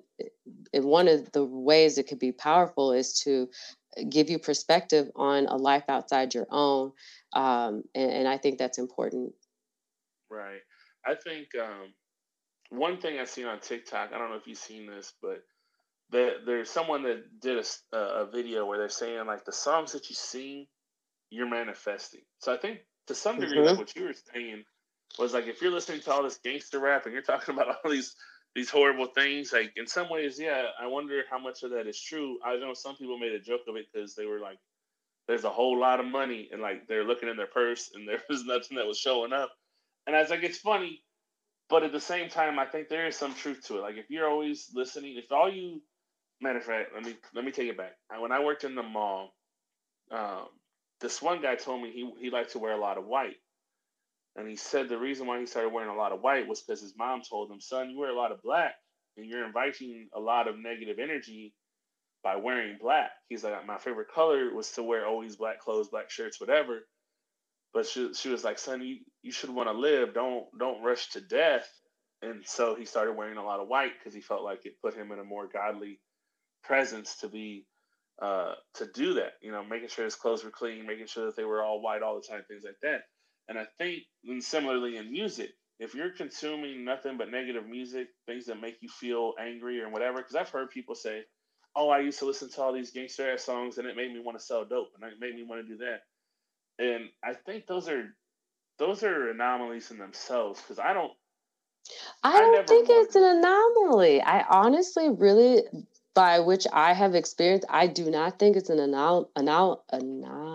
and 0.74 0.86
one 0.86 1.08
of 1.08 1.32
the 1.32 1.44
ways 1.44 1.98
it 1.98 2.08
could 2.08 2.20
be 2.20 2.32
powerful 2.32 2.92
is 2.92 3.20
to 3.22 3.50
give 4.10 4.30
you 4.30 4.39
perspective 4.39 5.10
on 5.16 5.48
a 5.48 5.56
life 5.56 5.84
outside 5.89 6.34
your 6.34 6.48
own. 6.50 6.91
Um, 7.34 7.84
and, 7.95 8.12
and, 8.12 8.28
I 8.28 8.38
think 8.38 8.58
that's 8.58 8.78
important. 8.78 9.34
Right. 10.30 10.62
I 11.06 11.16
think 11.16 11.48
um, 11.62 11.93
one 12.70 13.00
thing 13.00 13.20
I've 13.20 13.30
seen 13.30 13.45
on 13.45 13.60
TikTok, 13.60 14.12
I 14.14 14.18
don't 14.18 14.30
know 14.30 14.38
if 14.38 14.48
you've 14.48 14.58
seen 14.58 14.88
this, 14.88 15.14
but 15.22 15.43
the, 16.10 16.36
there's 16.45 16.70
someone 16.70 17.04
that 17.04 17.39
did 17.41 17.64
a, 17.93 17.98
a 17.98 18.26
video 18.32 18.66
where 18.66 18.78
they're 18.78 18.89
saying 18.89 19.26
like 19.26 19.45
the 19.45 19.52
songs 19.52 19.91
that 19.91 20.10
you 20.10 20.16
sing, 20.16 20.68
you're 21.30 21.50
manifesting. 21.50 22.22
So 22.39 22.54
I 22.54 22.58
think 22.58 22.80
to 23.08 23.16
some 23.16 23.39
degree, 23.39 23.58
mm-hmm. 23.58 23.68
like 23.68 23.78
what 23.78 23.95
you 23.95 24.06
were 24.06 24.16
saying 24.34 24.64
was 25.20 25.34
like 25.34 25.48
if 25.48 25.62
you're 25.62 25.72
listening 25.72 26.02
to 26.02 26.12
all 26.12 26.24
this 26.24 26.39
gangster 26.43 26.80
rap 26.80 27.06
and 27.06 27.14
you're 27.14 27.22
talking 27.22 27.56
about 27.56 27.78
all 27.84 27.91
these 27.91 28.16
these 28.56 28.70
horrible 28.70 29.08
things. 29.08 29.54
Like 29.54 29.74
in 29.76 29.88
some 29.88 30.10
ways, 30.10 30.39
yeah, 30.39 30.68
I 30.80 30.88
wonder 30.88 31.24
how 31.30 31.39
much 31.39 31.64
of 31.64 31.72
that 31.72 31.88
is 31.88 32.02
true. 32.02 32.39
I 32.43 32.58
know 32.58 32.74
some 32.74 32.95
people 32.95 33.20
made 33.20 33.34
a 33.34 33.39
joke 33.39 33.62
of 33.68 33.76
it 33.76 33.88
because 33.91 34.16
they 34.16 34.26
were 34.26 34.39
like, 34.39 34.60
"There's 35.28 35.43
a 35.45 35.50
whole 35.50 35.80
lot 35.80 36.00
of 36.00 36.06
money," 36.06 36.50
and 36.52 36.62
like 36.62 36.88
they're 36.88 37.06
looking 37.06 37.30
in 37.30 37.38
their 37.38 37.48
purse 37.48 37.91
and 37.93 38.08
there 38.10 38.24
was 38.30 38.45
nothing 38.45 38.78
that 38.78 38.88
was 38.88 39.00
showing 39.00 39.34
up. 39.34 39.52
And 40.06 40.16
I 40.16 40.22
was 40.22 40.30
like, 40.30 40.43
it's 40.43 40.58
funny, 40.60 41.04
but 41.70 41.84
at 41.84 41.91
the 41.91 42.00
same 42.00 42.30
time, 42.30 42.60
I 42.60 42.66
think 42.66 42.88
there 42.89 43.08
is 43.08 43.18
some 43.18 43.34
truth 43.34 43.66
to 43.68 43.78
it. 43.78 43.82
Like 43.82 43.98
if 43.98 44.10
you're 44.10 44.30
always 44.30 44.72
listening, 44.74 45.18
if 45.18 45.32
all 45.32 45.52
you 45.52 45.82
matter 46.41 46.60
of 46.60 46.66
fact, 46.66 46.91
let 46.93 47.04
me 47.04 47.16
let 47.34 47.45
me 47.45 47.52
take 47.52 47.70
it 47.70 47.78
back. 47.78 47.95
When 48.20 48.32
I 48.32 48.43
worked 48.43 48.64
in 48.64 48.76
the 48.76 48.84
mall, 48.84 49.34
um, 50.12 50.48
this 51.02 51.22
one 51.22 51.41
guy 51.41 51.56
told 51.56 51.82
me 51.82 51.91
he 51.91 52.12
he 52.20 52.30
liked 52.30 52.52
to 52.52 52.60
wear 52.60 52.74
a 52.74 52.80
lot 52.80 52.98
of 52.98 53.06
white. 53.06 53.38
And 54.38 54.48
he 54.48 54.56
said 54.56 54.88
the 54.88 54.98
reason 55.00 55.26
why 55.26 55.40
he 55.40 55.48
started 55.48 55.74
wearing 55.74 55.90
a 55.90 55.96
lot 55.96 56.12
of 56.12 56.22
white 56.22 56.48
was 56.48 56.62
because 56.62 56.82
his 56.82 56.96
mom 56.96 57.22
told 57.28 57.52
him, 57.52 57.60
son, 57.60 57.90
you 57.90 58.00
wear 58.00 58.12
a 58.12 58.16
lot 58.16 58.32
of 58.32 58.42
black 58.44 58.76
and 59.18 59.26
you're 59.26 59.46
inviting 59.46 60.10
a 60.14 60.20
lot 60.20 60.48
of 60.48 60.60
negative 60.60 61.00
energy 61.00 61.56
by 62.24 62.36
wearing 62.36 62.78
black. 62.80 63.12
He's 63.30 63.44
like, 63.44 63.66
my 63.66 63.78
favorite 63.80 64.12
color 64.14 64.54
was 64.54 64.72
to 64.74 64.84
wear 64.84 65.08
always 65.08 65.36
black 65.36 65.60
clothes, 65.60 65.90
black 65.90 66.12
shirts, 66.12 66.40
whatever. 66.40 66.82
But 67.74 67.88
she, 67.88 68.14
she 68.14 68.30
was 68.30 68.44
like, 68.44 68.60
son, 68.60 68.82
you, 68.82 68.98
you 69.24 69.32
should 69.32 69.50
want 69.50 69.70
to 69.70 69.74
live. 69.74 70.14
Don't 70.14 70.46
don't 70.58 70.84
rush 70.84 71.10
to 71.12 71.22
death. 71.22 71.68
And 72.22 72.42
so 72.46 72.76
he 72.76 72.86
started 72.86 73.16
wearing 73.16 73.38
a 73.38 73.44
lot 73.46 73.60
of 73.60 73.68
white 73.68 73.94
because 73.98 74.14
he 74.14 74.22
felt 74.22 74.44
like 74.44 74.66
it 74.66 74.82
put 74.82 74.96
him 74.96 75.12
in 75.12 75.20
a 75.20 75.24
more 75.24 75.48
godly 75.48 76.00
presence 76.64 77.18
to 77.18 77.28
be 77.28 77.66
uh, 78.22 78.54
to 78.76 78.88
do 78.94 79.16
that. 79.16 79.34
You 79.42 79.52
know, 79.52 79.64
making 79.64 79.90
sure 79.90 80.06
his 80.06 80.16
clothes 80.16 80.44
were 80.44 80.52
clean, 80.52 80.88
making 80.88 81.08
sure 81.08 81.26
that 81.26 81.36
they 81.36 81.44
were 81.44 81.64
all 81.64 81.82
white 81.82 82.02
all 82.02 82.16
the 82.16 82.28
time, 82.28 82.44
things 82.48 82.64
like 82.66 82.80
that. 82.82 83.02
And 83.50 83.58
I 83.58 83.66
think, 83.78 84.04
and 84.26 84.43
similarly 84.43 84.98
in 84.98 85.12
music, 85.12 85.52
if 85.80 85.93
you're 85.93 86.10
consuming 86.12 86.84
nothing 86.84 87.18
but 87.18 87.32
negative 87.32 87.68
music, 87.68 88.10
things 88.26 88.45
that 88.45 88.60
make 88.60 88.78
you 88.82 88.89
feel 88.89 89.34
angry 89.39 89.82
or 89.82 89.89
whatever, 89.89 90.18
because 90.18 90.36
I've 90.36 90.50
heard 90.50 90.70
people 90.72 90.95
say, 90.95 91.24
"Oh, 91.76 91.89
I 91.89 92.00
used 92.00 92.20
to 92.20 92.26
listen 92.26 92.50
to 92.50 92.62
all 92.62 92.74
these 92.74 92.91
gangster 92.91 93.32
ass 93.32 93.43
songs, 93.43 93.78
and 93.78 93.88
it 93.88 93.95
made 93.95 94.12
me 94.14 94.20
want 94.20 94.38
to 94.38 94.43
sell 94.43 94.66
dope, 94.66 94.89
and 94.95 95.12
it 95.12 95.20
made 95.20 95.36
me 95.36 95.43
want 95.43 95.66
to 95.66 95.68
do 95.68 95.78
that." 95.78 96.02
And 96.80 97.10
I 97.24 97.34
think 97.34 97.68
those 97.68 97.88
are 97.88 98.16
those 98.80 99.04
are 99.04 99.30
anomalies 99.30 99.91
in 99.91 99.98
themselves 99.98 100.62
because 100.62 100.80
I 100.80 100.93
don't. 100.93 101.14
I 102.24 102.38
don't 102.39 102.60
I 102.60 102.64
think 102.64 102.88
it's 102.89 103.16
an 103.16 103.24
anomaly. 103.24 104.22
I 104.22 104.45
honestly, 104.50 105.10
really, 105.10 105.64
by 106.14 106.39
which 106.39 106.68
I 106.74 106.93
have 106.93 107.16
experienced, 107.16 107.68
I 107.70 107.88
do 107.88 108.10
not 108.12 108.39
think 108.39 108.58
it's 108.58 108.70
an 108.70 108.80
anal 108.80 109.32
anal 109.38 109.84
anom 109.93 110.47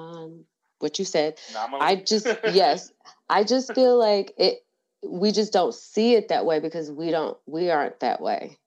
what 0.83 0.99
you 0.99 1.05
said. 1.05 1.39
I 1.57 1.97
just 1.97 2.27
yes, 2.53 2.93
I 3.29 3.45
just 3.45 3.75
feel 3.75 3.99
like 3.99 4.35
it. 4.37 4.65
We 5.05 5.33
just 5.33 5.53
don't 5.53 5.75
see 5.75 6.15
it 6.15 6.29
that 6.29 6.45
way 6.45 6.61
because 6.61 6.91
we 6.91 7.11
don't. 7.11 7.37
We 7.47 7.71
aren't 7.71 8.01
that 8.01 8.21
way. 8.21 8.59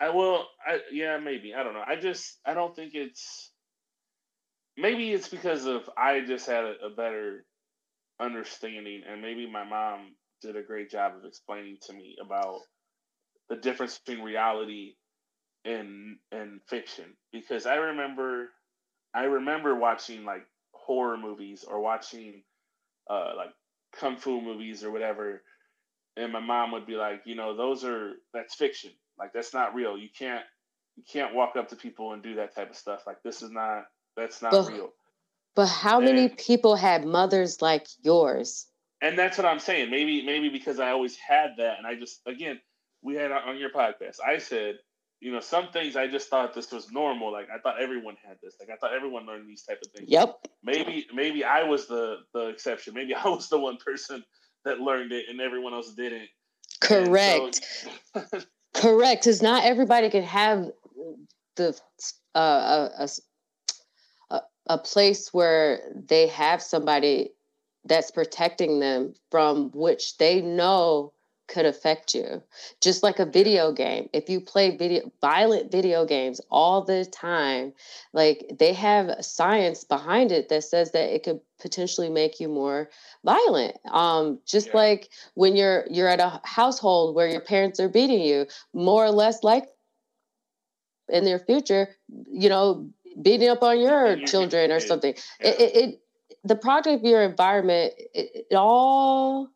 I 0.00 0.10
will. 0.10 0.46
I 0.66 0.80
yeah, 0.92 1.18
maybe. 1.18 1.54
I 1.54 1.62
don't 1.62 1.74
know. 1.74 1.84
I 1.86 1.96
just. 1.96 2.38
I 2.44 2.54
don't 2.54 2.76
think 2.76 2.94
it's. 2.94 3.50
Maybe 4.76 5.12
it's 5.12 5.28
because 5.28 5.66
of 5.66 5.88
I 5.96 6.20
just 6.20 6.46
had 6.46 6.64
a, 6.64 6.86
a 6.86 6.90
better 6.90 7.44
understanding, 8.20 9.02
and 9.08 9.22
maybe 9.22 9.50
my 9.50 9.64
mom 9.64 10.14
did 10.42 10.56
a 10.56 10.62
great 10.62 10.90
job 10.90 11.14
of 11.16 11.24
explaining 11.24 11.78
to 11.86 11.92
me 11.92 12.16
about 12.22 12.60
the 13.48 13.56
difference 13.56 13.98
between 13.98 14.24
reality 14.24 14.94
and 15.64 16.16
and 16.32 16.60
fiction. 16.68 17.16
Because 17.32 17.66
I 17.66 17.76
remember, 17.76 18.48
I 19.14 19.24
remember 19.24 19.74
watching 19.74 20.24
like 20.24 20.46
horror 20.84 21.16
movies 21.16 21.64
or 21.66 21.80
watching 21.80 22.42
uh, 23.08 23.32
like 23.36 23.50
kung 23.92 24.16
fu 24.16 24.40
movies 24.40 24.84
or 24.84 24.90
whatever, 24.90 25.42
and 26.16 26.32
my 26.32 26.40
mom 26.40 26.72
would 26.72 26.86
be 26.86 26.96
like, 26.96 27.22
you 27.24 27.34
know, 27.34 27.56
those 27.56 27.84
are 27.84 28.12
that's 28.32 28.54
fiction. 28.54 28.90
Like 29.18 29.32
that's 29.32 29.54
not 29.54 29.74
real. 29.74 29.96
You 29.96 30.08
can't 30.16 30.44
you 30.96 31.02
can't 31.10 31.34
walk 31.34 31.56
up 31.56 31.68
to 31.70 31.76
people 31.76 32.12
and 32.12 32.22
do 32.22 32.36
that 32.36 32.54
type 32.54 32.70
of 32.70 32.76
stuff. 32.76 33.02
Like 33.06 33.22
this 33.22 33.42
is 33.42 33.50
not 33.50 33.84
that's 34.16 34.42
not 34.42 34.52
but, 34.52 34.68
real. 34.68 34.90
But 35.54 35.66
how 35.66 35.98
and, 35.98 36.06
many 36.06 36.28
people 36.28 36.76
had 36.76 37.04
mothers 37.04 37.62
like 37.62 37.86
yours? 38.02 38.66
And 39.00 39.18
that's 39.18 39.36
what 39.36 39.46
I'm 39.46 39.58
saying. 39.58 39.90
Maybe 39.90 40.24
maybe 40.24 40.48
because 40.48 40.80
I 40.80 40.90
always 40.90 41.16
had 41.16 41.54
that, 41.58 41.78
and 41.78 41.86
I 41.86 41.94
just 41.94 42.20
again 42.26 42.60
we 43.02 43.14
had 43.14 43.30
on 43.32 43.58
your 43.58 43.70
podcast. 43.70 44.16
I 44.26 44.38
said 44.38 44.76
you 45.24 45.32
know, 45.32 45.40
some 45.40 45.68
things 45.68 45.96
I 45.96 46.06
just 46.06 46.28
thought 46.28 46.52
this 46.52 46.70
was 46.70 46.92
normal. 46.92 47.32
Like 47.32 47.48
I 47.48 47.58
thought 47.58 47.80
everyone 47.80 48.14
had 48.22 48.36
this. 48.42 48.56
Like 48.60 48.68
I 48.68 48.76
thought 48.76 48.94
everyone 48.94 49.24
learned 49.24 49.48
these 49.48 49.62
type 49.62 49.80
of 49.82 49.90
things. 49.90 50.10
Yep. 50.10 50.48
Maybe 50.62 51.06
maybe 51.14 51.42
I 51.42 51.62
was 51.62 51.86
the 51.88 52.18
the 52.34 52.48
exception. 52.48 52.92
Maybe 52.92 53.14
I 53.14 53.26
was 53.26 53.48
the 53.48 53.58
one 53.58 53.78
person 53.78 54.22
that 54.66 54.80
learned 54.80 55.12
it 55.12 55.24
and 55.30 55.40
everyone 55.40 55.72
else 55.72 55.94
didn't. 55.94 56.28
Correct. 56.80 57.62
So... 58.12 58.22
Correct. 58.74 59.22
Because 59.24 59.40
not 59.40 59.64
everybody 59.64 60.10
can 60.10 60.24
have 60.24 60.70
the 61.56 61.80
uh, 62.34 62.88
a, 62.98 63.08
a 64.30 64.40
a 64.66 64.78
place 64.78 65.32
where 65.32 65.80
they 65.94 66.26
have 66.26 66.60
somebody 66.60 67.30
that's 67.86 68.10
protecting 68.10 68.80
them 68.80 69.14
from 69.30 69.70
which 69.72 70.18
they 70.18 70.42
know 70.42 71.13
could 71.46 71.66
affect 71.66 72.14
you. 72.14 72.42
Just 72.80 73.02
like 73.02 73.18
a 73.18 73.26
video 73.26 73.72
game. 73.72 74.08
If 74.12 74.28
you 74.28 74.40
play 74.40 74.76
video 74.76 75.10
violent 75.20 75.70
video 75.70 76.04
games 76.04 76.40
all 76.50 76.82
the 76.82 77.04
time, 77.04 77.72
like 78.12 78.56
they 78.58 78.72
have 78.72 79.24
science 79.24 79.84
behind 79.84 80.32
it 80.32 80.48
that 80.48 80.64
says 80.64 80.92
that 80.92 81.14
it 81.14 81.22
could 81.22 81.40
potentially 81.60 82.08
make 82.08 82.40
you 82.40 82.48
more 82.48 82.90
violent. 83.24 83.76
Um 83.90 84.40
just 84.46 84.68
yeah. 84.68 84.76
like 84.76 85.10
when 85.34 85.56
you're 85.56 85.84
you're 85.90 86.08
at 86.08 86.20
a 86.20 86.40
household 86.44 87.14
where 87.14 87.28
your 87.28 87.40
parents 87.40 87.78
are 87.80 87.88
beating 87.88 88.20
you, 88.20 88.46
more 88.72 89.04
or 89.04 89.10
less 89.10 89.42
like 89.42 89.68
in 91.08 91.24
their 91.24 91.38
future, 91.38 91.88
you 92.30 92.48
know, 92.48 92.88
beating 93.20 93.48
up 93.48 93.62
on 93.62 93.80
your 93.80 94.16
children 94.26 94.72
or 94.72 94.80
something. 94.80 95.14
Yeah. 95.40 95.48
It, 95.48 95.60
it, 95.60 95.76
it 95.76 96.00
the 96.42 96.56
product 96.56 97.00
of 97.00 97.02
your 97.02 97.22
environment, 97.22 97.94
it, 98.12 98.46
it 98.50 98.54
all 98.54 99.50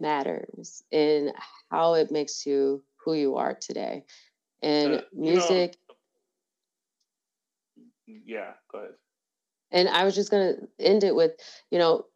matters 0.00 0.82
in 0.90 1.32
how 1.70 1.94
it 1.94 2.10
makes 2.10 2.46
you 2.46 2.82
who 3.04 3.14
you 3.14 3.36
are 3.36 3.54
today. 3.54 4.04
And 4.62 4.96
uh, 4.96 5.00
music. 5.12 5.76
Know, 5.88 5.96
yeah, 8.24 8.52
go 8.70 8.78
ahead. 8.78 8.94
And 9.72 9.88
I 9.88 10.04
was 10.04 10.14
just 10.14 10.30
going 10.30 10.54
to 10.54 10.68
end 10.78 11.04
it 11.04 11.14
with, 11.14 11.32
you 11.70 11.78
know, 11.78 12.06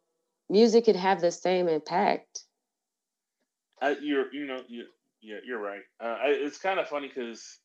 music 0.49 0.85
can 0.85 0.95
have 0.95 1.21
the 1.21 1.31
same 1.31 1.67
impact. 1.67 2.45
Uh, 3.81 3.95
you're, 4.01 4.33
you 4.33 4.45
know, 4.45 4.61
you, 4.67 4.85
yeah, 5.21 5.37
you're 5.45 5.59
right. 5.59 5.81
Uh, 5.99 6.17
it's 6.23 6.57
kind 6.57 6.79
of 6.79 6.87
funny 6.87 7.07
because 7.07 7.59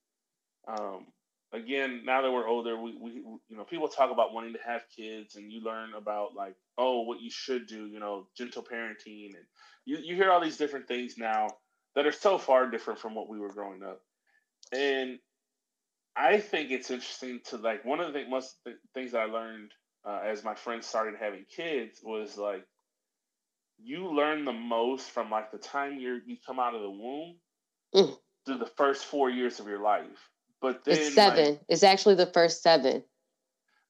um, 0.67 1.07
again, 1.53 2.03
now 2.05 2.23
that 2.23 2.31
we're 2.31 2.49
older, 2.49 2.81
we, 2.81 2.97
we 2.97 3.11
you 3.13 3.57
know 3.57 3.65
people 3.65 3.89
talk 3.89 4.11
about 4.11 4.33
wanting 4.33 4.53
to 4.53 4.59
have 4.65 4.83
kids, 4.95 5.37
and 5.37 5.51
you 5.51 5.63
learn 5.63 5.95
about 5.97 6.35
like 6.35 6.55
oh 6.79 7.03
what 7.03 7.21
you 7.21 7.31
should 7.31 7.67
do, 7.67 7.87
you 7.87 8.01
know, 8.01 8.27
gentle 8.37 8.63
parenting, 8.63 9.35
and 9.35 9.45
you 9.87 9.99
you 10.03 10.15
hear 10.17 10.31
all 10.31 10.41
these 10.41 10.59
different 10.59 10.87
things 10.89 11.17
now 11.17 11.49
that 11.95 12.07
are 12.07 12.13
so 12.13 12.37
far 12.37 12.69
different 12.71 12.99
from 12.99 13.15
what 13.15 13.29
we 13.29 13.39
were 13.39 13.53
growing 13.53 13.83
up, 13.83 14.03
and 14.73 15.19
I 16.15 16.39
think 16.39 16.71
it's 16.71 16.91
interesting 16.91 17.41
to 17.47 17.57
like 17.57 17.85
one 17.85 18.01
of 18.01 18.13
the 18.13 18.21
th- 18.21 18.29
most 18.29 18.57
th- 18.65 18.77
things 18.95 19.15
I 19.15 19.25
learned 19.25 19.71
uh, 20.07 20.21
as 20.25 20.45
my 20.45 20.55
friends 20.55 20.87
started 20.87 21.15
having 21.21 21.45
kids 21.55 22.01
was 22.03 22.37
like 22.37 22.65
you 23.79 24.15
learn 24.15 24.45
the 24.45 24.53
most 24.53 25.11
from 25.11 25.31
like 25.31 25.53
the 25.53 25.59
time 25.59 25.99
you 25.99 26.21
you 26.27 26.37
come 26.47 26.59
out 26.59 26.75
of 26.75 26.83
the 26.83 26.91
womb 26.91 27.37
mm. 27.95 28.17
through 28.45 28.59
the 28.59 28.71
first 28.77 29.05
four 29.05 29.31
years 29.31 29.61
of 29.61 29.67
your 29.67 29.83
life. 29.83 30.31
But 30.63 30.85
then 30.85 30.97
it's 30.97 31.15
seven. 31.15 31.45
Like, 31.45 31.61
it's 31.69 31.83
actually 31.83 32.15
the 32.15 32.27
first 32.27 32.63
seven. 32.63 33.05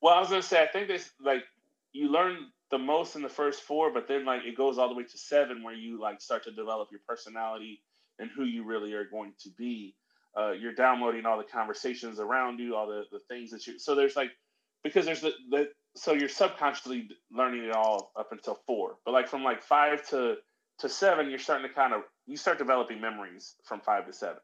Well, 0.03 0.15
I 0.15 0.21
was 0.21 0.29
gonna 0.29 0.43
say 0.43 0.63
I 0.63 0.67
think 0.67 0.89
this 0.89 1.09
like 1.21 1.45
you 1.93 2.09
learn 2.09 2.37
the 2.71 2.79
most 2.79 3.17
in 3.17 3.23
the 3.23 3.29
first 3.29 3.63
four, 3.63 3.93
but 3.93 4.09
then 4.09 4.25
like 4.25 4.43
it 4.45 4.57
goes 4.57 4.79
all 4.79 4.89
the 4.89 4.95
way 4.95 5.05
to 5.05 5.19
seven 5.19 5.63
where 5.63 5.75
you 5.75 6.01
like 6.01 6.21
start 6.21 6.45
to 6.45 6.51
develop 6.51 6.89
your 6.91 7.01
personality 7.09 7.83
and 8.19 8.31
who 8.35 8.45
you 8.45 8.65
really 8.65 8.93
are 8.95 9.05
going 9.05 9.33
to 9.41 9.51
be. 9.51 9.95
Uh, 10.37 10.53
you're 10.53 10.75
downloading 10.75 11.25
all 11.25 11.39
the 11.39 11.45
conversations 11.45 12.21
around 12.21 12.59
you, 12.59 12.75
all 12.75 12.87
the, 12.87 13.05
the 13.11 13.21
things 13.29 13.51
that 13.51 13.67
you. 13.67 13.79
So 13.79 13.95
there's 13.95 14.17
like 14.17 14.31
because 14.83 15.07
there's 15.07 15.21
the, 15.21 15.33
the 15.51 15.69
so 15.95 16.13
you're 16.13 16.29
subconsciously 16.29 17.09
learning 17.33 17.65
it 17.65 17.75
all 17.75 18.13
up 18.17 18.33
until 18.33 18.59
four, 18.67 18.97
but 19.05 19.13
like 19.13 19.29
from 19.29 19.45
like 19.45 19.63
five 19.63 20.07
to 20.11 20.37
to 20.81 20.89
seven, 20.89 21.31
you're 21.31 21.39
starting 21.39 21.67
to 21.67 21.75
kind 21.75 21.95
of 21.95 22.03
you 22.27 22.37
start 22.37 22.59
developing 22.59 23.01
memories 23.01 23.55
from 23.65 23.81
five 23.81 24.07
to 24.07 24.13
seven. 24.13 24.41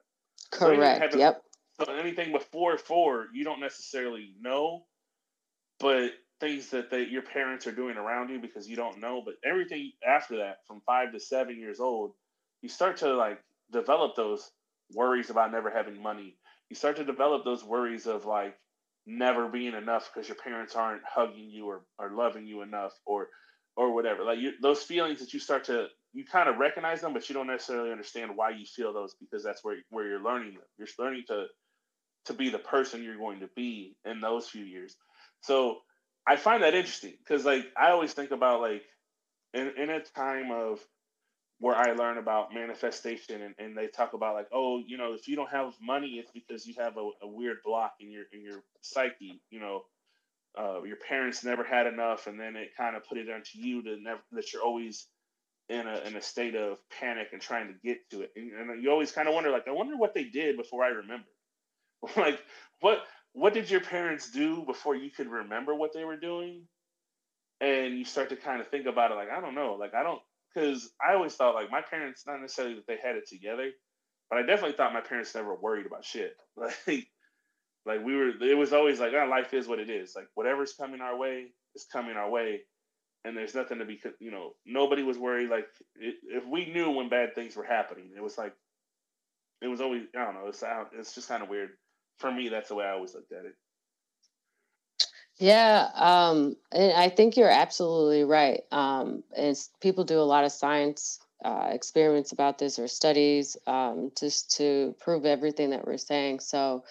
Correct. 0.51 1.13
So 1.13 1.19
yep. 1.19 1.43
So 1.81 1.93
anything 1.93 2.33
before 2.33 2.79
four, 2.79 3.27
you 3.33 3.45
don't 3.45 3.61
necessarily 3.61 4.35
know, 4.41 4.85
but 5.81 6.13
things 6.43 6.71
that 6.71 6.91
they, 6.91 7.05
your 7.05 7.23
parents 7.23 7.67
are 7.69 7.73
doing 7.73 7.97
around 7.97 8.29
you 8.29 8.41
because 8.41 8.69
you 8.69 8.77
don't 8.77 9.01
know. 9.01 9.23
But 9.25 9.35
everything 9.45 9.93
after 10.07 10.39
that, 10.39 10.59
from 10.67 10.83
five 10.85 11.13
to 11.13 11.21
seven 11.21 11.59
years 11.59 11.81
old, 11.81 12.13
you 12.61 12.69
start 12.69 12.99
to 12.99 13.15
like 13.15 13.41
develop 13.73 14.17
those 14.17 14.51
worries 14.93 15.31
about 15.31 15.53
never 15.53 15.71
having 15.71 16.03
money. 16.03 16.37
You 16.69 16.77
start 16.77 16.97
to 16.97 17.05
develop 17.05 17.45
those 17.45 17.65
worries 17.65 18.07
of 18.07 18.27
like 18.27 18.57
never 19.07 19.49
being 19.49 19.75
enough 19.75 20.11
because 20.13 20.29
your 20.29 20.37
parents 20.37 20.75
aren't 20.75 21.03
hugging 21.09 21.49
you 21.49 21.67
or, 21.67 21.83
or 21.99 22.11
loving 22.11 22.47
you 22.47 22.63
enough 22.63 22.93
or 23.07 23.29
or 23.77 23.95
whatever. 23.95 24.25
Like 24.25 24.39
you, 24.39 24.53
those 24.61 24.83
feelings 24.83 25.21
that 25.21 25.33
you 25.33 25.41
start 25.41 25.65
to 25.65 25.87
you 26.13 26.25
kind 26.27 26.49
of 26.49 26.59
recognize 26.59 27.01
them, 27.01 27.15
but 27.15 27.29
you 27.29 27.35
don't 27.35 27.47
necessarily 27.47 27.91
understand 27.91 28.33
why 28.35 28.51
you 28.51 28.67
feel 28.67 28.93
those 28.93 29.15
because 29.15 29.45
that's 29.45 29.65
where 29.65 29.77
where 29.91 30.09
you're 30.09 30.23
learning 30.23 30.55
them. 30.55 30.63
You're 30.77 30.89
learning 30.99 31.25
to 31.29 31.47
to 32.27 32.35
be 32.35 32.51
the 32.51 32.59
person 32.59 33.03
you're 33.03 33.17
going 33.17 33.41
to 33.41 33.49
be 33.55 33.97
in 34.05 34.21
those 34.21 34.49
few 34.49 34.65
years. 34.65 34.97
So 35.41 35.79
I 36.27 36.37
find 36.37 36.63
that 36.63 36.75
interesting 36.75 37.15
because 37.19 37.45
like 37.45 37.67
I 37.77 37.91
always 37.91 38.13
think 38.13 38.31
about 38.31 38.61
like 38.61 38.85
in, 39.55 39.73
in 39.77 39.91
a 39.91 40.01
time 40.01 40.51
of 40.51 40.81
where 41.59 41.77
I 41.77 41.93
learn 41.93 42.19
about 42.19 42.53
manifestation 42.53 43.41
and, 43.43 43.55
and 43.59 43.77
they 43.79 43.87
talk 43.87 44.15
about 44.15 44.35
like, 44.35 44.49
oh, 44.53 44.83
you 44.85 44.99
know, 44.99 45.15
if 45.15 45.29
you 45.29 45.37
don't 45.37 45.51
have 45.51 45.75
money, 45.81 46.15
it's 46.19 46.33
because 46.33 46.67
you 46.67 46.75
have 46.79 46.97
a, 46.97 47.11
a 47.23 47.29
weird 47.29 47.59
block 47.65 47.95
in 48.01 48.11
your 48.11 48.25
in 48.33 48.43
your 48.43 48.63
psyche. 48.81 49.41
You 49.51 49.61
know, 49.61 49.83
uh, 50.59 50.83
your 50.83 50.97
parents 50.97 51.45
never 51.45 51.65
had 51.65 51.87
enough, 51.87 52.27
and 52.27 52.39
then 52.39 52.57
it 52.57 52.77
kind 52.77 52.97
of 52.97 53.05
put 53.05 53.19
it 53.19 53.31
onto 53.31 53.59
you 53.59 53.83
to 53.85 53.97
never 54.03 54.21
that 54.33 54.53
you're 54.53 54.63
always 54.63 55.07
in 55.69 55.87
a 55.87 56.01
in 56.07 56.17
a 56.17 56.23
state 56.23 56.57
of 56.57 56.79
panic 57.01 57.29
and 57.33 57.41
trying 57.41 57.69
to 57.69 57.75
get 57.85 57.99
to 58.11 58.23
it, 58.23 58.33
and, 58.37 58.53
and 58.71 58.83
you 58.83 58.91
always 58.91 59.13
kind 59.13 59.29
of 59.29 59.35
wonder 59.35 59.51
like, 59.51 59.69
I 59.69 59.73
wonder 59.73 59.97
what 59.97 60.15
they 60.15 60.25
did 60.25 60.57
before 60.57 60.85
I 60.85 60.89
remember. 60.89 61.29
like, 62.17 62.41
what 62.81 63.01
what 63.33 63.55
did 63.55 63.71
your 63.71 63.81
parents 63.81 64.31
do 64.31 64.63
before 64.67 64.95
you 64.95 65.11
could 65.11 65.29
remember 65.29 65.75
what 65.75 65.93
they 65.93 66.05
were 66.05 66.17
doing? 66.17 66.63
And 67.61 67.97
you 67.97 68.05
start 68.05 68.29
to 68.31 68.37
kind 68.37 68.61
of 68.61 68.69
think 68.69 68.87
about 68.87 69.13
it 69.13 69.15
like, 69.15 69.31
I 69.31 69.41
don't 69.41 69.55
know, 69.55 69.77
like 69.79 69.95
I 69.95 70.03
don't 70.03 70.21
because 70.55 70.91
I 71.01 71.15
always 71.15 71.35
thought 71.35 71.55
like 71.55 71.71
my 71.71 71.81
parents, 71.81 72.25
not 72.27 72.41
necessarily 72.41 72.75
that 72.75 72.87
they 72.87 72.99
had 73.03 73.17
it 73.17 73.29
together, 73.29 73.71
but 74.29 74.39
I 74.39 74.43
definitely 74.43 74.77
thought 74.77 74.93
my 74.93 75.01
parents 75.01 75.35
never 75.35 75.55
worried 75.55 75.87
about 75.87 76.05
shit. 76.05 76.37
Like, 76.57 77.07
like 77.85 78.05
we 78.05 78.15
were, 78.15 78.31
it 78.41 78.57
was 78.57 78.73
always 78.73 79.01
like, 79.01 79.13
oh, 79.13 79.27
life 79.27 79.53
is 79.55 79.67
what 79.67 79.81
it 79.81 79.91
is. 79.91 80.15
Like 80.15 80.29
whatever's 80.35 80.75
coming 80.75 81.01
our 81.01 81.17
way 81.17 81.47
is 81.75 81.87
coming 81.93 82.17
our 82.17 82.31
way, 82.31 82.61
and 83.25 83.37
there's 83.37 83.55
nothing 83.55 83.79
to 83.79 83.85
be, 83.85 84.01
you 84.21 84.31
know, 84.31 84.53
nobody 84.65 85.03
was 85.03 85.19
worried. 85.19 85.51
Like 85.51 85.67
it, 85.97 86.15
if 86.25 86.47
we 86.47 86.67
knew 86.67 86.91
when 86.91 87.09
bad 87.09 87.35
things 87.35 87.57
were 87.57 87.65
happening, 87.65 88.11
it 88.17 88.23
was 88.23 88.39
like, 88.39 88.53
it 89.63 89.67
was 89.69 89.81
always, 89.81 90.03
I 90.17 90.25
don't 90.25 90.35
know, 90.35 90.49
it's 90.49 90.63
it's 90.97 91.15
just 91.15 91.29
kind 91.29 91.43
of 91.43 91.49
weird. 91.49 91.71
For 92.19 92.31
me, 92.31 92.49
that's 92.49 92.69
the 92.69 92.75
way 92.75 92.85
I 92.85 92.93
always 92.93 93.15
looked 93.15 93.33
at 93.33 93.45
it. 93.45 93.55
Yeah, 95.39 95.89
um, 95.95 96.57
and 96.71 96.93
I 96.93 97.09
think 97.09 97.37
you're 97.37 97.51
absolutely 97.51 98.25
right. 98.25 98.63
Um, 98.71 99.25
and 99.37 99.57
people 99.81 100.05
do 100.05 100.21
a 100.21 100.23
lot 100.23 100.45
of 100.45 100.53
science 100.53 101.19
uh, 101.45 101.71
experiments 101.73 102.33
about 102.33 102.59
this 102.59 102.79
or 102.79 102.87
studies 102.87 103.57
um, 103.67 104.13
just 104.17 104.57
to 104.59 104.95
prove 105.01 105.25
everything 105.25 105.71
that 105.71 105.85
we're 105.87 105.97
saying. 105.97 106.41
So, 106.41 106.85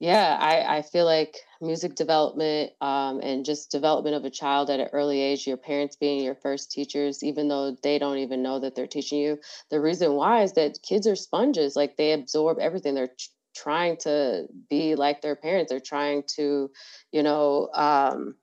yeah, 0.00 0.36
I, 0.40 0.78
I 0.78 0.82
feel 0.82 1.04
like 1.04 1.36
music 1.60 1.94
development 1.94 2.72
um, 2.80 3.20
and 3.20 3.44
just 3.44 3.70
development 3.70 4.16
of 4.16 4.24
a 4.24 4.30
child 4.30 4.70
at 4.70 4.80
an 4.80 4.88
early 4.92 5.20
age, 5.20 5.46
your 5.46 5.56
parents 5.56 5.96
being 5.96 6.24
your 6.24 6.34
first 6.34 6.72
teachers, 6.72 7.22
even 7.22 7.48
though 7.48 7.76
they 7.82 7.98
don't 7.98 8.18
even 8.18 8.42
know 8.42 8.60
that 8.60 8.74
they're 8.74 8.86
teaching 8.86 9.18
you. 9.18 9.38
The 9.70 9.80
reason 9.80 10.14
why 10.14 10.42
is 10.42 10.54
that 10.54 10.82
kids 10.82 11.06
are 11.06 11.16
sponges, 11.16 11.76
like 11.76 11.96
they 11.96 12.12
absorb 12.12 12.58
everything. 12.58 12.94
They're 12.94 13.10
trying 13.54 13.96
to 13.98 14.46
be 14.68 14.94
like 14.94 15.20
their 15.22 15.36
parents. 15.36 15.70
They're 15.70 15.80
trying 15.80 16.24
to, 16.36 16.70
you 17.12 17.22
know, 17.22 17.68
um, 17.74 18.36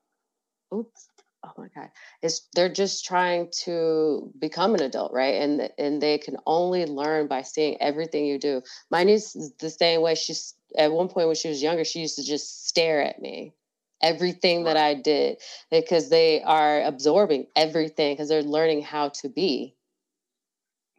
oops, 0.74 1.07
oh 1.43 1.51
my 1.57 1.68
god, 1.76 1.89
it's 2.22 2.47
they're 2.55 2.72
just 2.72 3.05
trying 3.05 3.49
to 3.64 4.32
become 4.39 4.76
an 4.76 4.82
adult, 4.82 5.14
right? 5.14 5.36
And 5.36 5.70
and 5.78 6.01
they 6.01 6.18
can 6.18 6.38
only 6.45 6.86
learn 6.86 7.28
by 7.28 7.41
seeing 7.41 7.82
everything 7.82 8.26
you 8.26 8.39
do. 8.39 8.62
My 8.89 9.03
niece 9.03 9.36
is 9.36 9.53
the 9.59 9.70
same 9.70 10.01
way. 10.01 10.16
She's 10.16 10.55
at 10.78 10.91
one 10.91 11.07
point 11.09 11.28
when 11.28 11.36
she 11.36 11.49
was 11.49 11.62
younger, 11.62 11.84
she 11.84 11.99
used 11.99 12.16
to 12.18 12.24
just 12.24 12.68
stare 12.68 13.01
at 13.01 13.22
me 13.22 13.53
everything 14.01 14.64
that 14.64 14.78
I 14.78 14.95
did 14.95 15.38
because 15.70 16.09
they 16.09 16.41
are 16.41 16.82
absorbing 16.82 17.47
everything 17.55 18.14
because 18.14 18.30
they're 18.30 18.41
learning 18.43 18.82
how 18.82 19.09
to 19.09 19.30
be. 19.30 19.76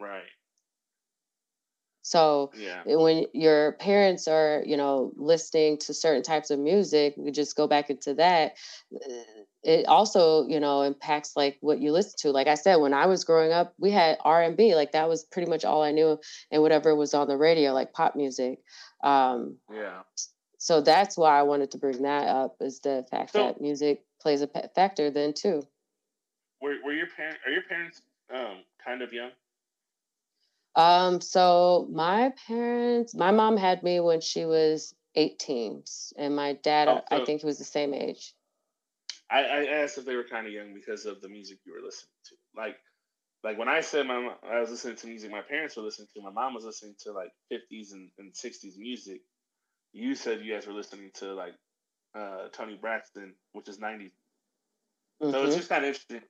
Right. 0.01 0.23
So 2.03 2.51
yeah. 2.57 2.83
when 2.85 3.27
your 3.33 3.73
parents 3.73 4.27
are, 4.27 4.63
you 4.67 4.77
know, 4.77 5.13
listening 5.17 5.79
to 5.79 5.95
certain 5.95 6.23
types 6.23 6.51
of 6.51 6.59
music, 6.59 7.15
we 7.17 7.31
just 7.31 7.57
go 7.57 7.69
back 7.69 7.91
into 7.91 8.15
that. 8.15 8.57
Eh, 8.95 9.25
it 9.65 9.87
also, 9.87 10.47
you 10.49 10.59
know, 10.59 10.83
impacts 10.83 11.37
like 11.37 11.59
what 11.61 11.81
you 11.81 11.93
listen 11.93 12.15
to. 12.19 12.31
Like 12.33 12.49
I 12.49 12.57
said, 12.57 12.77
when 12.77 12.93
I 12.93 13.07
was 13.07 13.23
growing 13.23 13.53
up, 13.53 13.75
we 13.79 13.93
had 13.93 14.19
R 14.25 14.43
and 14.43 14.57
B. 14.57 14.75
Like 14.75 14.93
that 14.93 15.09
was 15.09 15.23
pretty 15.23 15.49
much 15.49 15.65
all 15.65 15.83
I 15.83 15.93
knew, 15.93 16.19
and 16.51 16.63
whatever 16.63 16.97
was 16.97 17.15
on 17.15 17.29
the 17.29 17.37
radio, 17.37 17.73
like 17.73 17.93
pop 17.93 18.17
music. 18.17 18.59
Um, 19.05 19.59
yeah. 19.73 20.01
So 20.59 20.81
that's 20.81 21.17
why 21.17 21.39
I 21.39 21.43
wanted 21.43 21.71
to 21.73 21.79
bring 21.79 22.03
that 22.03 22.29
up 22.29 22.57
is 22.61 22.81
the 22.81 23.05
fact 23.11 23.33
so, 23.33 23.47
that 23.47 23.61
music 23.61 24.05
plays 24.21 24.43
a 24.43 24.49
factor 24.75 25.11
then 25.11 25.35
too. 25.35 25.63
Were 26.61 26.77
Were 26.85 26.93
your 26.93 27.09
parents? 27.17 27.39
Are 27.47 27.53
your 27.53 27.63
parents 27.63 28.03
um, 28.35 28.65
kind 28.85 29.03
of 29.03 29.13
young? 29.13 29.31
Um, 30.75 31.21
so 31.21 31.89
my 31.91 32.33
parents, 32.47 33.15
my 33.15 33.31
mom 33.31 33.57
had 33.57 33.83
me 33.83 34.01
when 34.01 34.21
she 34.21 34.47
was 34.47 34.95
18, 35.15 35.85
and 36.17 36.35
my 36.35 36.55
dad, 36.55 36.89
oh, 36.89 37.03
so 37.09 37.17
I 37.23 37.25
think 37.25 37.41
he 37.41 37.47
was 37.47 37.59
the 37.59 37.65
same 37.65 37.93
age. 37.93 38.33
I, 39.31 39.45
I 39.45 39.65
asked 39.83 39.99
if 39.99 40.05
they 40.05 40.17
were 40.17 40.25
kind 40.25 40.47
of 40.47 40.53
young 40.53 40.75
because 40.75 41.07
of 41.07 41.21
the 41.21 41.29
music 41.29 41.59
you 41.65 41.73
were 41.73 41.85
listening 41.85 42.11
to. 42.27 42.35
Like, 42.55 42.77
like 43.43 43.59
when 43.59 43.69
I 43.69 43.81
said 43.81 44.07
my 44.07 44.35
I 44.49 44.61
was 44.61 44.71
listening 44.71 44.97
to 44.97 45.07
music 45.07 45.31
my 45.31 45.41
parents 45.41 45.77
were 45.77 45.83
listening 45.83 46.09
to, 46.15 46.23
my 46.23 46.31
mom 46.31 46.55
was 46.55 46.65
listening 46.65 46.95
to 47.05 47.13
like 47.13 47.33
50s 47.53 47.93
and, 47.93 48.11
and 48.19 48.33
60s 48.33 48.77
music. 48.79 49.23
You 49.93 50.15
said 50.15 50.41
you 50.43 50.55
guys 50.55 50.67
were 50.67 50.75
listening 50.75 51.11
to 51.15 51.35
like 51.35 51.55
uh, 52.15 52.49
Toni 52.53 52.79
Braxton, 52.81 53.35
which 53.53 53.69
is 53.69 53.79
90s. 53.79 54.11
Mm-hmm. 55.23 55.31
So 55.31 55.39
it's 55.39 55.51
mm-hmm. 55.51 55.57
just 55.57 55.69
kind 55.69 55.85
of 55.85 55.89
interesting 55.89 56.23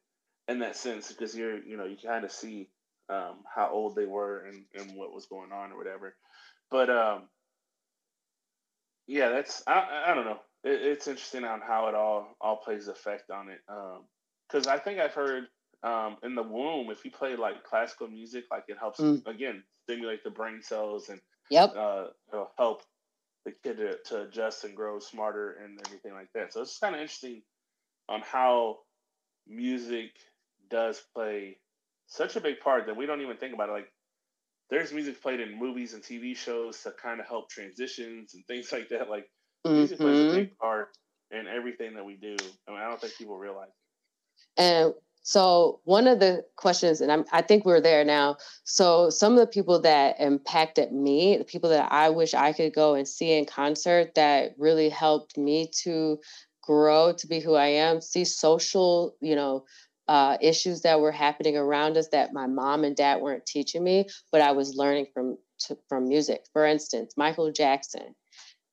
in 0.48 0.58
that 0.60 0.76
sense 0.76 1.08
because 1.08 1.36
you're, 1.36 1.62
you 1.62 1.76
know, 1.76 1.84
you 1.84 1.96
kind 2.04 2.24
of 2.24 2.32
see 2.32 2.68
um, 3.08 3.44
how 3.54 3.70
old 3.72 3.94
they 3.96 4.06
were 4.06 4.44
and, 4.46 4.64
and 4.74 4.96
what 4.96 5.12
was 5.12 5.26
going 5.26 5.52
on 5.52 5.72
or 5.72 5.78
whatever. 5.78 6.14
But 6.70 6.90
um, 6.90 7.28
yeah, 9.06 9.30
that's 9.30 9.62
I, 9.66 10.04
I 10.06 10.14
don't 10.14 10.24
know. 10.24 10.40
It, 10.64 10.80
it's 10.82 11.08
interesting 11.08 11.44
on 11.44 11.60
how 11.60 11.88
it 11.88 11.94
all 11.94 12.34
all 12.40 12.56
plays 12.56 12.88
effect 12.88 13.30
on 13.30 13.48
it. 13.48 13.60
Um 13.68 14.04
because 14.48 14.66
um, 14.66 14.74
I 14.74 14.78
think 14.78 14.98
I've 15.00 15.14
heard 15.14 15.46
um, 15.82 16.16
in 16.22 16.34
the 16.34 16.42
womb, 16.42 16.90
if 16.90 17.04
you 17.04 17.10
play 17.10 17.36
like 17.36 17.64
classical 17.64 18.08
music, 18.08 18.44
like 18.50 18.64
it 18.68 18.76
helps 18.78 19.00
mm. 19.00 19.26
again 19.26 19.62
stimulate 19.84 20.22
the 20.22 20.30
brain 20.30 20.60
cells 20.62 21.08
and 21.08 21.20
yep, 21.50 21.74
uh, 21.76 22.06
it'll 22.32 22.52
help 22.56 22.82
the 23.44 23.52
kid 23.64 23.78
to, 23.78 23.96
to 24.06 24.22
adjust 24.22 24.64
and 24.64 24.76
grow 24.76 24.98
smarter 24.98 25.56
and 25.64 25.80
everything 25.86 26.12
like 26.12 26.28
that. 26.34 26.52
So 26.52 26.60
it's 26.60 26.78
kind 26.78 26.94
of 26.94 27.00
interesting 27.00 27.42
on 28.08 28.20
how 28.20 28.78
music 29.48 30.10
does 30.70 31.02
play 31.14 31.58
such 32.12 32.36
a 32.36 32.40
big 32.40 32.60
part 32.60 32.86
that 32.86 32.96
we 32.96 33.06
don't 33.06 33.20
even 33.20 33.36
think 33.36 33.54
about 33.54 33.68
it. 33.68 33.72
Like 33.72 33.92
there's 34.70 34.92
music 34.92 35.20
played 35.22 35.40
in 35.40 35.58
movies 35.58 35.94
and 35.94 36.02
TV 36.02 36.36
shows 36.36 36.82
to 36.82 36.92
kind 36.92 37.20
of 37.20 37.26
help 37.26 37.50
transitions 37.50 38.34
and 38.34 38.46
things 38.46 38.72
like 38.72 38.88
that. 38.90 39.10
Like 39.10 39.28
Mm-hmm. 39.66 39.76
Music 39.76 39.98
plays 39.98 40.20
a 40.20 40.34
big 40.34 40.58
part 40.58 40.88
in 41.30 41.46
everything 41.46 41.94
that 41.94 42.04
we 42.04 42.16
do. 42.16 42.36
I 42.68 42.72
mean, 42.72 42.80
I 42.80 42.88
don't 42.88 43.00
think 43.00 43.16
people 43.16 43.36
realize. 43.36 43.68
And 44.56 44.92
so 45.22 45.80
one 45.84 46.08
of 46.08 46.18
the 46.18 46.44
questions, 46.56 47.00
and 47.00 47.12
I'm, 47.12 47.24
I 47.32 47.42
think 47.42 47.64
we're 47.64 47.80
there 47.80 48.04
now. 48.04 48.38
So 48.64 49.08
some 49.08 49.34
of 49.34 49.38
the 49.38 49.46
people 49.46 49.80
that 49.82 50.16
impacted 50.18 50.92
me, 50.92 51.36
the 51.36 51.44
people 51.44 51.70
that 51.70 51.92
I 51.92 52.10
wish 52.10 52.34
I 52.34 52.52
could 52.52 52.74
go 52.74 52.94
and 52.94 53.06
see 53.06 53.38
in 53.38 53.46
concert, 53.46 54.14
that 54.16 54.54
really 54.58 54.88
helped 54.88 55.38
me 55.38 55.70
to 55.82 56.18
grow 56.62 57.12
to 57.12 57.26
be 57.26 57.40
who 57.40 57.54
I 57.54 57.66
am, 57.66 58.00
see 58.00 58.24
social, 58.24 59.14
you 59.20 59.36
know, 59.36 59.64
uh, 60.08 60.36
issues 60.40 60.82
that 60.82 61.00
were 61.00 61.12
happening 61.12 61.56
around 61.56 61.96
us 61.96 62.08
that 62.08 62.32
my 62.32 62.46
mom 62.46 62.84
and 62.84 62.96
dad 62.96 63.20
weren't 63.20 63.46
teaching 63.46 63.84
me, 63.84 64.08
but 64.30 64.40
I 64.40 64.52
was 64.52 64.74
learning 64.74 65.06
from 65.14 65.38
to, 65.60 65.78
from 65.88 66.08
music. 66.08 66.44
For 66.52 66.66
instance, 66.66 67.14
Michael 67.16 67.52
Jackson. 67.52 68.14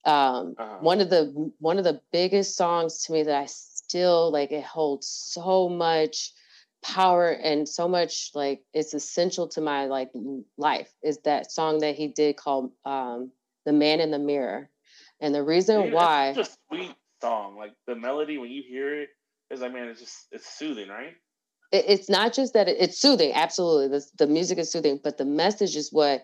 Um, 0.05 0.55
uh-huh. 0.57 0.77
One 0.81 1.01
of 1.01 1.09
the 1.09 1.51
one 1.59 1.77
of 1.77 1.83
the 1.83 2.01
biggest 2.11 2.55
songs 2.55 3.03
to 3.03 3.11
me 3.11 3.23
that 3.23 3.35
I 3.35 3.45
still 3.45 4.31
like 4.31 4.51
it 4.51 4.63
holds 4.63 5.07
so 5.07 5.69
much 5.69 6.31
power 6.81 7.29
and 7.29 7.67
so 7.67 7.87
much 7.87 8.31
like 8.33 8.61
it's 8.73 8.93
essential 8.93 9.49
to 9.49 9.61
my 9.61 9.85
like 9.85 10.09
life 10.57 10.89
is 11.03 11.19
that 11.25 11.51
song 11.51 11.79
that 11.79 11.95
he 11.95 12.07
did 12.07 12.37
called 12.37 12.71
um, 12.85 13.31
"The 13.65 13.73
Man 13.73 13.99
in 13.99 14.11
the 14.11 14.19
Mirror," 14.19 14.69
and 15.19 15.35
the 15.35 15.43
reason 15.43 15.83
Dude, 15.83 15.93
why. 15.93 16.29
It's 16.29 16.49
a 16.49 16.57
sweet 16.69 16.95
song. 17.21 17.57
Like 17.57 17.73
the 17.85 17.95
melody 17.95 18.37
when 18.37 18.49
you 18.49 18.63
hear 18.67 19.01
it 19.01 19.09
is 19.51 19.61
like 19.61 19.73
man, 19.73 19.87
it's 19.87 20.01
just 20.01 20.27
it's 20.31 20.57
soothing, 20.57 20.89
right? 20.89 21.13
It, 21.71 21.85
it's 21.87 22.09
not 22.09 22.33
just 22.33 22.53
that 22.53 22.67
it, 22.67 22.77
it's 22.79 22.99
soothing. 22.99 23.31
Absolutely, 23.33 23.97
the 23.97 24.05
the 24.17 24.27
music 24.31 24.57
is 24.57 24.71
soothing, 24.71 24.99
but 25.03 25.17
the 25.17 25.25
message 25.25 25.75
is 25.75 25.89
what 25.91 26.21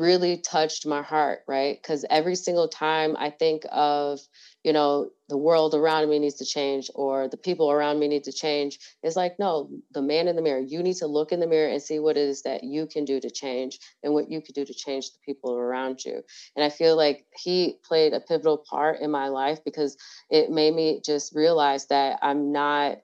really 0.00 0.38
touched 0.38 0.86
my 0.86 1.02
heart, 1.02 1.40
right? 1.46 1.78
Because 1.80 2.04
every 2.10 2.34
single 2.34 2.68
time 2.68 3.16
I 3.18 3.30
think 3.30 3.64
of, 3.70 4.20
you 4.64 4.72
know, 4.72 5.10
the 5.28 5.36
world 5.36 5.74
around 5.74 6.10
me 6.10 6.18
needs 6.18 6.36
to 6.36 6.46
change 6.46 6.90
or 6.94 7.28
the 7.28 7.36
people 7.36 7.70
around 7.70 8.00
me 8.00 8.08
need 8.08 8.24
to 8.24 8.32
change, 8.32 8.78
it's 9.02 9.16
like, 9.16 9.38
no, 9.38 9.70
the 9.92 10.02
man 10.02 10.26
in 10.26 10.36
the 10.36 10.42
mirror, 10.42 10.60
you 10.60 10.82
need 10.82 10.96
to 10.96 11.06
look 11.06 11.32
in 11.32 11.40
the 11.40 11.46
mirror 11.46 11.68
and 11.70 11.82
see 11.82 12.00
what 12.00 12.16
it 12.16 12.28
is 12.28 12.42
that 12.42 12.64
you 12.64 12.86
can 12.86 13.04
do 13.04 13.20
to 13.20 13.30
change 13.30 13.78
and 14.02 14.14
what 14.14 14.30
you 14.30 14.40
can 14.40 14.54
do 14.54 14.64
to 14.64 14.74
change 14.74 15.12
the 15.12 15.18
people 15.24 15.54
around 15.54 16.04
you. 16.04 16.22
And 16.56 16.64
I 16.64 16.70
feel 16.70 16.96
like 16.96 17.26
he 17.36 17.76
played 17.84 18.14
a 18.14 18.20
pivotal 18.20 18.58
part 18.58 19.00
in 19.00 19.10
my 19.10 19.28
life 19.28 19.62
because 19.64 19.96
it 20.30 20.50
made 20.50 20.74
me 20.74 21.02
just 21.04 21.34
realize 21.36 21.86
that 21.88 22.18
I'm 22.22 22.52
not, 22.52 22.98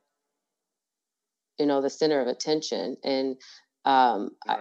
you 1.59 1.67
know, 1.67 1.83
the 1.83 1.91
center 1.91 2.21
of 2.21 2.29
attention. 2.29 2.97
And 3.05 3.37
um. 3.85 4.31
I, 4.49 4.59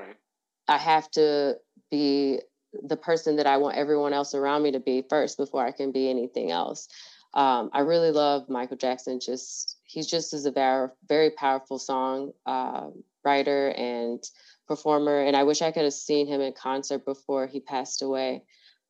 I 0.68 0.78
have 0.78 1.10
to 1.12 1.58
be 1.96 2.42
the 2.74 2.98
person 2.98 3.38
that 3.38 3.48
I 3.48 3.58
want 3.58 3.78
everyone 3.78 4.14
else 4.14 4.34
around 4.36 4.64
me 4.64 4.72
to 4.72 4.80
be 4.80 5.04
first 5.10 5.38
before 5.38 5.66
I 5.66 5.72
can 5.72 5.92
be 5.92 6.10
anything 6.10 6.52
else. 6.52 6.90
Um, 7.34 7.70
I 7.74 7.80
really 7.80 8.12
love 8.12 8.50
Michael 8.50 8.78
Jackson. 8.78 9.20
Just 9.20 9.78
he's 9.84 10.08
just 10.08 10.34
as 10.34 10.46
a 10.46 10.52
very 10.52 10.90
very 11.08 11.32
powerful 11.32 11.80
song 11.80 12.32
uh, 12.46 12.88
writer 13.24 13.70
and 13.70 14.22
performer. 14.68 15.22
And 15.22 15.36
I 15.36 15.44
wish 15.44 15.62
I 15.62 15.72
could 15.72 15.84
have 15.84 15.94
seen 15.94 16.28
him 16.28 16.42
in 16.42 16.54
concert 16.54 17.06
before 17.06 17.48
he 17.48 17.60
passed 17.60 18.02
away. 18.02 18.44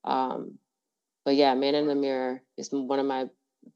Um, 0.03 0.57
but 1.25 1.35
yeah, 1.35 1.53
"Man 1.55 1.75
in 1.75 1.87
the 1.87 1.95
Mirror" 1.95 2.41
is 2.57 2.69
one 2.71 2.99
of 2.99 3.05
my 3.05 3.25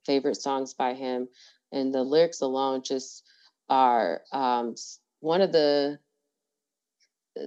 favorite 0.06 0.38
songs 0.38 0.74
by 0.74 0.94
him, 0.94 1.28
and 1.72 1.94
the 1.94 2.04
lyrics 2.04 2.42
alone 2.42 2.84
just 2.84 3.24
are 3.70 4.22
um, 4.32 4.76
one 5.20 5.42
of 5.42 5.52
the 5.52 6.00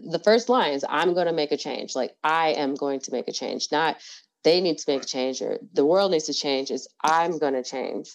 the 0.03 0.19
first 0.19 0.49
line 0.49 0.73
is 0.73 0.85
i'm 0.89 1.15
going 1.15 1.27
to 1.27 1.33
make 1.33 1.53
a 1.53 1.57
change 1.57 1.95
like 1.95 2.15
i 2.25 2.51
am 2.51 2.75
going 2.75 3.01
to 3.01 3.13
make 3.13 3.29
a 3.29 3.33
change 3.33 3.69
not 3.73 3.97
they 4.45 4.61
need 4.61 4.79
to 4.79 4.85
make 4.91 5.03
a 5.03 5.07
change 5.07 5.41
or 5.41 5.59
the 5.73 5.87
world 5.87 6.11
needs 6.11 6.25
to 6.25 6.35
change 6.35 6.71
is 6.71 6.89
i'm 7.03 7.39
going 7.39 7.55
to 7.55 7.63
change 7.63 8.11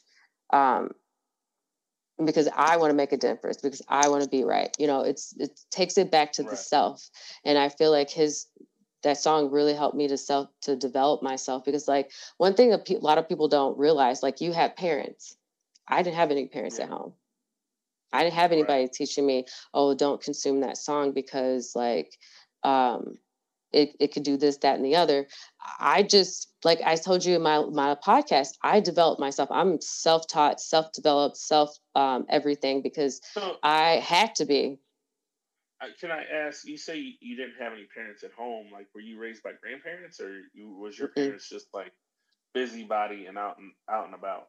um, 0.51 0.91
because 2.25 2.47
i 2.55 2.77
want 2.77 2.89
to 2.89 2.95
make 2.95 3.11
a 3.11 3.17
difference 3.17 3.57
because 3.57 3.81
i 3.87 4.07
want 4.09 4.23
to 4.23 4.29
be 4.29 4.43
right 4.43 4.75
you 4.79 4.87
know 4.87 5.01
it's 5.01 5.33
it 5.37 5.59
takes 5.71 5.97
it 5.97 6.11
back 6.11 6.31
to 6.31 6.43
right. 6.43 6.51
the 6.51 6.57
self 6.57 7.09
and 7.45 7.57
i 7.57 7.69
feel 7.69 7.91
like 7.91 8.09
his 8.09 8.47
that 9.03 9.17
song 9.17 9.51
really 9.51 9.73
helped 9.73 9.95
me 9.95 10.07
to 10.07 10.17
self 10.17 10.49
to 10.61 10.75
develop 10.75 11.21
myself 11.21 11.63
because 11.63 11.87
like 11.87 12.11
one 12.37 12.53
thing 12.55 12.73
a, 12.73 12.77
pe- 12.77 12.95
a 12.95 12.99
lot 12.99 13.17
of 13.17 13.29
people 13.29 13.47
don't 13.47 13.77
realize 13.77 14.23
like 14.23 14.41
you 14.41 14.51
have 14.51 14.75
parents 14.75 15.37
i 15.87 16.01
didn't 16.01 16.15
have 16.15 16.31
any 16.31 16.47
parents 16.47 16.77
yeah. 16.79 16.85
at 16.85 16.89
home 16.89 17.13
I 18.13 18.23
didn't 18.23 18.35
have 18.35 18.51
anybody 18.51 18.87
teaching 18.87 19.25
me, 19.25 19.45
oh, 19.73 19.93
don't 19.93 20.21
consume 20.21 20.61
that 20.61 20.77
song 20.77 21.13
because 21.13 21.73
like 21.75 22.17
um 22.63 23.17
it, 23.73 23.95
it 23.99 24.13
could 24.13 24.23
do 24.23 24.37
this, 24.37 24.57
that, 24.57 24.75
and 24.77 24.85
the 24.85 24.95
other. 24.95 25.27
I 25.79 26.03
just 26.03 26.53
like 26.63 26.79
I 26.85 26.95
told 26.95 27.25
you 27.25 27.35
in 27.35 27.41
my 27.41 27.63
my 27.65 27.95
podcast, 27.95 28.53
I 28.63 28.79
developed 28.79 29.19
myself. 29.19 29.49
I'm 29.51 29.79
self-taught, 29.81 30.59
self-developed, 30.59 31.37
self 31.37 31.77
um, 31.95 32.25
everything 32.29 32.81
because 32.81 33.21
so, 33.33 33.57
I 33.63 33.97
had 33.97 34.35
to 34.35 34.45
be. 34.45 34.79
Can 35.99 36.11
I 36.11 36.23
ask? 36.23 36.65
You 36.65 36.77
say 36.77 36.97
you, 36.97 37.13
you, 37.19 37.35
didn't 37.35 37.53
have 37.59 37.73
any 37.73 37.85
parents 37.93 38.23
at 38.23 38.31
home. 38.31 38.67
Like, 38.73 38.87
were 38.95 39.01
you 39.01 39.19
raised 39.19 39.43
by 39.43 39.51
grandparents, 39.61 40.19
or 40.19 40.41
you, 40.53 40.75
was 40.75 40.97
your 40.97 41.09
mm-hmm. 41.09 41.21
parents 41.21 41.49
just 41.49 41.67
like 41.73 41.91
busybody 42.53 43.27
and 43.27 43.37
out 43.37 43.59
and 43.59 43.71
out 43.89 44.05
and 44.05 44.15
about? 44.15 44.47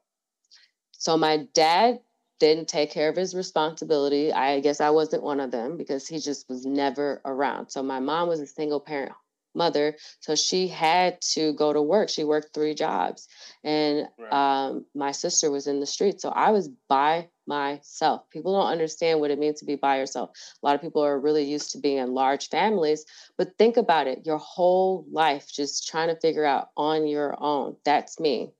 So 0.92 1.18
my 1.18 1.46
dad 1.52 1.98
didn't 2.38 2.68
take 2.68 2.90
care 2.90 3.08
of 3.08 3.16
his 3.16 3.34
responsibility. 3.34 4.32
I 4.32 4.60
guess 4.60 4.80
I 4.80 4.90
wasn't 4.90 5.22
one 5.22 5.40
of 5.40 5.50
them 5.50 5.76
because 5.76 6.06
he 6.06 6.18
just 6.18 6.48
was 6.48 6.64
never 6.64 7.20
around. 7.24 7.70
So 7.70 7.82
my 7.82 8.00
mom 8.00 8.28
was 8.28 8.40
a 8.40 8.46
single 8.46 8.80
parent 8.80 9.12
mother, 9.54 9.96
so 10.20 10.34
she 10.34 10.68
had 10.68 11.20
to 11.20 11.52
go 11.54 11.72
to 11.72 11.82
work. 11.82 12.08
She 12.08 12.22
worked 12.22 12.54
three 12.54 12.74
jobs, 12.74 13.28
and 13.64 14.08
right. 14.18 14.32
um, 14.32 14.86
my 14.94 15.12
sister 15.12 15.50
was 15.50 15.66
in 15.66 15.80
the 15.80 15.86
street. 15.86 16.20
So 16.20 16.28
I 16.28 16.50
was 16.50 16.68
by 16.88 17.28
myself. 17.46 18.28
People 18.30 18.52
don't 18.52 18.70
understand 18.70 19.20
what 19.20 19.30
it 19.30 19.38
means 19.38 19.58
to 19.60 19.64
be 19.64 19.74
by 19.74 19.98
yourself. 19.98 20.30
A 20.62 20.66
lot 20.66 20.76
of 20.76 20.80
people 20.80 21.02
are 21.04 21.18
really 21.18 21.44
used 21.44 21.72
to 21.72 21.78
being 21.78 21.98
in 21.98 22.14
large 22.14 22.50
families, 22.50 23.04
but 23.36 23.56
think 23.58 23.76
about 23.76 24.06
it: 24.06 24.26
your 24.26 24.38
whole 24.38 25.06
life 25.10 25.50
just 25.52 25.88
trying 25.88 26.08
to 26.08 26.20
figure 26.20 26.44
out 26.44 26.68
on 26.76 27.06
your 27.06 27.34
own. 27.42 27.76
That's 27.84 28.20
me. 28.20 28.52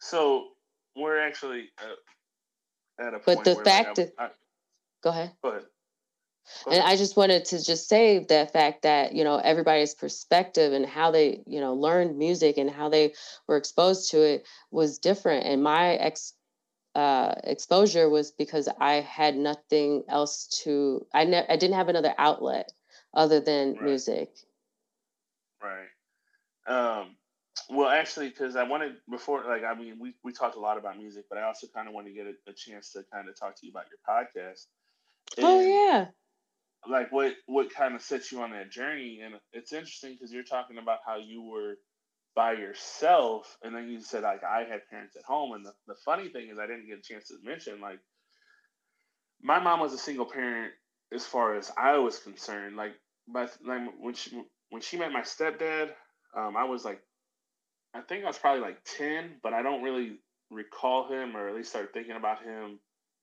So 0.00 0.48
we're 0.94 1.20
actually. 1.20 1.70
Uh 1.80 1.94
at 2.98 3.14
a 3.14 3.20
but 3.24 3.44
the 3.44 3.56
fact 3.56 3.96
that 3.96 4.12
I, 4.18 4.30
go 5.02 5.10
ahead. 5.10 5.32
Go 5.42 5.50
ahead. 5.50 5.64
Go 6.64 6.70
ahead. 6.70 6.82
And 6.82 6.88
I 6.88 6.96
just 6.96 7.16
wanted 7.16 7.44
to 7.46 7.62
just 7.62 7.88
say 7.88 8.24
that 8.28 8.52
fact 8.52 8.82
that 8.82 9.14
you 9.14 9.24
know 9.24 9.36
everybody's 9.36 9.94
perspective 9.94 10.72
and 10.72 10.86
how 10.86 11.10
they 11.10 11.42
you 11.46 11.60
know 11.60 11.74
learned 11.74 12.18
music 12.18 12.58
and 12.58 12.70
how 12.70 12.88
they 12.88 13.14
were 13.46 13.56
exposed 13.56 14.10
to 14.10 14.22
it 14.22 14.46
was 14.70 14.98
different. 14.98 15.46
And 15.46 15.62
my 15.62 15.94
ex 15.94 16.34
uh, 16.94 17.34
exposure 17.44 18.08
was 18.08 18.32
because 18.32 18.68
I 18.80 18.94
had 18.94 19.36
nothing 19.36 20.04
else 20.08 20.46
to. 20.64 21.06
I 21.12 21.24
ne- 21.24 21.46
I 21.48 21.56
didn't 21.56 21.76
have 21.76 21.88
another 21.88 22.14
outlet 22.18 22.72
other 23.14 23.40
than 23.40 23.74
right. 23.74 23.82
music. 23.82 24.30
Right. 25.62 25.88
Um, 26.66 27.16
well, 27.70 27.88
actually, 27.88 28.28
because 28.28 28.56
I 28.56 28.64
wanted 28.64 28.96
before, 29.10 29.44
like, 29.46 29.64
I 29.64 29.74
mean, 29.74 29.98
we, 30.00 30.14
we 30.22 30.32
talked 30.32 30.56
a 30.56 30.60
lot 30.60 30.78
about 30.78 30.98
music, 30.98 31.26
but 31.28 31.38
I 31.38 31.42
also 31.42 31.66
kind 31.74 31.88
of 31.88 31.94
want 31.94 32.06
to 32.06 32.12
get 32.12 32.26
a, 32.26 32.50
a, 32.50 32.52
chance 32.52 32.92
to 32.92 33.04
kind 33.12 33.28
of 33.28 33.38
talk 33.38 33.56
to 33.56 33.66
you 33.66 33.72
about 33.72 33.86
your 33.90 33.98
podcast. 34.08 34.66
Oh, 35.38 35.38
and, 35.38 35.46
oh 35.46 35.60
yeah. 35.60 36.06
Like 36.88 37.12
what 37.12 37.34
what 37.46 37.74
kind 37.74 37.94
of 37.94 38.02
sets 38.02 38.30
you 38.30 38.40
on 38.40 38.52
that 38.52 38.70
journey, 38.70 39.20
and 39.24 39.34
it's 39.52 39.72
interesting 39.72 40.12
because 40.14 40.32
you're 40.32 40.44
talking 40.44 40.78
about 40.78 40.98
how 41.04 41.16
you 41.16 41.42
were 41.42 41.74
by 42.36 42.52
yourself, 42.52 43.58
and 43.62 43.74
then 43.74 43.88
you 43.88 44.00
said 44.00 44.22
like 44.22 44.44
I 44.44 44.60
had 44.60 44.88
parents 44.88 45.16
at 45.16 45.24
home, 45.24 45.52
and 45.52 45.66
the, 45.66 45.72
the 45.88 45.96
funny 46.04 46.28
thing 46.28 46.48
is 46.50 46.58
I 46.58 46.66
didn't 46.66 46.86
get 46.86 46.98
a 46.98 47.02
chance 47.02 47.28
to 47.28 47.34
mention 47.42 47.80
like 47.80 47.98
my 49.42 49.58
mom 49.58 49.80
was 49.80 49.92
a 49.92 49.98
single 49.98 50.26
parent 50.26 50.72
as 51.12 51.24
far 51.24 51.56
as 51.56 51.70
I 51.76 51.98
was 51.98 52.18
concerned. 52.18 52.76
Like, 52.76 52.92
but 53.26 53.56
like 53.66 53.82
when 53.98 54.14
she 54.14 54.40
when 54.70 54.80
she 54.82 54.98
met 54.98 55.12
my 55.12 55.22
stepdad, 55.22 55.90
um, 56.36 56.56
I 56.56 56.64
was 56.64 56.84
like 56.84 57.00
I 57.98 58.02
think 58.02 58.24
I 58.24 58.28
was 58.28 58.38
probably 58.38 58.62
like 58.62 58.78
10, 58.96 59.40
but 59.42 59.52
I 59.52 59.62
don't 59.62 59.82
really 59.82 60.18
recall 60.50 61.08
him 61.08 61.36
or 61.36 61.48
at 61.48 61.54
least 61.54 61.70
start 61.70 61.92
thinking 61.92 62.16
about 62.16 62.42
him 62.42 62.78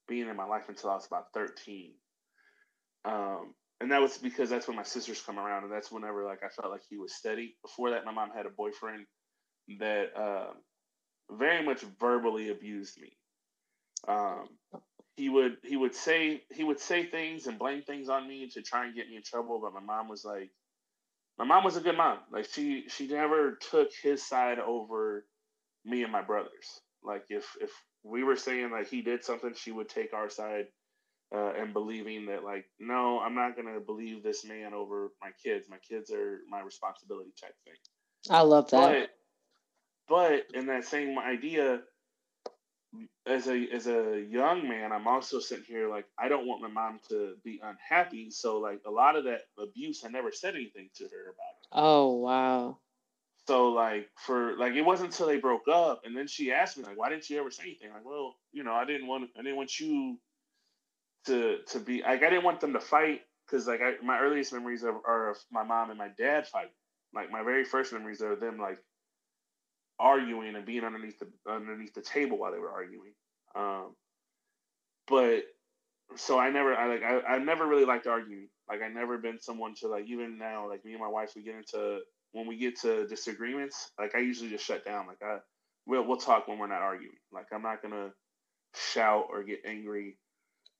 being 0.06 0.28
in 0.28 0.36
my 0.36 0.44
life 0.44 0.68
until 0.68 0.90
I 0.90 0.94
was 0.94 1.06
about 1.06 1.32
13. 1.34 1.92
Um, 3.04 3.54
and 3.80 3.90
that 3.92 4.00
was 4.00 4.18
because 4.18 4.50
that's 4.50 4.68
when 4.68 4.76
my 4.76 4.82
sisters 4.82 5.22
come 5.24 5.38
around, 5.38 5.64
and 5.64 5.72
that's 5.72 5.92
whenever 5.92 6.24
like 6.24 6.42
I 6.42 6.48
felt 6.48 6.72
like 6.72 6.82
he 6.88 6.96
was 6.96 7.14
steady. 7.14 7.56
Before 7.62 7.90
that, 7.90 8.04
my 8.04 8.12
mom 8.12 8.30
had 8.34 8.46
a 8.46 8.50
boyfriend 8.50 9.06
that 9.78 10.16
uh, 10.16 10.52
very 11.30 11.64
much 11.64 11.82
verbally 12.00 12.50
abused 12.50 13.00
me. 13.00 13.16
Um, 14.08 14.48
he 15.16 15.28
would 15.28 15.58
he 15.62 15.76
would 15.76 15.94
say 15.94 16.42
he 16.54 16.64
would 16.64 16.80
say 16.80 17.04
things 17.06 17.46
and 17.46 17.58
blame 17.58 17.82
things 17.82 18.08
on 18.08 18.28
me 18.28 18.48
to 18.50 18.62
try 18.62 18.86
and 18.86 18.94
get 18.94 19.08
me 19.08 19.16
in 19.16 19.22
trouble, 19.22 19.60
but 19.60 19.74
my 19.74 19.80
mom 19.80 20.08
was 20.08 20.24
like, 20.24 20.50
my 21.38 21.44
mom 21.44 21.64
was 21.64 21.76
a 21.76 21.80
good 21.80 21.96
mom. 21.96 22.18
Like 22.32 22.46
she 22.52 22.84
she 22.88 23.06
never 23.08 23.58
took 23.70 23.90
his 24.02 24.26
side 24.26 24.58
over 24.58 25.26
me 25.84 26.02
and 26.02 26.12
my 26.12 26.22
brothers. 26.22 26.80
Like 27.02 27.24
if 27.28 27.56
if 27.60 27.70
we 28.02 28.24
were 28.24 28.36
saying 28.36 28.70
like 28.70 28.88
he 28.88 29.02
did 29.02 29.24
something, 29.24 29.52
she 29.54 29.72
would 29.72 29.88
take 29.88 30.14
our 30.14 30.30
side 30.30 30.66
uh, 31.34 31.52
and 31.58 31.72
believing 31.72 32.26
that 32.26 32.44
like 32.44 32.66
no, 32.78 33.20
I'm 33.20 33.34
not 33.34 33.56
gonna 33.56 33.80
believe 33.80 34.22
this 34.22 34.44
man 34.44 34.72
over 34.74 35.12
my 35.20 35.30
kids. 35.42 35.68
My 35.68 35.78
kids 35.78 36.10
are 36.10 36.40
my 36.48 36.60
responsibility 36.60 37.32
type 37.40 37.54
thing. 37.64 37.74
I 38.30 38.40
love 38.40 38.70
that. 38.70 39.10
but 40.08 40.44
in 40.54 40.66
that 40.66 40.84
same 40.84 41.18
idea, 41.18 41.80
as 43.26 43.48
a 43.48 43.68
as 43.72 43.86
a 43.86 44.24
young 44.28 44.68
man, 44.68 44.92
I'm 44.92 45.08
also 45.08 45.40
sitting 45.40 45.64
here 45.64 45.88
like 45.88 46.06
I 46.18 46.28
don't 46.28 46.46
want 46.46 46.62
my 46.62 46.68
mom 46.68 47.00
to 47.08 47.34
be 47.44 47.60
unhappy. 47.62 48.30
So 48.30 48.58
like 48.58 48.80
a 48.86 48.90
lot 48.90 49.16
of 49.16 49.24
that 49.24 49.42
abuse, 49.58 50.04
I 50.04 50.08
never 50.08 50.32
said 50.32 50.54
anything 50.54 50.88
to 50.96 51.04
her 51.04 51.22
about 51.22 51.54
it. 51.60 51.68
Oh 51.72 52.14
wow. 52.14 52.78
So 53.48 53.68
like 53.68 54.08
for 54.16 54.56
like 54.56 54.74
it 54.74 54.82
wasn't 54.82 55.12
until 55.12 55.26
they 55.26 55.38
broke 55.38 55.68
up, 55.68 56.02
and 56.04 56.16
then 56.16 56.26
she 56.26 56.52
asked 56.52 56.76
me 56.76 56.84
like, 56.84 56.98
why 56.98 57.10
didn't 57.10 57.28
you 57.28 57.38
ever 57.38 57.50
say 57.50 57.64
anything? 57.64 57.92
Like, 57.92 58.04
well, 58.04 58.36
you 58.52 58.64
know, 58.64 58.72
I 58.72 58.84
didn't 58.84 59.06
want 59.06 59.30
I 59.38 59.42
didn't 59.42 59.56
want 59.56 59.78
you 59.78 60.18
to 61.26 61.58
to 61.68 61.78
be 61.80 62.02
like 62.02 62.22
I 62.22 62.30
didn't 62.30 62.44
want 62.44 62.60
them 62.60 62.72
to 62.72 62.80
fight 62.80 63.22
because 63.46 63.66
like 63.66 63.80
I, 63.82 63.94
my 64.04 64.18
earliest 64.18 64.52
memories 64.52 64.84
are, 64.84 64.96
are 65.06 65.30
of 65.30 65.38
my 65.50 65.62
mom 65.62 65.90
and 65.90 65.98
my 65.98 66.08
dad 66.16 66.46
fighting. 66.46 66.70
Like 67.14 67.30
my 67.30 67.42
very 67.42 67.64
first 67.64 67.92
memories 67.92 68.20
are 68.20 68.36
them 68.36 68.58
like 68.58 68.78
arguing 69.98 70.54
and 70.54 70.66
being 70.66 70.84
underneath 70.84 71.18
the 71.18 71.28
underneath 71.50 71.94
the 71.94 72.02
table 72.02 72.38
while 72.38 72.52
they 72.52 72.58
were 72.58 72.70
arguing. 72.70 73.12
Um, 73.54 73.94
but 75.08 75.44
so 76.16 76.38
I 76.38 76.50
never 76.50 76.74
I 76.74 76.86
like 76.86 77.02
I 77.02 77.34
I 77.34 77.38
never 77.38 77.66
really 77.66 77.84
liked 77.84 78.06
arguing. 78.06 78.48
Like 78.68 78.82
I 78.82 78.88
never 78.88 79.18
been 79.18 79.40
someone 79.40 79.74
to 79.76 79.88
like 79.88 80.06
even 80.08 80.38
now 80.38 80.68
like 80.68 80.84
me 80.84 80.92
and 80.92 81.00
my 81.00 81.08
wife 81.08 81.32
we 81.34 81.42
get 81.42 81.54
into 81.54 82.00
when 82.32 82.46
we 82.46 82.56
get 82.56 82.80
to 82.80 83.06
disagreements 83.06 83.92
like 83.98 84.14
I 84.14 84.18
usually 84.18 84.50
just 84.50 84.64
shut 84.64 84.84
down. 84.84 85.06
Like 85.06 85.22
I 85.22 85.38
we'll 85.86 86.06
we'll 86.06 86.18
talk 86.18 86.48
when 86.48 86.58
we're 86.58 86.66
not 86.66 86.82
arguing. 86.82 87.16
Like 87.32 87.46
I'm 87.52 87.62
not 87.62 87.82
gonna 87.82 88.10
shout 88.74 89.26
or 89.30 89.42
get 89.42 89.60
angry. 89.66 90.18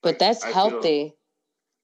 But 0.02 0.10
like, 0.10 0.18
that's 0.18 0.44
I 0.44 0.50
healthy. 0.50 1.08
Feel, 1.08 1.12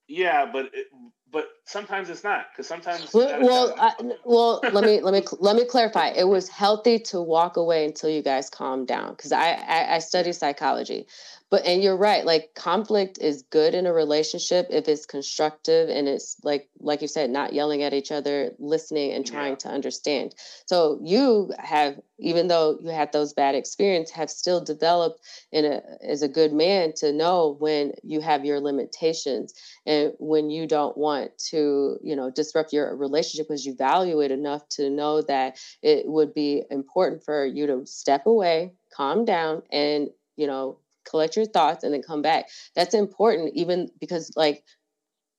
yeah, 0.08 0.50
but 0.52 0.66
it, 0.66 0.86
but 1.32 1.48
sometimes 1.64 2.10
it's 2.10 2.22
not 2.22 2.46
because 2.52 2.68
sometimes. 2.68 3.12
Well, 3.12 3.40
well, 3.40 3.74
I, 3.78 3.92
well, 4.24 4.60
let 4.72 4.84
me 4.84 5.00
let 5.00 5.14
me 5.14 5.22
let 5.40 5.56
me 5.56 5.64
clarify. 5.64 6.08
It 6.08 6.28
was 6.28 6.48
healthy 6.48 6.98
to 7.00 7.20
walk 7.20 7.56
away 7.56 7.86
until 7.86 8.10
you 8.10 8.22
guys 8.22 8.50
calmed 8.50 8.86
down 8.86 9.12
because 9.14 9.32
I, 9.32 9.52
I 9.52 9.94
I 9.96 9.98
study 9.98 10.32
psychology, 10.32 11.06
but 11.52 11.66
and 11.66 11.82
you're 11.82 11.98
right 11.98 12.24
like 12.24 12.54
conflict 12.54 13.18
is 13.20 13.42
good 13.50 13.74
in 13.74 13.84
a 13.84 13.92
relationship 13.92 14.66
if 14.70 14.88
it's 14.88 15.04
constructive 15.04 15.90
and 15.90 16.08
it's 16.08 16.38
like 16.42 16.66
like 16.80 17.02
you 17.02 17.06
said 17.06 17.28
not 17.28 17.52
yelling 17.52 17.82
at 17.82 17.92
each 17.92 18.10
other 18.10 18.52
listening 18.58 19.12
and 19.12 19.26
trying 19.26 19.52
yeah. 19.52 19.56
to 19.56 19.68
understand 19.68 20.34
so 20.64 20.98
you 21.04 21.52
have 21.58 22.00
even 22.18 22.48
though 22.48 22.78
you 22.80 22.88
had 22.88 23.12
those 23.12 23.34
bad 23.34 23.54
experiences 23.54 24.14
have 24.14 24.30
still 24.30 24.64
developed 24.64 25.20
in 25.52 25.66
a 25.66 25.82
as 26.02 26.22
a 26.22 26.28
good 26.28 26.54
man 26.54 26.90
to 26.96 27.12
know 27.12 27.54
when 27.60 27.92
you 28.02 28.22
have 28.22 28.46
your 28.46 28.58
limitations 28.58 29.52
and 29.84 30.14
when 30.18 30.48
you 30.48 30.66
don't 30.66 30.96
want 30.96 31.21
to 31.38 31.98
you 32.02 32.16
know 32.16 32.30
disrupt 32.30 32.72
your 32.72 32.94
relationship 32.96 33.48
because 33.48 33.66
you 33.66 33.74
value 33.74 34.20
it 34.20 34.30
enough 34.30 34.68
to 34.68 34.90
know 34.90 35.22
that 35.22 35.58
it 35.82 36.06
would 36.06 36.34
be 36.34 36.62
important 36.70 37.24
for 37.24 37.44
you 37.44 37.66
to 37.66 37.86
step 37.86 38.26
away 38.26 38.72
calm 38.94 39.24
down 39.24 39.62
and 39.72 40.08
you 40.36 40.46
know 40.46 40.78
collect 41.04 41.36
your 41.36 41.46
thoughts 41.46 41.84
and 41.84 41.92
then 41.92 42.02
come 42.02 42.22
back. 42.22 42.48
That's 42.74 42.94
important 42.94 43.52
even 43.54 43.90
because 44.00 44.32
like 44.36 44.64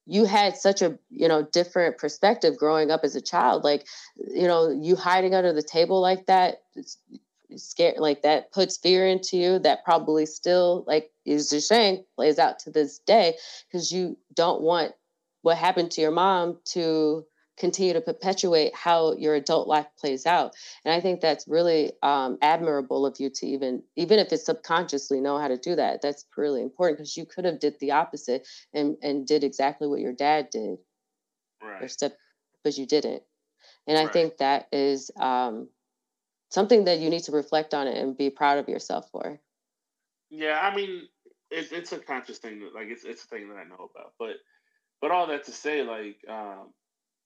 you 0.05 0.25
had 0.25 0.57
such 0.57 0.81
a 0.81 0.97
you 1.09 1.27
know 1.27 1.43
different 1.43 1.97
perspective 1.97 2.57
growing 2.57 2.91
up 2.91 3.01
as 3.03 3.15
a 3.15 3.21
child. 3.21 3.63
Like 3.63 3.87
you 4.17 4.47
know 4.47 4.69
you 4.69 4.95
hiding 4.95 5.33
under 5.33 5.53
the 5.53 5.63
table 5.63 6.01
like 6.01 6.25
that 6.27 6.63
scare 7.55 7.93
like 7.97 8.23
that 8.23 8.51
puts 8.51 8.77
fear 8.77 9.05
into 9.07 9.37
you 9.37 9.59
that 9.59 9.85
probably 9.85 10.25
still 10.25 10.83
like 10.87 11.11
is 11.25 11.51
you're 11.51 11.61
saying 11.61 12.03
plays 12.15 12.39
out 12.39 12.57
to 12.57 12.71
this 12.71 12.97
day 12.99 13.35
because 13.67 13.91
you 13.91 14.17
don't 14.33 14.61
want 14.61 14.91
what 15.43 15.57
happened 15.57 15.91
to 15.91 16.01
your 16.01 16.11
mom 16.11 16.57
to 16.65 17.25
continue 17.57 17.93
to 17.93 18.01
perpetuate 18.01 18.75
how 18.75 19.13
your 19.13 19.35
adult 19.35 19.67
life 19.67 19.85
plays 19.99 20.25
out. 20.25 20.53
And 20.83 20.93
i 20.93 20.99
think 20.99 21.21
that's 21.21 21.47
really 21.47 21.91
um, 22.01 22.37
admirable 22.41 23.05
of 23.05 23.19
you 23.19 23.29
to 23.29 23.45
even 23.45 23.83
even 23.95 24.17
if 24.17 24.33
it's 24.33 24.45
subconsciously 24.45 25.21
know 25.21 25.37
how 25.37 25.47
to 25.47 25.57
do 25.57 25.75
that 25.75 26.01
that's 26.01 26.25
really 26.35 26.61
important 26.61 26.97
because 26.97 27.15
you 27.15 27.25
could 27.25 27.45
have 27.45 27.59
did 27.59 27.75
the 27.79 27.91
opposite 27.91 28.47
and 28.73 28.97
and 29.03 29.27
did 29.27 29.43
exactly 29.43 29.87
what 29.87 29.99
your 29.99 30.13
dad 30.13 30.49
did 30.51 30.77
right. 31.61 31.91
step 31.91 32.17
but 32.63 32.77
you 32.77 32.87
didn't. 32.87 33.21
And 33.85 33.97
i 33.97 34.07
think 34.07 34.37
that 34.37 34.67
is 34.71 35.11
um, 35.19 35.69
something 36.49 36.85
that 36.85 36.99
you 36.99 37.09
need 37.09 37.23
to 37.23 37.31
reflect 37.31 37.73
on 37.73 37.87
it 37.87 37.97
and 37.97 38.17
be 38.17 38.29
proud 38.29 38.57
of 38.57 38.69
yourself 38.69 39.09
for. 39.11 39.39
Yeah 40.29 40.59
i 40.61 40.75
mean 40.75 41.07
it's, 41.51 41.71
it's 41.71 41.91
a 41.91 41.99
conscious 41.99 42.39
thing 42.39 42.61
that, 42.61 42.73
like 42.73 42.87
it's, 42.87 43.03
it's 43.03 43.25
a 43.25 43.27
thing 43.27 43.47
that 43.49 43.57
i 43.57 43.63
know 43.63 43.89
about 43.93 44.13
but 44.17 44.37
but 45.03 45.11
all 45.11 45.27
that 45.27 45.43
to 45.43 45.51
say 45.51 45.83
like 45.83 46.15
um, 46.29 46.69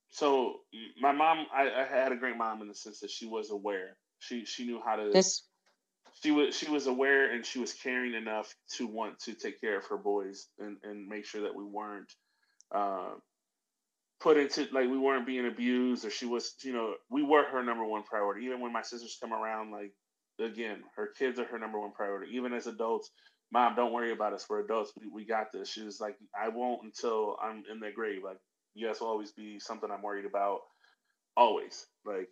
so 0.09 0.61
my 0.99 1.11
mom, 1.11 1.45
I, 1.53 1.69
I, 1.69 1.85
had 1.85 2.11
a 2.11 2.15
great 2.15 2.35
mom 2.35 2.63
in 2.63 2.67
the 2.67 2.73
sense 2.73 3.01
that 3.01 3.11
she 3.11 3.27
was 3.27 3.51
aware. 3.51 3.97
She 4.17 4.45
she 4.45 4.65
knew 4.65 4.81
how 4.83 4.95
to. 4.95 5.11
This. 5.13 5.43
She 6.23 6.31
was 6.31 6.57
she 6.57 6.71
was 6.71 6.87
aware 6.87 7.31
and 7.31 7.45
she 7.45 7.59
was 7.59 7.73
caring 7.73 8.15
enough 8.15 8.55
to 8.77 8.87
want 8.87 9.19
to 9.19 9.35
take 9.35 9.61
care 9.61 9.77
of 9.77 9.85
her 9.85 9.97
boys 9.97 10.47
and, 10.57 10.77
and 10.83 11.07
make 11.07 11.25
sure 11.25 11.43
that 11.43 11.53
we 11.53 11.63
weren't 11.63 12.11
uh, 12.73 13.11
put 14.19 14.37
into 14.37 14.67
like 14.71 14.89
we 14.89 14.97
weren't 14.97 15.27
being 15.27 15.45
abused 15.45 16.03
or 16.03 16.09
she 16.09 16.25
was 16.25 16.55
you 16.63 16.73
know 16.73 16.95
we 17.11 17.21
were 17.21 17.43
her 17.43 17.61
number 17.61 17.85
one 17.85 18.01
priority 18.01 18.47
even 18.47 18.59
when 18.59 18.73
my 18.73 18.81
sisters 18.81 19.19
come 19.21 19.31
around 19.31 19.71
like 19.71 19.93
again 20.39 20.79
her 20.95 21.09
kids 21.15 21.37
are 21.37 21.45
her 21.45 21.59
number 21.59 21.79
one 21.79 21.91
priority 21.91 22.35
even 22.35 22.51
as 22.51 22.65
adults 22.65 23.11
mom 23.51 23.75
don't 23.75 23.93
worry 23.93 24.11
about 24.13 24.33
us 24.33 24.45
we're 24.49 24.61
adults 24.65 24.93
we, 24.99 25.07
we 25.09 25.25
got 25.25 25.51
this 25.53 25.69
she 25.69 25.83
was 25.83 26.01
like 26.01 26.17
i 26.39 26.49
won't 26.49 26.83
until 26.83 27.37
i'm 27.43 27.63
in 27.71 27.79
their 27.79 27.93
grave 27.93 28.21
like 28.23 28.37
you 28.75 28.87
guys 28.87 29.01
will 29.01 29.09
always 29.09 29.33
be 29.33 29.59
something 29.59 29.89
I'm 29.91 30.03
worried 30.03 30.25
about. 30.25 30.61
Always. 31.37 31.85
Like 32.05 32.29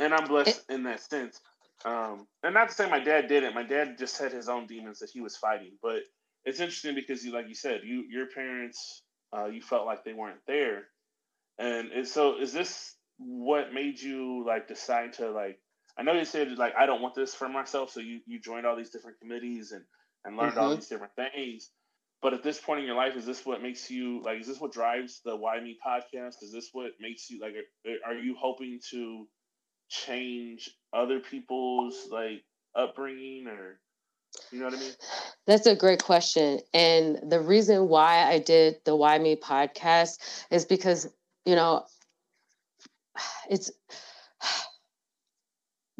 and 0.00 0.14
I'm 0.14 0.28
blessed 0.28 0.62
in 0.70 0.84
that 0.84 1.00
sense. 1.02 1.40
Um, 1.86 2.28
and 2.44 2.54
not 2.54 2.70
to 2.70 2.74
say 2.76 2.90
my 2.90 3.00
dad 3.00 3.28
didn't. 3.28 3.54
My 3.56 3.64
dad 3.64 3.98
just 3.98 4.18
had 4.20 4.32
his 4.32 4.50
own 4.50 4.68
demons 4.68 5.00
that 5.00 5.10
he 5.12 5.22
was 5.22 5.36
fighting. 5.38 5.72
But 5.82 6.00
it's 6.46 6.60
interesting 6.60 6.96
because 6.96 7.24
you, 7.24 7.32
like 7.32 7.48
you 7.48 7.56
said, 7.56 7.82
you 7.84 8.04
your 8.10 8.28
parents, 8.28 9.02
uh, 9.36 9.46
you 9.46 9.62
felt 9.62 9.86
like 9.86 10.04
they 10.04 10.14
weren't 10.14 10.40
there, 10.48 10.84
and, 11.58 11.92
and 11.92 12.08
so 12.08 12.40
is 12.40 12.52
this 12.52 12.96
what 13.18 13.74
made 13.74 14.00
you 14.00 14.44
like 14.46 14.68
decide 14.68 15.14
to 15.14 15.30
like? 15.30 15.58
I 16.00 16.02
know 16.02 16.14
you 16.14 16.24
said 16.24 16.56
like 16.56 16.74
I 16.78 16.86
don't 16.86 17.02
want 17.02 17.14
this 17.14 17.34
for 17.34 17.46
myself, 17.46 17.90
so 17.90 18.00
you 18.00 18.20
you 18.26 18.40
joined 18.40 18.64
all 18.64 18.74
these 18.74 18.88
different 18.88 19.20
committees 19.20 19.72
and 19.72 19.84
and 20.24 20.34
learned 20.34 20.52
mm-hmm. 20.52 20.60
all 20.60 20.74
these 20.74 20.88
different 20.88 21.12
things. 21.14 21.68
But 22.22 22.32
at 22.32 22.42
this 22.42 22.58
point 22.58 22.80
in 22.80 22.86
your 22.86 22.96
life, 22.96 23.16
is 23.16 23.26
this 23.26 23.44
what 23.44 23.62
makes 23.62 23.90
you 23.90 24.22
like? 24.22 24.40
Is 24.40 24.46
this 24.46 24.58
what 24.58 24.72
drives 24.72 25.20
the 25.26 25.36
Why 25.36 25.60
Me 25.60 25.76
podcast? 25.86 26.42
Is 26.42 26.52
this 26.52 26.70
what 26.72 26.92
makes 27.00 27.28
you 27.28 27.38
like? 27.40 27.52
Are 28.06 28.14
you 28.14 28.34
hoping 28.34 28.80
to 28.92 29.28
change 29.90 30.70
other 30.94 31.20
people's 31.20 32.08
like 32.10 32.44
upbringing 32.74 33.46
or 33.46 33.78
you 34.52 34.60
know 34.60 34.66
what 34.66 34.74
I 34.74 34.80
mean? 34.80 34.92
That's 35.46 35.66
a 35.66 35.76
great 35.76 36.02
question. 36.02 36.60
And 36.72 37.18
the 37.30 37.40
reason 37.40 37.88
why 37.88 38.24
I 38.24 38.38
did 38.38 38.76
the 38.86 38.96
Why 38.96 39.18
Me 39.18 39.36
podcast 39.36 40.46
is 40.50 40.64
because, 40.64 41.08
you 41.44 41.56
know, 41.56 41.84
it's 43.50 43.70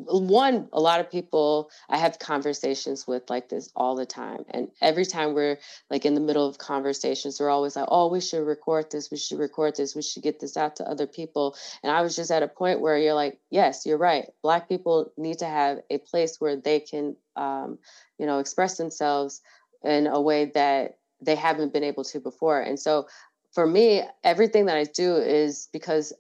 one 0.07 0.69
a 0.73 0.81
lot 0.81 1.01
of 1.01 1.11
people 1.11 1.71
i 1.89 1.97
have 1.97 2.19
conversations 2.19 3.07
with 3.07 3.29
like 3.29 3.49
this 3.49 3.71
all 3.75 3.97
the 3.97 4.07
time 4.07 4.45
and 4.51 4.69
every 4.81 5.05
time 5.05 5.35
we're 5.35 5.59
like 5.91 6.05
in 6.05 6.15
the 6.15 6.21
middle 6.21 6.47
of 6.47 6.59
conversations 6.59 7.39
they're 7.39 7.51
always 7.51 7.77
like 7.77 7.87
oh 7.89 8.09
we 8.09 8.21
should 8.21 8.45
record 8.47 8.91
this 8.91 9.11
we 9.11 9.17
should 9.17 9.39
record 9.39 9.77
this 9.77 9.95
we 9.95 10.03
should 10.03 10.23
get 10.23 10.41
this 10.41 10.57
out 10.57 10.77
to 10.77 10.85
other 10.89 11.07
people 11.07 11.57
and 11.83 11.93
i 11.93 12.01
was 12.01 12.17
just 12.17 12.31
at 12.31 12.43
a 12.43 12.49
point 12.49 12.81
where 12.81 12.99
you're 12.99 13.15
like 13.15 13.39
yes 13.51 13.85
you're 13.87 13.99
right 13.99 14.31
black 14.43 14.69
people 14.69 15.13
need 15.17 15.39
to 15.39 15.47
have 15.47 15.79
a 15.91 15.99
place 15.99 16.37
where 16.41 16.57
they 16.57 16.81
can 16.81 17.17
um, 17.37 17.79
you 18.19 18.27
know 18.27 18.39
express 18.39 18.77
themselves 18.77 19.41
in 19.85 20.07
a 20.07 20.21
way 20.21 20.47
that 20.55 20.99
they 21.21 21.35
haven't 21.35 21.73
been 21.73 21.85
able 21.85 22.05
to 22.05 22.21
before 22.21 22.61
and 22.61 22.79
so 22.79 23.07
for 23.53 23.67
me 23.67 24.03
everything 24.25 24.67
that 24.67 24.77
i 24.77 24.85
do 24.85 25.17
is 25.17 25.69
because 25.73 26.13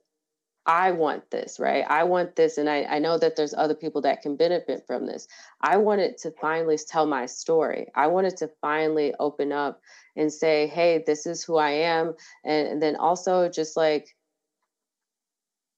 I 0.66 0.92
want 0.92 1.30
this, 1.30 1.58
right? 1.58 1.84
I 1.88 2.04
want 2.04 2.36
this. 2.36 2.58
And 2.58 2.68
I, 2.68 2.84
I 2.84 2.98
know 2.98 3.18
that 3.18 3.36
there's 3.36 3.54
other 3.54 3.74
people 3.74 4.02
that 4.02 4.22
can 4.22 4.36
benefit 4.36 4.84
from 4.86 5.06
this. 5.06 5.26
I 5.60 5.78
wanted 5.78 6.18
to 6.18 6.30
finally 6.32 6.78
tell 6.78 7.06
my 7.06 7.26
story. 7.26 7.88
I 7.94 8.08
wanted 8.08 8.36
to 8.38 8.50
finally 8.60 9.14
open 9.18 9.52
up 9.52 9.80
and 10.16 10.32
say, 10.32 10.66
hey, 10.66 11.02
this 11.06 11.26
is 11.26 11.42
who 11.42 11.56
I 11.56 11.70
am. 11.70 12.14
And, 12.44 12.68
and 12.68 12.82
then 12.82 12.96
also 12.96 13.48
just 13.48 13.76
like 13.76 14.14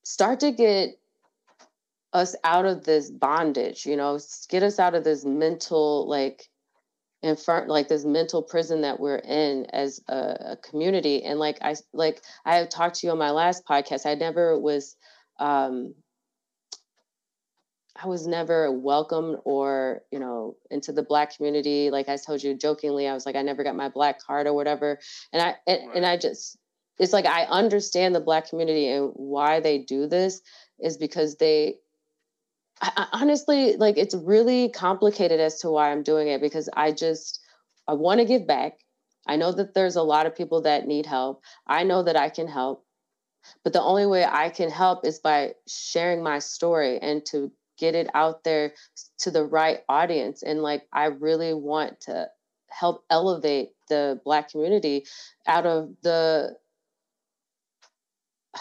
start 0.04 0.40
to 0.40 0.50
get 0.50 0.98
us 2.12 2.36
out 2.44 2.66
of 2.66 2.84
this 2.84 3.10
bondage, 3.10 3.86
you 3.86 3.96
know, 3.96 4.18
get 4.48 4.62
us 4.62 4.78
out 4.78 4.94
of 4.94 5.04
this 5.04 5.24
mental 5.24 6.08
like 6.08 6.50
infer 7.22 7.66
like 7.66 7.88
this 7.88 8.04
mental 8.04 8.42
prison 8.42 8.82
that 8.82 8.98
we're 8.98 9.16
in 9.16 9.66
as 9.72 10.00
a, 10.08 10.14
a, 10.14 10.56
community 10.56 11.22
and 11.22 11.38
like 11.38 11.58
i 11.62 11.74
like 11.92 12.20
i 12.44 12.56
have 12.56 12.68
talked 12.68 12.96
to 12.96 13.06
you 13.06 13.12
on 13.12 13.18
my 13.18 13.30
last 13.30 13.64
podcast 13.64 14.06
i 14.06 14.14
never 14.14 14.58
was 14.58 14.96
um 15.38 15.94
i 18.00 18.08
was 18.08 18.26
never 18.26 18.72
welcomed 18.72 19.38
or 19.44 20.02
you 20.10 20.18
know 20.18 20.56
into 20.70 20.92
the 20.92 21.02
black 21.02 21.36
community 21.36 21.90
like 21.90 22.08
i 22.08 22.16
told 22.16 22.42
you 22.42 22.54
jokingly 22.54 23.06
i 23.06 23.14
was 23.14 23.24
like 23.24 23.36
i 23.36 23.42
never 23.42 23.62
got 23.62 23.76
my 23.76 23.88
black 23.88 24.20
card 24.20 24.46
or 24.46 24.52
whatever 24.52 24.98
and 25.32 25.40
i 25.40 25.54
and, 25.66 25.80
and 25.94 26.06
i 26.06 26.16
just 26.16 26.58
it's 26.98 27.12
like 27.12 27.26
i 27.26 27.44
understand 27.44 28.14
the 28.14 28.20
black 28.20 28.48
community 28.48 28.88
and 28.88 29.10
why 29.14 29.60
they 29.60 29.78
do 29.78 30.08
this 30.08 30.40
is 30.80 30.96
because 30.96 31.36
they 31.36 31.76
I, 32.82 33.06
honestly, 33.12 33.76
like 33.76 33.96
it's 33.96 34.14
really 34.14 34.68
complicated 34.68 35.40
as 35.40 35.60
to 35.60 35.70
why 35.70 35.92
I'm 35.92 36.02
doing 36.02 36.28
it 36.28 36.40
because 36.40 36.68
I 36.74 36.92
just 36.92 37.40
I 37.86 37.94
want 37.94 38.18
to 38.20 38.26
give 38.26 38.46
back. 38.46 38.80
I 39.26 39.36
know 39.36 39.52
that 39.52 39.74
there's 39.74 39.96
a 39.96 40.02
lot 40.02 40.26
of 40.26 40.36
people 40.36 40.62
that 40.62 40.86
need 40.86 41.06
help. 41.06 41.42
I 41.66 41.84
know 41.84 42.02
that 42.02 42.16
I 42.16 42.28
can 42.28 42.48
help. 42.48 42.84
But 43.64 43.72
the 43.72 43.82
only 43.82 44.06
way 44.06 44.24
I 44.24 44.50
can 44.50 44.70
help 44.70 45.04
is 45.04 45.18
by 45.18 45.54
sharing 45.66 46.22
my 46.22 46.38
story 46.38 46.98
and 47.00 47.24
to 47.26 47.50
get 47.78 47.94
it 47.94 48.08
out 48.14 48.44
there 48.44 48.72
to 49.18 49.30
the 49.30 49.44
right 49.44 49.80
audience. 49.88 50.42
And 50.42 50.62
like, 50.62 50.86
I 50.92 51.06
really 51.06 51.54
want 51.54 52.00
to 52.02 52.28
help 52.68 53.04
elevate 53.10 53.70
the 53.88 54.20
Black 54.24 54.50
community 54.50 55.06
out 55.46 55.66
of 55.66 55.90
the 56.02 56.56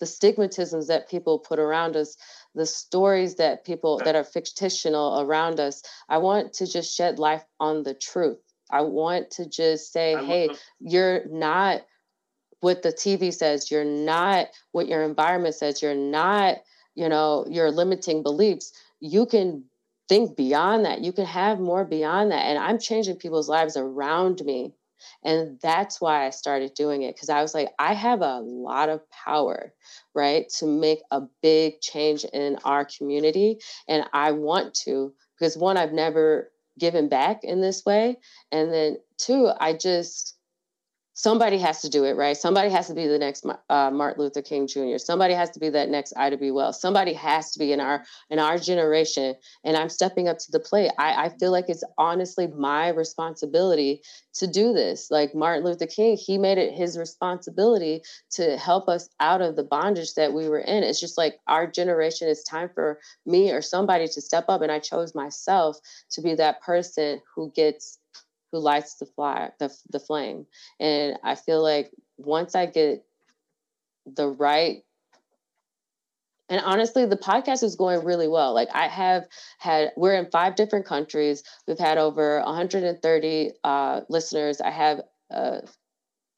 the 0.00 0.06
stigmatisms 0.06 0.88
that 0.88 1.08
people 1.08 1.38
put 1.38 1.58
around 1.58 1.96
us 1.96 2.16
the 2.54 2.66
stories 2.66 3.36
that 3.36 3.64
people 3.64 4.00
that 4.04 4.14
are 4.14 4.24
fictional 4.24 5.20
around 5.20 5.60
us 5.60 5.82
i 6.08 6.18
want 6.18 6.52
to 6.52 6.66
just 6.66 6.94
shed 6.94 7.18
light 7.18 7.42
on 7.60 7.82
the 7.82 7.94
truth 7.94 8.38
i 8.70 8.80
want 8.80 9.30
to 9.30 9.48
just 9.48 9.92
say 9.92 10.16
hey 10.24 10.48
you're 10.80 11.22
not 11.28 11.82
what 12.64 12.82
the 12.82 12.92
TV 12.92 13.32
says, 13.32 13.70
you're 13.70 13.84
not 13.84 14.48
what 14.72 14.88
your 14.88 15.02
environment 15.02 15.54
says, 15.54 15.82
you're 15.82 15.94
not, 15.94 16.56
you 16.94 17.10
know, 17.10 17.44
your 17.50 17.70
limiting 17.70 18.22
beliefs. 18.22 18.72
You 19.00 19.26
can 19.26 19.64
think 20.08 20.34
beyond 20.34 20.86
that. 20.86 21.02
You 21.02 21.12
can 21.12 21.26
have 21.26 21.60
more 21.60 21.84
beyond 21.84 22.32
that. 22.32 22.46
And 22.46 22.58
I'm 22.58 22.78
changing 22.78 23.16
people's 23.16 23.50
lives 23.50 23.76
around 23.76 24.42
me. 24.46 24.72
And 25.24 25.58
that's 25.60 26.00
why 26.00 26.26
I 26.26 26.30
started 26.30 26.74
doing 26.74 27.02
it 27.02 27.14
because 27.14 27.30
I 27.30 27.42
was 27.42 27.54
like, 27.54 27.70
I 27.78 27.94
have 27.94 28.20
a 28.20 28.40
lot 28.40 28.88
of 28.88 29.00
power, 29.10 29.72
right, 30.14 30.48
to 30.58 30.66
make 30.66 31.00
a 31.10 31.22
big 31.42 31.80
change 31.80 32.24
in 32.24 32.58
our 32.64 32.84
community. 32.84 33.58
And 33.88 34.04
I 34.12 34.32
want 34.32 34.74
to, 34.84 35.14
because 35.38 35.56
one, 35.56 35.76
I've 35.76 35.92
never 35.92 36.50
given 36.78 37.08
back 37.08 37.44
in 37.44 37.60
this 37.60 37.84
way. 37.84 38.18
And 38.50 38.72
then 38.72 38.98
two, 39.18 39.50
I 39.60 39.74
just, 39.74 40.36
somebody 41.14 41.58
has 41.58 41.80
to 41.80 41.88
do 41.88 42.04
it, 42.04 42.16
right? 42.16 42.36
Somebody 42.36 42.68
has 42.70 42.88
to 42.88 42.94
be 42.94 43.06
the 43.06 43.18
next 43.18 43.46
uh, 43.70 43.90
Martin 43.90 44.22
Luther 44.22 44.42
King 44.42 44.66
Jr. 44.66 44.98
Somebody 44.98 45.32
has 45.34 45.50
to 45.50 45.60
be 45.60 45.70
that 45.70 45.88
next 45.88 46.12
Ida 46.16 46.36
B. 46.36 46.50
Wells. 46.50 46.80
Somebody 46.80 47.12
has 47.14 47.52
to 47.52 47.58
be 47.58 47.72
in 47.72 47.80
our 47.80 48.04
in 48.30 48.38
our 48.38 48.58
generation, 48.58 49.34
and 49.64 49.76
I'm 49.76 49.88
stepping 49.88 50.28
up 50.28 50.38
to 50.38 50.52
the 50.52 50.60
plate. 50.60 50.90
I, 50.98 51.26
I 51.26 51.28
feel 51.38 51.52
like 51.52 51.66
it's 51.68 51.84
honestly 51.96 52.48
my 52.48 52.88
responsibility 52.88 54.02
to 54.34 54.48
do 54.48 54.72
this. 54.74 55.08
Like 55.10 55.34
Martin 55.34 55.64
Luther 55.64 55.86
King, 55.86 56.18
he 56.20 56.36
made 56.36 56.58
it 56.58 56.74
his 56.74 56.98
responsibility 56.98 58.02
to 58.32 58.58
help 58.58 58.88
us 58.88 59.08
out 59.20 59.40
of 59.40 59.54
the 59.54 59.64
bondage 59.64 60.14
that 60.14 60.32
we 60.32 60.48
were 60.48 60.58
in. 60.58 60.82
It's 60.82 61.00
just 61.00 61.16
like 61.16 61.38
our 61.46 61.66
generation. 61.68 62.28
It's 62.28 62.42
time 62.42 62.70
for 62.74 62.98
me 63.24 63.52
or 63.52 63.62
somebody 63.62 64.08
to 64.08 64.20
step 64.20 64.46
up, 64.48 64.62
and 64.62 64.72
I 64.72 64.80
chose 64.80 65.14
myself 65.14 65.78
to 66.10 66.20
be 66.20 66.34
that 66.34 66.60
person 66.60 67.20
who 67.34 67.52
gets 67.54 67.98
who 68.54 68.60
lights 68.60 68.94
the 68.94 69.06
fire 69.06 69.52
the, 69.58 69.74
the 69.90 69.98
flame. 69.98 70.46
And 70.78 71.18
i 71.24 71.34
feel 71.34 71.62
like 71.62 71.90
once 72.16 72.54
i 72.54 72.66
get 72.66 73.04
the 74.06 74.28
right 74.28 74.84
and 76.48 76.60
honestly 76.64 77.04
the 77.06 77.16
podcast 77.16 77.64
is 77.64 77.74
going 77.74 78.04
really 78.04 78.28
well. 78.28 78.54
Like 78.54 78.68
i 78.72 78.86
have 78.86 79.26
had 79.58 79.90
we're 79.96 80.14
in 80.14 80.30
five 80.30 80.54
different 80.54 80.86
countries. 80.86 81.42
We've 81.66 81.78
had 81.78 81.98
over 81.98 82.40
130 82.44 83.50
uh, 83.64 84.00
listeners. 84.08 84.60
I 84.60 84.70
have 84.70 85.00
uh, 85.32 85.60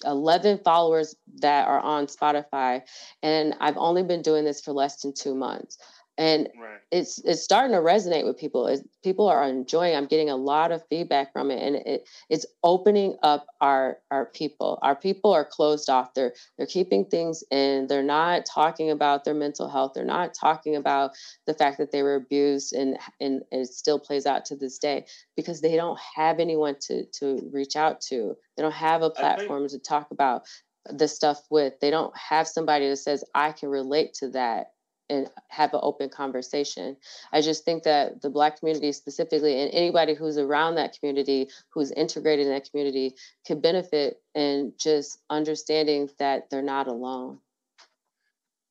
11 0.04 0.60
followers 0.64 1.14
that 1.40 1.68
are 1.68 1.80
on 1.80 2.06
spotify. 2.06 2.80
And 3.22 3.54
i've 3.60 3.76
only 3.76 4.04
been 4.04 4.22
doing 4.22 4.44
this 4.44 4.62
for 4.62 4.72
less 4.72 5.02
than 5.02 5.12
two 5.12 5.34
months 5.34 5.76
and 6.18 6.48
right. 6.60 6.78
it's 6.90 7.18
it's 7.24 7.42
starting 7.42 7.72
to 7.72 7.82
resonate 7.82 8.24
with 8.24 8.38
people. 8.38 8.66
It's, 8.66 8.82
people 9.02 9.28
are 9.28 9.44
enjoying 9.44 9.94
i'm 9.94 10.06
getting 10.06 10.30
a 10.30 10.36
lot 10.36 10.72
of 10.72 10.82
feedback 10.88 11.32
from 11.32 11.50
it 11.50 11.62
and 11.62 11.76
it, 11.76 12.08
it's 12.28 12.46
opening 12.64 13.16
up 13.22 13.46
our 13.60 13.98
our 14.10 14.26
people. 14.26 14.78
Our 14.82 14.96
people 14.96 15.32
are 15.32 15.44
closed 15.44 15.88
off. 15.88 16.14
They're 16.14 16.34
they're 16.56 16.66
keeping 16.66 17.04
things 17.04 17.42
in. 17.50 17.86
They're 17.86 18.02
not 18.02 18.46
talking 18.46 18.90
about 18.90 19.24
their 19.24 19.34
mental 19.34 19.68
health. 19.68 19.92
They're 19.94 20.04
not 20.04 20.34
talking 20.34 20.76
about 20.76 21.12
the 21.46 21.54
fact 21.54 21.78
that 21.78 21.92
they 21.92 22.02
were 22.02 22.16
abused 22.16 22.72
and 22.72 22.98
and 23.20 23.42
it 23.50 23.68
still 23.68 23.98
plays 23.98 24.26
out 24.26 24.44
to 24.46 24.56
this 24.56 24.78
day 24.78 25.06
because 25.36 25.60
they 25.60 25.76
don't 25.76 25.98
have 26.16 26.40
anyone 26.40 26.76
to 26.82 27.04
to 27.18 27.48
reach 27.52 27.76
out 27.76 28.00
to. 28.02 28.36
They 28.56 28.62
don't 28.62 28.72
have 28.72 29.02
a 29.02 29.10
platform 29.10 29.68
think- 29.68 29.82
to 29.82 29.88
talk 29.88 30.10
about 30.10 30.42
this 30.88 31.14
stuff 31.14 31.40
with. 31.50 31.74
They 31.80 31.90
don't 31.90 32.16
have 32.16 32.46
somebody 32.46 32.88
that 32.88 32.96
says 32.96 33.24
i 33.34 33.52
can 33.52 33.68
relate 33.68 34.14
to 34.14 34.30
that 34.30 34.68
and 35.08 35.28
have 35.48 35.72
an 35.74 35.80
open 35.82 36.08
conversation. 36.08 36.96
I 37.32 37.40
just 37.40 37.64
think 37.64 37.84
that 37.84 38.22
the 38.22 38.30
Black 38.30 38.58
community 38.58 38.92
specifically, 38.92 39.60
and 39.60 39.72
anybody 39.72 40.14
who's 40.14 40.38
around 40.38 40.76
that 40.76 40.98
community, 40.98 41.48
who's 41.70 41.92
integrated 41.92 42.46
in 42.46 42.52
that 42.52 42.68
community, 42.70 43.14
could 43.46 43.62
benefit 43.62 44.20
in 44.34 44.72
just 44.78 45.18
understanding 45.30 46.10
that 46.18 46.50
they're 46.50 46.62
not 46.62 46.88
alone. 46.88 47.38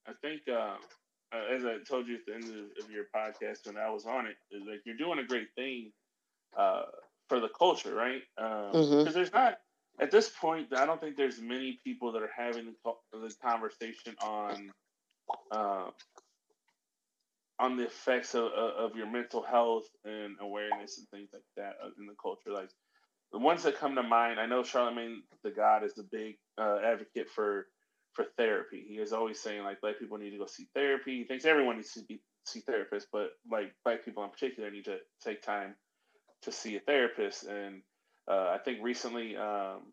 I 0.08 0.12
think, 0.22 0.42
uh, 0.48 0.76
as 1.54 1.66
I 1.66 1.78
told 1.88 2.08
you 2.08 2.16
at 2.16 2.26
the 2.28 2.36
end 2.36 2.44
of, 2.44 2.92
your 2.92 3.06
podcast 3.16 3.66
when 3.66 3.78
I 3.78 3.90
was 3.90 4.06
on 4.06 4.28
it, 4.28 4.36
is 4.52 4.64
like 4.68 4.82
you're 4.86 4.98
doing 4.98 5.20
a 5.20 5.24
great 5.24 5.48
thing 5.56 5.92
uh, 6.58 6.84
for 7.28 7.40
the 7.40 7.50
culture, 7.50 7.94
right? 7.94 8.22
Because 8.38 8.76
um, 8.76 9.06
mm-hmm. 9.06 9.12
there's 9.14 9.34
not 9.34 9.58
at 10.00 10.12
this 10.12 10.30
point. 10.30 10.68
I 10.76 10.86
don't 10.86 11.02
think 11.02 11.18
there's 11.18 11.42
many 11.42 11.80
people 11.84 12.12
that 12.12 12.22
are 12.22 12.32
having 12.36 12.66
the, 12.84 12.92
the 13.18 13.36
conversation 13.42 14.16
on 14.22 14.72
uh, 15.52 15.90
on 17.60 17.78
the 17.78 17.86
effects 17.86 18.36
of, 18.36 18.46
of 18.52 18.96
your 18.96 19.10
mental 19.10 19.42
health 19.42 19.86
and 20.04 20.36
awareness 20.42 20.98
and 20.98 21.08
things 21.10 21.30
like 21.34 21.44
that 21.56 21.76
uh, 21.84 21.90
in 22.00 22.06
the 22.06 22.16
culture. 22.22 22.52
Like 22.52 22.70
the 23.32 23.40
ones 23.40 23.64
that 23.64 23.78
come 23.78 23.96
to 23.96 24.04
mind, 24.04 24.40
I 24.40 24.46
know 24.46 24.64
Charlemagne 24.64 25.24
the 25.44 25.52
God 25.52 25.84
is 25.84 25.98
a 25.98 26.04
big 26.04 26.36
uh, 26.58 26.80
advocate 26.84 27.30
for 27.30 27.68
for 28.14 28.26
therapy. 28.38 28.86
He 28.88 28.96
is 28.96 29.14
always 29.14 29.40
saying 29.40 29.64
like 29.64 29.82
black 29.82 30.00
people 30.00 30.18
need 30.18 30.32
to 30.32 30.38
go 30.38 30.46
see 30.46 30.68
therapy. 30.74 31.18
He 31.18 31.24
thinks 31.26 31.46
everyone 31.46 31.76
needs 31.78 31.94
to 31.94 32.04
be, 32.04 32.22
see 32.46 32.62
therapists, 32.62 33.08
but 33.12 33.32
like 33.50 33.74
black 33.84 34.06
people 34.06 34.24
in 34.24 34.30
particular 34.30 34.72
need 34.72 34.86
to 34.86 34.98
take 35.24 35.42
time 35.42 35.76
to 36.44 36.52
see 36.52 36.78
a 36.78 36.80
therapist. 36.80 37.44
And 37.46 37.82
uh, 38.30 38.56
I 38.56 38.60
think 38.64 38.80
recently, 38.82 39.36
um, 39.36 39.92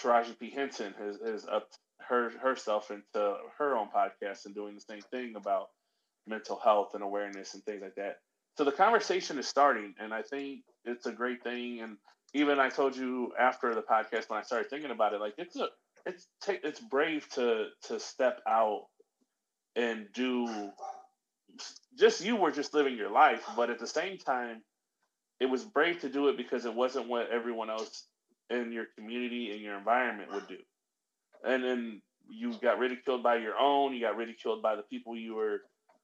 Taraji 0.00 0.38
P 0.38 0.50
Henson 0.50 0.94
has, 0.98 1.18
has 1.24 1.46
upped 1.50 1.78
her 2.08 2.30
herself 2.38 2.90
into 2.90 3.36
her 3.58 3.76
own 3.76 3.88
podcast 3.94 4.46
and 4.46 4.54
doing 4.54 4.74
the 4.74 4.80
same 4.80 5.02
thing 5.10 5.34
about 5.36 5.68
mental 6.26 6.58
health 6.62 6.90
and 6.94 7.02
awareness 7.02 7.54
and 7.54 7.64
things 7.64 7.82
like 7.82 7.94
that. 7.96 8.16
So 8.56 8.64
the 8.64 8.72
conversation 8.72 9.38
is 9.38 9.48
starting, 9.48 9.94
and 9.98 10.12
I 10.12 10.22
think 10.22 10.60
it's 10.84 11.06
a 11.06 11.12
great 11.12 11.42
thing. 11.42 11.80
And 11.80 11.96
even 12.34 12.58
I 12.58 12.68
told 12.68 12.96
you 12.96 13.32
after 13.38 13.74
the 13.74 13.82
podcast 13.82 14.28
when 14.28 14.38
I 14.38 14.42
started 14.42 14.68
thinking 14.70 14.90
about 14.90 15.14
it, 15.14 15.20
like 15.20 15.34
it's 15.38 15.56
a 15.56 15.68
it's 16.04 16.26
t- 16.42 16.58
it's 16.62 16.80
brave 16.80 17.28
to 17.30 17.66
to 17.88 18.00
step 18.00 18.40
out 18.46 18.86
and 19.76 20.06
do 20.12 20.70
just 21.98 22.24
you 22.24 22.36
were 22.36 22.50
just 22.50 22.74
living 22.74 22.96
your 22.96 23.10
life, 23.10 23.44
but 23.56 23.70
at 23.70 23.78
the 23.78 23.86
same 23.86 24.18
time, 24.18 24.62
it 25.40 25.46
was 25.46 25.64
brave 25.64 26.00
to 26.00 26.08
do 26.08 26.28
it 26.28 26.36
because 26.36 26.64
it 26.64 26.74
wasn't 26.74 27.08
what 27.08 27.30
everyone 27.30 27.70
else 27.70 28.06
in 28.50 28.72
your 28.72 28.86
community 28.96 29.50
and 29.52 29.60
your 29.60 29.76
environment 29.76 30.32
would 30.32 30.46
do. 30.48 30.58
And 31.44 31.62
then 31.64 32.02
you 32.28 32.54
got 32.62 32.78
ridiculed 32.78 33.22
by 33.22 33.36
your 33.36 33.56
own, 33.58 33.94
you 33.94 34.00
got 34.00 34.16
ridiculed 34.16 34.62
by 34.62 34.76
the 34.76 34.82
people 34.82 35.16
you 35.16 35.34
were 35.34 35.62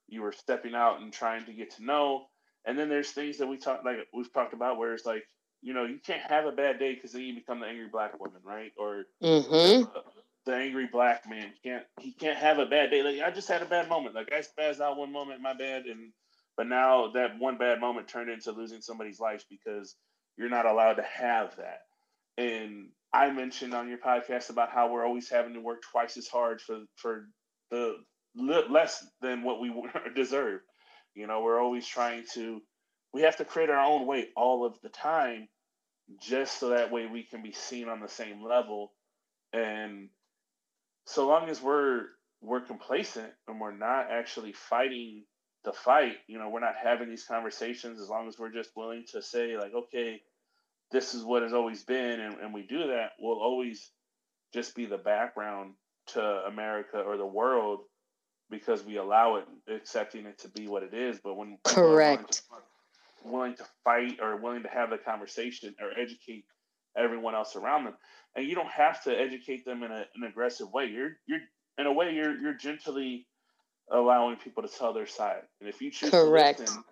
you 0.09 0.23
were 0.23 0.33
stepping 0.33 0.75
out 0.75 1.01
and 1.01 1.13
trying 1.13 1.45
to 1.47 1.53
get 1.53 1.77
to 1.77 1.85
know. 1.85 2.27
And 2.67 2.79
then 2.79 2.89
there's 2.89 3.11
things 3.11 3.39
that 3.39 3.47
we 3.47 3.57
talk 3.57 3.83
like 3.85 3.97
we've 4.13 4.33
talked 4.33 4.55
about 4.55 4.79
where 4.79 4.95
it's 4.95 5.07
like 5.07 5.25
you 5.63 5.75
know 5.75 5.85
you 5.85 5.99
can't 6.05 6.23
have 6.23 6.47
a 6.47 6.53
bad 6.53 6.79
day 6.79 6.95
because 6.95 7.13
then 7.13 7.23
you 7.23 7.35
become 7.35 7.61
the 7.61 7.67
angry 7.67 7.89
black 7.91 8.19
woman, 8.19 8.41
right? 8.45 8.73
Or 8.79 9.05
mm-hmm. 9.23 9.83
the, 9.83 10.03
the, 10.47 10.55
angry 10.55 10.89
black 10.91 11.29
man 11.29 11.53
can't 11.63 11.85
he 12.01 12.13
can't 12.13 12.39
have 12.39 12.59
a 12.59 12.67
bad 12.67 12.91
day. 12.91 13.03
Like 13.03 13.21
I 13.27 13.31
just 13.31 13.49
had 13.49 13.63
a 13.63 13.67
bad 13.67 13.89
moment. 13.89 14.15
Like 14.15 14.33
I 14.33 14.41
spazzed 14.41 14.81
out 14.81 14.97
one 14.97 15.13
moment, 15.13 15.41
my 15.41 15.55
bad, 15.55 15.87
and 15.87 16.13
but 16.57 16.67
now 16.67 17.11
that 17.13 17.39
one 17.39 17.59
bad 17.59 17.81
moment 17.81 18.09
turned 18.09 18.31
into 18.31 18.53
losing 18.53 18.81
somebody's 18.81 19.21
life 19.21 19.45
because 19.49 19.97
you're 20.37 20.51
not 20.51 20.67
allowed 20.67 20.95
to 20.95 21.03
have 21.03 21.57
that. 21.57 21.83
And 22.37 22.89
I 23.13 23.31
mentioned 23.31 23.75
on 23.75 23.89
your 23.89 23.99
podcast 23.99 24.51
about 24.51 24.71
how 24.71 24.91
we're 24.91 25.07
always 25.07 25.29
having 25.29 25.55
to 25.55 25.61
work 25.61 25.83
twice 25.91 26.17
as 26.17 26.29
hard 26.29 26.61
for 26.61 26.81
for 26.97 27.29
the 27.71 27.97
less 28.37 29.05
than 29.21 29.43
what 29.43 29.61
we 29.61 29.73
deserve. 30.15 30.61
You 31.15 31.27
know, 31.27 31.43
we're 31.43 31.61
always 31.61 31.87
trying 31.87 32.25
to, 32.35 32.61
we 33.13 33.23
have 33.23 33.37
to 33.39 33.45
create 33.45 33.71
our 33.71 33.85
own 33.85 34.07
way 34.07 34.29
all 34.37 34.65
of 34.65 34.81
the 34.83 34.89
time, 34.89 35.49
just 36.21 36.59
so 36.59 36.71
that 36.71 36.91
way 36.93 37.07
we 37.07 37.23
can 37.23 37.43
be 37.43 37.53
seen 37.53 37.89
on 37.89 38.01
the 38.01 38.09
same 38.09 38.45
level. 38.45 38.93
And 39.53 40.09
so 41.07 41.27
long 41.27 41.49
as 41.49 41.61
we're 41.61 42.07
we're 42.41 42.61
complacent 42.61 43.33
and 43.49 43.61
we're 43.61 43.77
not 43.77 44.11
actually 44.11 44.53
fighting 44.53 45.25
the 45.65 45.73
fight, 45.73 46.17
you 46.29 46.39
know, 46.39 46.49
we're 46.49 46.61
not 46.61 46.77
having 46.81 47.09
these 47.09 47.25
conversations. 47.25 48.01
As 48.01 48.09
long 48.09 48.29
as 48.29 48.39
we're 48.39 48.53
just 48.53 48.71
willing 48.77 49.05
to 49.13 49.23
say 49.23 49.57
like, 49.57 49.73
okay, 49.75 50.21
this 50.93 51.15
is 51.15 51.25
what 51.25 51.43
has 51.43 51.53
always 51.53 51.83
been, 51.83 52.21
and, 52.21 52.37
and 52.41 52.55
we 52.55 52.63
do 52.63 52.87
that, 52.89 53.11
we'll 53.19 53.41
always 53.41 53.91
just 54.55 54.75
be 54.75 54.87
the 54.87 54.97
background 54.97 55.75
to 56.09 56.23
America 56.23 56.99
or 56.99 57.17
the 57.17 57.27
world 57.27 57.81
because 58.51 58.85
we 58.85 58.97
allow 58.97 59.37
it, 59.37 59.45
accepting 59.69 60.27
it 60.27 60.39
to 60.39 60.49
be 60.49 60.67
what 60.67 60.83
it 60.83 60.95
is. 60.95 61.19
But 61.23 61.37
when 61.37 61.59
correct, 61.65 62.43
willing 62.51 62.65
to, 62.65 63.29
willing 63.29 63.55
to 63.57 63.65
fight 63.85 64.19
or 64.21 64.37
willing 64.37 64.63
to 64.63 64.69
have 64.69 64.91
the 64.91 64.99
conversation 64.99 65.75
or 65.81 65.91
educate 65.99 66.45
everyone 66.97 67.35
else 67.35 67.57
around 67.57 67.85
them, 67.85 67.95
and 68.35 68.47
you 68.47 68.55
don't 68.55 68.71
have 68.71 69.03
to 69.05 69.19
educate 69.19 69.65
them 69.65 69.83
in 69.83 69.91
a, 69.91 70.05
an 70.15 70.25
aggressive 70.29 70.73
way. 70.73 70.87
You're 70.87 71.13
you're 71.27 71.41
in 71.79 71.87
a 71.87 71.93
way 71.93 72.15
you're 72.15 72.39
you're 72.41 72.55
gently 72.55 73.27
allowing 73.91 74.37
people 74.37 74.63
to 74.63 74.69
tell 74.69 74.93
their 74.93 75.07
side. 75.07 75.43
And 75.61 75.69
if 75.69 75.81
you 75.81 75.91
choose 75.91 76.11
correct. 76.11 76.59
to 76.59 76.65
listen, 76.65 76.85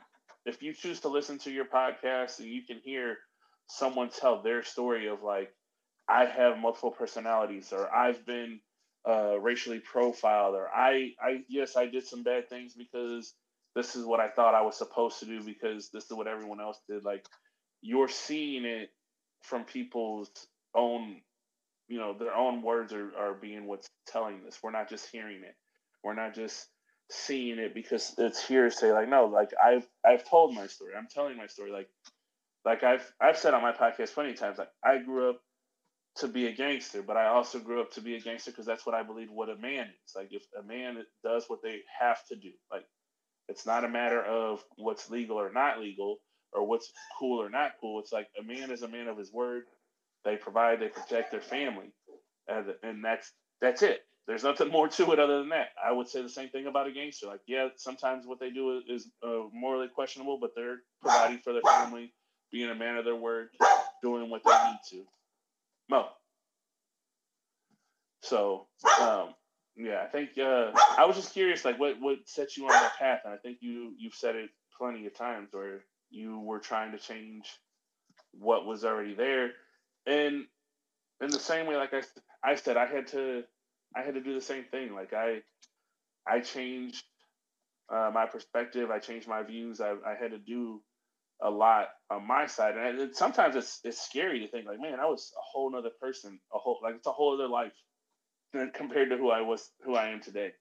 if 0.45 0.63
you 0.63 0.73
choose 0.73 1.01
to 1.01 1.09
listen 1.09 1.39
to 1.41 1.51
your 1.51 1.67
podcast 1.67 2.39
and 2.39 2.49
you 2.49 2.63
can 2.63 2.79
hear 2.83 3.19
someone 3.69 4.09
tell 4.09 4.43
their 4.43 4.63
story 4.63 5.09
of 5.09 5.23
like 5.23 5.53
I 6.09 6.25
have 6.25 6.59
multiple 6.59 6.93
personalities 6.93 7.73
or 7.73 7.93
I've 7.93 8.25
been 8.25 8.61
uh, 9.09 9.39
racially 9.41 9.81
profiled 9.81 10.55
or 10.57 10.69
I 10.75 11.13
I 11.21 11.43
yes 11.49 11.77
I 11.77 11.87
did 11.87 12.07
some 12.07 12.23
bad 12.23 12.49
things 12.49 12.75
because 12.75 13.35
this 13.75 13.97
is 13.97 14.05
what 14.05 14.21
I 14.21 14.29
thought 14.29 14.55
I 14.55 14.63
was 14.63 14.77
supposed 14.77 15.21
to 15.21 15.27
do 15.27 15.43
because 15.43 15.91
this 15.91 16.05
is 16.05 16.13
what 16.13 16.27
everyone 16.27 16.61
else 16.61 16.81
did. 16.89 17.05
Like 17.05 17.27
you're 17.83 18.09
seeing 18.09 18.65
it 18.65 18.91
from 19.43 19.65
people's 19.65 20.31
own 20.75 21.21
you 21.89 21.99
know 21.99 22.15
their 22.19 22.35
own 22.35 22.63
words 22.63 22.93
are, 22.93 23.13
are 23.19 23.35
being 23.35 23.67
what's 23.67 23.89
telling 24.07 24.45
this. 24.45 24.59
We're 24.63 24.73
not 24.73 24.91
just 24.91 25.09
hearing 25.11 25.43
it. 25.45 25.57
We're 26.05 26.15
not 26.15 26.35
just 26.35 26.69
seeing 27.11 27.59
it 27.59 27.75
because 27.75 28.15
it's 28.19 28.47
hearsay. 28.47 28.93
Like 28.93 29.09
no 29.09 29.27
like 29.27 29.51
i've 29.65 29.87
i've 30.05 30.29
told 30.29 30.55
my 30.55 30.67
story. 30.69 30.93
I'm 30.99 31.09
telling 31.13 31.37
my 31.37 31.47
story. 31.47 31.73
Like 31.73 31.89
like 32.65 32.83
i've 32.83 33.11
i've 33.21 33.39
said 33.39 33.55
on 33.55 33.63
my 33.63 33.73
podcast 33.73 34.13
plenty 34.15 34.35
times 34.35 34.59
like 34.59 34.71
i 34.85 34.99
grew 34.99 35.31
up 35.31 35.41
to 36.17 36.29
be 36.29 36.47
a 36.47 36.53
gangster 36.53 37.03
but 37.03 37.17
i 37.17 37.27
also 37.27 37.59
grew 37.59 37.81
up 37.81 37.93
to 37.93 38.01
be 38.01 38.17
a 38.17 38.21
gangster 38.21 38.51
because 38.51 38.67
that's 38.67 38.87
what 38.87 38.95
i 38.95 39.03
believe 39.03 39.31
what 39.31 39.51
a 39.51 39.57
man 39.57 39.87
is 40.07 40.17
like 40.17 40.29
if 40.33 40.45
a 40.59 40.63
man 40.63 40.99
does 41.25 41.45
what 41.49 41.63
they 41.63 41.81
have 42.01 42.25
to 42.27 42.37
do 42.37 42.51
like 42.73 42.85
it's 43.49 43.67
not 43.67 43.85
a 43.85 43.89
matter 43.89 44.23
of 44.23 44.65
what's 44.77 45.11
legal 45.11 45.39
or 45.39 45.53
not 45.53 45.81
legal 45.81 46.19
or 46.53 46.67
what's 46.67 46.93
cool 47.19 47.43
or 47.43 47.51
not 47.51 47.73
cool 47.81 48.01
it's 48.01 48.13
like 48.13 48.29
a 48.41 48.45
man 48.45 48.71
is 48.71 48.83
a 48.83 48.89
man 48.89 49.09
of 49.09 49.19
his 49.19 49.33
word 49.33 49.65
they 50.25 50.37
provide, 50.37 50.81
they 50.81 50.89
protect 50.89 51.31
their 51.31 51.41
family, 51.41 51.93
and, 52.49 52.75
and 52.83 53.05
that's 53.05 53.33
that's 53.61 53.83
it. 53.83 54.03
There's 54.27 54.45
nothing 54.45 54.69
more 54.71 54.89
to 54.89 55.13
it 55.13 55.21
other 55.21 55.39
than 55.39 55.51
that. 55.51 55.69
I 55.83 55.93
would 55.93 56.09
say 56.09 56.23
the 56.23 56.29
same 56.29 56.51
thing 56.51 56.67
about 56.67 56.89
a 56.89 56.93
gangster. 56.93 57.27
Like, 57.29 57.41
yeah, 57.47 57.69
sometimes 57.77 58.27
what 58.27 58.41
they 58.41 58.51
do 58.51 58.83
is 58.89 59.09
uh, 59.25 59.45
morally 59.53 59.89
questionable, 59.89 60.39
but 60.41 60.51
they're 60.57 60.79
providing 61.01 61.39
for 61.39 61.55
their 61.55 61.63
family, 61.63 62.13
being 62.53 62.71
a 62.71 62.75
man 62.75 62.99
of 62.99 63.07
their 63.07 63.17
word, 63.17 63.51
doing 64.03 64.29
what 64.29 64.43
they 64.45 64.51
need 64.51 64.81
to. 64.91 65.07
Mo. 65.91 66.07
So, 68.23 68.67
um, 69.01 69.35
yeah, 69.77 70.03
I 70.03 70.09
think 70.09 70.31
uh, 70.39 70.73
I 70.99 71.05
was 71.07 71.17
just 71.17 71.33
curious, 71.33 71.65
like, 71.65 71.79
what 71.79 72.01
what 72.01 72.19
set 72.27 72.57
you 72.57 72.65
on 72.65 72.71
that 72.71 72.97
path? 72.99 73.21
And 73.25 73.35
I 73.35 73.37
think 73.37 73.59
you 73.61 73.93
you've 73.99 74.15
said 74.15 74.37
it 74.37 74.51
plenty 74.79 75.07
of 75.07 75.17
times 75.17 75.49
where 75.53 75.85
you 76.11 76.41
were 76.41 76.59
trying 76.59 76.93
to 76.93 76.99
change 76.99 77.51
what 78.33 78.67
was 78.67 78.85
already 78.85 79.15
there 79.15 79.53
and 80.07 80.47
in 81.21 81.31
the 81.31 81.39
same 81.39 81.67
way, 81.67 81.77
like 81.77 81.95
I, 81.95 82.03
I 82.45 82.55
said, 82.57 82.77
I 82.77 82.87
had 82.87 83.09
to, 83.09 83.43
I 83.95 84.03
had 84.03 84.15
to 84.15 84.21
do 84.21 84.35
the 84.35 84.41
same 84.41 84.65
thing. 84.65 84.95
Like 84.95 85.13
I, 85.13 85.41
I 86.27 86.41
changed 86.41 87.05
uh, 87.93 88.11
my 88.13 88.27
perspective. 88.27 88.91
I 88.91 88.99
changed 88.99 89.29
my 89.29 89.43
views. 89.43 89.81
I, 89.81 89.93
I 90.07 90.15
had 90.21 90.33
to 90.33 90.39
do 90.39 90.83
a 91.43 91.51
lot 91.51 91.89
on 92.11 92.27
my 92.27 92.47
side, 92.47 92.77
and 92.77 93.01
it, 93.01 93.17
sometimes 93.17 93.57
it's 93.57 93.81
it's 93.85 94.01
scary 94.01 94.41
to 94.41 94.49
think 94.49 94.67
like, 94.67 94.81
man, 94.81 95.01
I 95.01 95.07
was 95.07 95.33
a 95.37 95.43
whole 95.43 95.75
other 95.77 95.91
person, 96.01 96.39
a 96.55 96.59
whole 96.59 96.79
like 96.83 96.95
it's 96.97 97.07
a 97.07 97.13
whole 97.13 97.35
other 97.35 97.49
life 97.49 97.73
compared 98.75 99.11
to 99.11 99.17
who 99.17 99.31
I 99.31 99.43
was, 99.43 99.71
who 99.85 99.95
I 99.95 100.09
am 100.09 100.21
today. 100.21 100.53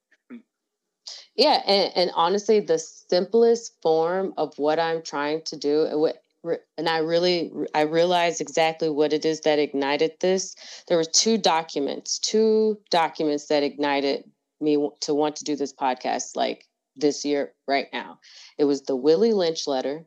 Yeah, 1.35 1.61
and, 1.67 1.91
and 1.95 2.11
honestly, 2.15 2.61
the 2.61 2.79
simplest 2.79 3.73
form 3.81 4.33
of 4.37 4.57
what 4.57 4.79
I'm 4.79 5.01
trying 5.01 5.41
to 5.43 5.57
do, 5.57 5.87
what 5.93 6.21
and 6.77 6.87
I 6.87 6.99
really 6.99 7.51
I 7.73 7.81
realized 7.81 8.41
exactly 8.41 8.89
what 8.89 9.13
it 9.13 9.25
is 9.25 9.41
that 9.41 9.59
ignited 9.59 10.13
this. 10.19 10.55
There 10.87 10.97
were 10.97 11.03
two 11.03 11.37
documents, 11.37 12.19
two 12.19 12.79
documents 12.91 13.47
that 13.47 13.63
ignited 13.63 14.23
me 14.61 14.89
to 15.01 15.13
want 15.13 15.37
to 15.37 15.43
do 15.43 15.55
this 15.55 15.73
podcast 15.73 16.35
like 16.35 16.65
this 16.95 17.25
year 17.25 17.53
right 17.67 17.87
now. 17.91 18.19
It 18.57 18.65
was 18.65 18.83
the 18.83 18.95
Willie 18.95 19.33
Lynch 19.33 19.67
letter. 19.67 20.05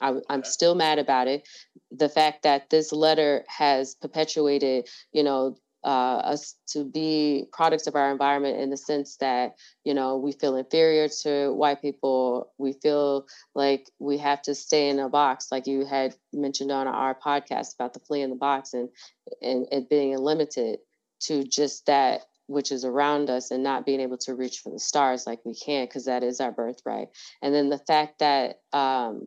I, 0.00 0.14
am 0.28 0.44
still 0.44 0.74
mad 0.74 0.98
about 0.98 1.28
it. 1.28 1.48
The 1.90 2.08
fact 2.08 2.42
that 2.42 2.70
this 2.70 2.92
letter 2.92 3.44
has 3.48 3.94
perpetuated, 3.94 4.88
you 5.12 5.22
know, 5.22 5.56
uh, 5.84 6.16
us 6.24 6.56
to 6.66 6.82
be 6.82 7.44
products 7.52 7.86
of 7.86 7.94
our 7.94 8.10
environment 8.10 8.58
in 8.58 8.70
the 8.70 8.76
sense 8.76 9.16
that 9.18 9.52
you 9.84 9.92
know 9.92 10.16
we 10.16 10.32
feel 10.32 10.56
inferior 10.56 11.08
to 11.22 11.52
white 11.52 11.82
people. 11.82 12.52
We 12.56 12.72
feel 12.72 13.26
like 13.54 13.90
we 13.98 14.16
have 14.18 14.40
to 14.42 14.54
stay 14.54 14.88
in 14.88 14.98
a 14.98 15.10
box 15.10 15.48
like 15.52 15.66
you 15.66 15.84
had 15.84 16.14
mentioned 16.32 16.72
on 16.72 16.86
our 16.86 17.14
podcast 17.14 17.74
about 17.74 17.92
the 17.92 18.00
flea 18.00 18.22
in 18.22 18.30
the 18.30 18.36
box 18.36 18.72
and 18.72 18.88
and 19.42 19.66
it 19.70 19.90
being 19.90 20.16
limited 20.16 20.78
to 21.20 21.44
just 21.44 21.84
that 21.86 22.22
which 22.46 22.70
is 22.72 22.84
around 22.84 23.30
us 23.30 23.50
and 23.50 23.62
not 23.62 23.86
being 23.86 24.00
able 24.00 24.18
to 24.18 24.34
reach 24.34 24.58
for 24.58 24.70
the 24.70 24.78
stars 24.78 25.26
like 25.26 25.40
we 25.44 25.54
can 25.54 25.86
because 25.86 26.04
that 26.04 26.22
is 26.22 26.40
our 26.40 26.52
birthright. 26.52 27.08
And 27.42 27.54
then 27.54 27.70
the 27.70 27.78
fact 27.78 28.18
that 28.18 28.60
um, 28.72 29.26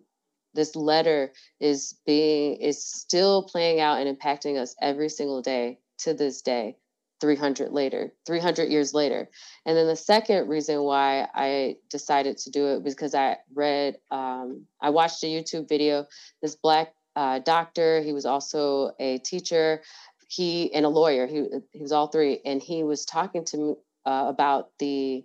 this 0.58 0.76
letter 0.76 1.32
is 1.60 1.96
being 2.06 2.56
is 2.56 2.84
still 2.84 3.44
playing 3.44 3.80
out 3.80 4.02
and 4.02 4.20
impacting 4.20 4.58
us 4.58 4.76
every 4.82 5.08
single 5.08 5.42
day 5.42 5.78
to 6.00 6.16
this 6.16 6.42
day 6.42 6.76
300 7.22 7.72
later 7.72 8.12
300 8.26 8.70
years 8.70 8.94
later. 8.94 9.30
And 9.66 9.78
then 9.78 9.86
the 9.86 9.96
second 9.96 10.50
reason 10.50 10.82
why 10.82 11.28
i 11.34 11.78
decided 11.90 12.40
to 12.40 12.50
do 12.50 12.68
it 12.70 12.84
was 12.84 12.96
because 12.96 13.14
i 13.14 13.38
read 13.54 13.98
um, 14.12 14.66
i 14.82 14.90
watched 14.90 15.24
a 15.24 15.28
youtube 15.28 15.70
video. 15.70 16.08
This 16.42 16.56
black 16.56 16.94
uh, 17.16 17.40
doctor 17.40 18.02
he 18.02 18.12
was 18.12 18.26
also 18.26 18.92
a 19.00 19.20
teacher 19.20 19.82
he 20.28 20.74
and 20.74 20.86
a 20.86 20.90
lawyer 20.90 21.28
he, 21.28 21.46
he 21.72 21.82
was 21.82 21.92
all 21.92 22.08
three 22.08 22.42
and 22.46 22.62
he 22.62 22.84
was 22.84 23.06
talking 23.06 23.46
to 23.46 23.58
me 23.58 23.74
uh, 24.06 24.26
about 24.28 24.70
the 24.80 25.24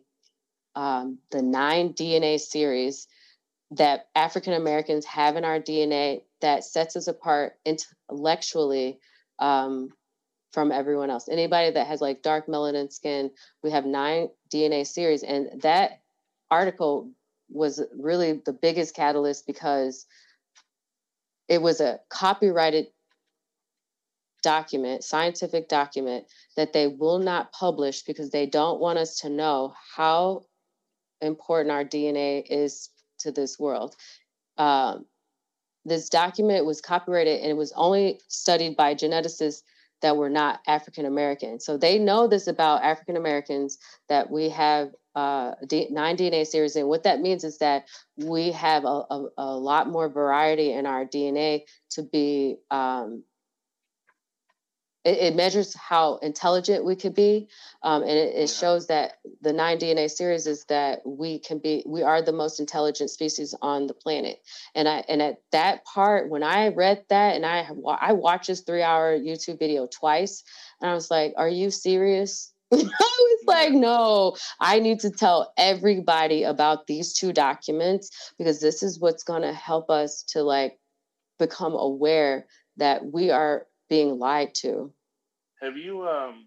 um, 0.74 1.18
the 1.30 1.42
nine 1.42 1.94
dna 1.94 2.38
series 2.38 3.08
that 3.76 4.08
african 4.14 4.52
americans 4.52 5.04
have 5.04 5.36
in 5.36 5.44
our 5.44 5.58
dna 5.60 6.20
that 6.40 6.64
sets 6.64 6.96
us 6.96 7.06
apart 7.06 7.54
intellectually 7.64 8.98
um, 9.38 9.88
from 10.52 10.70
everyone 10.70 11.10
else. 11.10 11.28
Anybody 11.28 11.70
that 11.70 11.86
has 11.86 12.00
like 12.00 12.22
dark 12.22 12.46
melanin 12.46 12.92
skin, 12.92 13.30
we 13.62 13.70
have 13.70 13.86
nine 13.86 14.28
DNA 14.52 14.86
series. 14.86 15.22
And 15.22 15.62
that 15.62 16.02
article 16.50 17.10
was 17.48 17.82
really 17.98 18.42
the 18.44 18.52
biggest 18.52 18.94
catalyst 18.94 19.46
because 19.46 20.06
it 21.48 21.60
was 21.60 21.80
a 21.80 22.00
copyrighted 22.10 22.86
document, 24.42 25.04
scientific 25.04 25.68
document 25.68 26.24
that 26.56 26.72
they 26.72 26.86
will 26.86 27.18
not 27.18 27.52
publish 27.52 28.02
because 28.02 28.30
they 28.30 28.46
don't 28.46 28.80
want 28.80 28.98
us 28.98 29.20
to 29.20 29.30
know 29.30 29.72
how 29.94 30.42
important 31.20 31.70
our 31.70 31.84
DNA 31.84 32.44
is 32.48 32.90
to 33.22 33.32
this 33.32 33.58
world. 33.58 33.96
Um, 34.58 35.06
this 35.84 36.08
document 36.08 36.64
was 36.64 36.80
copyrighted 36.80 37.40
and 37.40 37.50
it 37.50 37.56
was 37.56 37.72
only 37.74 38.20
studied 38.28 38.76
by 38.76 38.94
geneticists 38.94 39.62
that 40.00 40.16
were 40.16 40.30
not 40.30 40.60
African 40.66 41.06
American. 41.06 41.60
So 41.60 41.76
they 41.76 41.98
know 41.98 42.26
this 42.26 42.46
about 42.46 42.82
African 42.82 43.16
Americans 43.16 43.78
that 44.08 44.30
we 44.30 44.48
have 44.50 44.90
uh, 45.14 45.52
D- 45.66 45.88
nine 45.90 46.16
DNA 46.16 46.46
series. 46.46 46.76
And 46.76 46.88
what 46.88 47.04
that 47.04 47.20
means 47.20 47.44
is 47.44 47.58
that 47.58 47.86
we 48.16 48.52
have 48.52 48.84
a, 48.84 49.04
a, 49.10 49.26
a 49.38 49.56
lot 49.56 49.88
more 49.88 50.08
variety 50.08 50.72
in 50.72 50.86
our 50.86 51.04
DNA 51.04 51.62
to 51.90 52.02
be 52.02 52.56
um, 52.70 53.22
it, 55.04 55.18
it, 55.18 55.36
measures 55.36 55.74
how 55.74 56.16
intelligent 56.16 56.84
we 56.84 56.94
could 56.94 57.14
be 57.14 57.48
um, 57.82 58.02
and 58.02 58.12
it, 58.12 58.34
it, 58.34 58.50
shows 58.50 58.86
that 58.86 59.18
the 59.40 59.52
nine 59.52 59.78
dna 59.78 60.10
series 60.10 60.46
is 60.46 60.64
that 60.66 61.00
we 61.04 61.38
can 61.38 61.58
be 61.58 61.82
we 61.86 62.02
are 62.02 62.22
the 62.22 62.32
most 62.32 62.60
intelligent 62.60 63.10
species 63.10 63.54
on 63.62 63.86
the 63.86 63.94
planet. 63.94 64.40
And 64.74 64.88
i 64.88 65.04
and 65.08 65.20
at 65.20 65.42
that 65.50 65.84
part 65.84 66.28
when 66.30 66.42
i 66.42 66.68
read 66.68 67.04
that 67.08 67.34
and 67.34 67.44
i 67.44 67.68
i 68.00 68.12
watched 68.12 68.46
this 68.48 68.60
three 68.60 68.82
hour 68.82 69.18
youtube 69.18 69.58
video 69.58 69.86
twice 69.86 70.44
and 70.80 70.90
i 70.90 70.94
was 70.94 71.10
like 71.10 71.34
are 71.36 71.48
you 71.48 71.70
serious? 71.70 72.52
I 72.72 72.76
was 72.76 73.44
like 73.46 73.72
no. 73.72 74.36
I 74.60 74.78
need 74.78 75.00
to 75.00 75.10
tell 75.10 75.52
everybody 75.56 76.44
about 76.44 76.86
these 76.86 77.12
two 77.12 77.32
documents 77.32 78.32
because 78.38 78.60
this 78.60 78.82
is 78.82 78.98
what's 78.98 79.24
going 79.24 79.42
to 79.42 79.52
help 79.52 79.90
us 79.90 80.22
to 80.28 80.42
like 80.42 80.78
become 81.38 81.74
aware 81.74 82.46
that 82.76 83.04
we 83.04 83.30
are 83.30 83.66
being 83.92 84.18
lied 84.18 84.54
to. 84.54 84.90
Have 85.60 85.76
you 85.76 86.08
um 86.08 86.46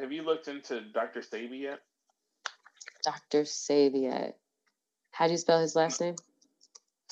have 0.00 0.12
you 0.12 0.22
looked 0.22 0.48
into 0.48 0.80
Dr. 0.94 1.20
Sebi 1.20 1.60
yet? 1.60 1.80
Dr. 3.04 3.44
Yet. 3.68 4.38
How 5.10 5.26
do 5.26 5.32
you 5.32 5.38
spell 5.38 5.60
his 5.60 5.76
last 5.76 6.00
name? 6.00 6.16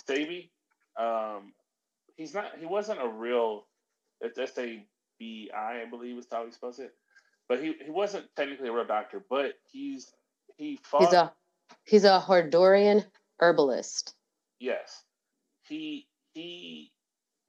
Sebi. 0.08 0.48
Um 0.98 1.52
he's 2.16 2.32
not 2.32 2.52
he 2.58 2.64
wasn't 2.64 3.02
a 3.02 3.06
real 3.06 3.66
it's 4.22 4.38
S 4.38 4.56
A 4.56 4.86
B 5.18 5.50
I, 5.54 5.82
I 5.82 5.84
believe 5.90 6.16
is 6.16 6.26
how 6.32 6.46
he 6.46 6.52
spells 6.52 6.78
it. 6.78 6.94
But 7.46 7.62
he, 7.62 7.74
he 7.84 7.90
wasn't 7.90 8.34
technically 8.34 8.70
a 8.70 8.72
real 8.72 8.86
doctor, 8.86 9.22
but 9.28 9.52
he's 9.70 10.14
he 10.56 10.78
fought. 10.82 11.02
He's 11.02 11.12
a 11.12 11.32
he's 11.84 12.04
a 12.04 12.24
Honduran 12.26 13.04
herbalist. 13.38 14.14
Yes, 14.60 15.04
he 15.68 16.06
he 16.32 16.90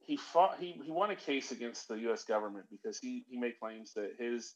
he 0.06 0.16
fought. 0.16 0.58
He 0.60 0.72
he 0.84 0.90
won 0.90 1.10
a 1.10 1.16
case 1.16 1.52
against 1.52 1.88
the 1.88 1.96
U.S. 2.00 2.24
government 2.24 2.66
because 2.70 2.98
he 2.98 3.24
he 3.28 3.38
made 3.38 3.58
claims 3.60 3.92
that 3.94 4.12
his 4.18 4.54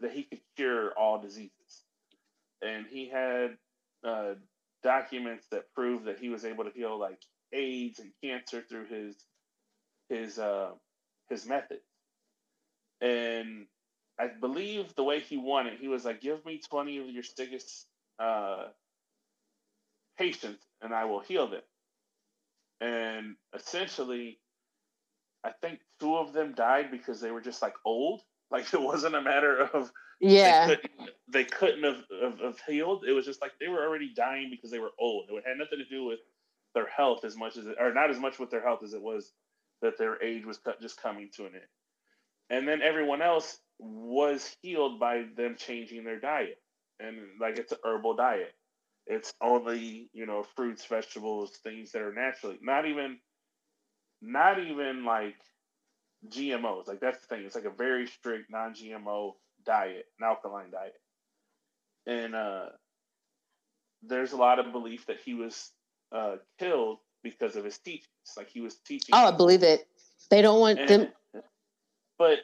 that 0.00 0.12
he 0.12 0.24
could 0.24 0.40
cure 0.56 0.92
all 0.98 1.20
diseases, 1.20 1.84
and 2.62 2.86
he 2.90 3.08
had 3.08 3.56
uh, 4.04 4.34
documents 4.82 5.46
that 5.52 5.72
prove 5.74 6.04
that 6.04 6.18
he 6.18 6.28
was 6.30 6.44
able 6.44 6.64
to 6.64 6.70
heal 6.74 6.98
like 6.98 7.20
AIDS 7.52 8.00
and 8.00 8.12
cancer 8.22 8.62
through 8.68 8.86
his 8.86 9.16
his 10.08 10.38
uh, 10.38 10.72
his 11.30 11.46
method. 11.46 11.80
And 13.00 13.66
I 14.18 14.28
believe 14.28 14.94
the 14.94 15.04
way 15.04 15.20
he 15.20 15.36
won 15.36 15.66
it, 15.66 15.78
he 15.80 15.88
was 15.88 16.04
like, 16.04 16.20
"Give 16.20 16.44
me 16.46 16.60
twenty 16.70 16.98
of 16.98 17.08
your 17.10 17.24
sickest 17.24 17.86
uh, 18.18 18.68
patients, 20.18 20.64
and 20.82 20.94
I 20.94 21.06
will 21.06 21.20
heal 21.20 21.48
them." 21.48 21.62
And 22.82 23.36
essentially, 23.54 24.40
I 25.44 25.50
think 25.62 25.78
two 26.00 26.16
of 26.16 26.32
them 26.32 26.52
died 26.54 26.90
because 26.90 27.20
they 27.20 27.30
were 27.30 27.40
just 27.40 27.62
like 27.62 27.74
old. 27.84 28.20
Like 28.50 28.74
it 28.74 28.82
wasn't 28.82 29.14
a 29.14 29.22
matter 29.22 29.62
of 29.72 29.90
yeah 30.20 30.66
they 30.66 30.76
couldn't, 30.76 31.10
they 31.26 31.44
couldn't 31.44 31.84
have, 31.84 32.04
have, 32.22 32.38
have, 32.38 32.60
healed. 32.68 33.06
It 33.08 33.12
was 33.12 33.24
just 33.24 33.40
like 33.40 33.52
they 33.58 33.68
were 33.68 33.82
already 33.82 34.12
dying 34.14 34.48
because 34.50 34.70
they 34.70 34.78
were 34.78 34.90
old. 35.00 35.30
It 35.30 35.42
had 35.46 35.56
nothing 35.56 35.78
to 35.78 35.86
do 35.86 36.04
with 36.04 36.18
their 36.74 36.86
health 36.86 37.24
as 37.24 37.34
much 37.34 37.56
as 37.56 37.66
it, 37.66 37.76
or 37.80 37.94
not 37.94 38.10
as 38.10 38.18
much 38.18 38.38
with 38.38 38.50
their 38.50 38.62
health 38.62 38.80
as 38.84 38.92
it 38.92 39.00
was 39.00 39.32
that 39.80 39.96
their 39.96 40.22
age 40.22 40.44
was 40.44 40.60
just 40.82 41.00
coming 41.00 41.30
to 41.36 41.46
an 41.46 41.52
end. 41.54 41.64
And 42.50 42.68
then 42.68 42.82
everyone 42.82 43.22
else 43.22 43.58
was 43.78 44.54
healed 44.60 45.00
by 45.00 45.24
them 45.34 45.56
changing 45.58 46.04
their 46.04 46.20
diet. 46.20 46.58
And 47.00 47.16
like 47.40 47.58
it's 47.58 47.72
an 47.72 47.78
herbal 47.82 48.16
diet. 48.16 48.52
It's 49.06 49.34
only, 49.40 50.08
you 50.12 50.26
know, 50.26 50.44
fruits, 50.54 50.84
vegetables, 50.86 51.58
things 51.62 51.92
that 51.92 52.02
are 52.02 52.12
naturally 52.12 52.58
not 52.62 52.86
even 52.86 53.18
not 54.20 54.60
even 54.60 55.04
like 55.04 55.36
GMOs. 56.28 56.86
Like 56.86 57.00
that's 57.00 57.20
the 57.20 57.26
thing. 57.26 57.44
It's 57.44 57.54
like 57.54 57.64
a 57.64 57.70
very 57.70 58.06
strict 58.06 58.50
non-GMO 58.50 59.32
diet, 59.64 60.06
an 60.20 60.26
alkaline 60.26 60.70
diet. 60.70 60.94
And 62.06 62.34
uh 62.34 62.66
there's 64.02 64.32
a 64.32 64.36
lot 64.36 64.58
of 64.58 64.72
belief 64.72 65.06
that 65.06 65.18
he 65.24 65.34
was 65.34 65.70
uh, 66.10 66.36
killed 66.58 66.98
because 67.22 67.56
of 67.56 67.64
his 67.64 67.78
teachings. 67.78 68.08
Like 68.36 68.50
he 68.50 68.60
was 68.60 68.76
teaching. 68.76 69.10
Oh, 69.12 69.26
I 69.26 69.30
believe 69.30 69.62
it. 69.62 69.86
They 70.30 70.42
don't 70.42 70.60
want 70.60 70.80
and, 70.80 70.88
them. 70.88 71.08
But 72.18 72.38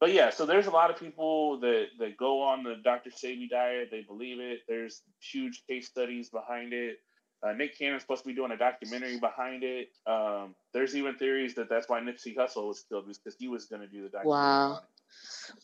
but 0.00 0.12
yeah, 0.12 0.30
so 0.30 0.44
there's 0.44 0.66
a 0.66 0.70
lot 0.70 0.90
of 0.90 0.98
people 0.98 1.60
that 1.60 1.86
that 1.98 2.16
go 2.16 2.42
on 2.42 2.62
the 2.62 2.76
Dr. 2.82 3.10
Sebi 3.10 3.48
diet. 3.48 3.88
They 3.90 4.02
believe 4.02 4.40
it. 4.40 4.60
There's 4.68 5.02
huge 5.20 5.62
case 5.68 5.88
studies 5.88 6.28
behind 6.28 6.72
it. 6.72 6.98
Uh, 7.42 7.52
Nick 7.52 7.78
Cannon's 7.78 8.02
supposed 8.02 8.22
to 8.22 8.28
be 8.28 8.34
doing 8.34 8.50
a 8.50 8.56
documentary 8.56 9.18
behind 9.20 9.62
it. 9.62 9.88
Um, 10.06 10.54
there's 10.72 10.96
even 10.96 11.16
theories 11.16 11.54
that 11.54 11.68
that's 11.68 11.88
why 11.88 12.00
Nipsey 12.00 12.34
Hussle 12.34 12.68
was 12.68 12.84
killed 12.88 13.06
because 13.06 13.36
he 13.38 13.48
was 13.48 13.66
going 13.66 13.82
to 13.82 13.88
do 13.88 14.02
the 14.02 14.08
documentary. 14.08 14.30
Wow. 14.30 14.80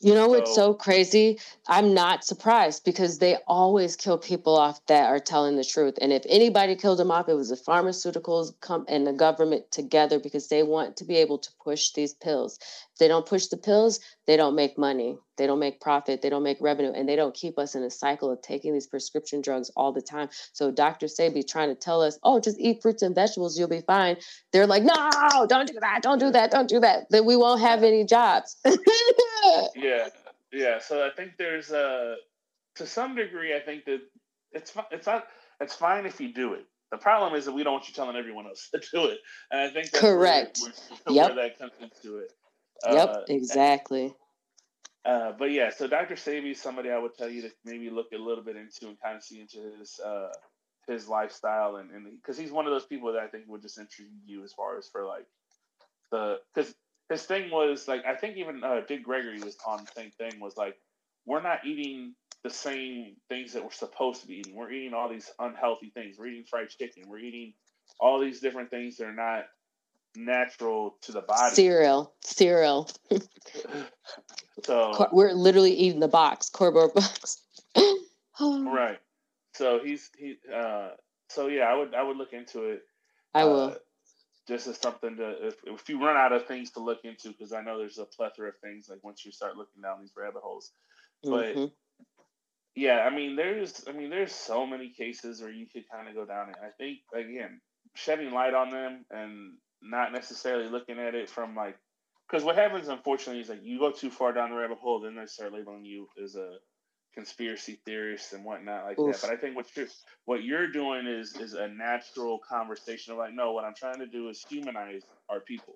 You 0.00 0.14
know 0.14 0.28
what's 0.28 0.54
so, 0.54 0.72
so 0.72 0.74
crazy? 0.74 1.38
I'm 1.66 1.94
not 1.94 2.24
surprised 2.24 2.84
because 2.84 3.18
they 3.18 3.36
always 3.46 3.96
kill 3.96 4.18
people 4.18 4.56
off 4.56 4.84
that 4.86 5.06
are 5.06 5.18
telling 5.18 5.56
the 5.56 5.64
truth. 5.64 5.94
And 6.00 6.12
if 6.12 6.24
anybody 6.28 6.76
killed 6.76 6.98
them 6.98 7.10
off, 7.10 7.28
it 7.28 7.34
was 7.34 7.50
the 7.50 7.56
pharmaceuticals 7.56 8.52
come 8.60 8.84
and 8.88 9.06
the 9.06 9.12
government 9.12 9.70
together 9.70 10.18
because 10.18 10.48
they 10.48 10.62
want 10.62 10.96
to 10.98 11.04
be 11.04 11.16
able 11.16 11.38
to 11.38 11.50
push 11.62 11.92
these 11.92 12.14
pills. 12.14 12.58
If 12.92 12.98
they 12.98 13.08
don't 13.08 13.26
push 13.26 13.46
the 13.46 13.56
pills, 13.56 14.00
they 14.26 14.36
don't 14.36 14.54
make 14.54 14.78
money. 14.78 15.18
They 15.36 15.46
don't 15.46 15.58
make 15.58 15.80
profit. 15.80 16.22
They 16.22 16.30
don't 16.30 16.42
make 16.42 16.58
revenue, 16.60 16.92
and 16.92 17.08
they 17.08 17.16
don't 17.16 17.34
keep 17.34 17.58
us 17.58 17.74
in 17.74 17.82
a 17.82 17.90
cycle 17.90 18.30
of 18.30 18.40
taking 18.42 18.72
these 18.72 18.86
prescription 18.86 19.40
drugs 19.40 19.70
all 19.76 19.92
the 19.92 20.02
time. 20.02 20.28
So 20.52 20.70
Dr. 20.70 21.06
Sebi 21.06 21.46
trying 21.46 21.68
to 21.70 21.74
tell 21.74 22.02
us, 22.02 22.18
"Oh, 22.22 22.38
just 22.40 22.60
eat 22.60 22.82
fruits 22.82 23.02
and 23.02 23.14
vegetables, 23.14 23.58
you'll 23.58 23.68
be 23.68 23.80
fine." 23.80 24.16
They're 24.52 24.66
like, 24.66 24.84
"No, 24.84 25.10
don't 25.48 25.66
do 25.66 25.78
that. 25.80 26.02
Don't 26.02 26.18
do 26.18 26.30
that. 26.30 26.50
Don't 26.50 26.68
do 26.68 26.80
that. 26.80 27.06
Then 27.10 27.24
we 27.24 27.36
won't 27.36 27.60
have 27.60 27.82
any 27.82 28.04
jobs." 28.04 28.56
yeah, 29.74 30.08
yeah. 30.52 30.78
So 30.78 31.04
I 31.04 31.10
think 31.10 31.32
there's 31.38 31.70
a, 31.70 32.16
to 32.76 32.86
some 32.86 33.16
degree, 33.16 33.56
I 33.56 33.60
think 33.60 33.84
that 33.86 34.00
it's 34.52 34.72
it's 34.90 35.06
not 35.06 35.26
it's 35.60 35.74
fine 35.74 36.06
if 36.06 36.20
you 36.20 36.32
do 36.32 36.54
it. 36.54 36.66
The 36.90 36.98
problem 36.98 37.34
is 37.34 37.46
that 37.46 37.52
we 37.52 37.64
don't 37.64 37.72
want 37.72 37.88
you 37.88 37.94
telling 37.94 38.16
everyone 38.16 38.46
else 38.46 38.68
to 38.74 38.80
do 38.92 39.06
it, 39.06 39.18
and 39.50 39.60
I 39.60 39.70
think 39.70 39.90
that's 39.90 40.00
correct. 40.00 40.60
Where, 40.62 40.72
where, 41.04 41.16
yep. 41.16 41.34
where 41.34 41.48
that 41.48 41.58
comes 41.58 41.72
into 41.80 42.18
it. 42.18 42.32
Yep, 42.88 43.08
uh, 43.08 43.20
exactly. 43.28 44.14
Uh, 45.04 45.32
but 45.36 45.50
yeah, 45.50 45.70
so 45.70 45.86
Dr. 45.86 46.14
Sebi 46.14 46.52
is 46.52 46.62
somebody 46.62 46.90
I 46.90 46.98
would 46.98 47.16
tell 47.16 47.28
you 47.28 47.42
to 47.42 47.50
maybe 47.64 47.90
look 47.90 48.08
a 48.14 48.18
little 48.18 48.44
bit 48.44 48.56
into 48.56 48.86
and 48.86 49.00
kind 49.02 49.16
of 49.16 49.24
see 49.24 49.40
into 49.40 49.58
his 49.78 49.98
uh, 49.98 50.28
his 50.86 51.08
lifestyle 51.08 51.76
and 51.76 51.90
because 52.20 52.36
he's 52.36 52.50
one 52.50 52.66
of 52.66 52.72
those 52.72 52.86
people 52.86 53.12
that 53.12 53.22
I 53.22 53.28
think 53.28 53.44
would 53.48 53.62
just 53.62 53.78
intrigue 53.78 54.08
you 54.26 54.42
as 54.44 54.52
far 54.52 54.78
as 54.78 54.88
for 54.88 55.04
like 55.04 55.26
the 56.10 56.38
because 56.54 56.74
his 57.08 57.22
thing 57.22 57.50
was 57.50 57.86
like 57.86 58.04
I 58.04 58.14
think 58.14 58.36
even 58.36 58.62
uh, 58.64 58.80
Dick 58.86 59.04
Gregory 59.04 59.40
was 59.40 59.56
on 59.66 59.84
the 59.84 59.90
same 60.00 60.10
thing 60.10 60.40
was 60.40 60.56
like 60.56 60.76
we're 61.24 61.42
not 61.42 61.64
eating 61.64 62.14
the 62.42 62.50
same 62.50 63.16
things 63.28 63.52
that 63.52 63.62
we're 63.62 63.70
supposed 63.70 64.22
to 64.22 64.26
be 64.26 64.34
eating. 64.34 64.56
We're 64.56 64.72
eating 64.72 64.94
all 64.94 65.08
these 65.08 65.30
unhealthy 65.38 65.90
things. 65.90 66.16
We're 66.18 66.26
eating 66.26 66.44
fried 66.44 66.70
chicken. 66.70 67.04
We're 67.06 67.20
eating 67.20 67.54
all 68.00 68.18
these 68.18 68.40
different 68.40 68.70
things 68.70 68.96
that 68.96 69.06
are 69.06 69.12
not 69.12 69.44
natural 70.16 70.96
to 71.02 71.12
the 71.12 71.22
body. 71.22 71.54
Cereal, 71.54 72.12
cereal. 72.22 72.90
so 74.64 75.08
we're 75.12 75.32
literally 75.32 75.74
eating 75.74 76.00
the 76.00 76.08
box, 76.08 76.50
cardboard 76.50 76.94
box. 76.94 77.42
right. 78.40 78.98
So 79.54 79.80
he's 79.82 80.10
he. 80.16 80.36
uh 80.54 80.90
So 81.28 81.48
yeah, 81.48 81.64
I 81.64 81.74
would 81.74 81.94
I 81.94 82.02
would 82.02 82.16
look 82.16 82.32
into 82.32 82.64
it. 82.64 82.82
I 83.34 83.44
will. 83.44 83.60
Uh, 83.60 83.74
just 84.48 84.66
as 84.66 84.76
something 84.76 85.16
to 85.16 85.48
if, 85.48 85.54
if 85.64 85.88
you 85.88 86.04
run 86.04 86.16
out 86.16 86.32
of 86.32 86.46
things 86.46 86.72
to 86.72 86.80
look 86.80 87.04
into 87.04 87.28
because 87.28 87.52
I 87.52 87.62
know 87.62 87.78
there's 87.78 87.98
a 87.98 88.04
plethora 88.04 88.48
of 88.48 88.58
things 88.58 88.88
like 88.88 88.98
once 89.04 89.24
you 89.24 89.30
start 89.30 89.56
looking 89.56 89.82
down 89.82 90.00
these 90.00 90.12
rabbit 90.16 90.42
holes, 90.42 90.72
but. 91.22 91.54
Mm-hmm. 91.54 91.64
Yeah, 92.74 93.00
I 93.00 93.14
mean, 93.14 93.36
there's, 93.36 93.84
I 93.86 93.92
mean, 93.92 94.08
there's 94.08 94.32
so 94.32 94.66
many 94.66 94.88
cases 94.88 95.42
where 95.42 95.50
you 95.50 95.66
could 95.66 95.84
kind 95.90 96.08
of 96.08 96.14
go 96.14 96.24
down 96.24 96.48
it. 96.48 96.54
I 96.64 96.70
think 96.70 97.00
again, 97.12 97.60
shedding 97.94 98.32
light 98.32 98.54
on 98.54 98.70
them 98.70 99.04
and 99.10 99.52
not 99.82 100.12
necessarily 100.12 100.68
looking 100.68 100.98
at 100.98 101.14
it 101.14 101.28
from 101.28 101.54
like 101.56 101.76
because 102.26 102.44
what 102.44 102.56
happens 102.56 102.88
unfortunately 102.88 103.42
is 103.42 103.48
like 103.48 103.64
you 103.64 103.78
go 103.78 103.90
too 103.90 104.10
far 104.10 104.32
down 104.32 104.50
the 104.50 104.56
rabbit 104.56 104.78
hole 104.78 105.00
then 105.00 105.14
they 105.14 105.26
start 105.26 105.52
labeling 105.52 105.84
you 105.84 106.08
as 106.22 106.36
a 106.36 106.56
conspiracy 107.14 107.78
theorist 107.84 108.32
and 108.32 108.44
whatnot 108.44 108.84
like 108.84 108.98
Oof. 108.98 109.12
that 109.12 109.28
but 109.28 109.30
i 109.30 109.36
think 109.36 109.54
what 109.54 109.66
you're 109.76 109.88
what 110.24 110.42
you're 110.42 110.68
doing 110.68 111.06
is 111.06 111.36
is 111.36 111.52
a 111.52 111.68
natural 111.68 112.38
conversation 112.38 113.12
of 113.12 113.18
like 113.18 113.34
no 113.34 113.52
what 113.52 113.64
i'm 113.64 113.74
trying 113.74 113.98
to 113.98 114.06
do 114.06 114.28
is 114.28 114.44
humanize 114.48 115.02
our 115.28 115.40
people. 115.40 115.74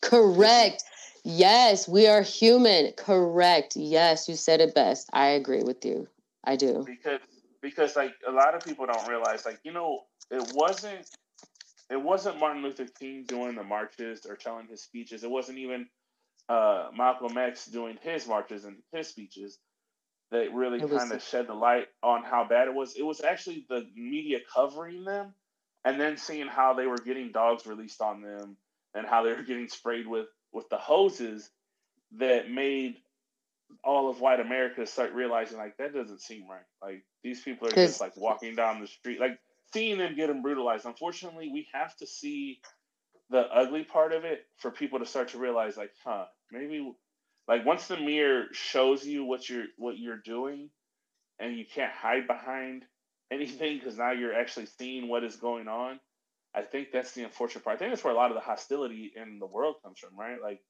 Correct. 0.00 0.84
Yes 1.24 1.88
we 1.88 2.06
are 2.06 2.22
human. 2.22 2.92
Correct. 2.92 3.76
Yes 3.76 4.28
you 4.28 4.36
said 4.36 4.60
it 4.60 4.74
best. 4.74 5.08
I 5.12 5.28
agree 5.28 5.62
with 5.62 5.84
you. 5.84 6.08
I 6.44 6.56
do. 6.56 6.84
Because 6.86 7.20
because 7.60 7.96
like 7.96 8.14
a 8.26 8.32
lot 8.32 8.54
of 8.54 8.64
people 8.64 8.86
don't 8.86 9.08
realize 9.08 9.44
like 9.44 9.60
you 9.62 9.72
know 9.72 10.00
it 10.30 10.52
wasn't 10.54 11.08
it 11.90 12.02
wasn't 12.02 12.40
Martin 12.40 12.62
Luther 12.62 12.86
King 12.86 13.24
doing 13.26 13.56
the 13.56 13.64
marches 13.64 14.26
or 14.28 14.36
telling 14.36 14.68
his 14.68 14.82
speeches. 14.82 15.24
It 15.24 15.30
wasn't 15.30 15.58
even 15.58 15.88
uh, 16.48 16.88
Malcolm 16.96 17.36
X 17.38 17.66
doing 17.66 17.98
his 18.02 18.26
marches 18.28 18.64
and 18.64 18.78
his 18.92 19.08
speeches 19.08 19.58
that 20.30 20.52
really 20.54 20.82
kind 20.82 21.12
of 21.12 21.22
shed 21.22 21.46
the 21.48 21.54
light 21.54 21.88
on 22.02 22.24
how 22.24 22.46
bad 22.48 22.68
it 22.68 22.74
was. 22.74 22.96
It 22.96 23.04
was 23.04 23.20
actually 23.22 23.66
the 23.68 23.86
media 23.96 24.38
covering 24.54 25.04
them 25.04 25.34
and 25.84 26.00
then 26.00 26.16
seeing 26.16 26.48
how 26.48 26.74
they 26.74 26.86
were 26.86 26.98
getting 26.98 27.32
dogs 27.32 27.66
released 27.66 28.00
on 28.00 28.22
them 28.22 28.56
and 28.94 29.06
how 29.06 29.24
they 29.24 29.32
were 29.32 29.42
getting 29.42 29.68
sprayed 29.68 30.06
with 30.06 30.26
with 30.52 30.68
the 30.70 30.78
hoses 30.78 31.50
that 32.18 32.50
made 32.50 32.96
all 33.84 34.10
of 34.10 34.20
white 34.20 34.40
America 34.40 34.86
start 34.86 35.12
realizing 35.14 35.58
like 35.58 35.76
that 35.78 35.94
doesn't 35.94 36.20
seem 36.22 36.48
right. 36.48 36.62
Like 36.82 37.04
these 37.24 37.42
people 37.42 37.68
are 37.68 37.76
just 37.76 38.00
like 38.00 38.16
walking 38.16 38.56
down 38.56 38.80
the 38.80 38.86
street. 38.86 39.20
Like 39.20 39.38
seeing 39.72 39.98
them 39.98 40.16
getting 40.16 40.42
brutalized. 40.42 40.86
Unfortunately, 40.86 41.50
we 41.52 41.68
have 41.72 41.94
to 41.96 42.06
see 42.06 42.60
the 43.30 43.40
ugly 43.40 43.84
part 43.84 44.12
of 44.12 44.24
it 44.24 44.40
for 44.58 44.70
people 44.70 44.98
to 45.00 45.06
start 45.06 45.28
to 45.30 45.38
realize, 45.38 45.76
like, 45.76 45.92
huh, 46.04 46.26
maybe, 46.52 46.92
like, 47.48 47.64
once 47.64 47.86
the 47.88 47.96
mirror 47.96 48.46
shows 48.52 49.06
you 49.06 49.24
what 49.24 49.48
you're 49.48 49.66
what 49.78 49.98
you're 49.98 50.20
doing, 50.24 50.70
and 51.38 51.56
you 51.56 51.66
can't 51.66 51.92
hide 51.92 52.26
behind 52.26 52.84
anything 53.32 53.78
because 53.78 53.98
now 53.98 54.12
you're 54.12 54.34
actually 54.34 54.66
seeing 54.66 55.08
what 55.08 55.24
is 55.24 55.36
going 55.36 55.68
on. 55.68 56.00
I 56.54 56.62
think 56.62 56.88
that's 56.92 57.12
the 57.12 57.24
unfortunate 57.24 57.64
part. 57.64 57.76
I 57.76 57.78
think 57.78 57.92
that's 57.92 58.04
where 58.04 58.12
a 58.12 58.16
lot 58.16 58.30
of 58.30 58.36
the 58.36 58.40
hostility 58.40 59.12
in 59.14 59.38
the 59.38 59.46
world 59.46 59.76
comes 59.84 59.98
from, 60.00 60.18
right? 60.18 60.40
Like, 60.42 60.60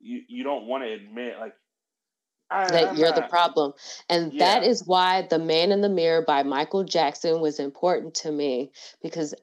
you 0.00 0.22
you 0.28 0.44
don't 0.44 0.66
want 0.66 0.84
to 0.84 0.92
admit, 0.92 1.38
like, 1.38 1.54
that 2.68 2.96
you're 2.96 3.12
the 3.12 3.18
uh-huh. 3.18 3.28
problem. 3.28 3.72
And 4.08 4.32
yeah. 4.32 4.44
that 4.44 4.66
is 4.66 4.86
why 4.86 5.22
The 5.22 5.38
Man 5.38 5.72
in 5.72 5.80
the 5.80 5.88
Mirror 5.88 6.22
by 6.22 6.42
Michael 6.42 6.84
Jackson 6.84 7.40
was 7.40 7.58
important 7.58 8.14
to 8.16 8.32
me 8.32 8.72
because 9.02 9.34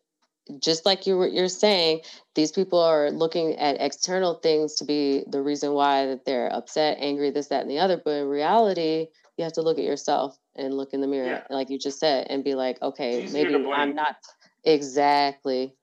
just 0.60 0.86
like 0.86 1.06
you 1.06 1.16
were 1.16 1.28
you're 1.28 1.48
saying, 1.48 2.02
these 2.36 2.52
people 2.52 2.80
are 2.80 3.12
looking 3.12 3.56
at 3.58 3.80
external 3.80 4.36
things 4.36 4.76
to 4.76 4.86
be 4.86 5.24
the 5.28 5.42
reason 5.42 5.74
why 5.74 6.08
that 6.08 6.26
they're 6.26 6.52
upset, 6.52 6.98
angry, 7.00 7.30
this, 7.30 7.48
that, 7.48 7.62
and 7.62 7.70
the 7.70 7.80
other. 7.80 8.02
But 8.04 8.12
in 8.12 8.28
reality, 8.28 9.08
you 9.38 9.44
have 9.44 9.54
to 9.54 9.62
look 9.62 9.78
at 9.78 9.84
yourself 9.84 10.38
and 10.56 10.74
look 10.74 10.94
in 10.94 11.02
the 11.02 11.08
mirror, 11.08 11.28
yeah. 11.28 11.44
like 11.50 11.70
you 11.70 11.80
just 11.80 12.00
said, 12.00 12.28
and 12.30 12.44
be 12.44 12.56
like, 12.56 12.82
okay, 12.82 13.28
maybe 13.32 13.56
I'm 13.56 13.96
not 13.96 14.16
exactly. 14.64 15.76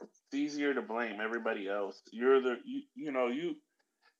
It's 0.00 0.34
easier 0.34 0.74
to 0.74 0.82
blame 0.82 1.20
everybody 1.20 1.68
else. 1.68 2.00
You're 2.12 2.40
the 2.40 2.56
you 2.64 2.82
you 2.94 3.12
know 3.12 3.28
you 3.28 3.56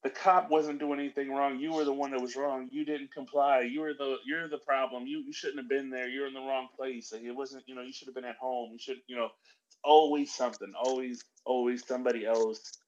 the 0.09 0.14
cop 0.14 0.51
wasn't 0.51 0.78
doing 0.78 0.98
anything 0.98 1.30
wrong. 1.30 1.59
You 1.59 1.72
were 1.72 1.85
the 1.85 1.93
one 1.93 2.12
that 2.12 2.20
was 2.20 2.35
wrong. 2.35 2.68
You 2.72 2.85
didn't 2.85 3.12
comply. 3.12 3.60
You 3.60 3.80
were 3.80 3.93
the 3.93 4.16
you're 4.24 4.48
the 4.48 4.56
problem. 4.59 5.06
You 5.06 5.18
you 5.18 5.35
shouldn't 5.35 5.59
have 5.59 5.68
been 5.68 5.90
there. 5.90 6.09
You're 6.09 6.26
in 6.26 6.32
the 6.32 6.40
wrong 6.40 6.68
place. 6.74 7.12
Like 7.12 7.24
it 7.24 7.32
wasn't, 7.32 7.64
you 7.66 7.74
know, 7.74 7.82
you 7.82 7.93
should 7.93 8.09
have 8.09 8.14
been 8.14 8.24
at 8.24 8.36
home. 8.36 8.70
You 8.72 8.78
should, 8.78 9.02
you 9.06 9.16
know, 9.16 9.28
it's 9.66 9.76
always 9.85 10.32
something. 10.32 10.72
Always 10.82 11.22
always 11.44 11.86
somebody 11.86 12.24
else. 12.24 12.78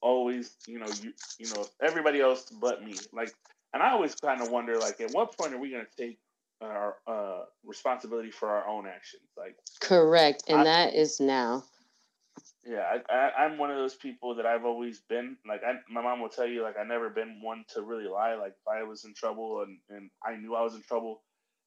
Always, 0.00 0.56
you 0.66 0.78
know, 0.78 0.86
you 1.02 1.12
you 1.38 1.54
know, 1.54 1.66
everybody 1.82 2.20
else 2.20 2.44
but 2.50 2.82
me. 2.82 2.94
Like 3.12 3.34
and 3.74 3.82
I 3.82 3.90
always 3.90 4.14
kind 4.14 4.40
of 4.40 4.50
wonder 4.50 4.78
like 4.78 5.02
at 5.02 5.10
what 5.10 5.36
point 5.36 5.52
are 5.52 5.58
we 5.58 5.70
going 5.70 5.84
to 5.84 6.02
take 6.02 6.18
our 6.62 6.96
uh 7.06 7.42
responsibility 7.62 8.30
for 8.30 8.48
our 8.48 8.66
own 8.66 8.86
actions? 8.86 9.28
Like 9.36 9.56
Correct. 9.80 10.44
And 10.48 10.60
I, 10.60 10.64
that 10.64 10.94
is 10.94 11.20
now. 11.20 11.64
Yeah, 12.64 12.84
I, 13.08 13.30
I 13.38 13.46
am 13.46 13.56
one 13.56 13.70
of 13.70 13.78
those 13.78 13.94
people 13.94 14.34
that 14.34 14.44
I've 14.44 14.66
always 14.66 15.00
been 15.00 15.38
like. 15.48 15.62
I, 15.64 15.76
my 15.90 16.02
mom 16.02 16.20
will 16.20 16.28
tell 16.28 16.46
you 16.46 16.62
like 16.62 16.76
I 16.78 16.84
never 16.84 17.08
been 17.08 17.40
one 17.42 17.64
to 17.74 17.80
really 17.80 18.06
lie. 18.06 18.34
Like 18.34 18.52
if 18.52 18.68
I 18.68 18.82
was 18.82 19.04
in 19.04 19.14
trouble 19.14 19.62
and 19.62 19.78
and 19.88 20.10
I 20.24 20.36
knew 20.36 20.54
I 20.54 20.62
was 20.62 20.74
in 20.74 20.82
trouble, 20.82 21.22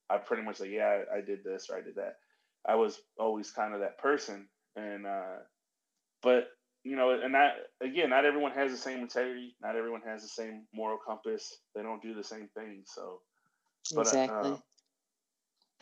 I 0.09 0.17
pretty 0.17 0.43
much 0.43 0.59
like 0.59 0.69
yeah 0.69 1.03
I, 1.11 1.17
I 1.17 1.21
did 1.21 1.43
this 1.43 1.67
or 1.69 1.77
I 1.77 1.81
did 1.81 1.95
that. 1.95 2.17
I 2.65 2.75
was 2.75 3.01
always 3.17 3.49
kind 3.49 3.73
of 3.73 3.79
that 3.79 3.97
person, 3.97 4.47
and 4.75 5.07
uh, 5.07 5.37
but 6.21 6.49
you 6.83 6.95
know, 6.95 7.11
and 7.11 7.33
that 7.33 7.53
again, 7.81 8.11
not 8.11 8.25
everyone 8.25 8.51
has 8.51 8.71
the 8.71 8.77
same 8.77 8.99
integrity. 8.99 9.55
Not 9.61 9.75
everyone 9.75 10.01
has 10.05 10.21
the 10.21 10.27
same 10.27 10.67
moral 10.75 10.99
compass. 11.03 11.57
They 11.73 11.81
don't 11.81 12.03
do 12.03 12.13
the 12.13 12.23
same 12.23 12.49
thing. 12.55 12.83
So, 12.85 13.21
but, 13.95 14.01
exactly. 14.01 14.51
Uh, 14.51 14.57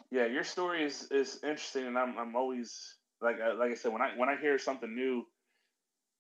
yeah, 0.09 0.25
your 0.25 0.43
story 0.43 0.83
is 0.83 1.11
is 1.11 1.39
interesting, 1.43 1.88
and 1.88 1.97
I'm 1.97 2.17
I'm 2.17 2.35
always 2.35 2.95
like 3.22 3.38
like 3.57 3.72
I 3.72 3.76
said, 3.76 3.93
when 3.93 4.02
I 4.02 4.11
when 4.15 4.30
I 4.30 4.35
hear 4.39 4.57
something 4.57 4.93
new, 4.93 5.26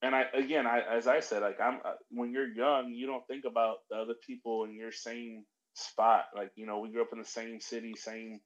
and 0.01 0.15
I 0.15 0.25
again, 0.33 0.67
I 0.67 0.81
as 0.81 1.07
I 1.07 1.19
said, 1.19 1.41
like 1.41 1.59
I'm 1.59 1.79
uh, 1.83 1.93
when 2.09 2.31
you're 2.31 2.47
young, 2.47 2.93
you 2.93 3.07
don't 3.07 3.25
think 3.27 3.45
about 3.45 3.77
the 3.89 3.97
other 3.97 4.13
people 4.25 4.65
in 4.65 4.75
your 4.75 4.91
same 4.91 5.45
spot. 5.73 6.25
Like 6.35 6.51
you 6.55 6.65
know, 6.65 6.79
we 6.79 6.91
grew 6.91 7.01
up 7.01 7.13
in 7.13 7.19
the 7.19 7.25
same 7.25 7.59
city, 7.59 7.95
same 7.95 8.39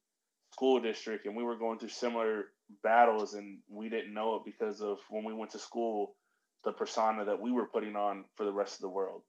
school 0.54 0.80
district, 0.80 1.26
and 1.26 1.36
we 1.36 1.44
were 1.44 1.58
going 1.58 1.80
through 1.80 1.90
similar 1.90 2.46
battles, 2.82 3.34
and 3.34 3.60
we 3.70 3.90
didn't 3.90 4.14
know 4.14 4.36
it 4.36 4.44
because 4.46 4.82
of 4.82 5.00
when 5.10 5.24
we 5.24 5.34
went 5.34 5.52
to 5.52 5.60
school, 5.60 6.16
the 6.64 6.72
persona 6.72 7.26
that 7.26 7.42
we 7.42 7.52
were 7.52 7.68
putting 7.68 7.96
on 7.96 8.26
for 8.36 8.46
the 8.46 8.54
rest 8.54 8.76
of 8.76 8.82
the 8.82 8.90
world. 8.90 9.22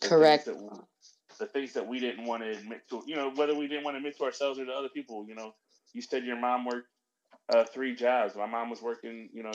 The 0.00 0.08
Correct. 0.08 0.44
Things 0.46 0.60
we, 0.60 0.68
the 1.38 1.46
things 1.46 1.72
that 1.74 1.86
we 1.86 2.00
didn't 2.00 2.24
want 2.24 2.42
to 2.42 2.50
admit 2.50 2.80
to, 2.90 3.02
you 3.06 3.14
know, 3.14 3.30
whether 3.30 3.54
we 3.54 3.68
didn't 3.68 3.84
want 3.84 3.94
to 3.94 3.98
admit 3.98 4.18
to 4.18 4.24
ourselves 4.24 4.58
or 4.58 4.64
to 4.64 4.72
other 4.72 4.88
people, 4.88 5.24
you 5.28 5.36
know, 5.36 5.54
you 5.92 6.02
said 6.02 6.24
your 6.24 6.36
mom 6.36 6.64
worked 6.64 6.88
uh, 7.52 7.64
three 7.72 7.94
jobs. 7.94 8.36
My 8.36 8.46
mom 8.46 8.70
was 8.70 8.82
working, 8.82 9.28
you 9.32 9.42
know, 9.42 9.52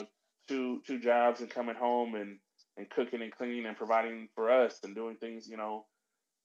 two 0.48 0.82
two 0.86 0.98
jobs 0.98 1.40
and 1.40 1.50
coming 1.50 1.76
home 1.76 2.14
and 2.14 2.38
and 2.76 2.90
cooking 2.90 3.22
and 3.22 3.32
cleaning 3.32 3.66
and 3.66 3.76
providing 3.76 4.28
for 4.34 4.50
us 4.50 4.80
and 4.82 4.94
doing 4.94 5.16
things, 5.16 5.48
you 5.48 5.56
know, 5.56 5.86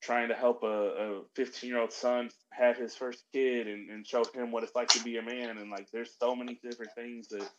trying 0.01 0.29
to 0.29 0.35
help 0.35 0.63
a 0.63 1.21
15 1.35 1.69
year 1.69 1.79
old 1.79 1.91
son 1.91 2.29
have 2.51 2.77
his 2.77 2.95
first 2.95 3.23
kid 3.33 3.67
and, 3.67 3.89
and 3.89 4.07
show 4.07 4.23
him 4.33 4.51
what 4.51 4.63
it's 4.63 4.75
like 4.75 4.87
to 4.89 5.03
be 5.03 5.17
a 5.17 5.21
man. 5.21 5.57
And 5.57 5.69
like, 5.69 5.87
there's 5.91 6.15
so 6.19 6.35
many 6.35 6.59
different 6.63 6.93
things 6.95 7.27
that, 7.29 7.49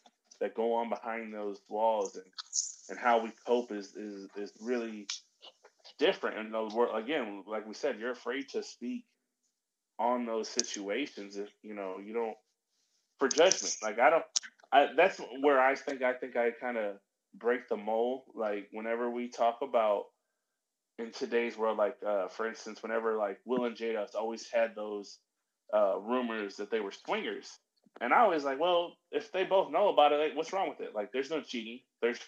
that 0.40 0.54
go 0.54 0.74
on 0.74 0.88
behind 0.88 1.34
those 1.34 1.60
walls 1.68 2.16
and, 2.16 2.24
and 2.88 2.98
how 2.98 3.22
we 3.22 3.32
cope 3.46 3.72
is, 3.72 3.94
is, 3.94 4.28
is 4.36 4.52
really 4.60 5.06
different. 5.98 6.38
And 6.38 6.54
those 6.54 6.72
world, 6.72 6.96
again, 7.02 7.44
like 7.46 7.66
we 7.66 7.74
said, 7.74 7.98
you're 7.98 8.12
afraid 8.12 8.48
to 8.50 8.62
speak 8.62 9.04
on 9.98 10.24
those 10.24 10.48
situations 10.48 11.36
if, 11.36 11.50
you 11.62 11.74
know, 11.74 11.96
you 12.02 12.14
don't, 12.14 12.36
for 13.20 13.28
judgment. 13.28 13.76
Like 13.82 14.00
I 14.00 14.10
don't. 14.10 14.24
I, 14.72 14.88
that's 14.96 15.20
where 15.42 15.60
I 15.60 15.76
think 15.76 16.02
I 16.02 16.14
think 16.14 16.36
I 16.36 16.50
kind 16.50 16.76
of 16.76 16.96
break 17.36 17.68
the 17.68 17.76
mold. 17.76 18.22
Like 18.34 18.68
whenever 18.72 19.10
we 19.10 19.28
talk 19.28 19.58
about 19.62 20.06
in 20.98 21.12
today's 21.12 21.56
world, 21.56 21.78
like 21.78 21.96
uh, 22.06 22.28
for 22.28 22.48
instance, 22.48 22.82
whenever 22.82 23.16
like 23.16 23.38
Will 23.44 23.66
and 23.66 23.76
Jada 23.76 24.06
always 24.16 24.48
had 24.52 24.74
those 24.74 25.18
uh, 25.72 25.98
rumors 26.00 26.56
that 26.56 26.72
they 26.72 26.80
were 26.80 26.92
swingers, 26.92 27.58
and 28.00 28.12
I 28.12 28.26
was 28.26 28.42
like, 28.42 28.58
well, 28.58 28.94
if 29.12 29.30
they 29.30 29.44
both 29.44 29.70
know 29.70 29.90
about 29.90 30.12
it, 30.12 30.16
like, 30.16 30.36
what's 30.36 30.52
wrong 30.52 30.68
with 30.68 30.80
it? 30.80 30.94
Like, 30.94 31.12
there's 31.12 31.30
no 31.30 31.40
cheating. 31.42 31.80
There's 32.02 32.18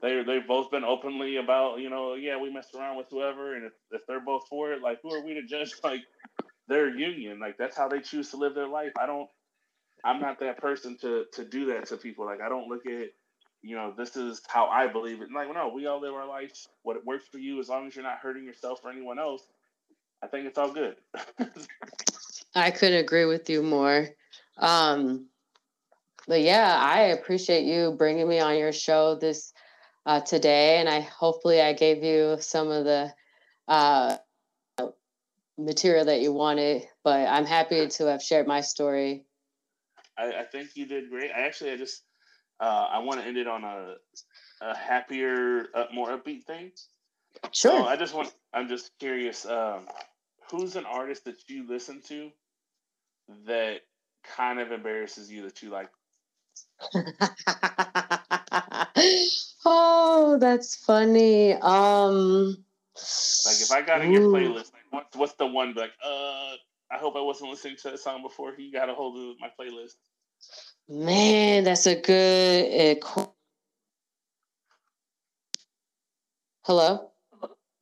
they 0.00 0.22
they've 0.22 0.46
both 0.46 0.70
been 0.70 0.84
openly 0.84 1.36
about 1.36 1.80
you 1.80 1.90
know 1.90 2.14
yeah 2.14 2.40
we 2.40 2.52
messed 2.52 2.74
around 2.74 2.96
with 2.96 3.08
whoever, 3.10 3.56
and 3.56 3.66
if, 3.66 3.72
if 3.90 4.02
they're 4.06 4.24
both 4.24 4.46
for 4.48 4.72
it, 4.72 4.82
like 4.82 5.00
who 5.02 5.12
are 5.12 5.24
we 5.24 5.34
to 5.34 5.42
judge 5.42 5.72
like 5.84 6.02
their 6.68 6.88
union? 6.88 7.40
Like 7.40 7.58
that's 7.58 7.76
how 7.76 7.88
they 7.88 8.00
choose 8.00 8.30
to 8.30 8.36
live 8.36 8.54
their 8.54 8.68
life. 8.68 8.92
I 9.00 9.06
don't 9.06 9.28
I'm 10.04 10.20
not 10.20 10.40
that 10.40 10.58
person 10.58 10.96
to 10.98 11.26
to 11.32 11.44
do 11.44 11.66
that 11.66 11.86
to 11.86 11.96
people. 11.96 12.24
Like 12.24 12.40
I 12.40 12.48
don't 12.48 12.68
look 12.68 12.86
at 12.86 13.08
you 13.62 13.76
know 13.76 13.92
this 13.96 14.16
is 14.16 14.40
how 14.46 14.66
I 14.66 14.86
believe 14.86 15.20
it. 15.22 15.28
Like 15.32 15.52
no, 15.52 15.70
we 15.74 15.86
all 15.86 16.00
live 16.00 16.14
our 16.14 16.26
lives. 16.26 16.68
What 16.82 17.04
works 17.04 17.26
for 17.30 17.38
you, 17.38 17.60
as 17.60 17.68
long 17.68 17.86
as 17.86 17.96
you're 17.96 18.04
not 18.04 18.18
hurting 18.18 18.44
yourself 18.44 18.80
or 18.84 18.90
anyone 18.90 19.18
else, 19.18 19.42
I 20.22 20.26
think 20.26 20.46
it's 20.46 20.58
all 20.58 20.72
good. 20.72 20.96
I 22.54 22.70
couldn't 22.70 22.98
agree 22.98 23.24
with 23.24 23.48
you 23.50 23.62
more. 23.62 24.08
Um, 24.56 25.26
but 26.26 26.42
yeah, 26.42 26.78
I 26.80 27.00
appreciate 27.00 27.64
you 27.64 27.92
bringing 27.92 28.28
me 28.28 28.40
on 28.40 28.58
your 28.58 28.72
show 28.72 29.14
this 29.14 29.52
uh, 30.06 30.20
today, 30.20 30.78
and 30.78 30.88
I 30.88 31.00
hopefully 31.00 31.60
I 31.60 31.72
gave 31.72 32.02
you 32.02 32.36
some 32.40 32.70
of 32.70 32.84
the 32.84 33.12
uh, 33.66 34.16
material 35.56 36.06
that 36.06 36.20
you 36.20 36.32
wanted. 36.32 36.82
But 37.04 37.28
I'm 37.28 37.46
happy 37.46 37.86
to 37.86 38.06
have 38.06 38.22
shared 38.22 38.46
my 38.46 38.60
story 38.60 39.24
I, 40.18 40.40
I 40.40 40.44
think 40.44 40.70
you 40.74 40.86
did 40.86 41.10
great. 41.10 41.30
I 41.30 41.46
actually, 41.46 41.72
I 41.72 41.76
just, 41.76 42.02
uh, 42.60 42.88
I 42.90 42.98
want 42.98 43.20
to 43.20 43.26
end 43.26 43.36
it 43.36 43.46
on 43.46 43.64
a, 43.64 43.94
a 44.60 44.76
happier, 44.76 45.66
uh, 45.74 45.86
more 45.92 46.08
upbeat 46.08 46.44
thing. 46.44 46.72
Sure. 47.52 47.72
So 47.72 47.84
I 47.84 47.96
just 47.96 48.14
want, 48.14 48.32
I'm 48.52 48.68
just 48.68 48.90
curious, 48.98 49.46
um, 49.46 49.86
who's 50.50 50.76
an 50.76 50.84
artist 50.84 51.24
that 51.26 51.48
you 51.48 51.66
listen 51.68 52.02
to 52.08 52.30
that 53.46 53.80
kind 54.36 54.58
of 54.60 54.72
embarrasses 54.72 55.30
you 55.30 55.42
that 55.42 55.62
you 55.62 55.70
like? 55.70 55.88
oh, 59.64 60.38
that's 60.40 60.76
funny. 60.76 61.52
Um, 61.54 62.64
like 63.46 63.60
if 63.60 63.70
I 63.70 63.82
got 63.82 64.02
in 64.02 64.12
your 64.12 64.22
playlist, 64.22 64.72
like 64.72 64.84
what's 64.90 65.16
what's 65.16 65.34
the 65.34 65.46
one 65.46 65.74
like? 65.74 65.92
Uh, 66.04 66.54
I 66.90 66.96
hope 66.98 67.16
I 67.16 67.20
wasn't 67.20 67.50
listening 67.50 67.76
to 67.82 67.90
that 67.90 67.98
song 67.98 68.22
before 68.22 68.54
he 68.56 68.70
got 68.70 68.88
a 68.88 68.94
hold 68.94 69.16
of 69.16 69.36
my 69.40 69.48
playlist. 69.58 69.94
Man, 70.88 71.64
that's 71.64 71.86
a 71.86 72.00
good. 72.00 73.00
Uh, 73.16 73.26
Hello. 76.64 77.10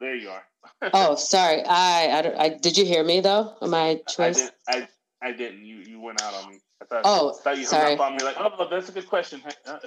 There 0.00 0.14
you 0.14 0.30
are. 0.30 0.42
oh, 0.92 1.14
sorry. 1.16 1.62
I, 1.66 2.08
I, 2.08 2.44
I 2.44 2.48
did 2.50 2.76
you 2.76 2.84
hear 2.84 3.02
me 3.02 3.20
though? 3.20 3.56
Am 3.62 3.74
I 3.74 4.00
choice? 4.08 4.50
I, 4.68 4.80
did, 4.80 4.88
I, 5.22 5.28
I 5.28 5.32
didn't. 5.32 5.64
You, 5.64 5.76
you 5.76 6.00
went 6.00 6.22
out 6.22 6.34
on 6.34 6.50
me. 6.50 6.60
I 6.80 6.84
thought, 6.84 7.02
oh, 7.04 7.30
I 7.30 7.42
thought 7.42 7.58
you 7.58 7.64
sorry. 7.64 7.84
hung 7.84 7.94
up 7.94 8.00
on 8.00 8.16
me 8.16 8.24
like, 8.24 8.36
oh, 8.38 8.68
that's 8.70 8.88
a 8.88 8.92
good 8.92 9.08
question. 9.08 9.42
no, 9.66 9.78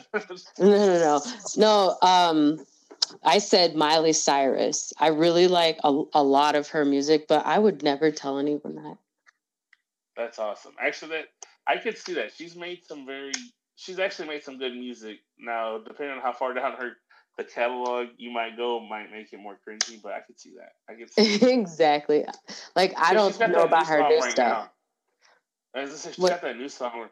no, 0.60 0.68
no, 0.68 1.22
no. 1.58 1.98
Um, 2.02 2.66
I 3.24 3.38
said 3.38 3.76
Miley 3.76 4.14
Cyrus. 4.14 4.92
I 5.00 5.08
really 5.08 5.48
like 5.48 5.80
a, 5.84 6.04
a 6.14 6.24
lot 6.24 6.56
of 6.56 6.70
her 6.70 6.86
music, 6.86 7.28
but 7.28 7.46
I 7.46 7.60
would 7.60 7.84
never 7.84 8.12
tell 8.12 8.40
anyone 8.40 8.76
that. 8.76 8.98
That's 10.18 10.40
awesome. 10.40 10.74
Actually, 10.80 11.12
that 11.12 11.26
I 11.70 11.78
could 11.78 11.98
see 11.98 12.16
that. 12.16 12.34
She's 12.34 12.56
made 12.56 12.86
some 12.88 13.06
very 13.06 13.32
she's 13.76 14.00
actually 14.00 14.28
made 14.28 14.44
some 14.44 14.58
good 14.58 14.74
music. 14.74 15.20
Now, 15.38 15.78
depending 15.78 16.18
on 16.18 16.22
how 16.22 16.34
far 16.34 16.54
down 16.54 16.74
her 16.74 16.94
the 17.38 17.44
catalog 17.44 18.08
you 18.18 18.32
might 18.32 18.58
go 18.58 18.80
might 18.80 19.12
make 19.12 19.32
it 19.32 19.40
more 19.40 19.58
cringy, 19.66 20.02
but 20.02 20.14
I 20.14 20.20
could 20.20 20.40
see 20.40 20.54
that. 20.58 20.74
I 20.90 20.96
could 20.98 21.14
see 21.14 21.50
exactly. 21.54 22.26
Like 22.76 22.94
I 22.98 23.14
don't 23.14 23.40
know 23.40 23.64
about 23.64 23.88
her 23.88 24.10
new 24.10 24.20
right 24.20 24.32
stuff. 24.32 24.70
Now. 25.74 25.82
As 25.82 25.92
I 25.92 25.96
said, 25.96 26.16
she's 26.16 26.22
what? 26.22 26.32
got 26.32 26.42
that 26.42 26.58
new 26.58 26.70
song 26.70 27.08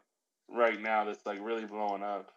right 0.49 0.81
now 0.81 1.05
that's 1.05 1.25
like 1.25 1.39
really 1.41 1.65
blowing 1.65 2.03
up. 2.03 2.31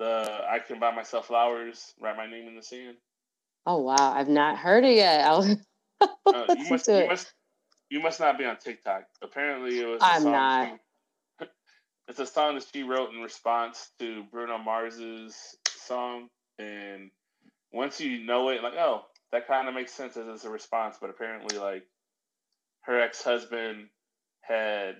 The 0.00 0.40
I 0.50 0.58
can 0.58 0.80
buy 0.80 0.92
myself 0.92 1.28
flowers, 1.28 1.94
write 2.00 2.16
my 2.16 2.26
name 2.26 2.48
in 2.48 2.56
the 2.56 2.62
sand. 2.62 2.96
Oh 3.64 3.78
wow, 3.78 4.12
I've 4.12 4.28
not 4.28 4.58
heard 4.58 4.84
it 4.84 4.96
yet. 4.96 5.24
I'll 5.26 5.56
uh, 6.02 6.46
you 6.58 6.70
must 6.70 6.88
you 6.88 7.06
must 7.06 7.32
you 7.90 8.00
must 8.00 8.20
not 8.20 8.38
be 8.38 8.44
on 8.44 8.58
TikTok. 8.58 9.04
Apparently, 9.22 9.80
it 9.80 9.86
was. 9.86 10.08
I'm 10.08 10.24
not. 10.24 10.44
She, 10.50 10.76
it's 12.08 12.18
a 12.20 12.26
song 12.26 12.56
that 12.56 12.66
she 12.72 12.82
wrote 12.84 13.14
in 13.14 13.20
response 13.22 13.90
to 14.00 14.24
Bruno 14.32 14.58
Mars's 14.58 15.36
song, 15.68 16.28
and 16.58 17.10
once 17.72 18.00
you 18.00 18.24
know 18.24 18.50
it, 18.50 18.62
like, 18.62 18.74
oh, 18.74 19.02
that 19.32 19.48
kind 19.48 19.68
of 19.68 19.74
makes 19.74 19.92
sense 19.92 20.16
as 20.16 20.44
a 20.44 20.50
response. 20.50 20.98
But 21.00 21.10
apparently, 21.10 21.58
like, 21.58 21.86
her 22.82 23.00
ex 23.00 23.22
husband 23.22 23.88
had 24.42 24.96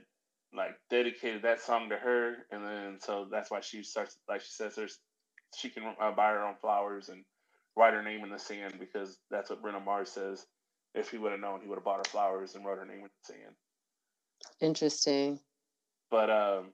like 0.54 0.76
dedicated 0.90 1.42
that 1.42 1.60
song 1.60 1.90
to 1.90 1.96
her, 1.96 2.36
and 2.50 2.64
then 2.66 2.98
so 3.00 3.28
that's 3.30 3.50
why 3.50 3.60
she 3.60 3.82
starts, 3.84 4.16
like 4.28 4.42
she 4.42 4.52
says, 4.52 4.74
there's 4.76 4.98
she 5.56 5.70
can 5.70 5.84
uh, 6.00 6.12
buy 6.12 6.30
her 6.32 6.44
own 6.46 6.56
flowers 6.60 7.08
and 7.10 7.24
write 7.76 7.94
her 7.94 8.02
name 8.02 8.24
in 8.24 8.30
the 8.30 8.38
sand 8.38 8.76
because 8.80 9.18
that's 9.30 9.50
what 9.50 9.62
Bruno 9.62 9.80
Mars 9.80 10.10
says 10.10 10.46
if 10.94 11.10
he 11.10 11.18
would 11.18 11.32
have 11.32 11.40
known, 11.40 11.60
he 11.60 11.68
would 11.68 11.76
have 11.76 11.84
bought 11.84 11.98
her 11.98 12.10
flowers 12.10 12.54
and 12.54 12.64
wrote 12.64 12.78
her 12.78 12.86
name 12.86 12.98
in 12.98 13.02
the 13.04 13.34
sand. 13.34 13.54
Interesting. 14.60 15.40
But 16.10 16.30
um, 16.30 16.72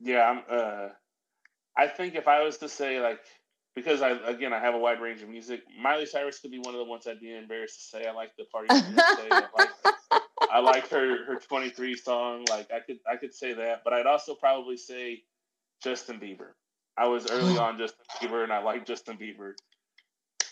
yeah, 0.00 0.28
I'm. 0.28 0.42
Uh, 0.48 0.88
I 1.76 1.86
think 1.86 2.14
if 2.14 2.26
I 2.26 2.42
was 2.42 2.58
to 2.58 2.68
say 2.68 3.00
like, 3.00 3.20
because 3.74 4.02
I 4.02 4.10
again 4.28 4.52
I 4.52 4.58
have 4.58 4.74
a 4.74 4.78
wide 4.78 5.00
range 5.00 5.22
of 5.22 5.28
music, 5.28 5.62
Miley 5.80 6.06
Cyrus 6.06 6.38
could 6.38 6.50
be 6.50 6.58
one 6.58 6.74
of 6.74 6.78
the 6.78 6.84
ones 6.84 7.06
I'd 7.06 7.20
be 7.20 7.36
embarrassed 7.36 7.76
to 7.76 7.98
say 7.98 8.06
I 8.06 8.12
like 8.12 8.32
the 8.36 8.44
party. 8.44 8.68
I 8.70 9.46
like, 9.56 9.68
I 10.50 10.60
like 10.60 10.88
her 10.88 11.24
her 11.24 11.36
23 11.36 11.96
song. 11.96 12.46
Like 12.48 12.70
I 12.72 12.80
could 12.80 12.98
I 13.10 13.16
could 13.16 13.34
say 13.34 13.52
that, 13.54 13.82
but 13.84 13.92
I'd 13.92 14.06
also 14.06 14.34
probably 14.34 14.76
say 14.76 15.22
Justin 15.82 16.18
Bieber. 16.18 16.52
I 16.96 17.06
was 17.06 17.30
early 17.30 17.58
on 17.58 17.78
Justin 17.78 18.04
Bieber, 18.20 18.42
and 18.42 18.52
I 18.52 18.62
like 18.62 18.86
Justin 18.86 19.16
Bieber. 19.16 19.52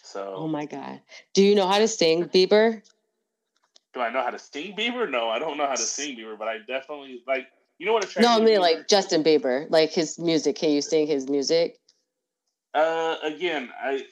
So. 0.02 0.34
Oh 0.36 0.48
my 0.48 0.66
god! 0.66 1.00
Do 1.34 1.42
you 1.42 1.54
know 1.54 1.66
how 1.66 1.78
to 1.78 1.88
sing 1.88 2.26
Bieber? 2.26 2.82
Do 3.96 4.02
I 4.02 4.10
know 4.10 4.22
how 4.22 4.28
to 4.28 4.38
sing 4.38 4.76
Bieber? 4.76 5.10
No, 5.10 5.30
I 5.30 5.38
don't 5.38 5.56
know 5.56 5.64
how 5.64 5.74
to 5.74 5.80
sing 5.80 6.18
Bieber, 6.18 6.38
but 6.38 6.48
I 6.48 6.58
definitely 6.58 7.22
like. 7.26 7.46
You 7.78 7.86
know 7.86 7.94
what? 7.94 8.14
No, 8.18 8.28
I 8.28 8.40
mean 8.40 8.60
like 8.60 8.88
Justin 8.88 9.24
Bieber, 9.24 9.70
like 9.70 9.90
his 9.90 10.18
music. 10.18 10.56
Can 10.56 10.70
you 10.70 10.82
sing 10.82 11.06
his 11.06 11.30
music? 11.30 11.78
Uh, 12.74 13.16
again, 13.22 13.70
I. 13.82 14.04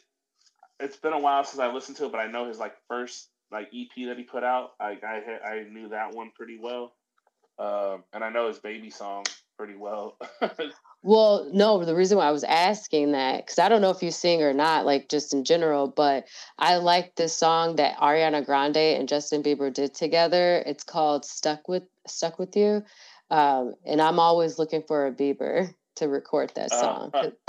It's 0.81 0.97
been 0.97 1.13
a 1.13 1.19
while 1.19 1.45
since 1.45 1.61
I 1.61 1.71
listened 1.71 1.99
to 1.99 2.07
it, 2.07 2.13
but 2.13 2.19
I 2.19 2.29
know 2.29 2.49
his 2.49 2.59
like 2.59 2.75
first 2.89 3.29
like 3.53 3.69
EP 3.75 4.07
that 4.07 4.17
he 4.17 4.25
put 4.25 4.43
out. 4.43 4.73
I 4.81 4.97
I 5.03 5.47
I 5.47 5.65
knew 5.71 5.91
that 5.91 6.15
one 6.15 6.31
pretty 6.35 6.59
well, 6.59 6.95
um, 7.59 8.05
and 8.15 8.25
I 8.25 8.31
know 8.31 8.49
his 8.49 8.59
baby 8.59 8.89
song 8.89 9.25
pretty 9.57 9.77
well. 9.77 10.19
well, 11.03 11.49
no, 11.53 11.85
the 11.85 11.95
reason 11.95 12.19
why 12.19 12.27
I 12.27 12.33
was 12.33 12.45
asking 12.45 13.13
that 13.13 13.45
because 13.45 13.59
I 13.59 13.69
don't 13.69 13.81
know 13.81 13.91
if 13.91 14.03
you 14.03 14.11
sing 14.11 14.43
or 14.43 14.53
not, 14.53 14.87
like 14.87 15.09
just 15.09 15.33
in 15.33 15.45
general, 15.45 15.89
but 15.89 16.27
I 16.59 16.77
like 16.77 17.15
this 17.17 17.37
song 17.37 17.77
that 17.77 17.97
Ariana 17.99 18.45
Grande 18.45 18.77
and 18.77 19.09
Justin 19.09 19.43
Bieber 19.43 19.73
did 19.73 19.95
together. 19.95 20.63
It's 20.67 20.85
called 20.85 21.25
"Stuck 21.25 21.69
with 21.69 21.85
Stuck 22.07 22.39
with 22.39 22.57
You," 22.57 22.85
um, 23.31 23.75
and 23.87 24.01
I'm 24.01 24.19
always 24.19 24.59
looking 24.59 24.83
for 24.87 25.07
a 25.07 25.13
Bieber 25.13 25.75
to 25.97 26.09
record 26.09 26.53
that 26.55 26.73
uh, 26.73 26.81
song. 26.81 27.11
Uh, 27.15 27.31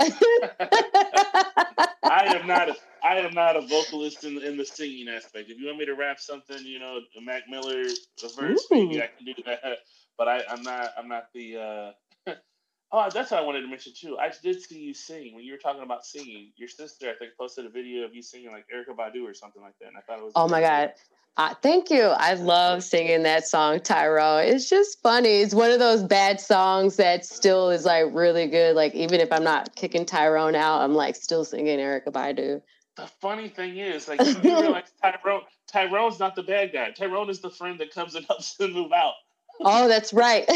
I 2.04 2.36
am 2.36 2.46
not. 2.46 2.68
A, 2.68 2.76
I 3.02 3.16
am 3.18 3.34
not 3.34 3.56
a 3.56 3.60
vocalist 3.62 4.24
in 4.24 4.38
in 4.42 4.56
the 4.56 4.64
singing 4.64 5.08
aspect. 5.08 5.50
If 5.50 5.58
you 5.58 5.66
want 5.66 5.78
me 5.78 5.86
to 5.86 5.94
rap 5.94 6.18
something, 6.20 6.58
you 6.64 6.78
know, 6.78 7.00
Mac 7.22 7.42
Miller 7.48 7.82
a 7.82 8.28
verse, 8.40 8.66
maybe 8.70 9.02
I 9.02 9.08
can 9.08 9.24
do 9.24 9.34
that. 9.44 9.60
But 10.18 10.28
I, 10.28 10.40
I'm 10.48 10.62
not. 10.62 10.92
I'm 10.96 11.08
not 11.08 11.24
the. 11.34 11.58
Uh, 11.58 12.32
oh, 12.90 13.10
that's 13.12 13.30
what 13.30 13.34
I 13.34 13.42
wanted 13.42 13.60
to 13.60 13.68
mention 13.68 13.92
too. 13.94 14.16
I 14.18 14.32
did 14.42 14.62
see 14.62 14.78
you 14.78 14.94
sing 14.94 15.34
when 15.34 15.44
you 15.44 15.52
were 15.52 15.58
talking 15.58 15.82
about 15.82 16.06
singing. 16.06 16.52
Your 16.56 16.70
sister, 16.70 17.10
I 17.10 17.18
think, 17.18 17.32
posted 17.38 17.66
a 17.66 17.68
video 17.68 18.02
of 18.06 18.14
you 18.14 18.22
singing 18.22 18.50
like 18.50 18.64
Erykah 18.74 18.96
Badu 18.96 19.28
or 19.28 19.34
something 19.34 19.60
like 19.60 19.74
that, 19.78 19.88
and 19.88 19.96
I 19.98 20.00
thought 20.00 20.20
it 20.20 20.24
was. 20.24 20.32
Oh 20.34 20.48
my 20.48 20.62
god. 20.62 20.94
Uh, 21.38 21.54
thank 21.62 21.90
you. 21.90 22.02
I 22.02 22.34
love 22.34 22.82
singing 22.82 23.24
that 23.24 23.46
song, 23.46 23.80
Tyrone. 23.80 24.44
It's 24.46 24.70
just 24.70 25.02
funny. 25.02 25.40
It's 25.40 25.54
one 25.54 25.70
of 25.70 25.78
those 25.78 26.02
bad 26.02 26.40
songs 26.40 26.96
that 26.96 27.26
still 27.26 27.70
is 27.70 27.84
like 27.84 28.06
really 28.12 28.46
good. 28.46 28.74
Like 28.74 28.94
even 28.94 29.20
if 29.20 29.30
I'm 29.30 29.44
not 29.44 29.74
kicking 29.76 30.06
Tyrone 30.06 30.54
out, 30.54 30.80
I'm 30.80 30.94
like 30.94 31.14
still 31.14 31.44
singing 31.44 31.78
Erykah 31.78 32.08
Badu 32.08 32.62
the 32.96 33.06
funny 33.20 33.48
thing 33.48 33.76
is, 33.76 34.08
like, 34.08 34.20
you 34.20 34.34
realize 34.42 34.90
Tyrone, 35.02 35.42
Tyrone's 35.70 36.18
not 36.18 36.34
the 36.34 36.42
bad 36.42 36.72
guy. 36.72 36.90
Tyrone 36.90 37.30
is 37.30 37.40
the 37.40 37.50
friend 37.50 37.78
that 37.78 37.92
comes 37.92 38.14
and 38.14 38.24
helps 38.26 38.56
them 38.56 38.72
move 38.72 38.92
out. 38.92 39.12
Oh, 39.60 39.86
that's 39.88 40.12
right. 40.12 40.46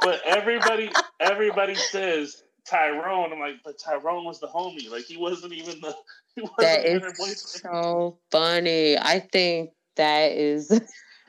but 0.00 0.20
everybody, 0.24 0.90
everybody 1.20 1.74
says 1.74 2.42
Tyrone. 2.64 3.32
I'm 3.32 3.40
like, 3.40 3.56
but 3.64 3.78
Tyrone 3.78 4.24
was 4.24 4.40
the 4.40 4.48
homie. 4.48 4.90
Like, 4.90 5.04
he 5.04 5.16
wasn't 5.16 5.52
even 5.52 5.80
the. 5.80 5.94
Wasn't 6.34 6.56
that 6.60 6.86
is 6.86 7.42
so 7.42 8.16
funny. 8.30 8.96
I 8.96 9.20
think 9.20 9.72
that 9.96 10.32
is. 10.32 10.68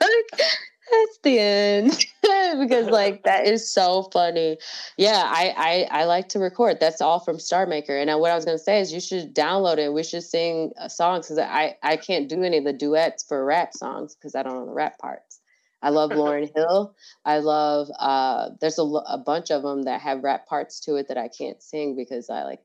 that's 0.90 1.18
the 1.22 1.38
end 1.38 2.06
because 2.60 2.86
like 2.86 3.22
that 3.24 3.46
is 3.46 3.70
so 3.70 4.08
funny 4.12 4.58
yeah 4.96 5.22
I, 5.26 5.86
I 5.90 6.00
i 6.00 6.04
like 6.04 6.28
to 6.30 6.38
record 6.38 6.78
that's 6.78 7.00
all 7.00 7.20
from 7.20 7.38
star 7.38 7.66
maker 7.66 7.96
and 7.96 8.10
what 8.20 8.30
i 8.30 8.34
was 8.34 8.44
going 8.44 8.58
to 8.58 8.62
say 8.62 8.80
is 8.80 8.92
you 8.92 9.00
should 9.00 9.34
download 9.34 9.78
it 9.78 9.92
we 9.92 10.02
should 10.02 10.22
sing 10.22 10.72
uh, 10.78 10.88
songs 10.88 11.26
because 11.26 11.38
i 11.38 11.76
i 11.82 11.96
can't 11.96 12.28
do 12.28 12.42
any 12.42 12.58
of 12.58 12.64
the 12.64 12.72
duets 12.72 13.24
for 13.24 13.44
rap 13.44 13.72
songs 13.72 14.14
because 14.14 14.34
i 14.34 14.42
don't 14.42 14.54
know 14.54 14.66
the 14.66 14.72
rap 14.72 14.98
parts 14.98 15.40
i 15.84 15.90
love 15.90 16.10
lauryn 16.18 16.50
hill 16.54 16.94
i 17.24 17.38
love 17.38 17.88
uh 17.98 18.50
there's 18.60 18.78
a, 18.78 18.82
a 18.82 19.18
bunch 19.18 19.50
of 19.50 19.62
them 19.62 19.82
that 19.82 20.00
have 20.00 20.24
rap 20.24 20.48
parts 20.48 20.80
to 20.80 20.96
it 20.96 21.08
that 21.08 21.18
i 21.18 21.28
can't 21.28 21.62
sing 21.62 21.94
because 21.94 22.28
i 22.28 22.42
like 22.42 22.60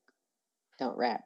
don't 0.79 0.97
rap 0.97 1.21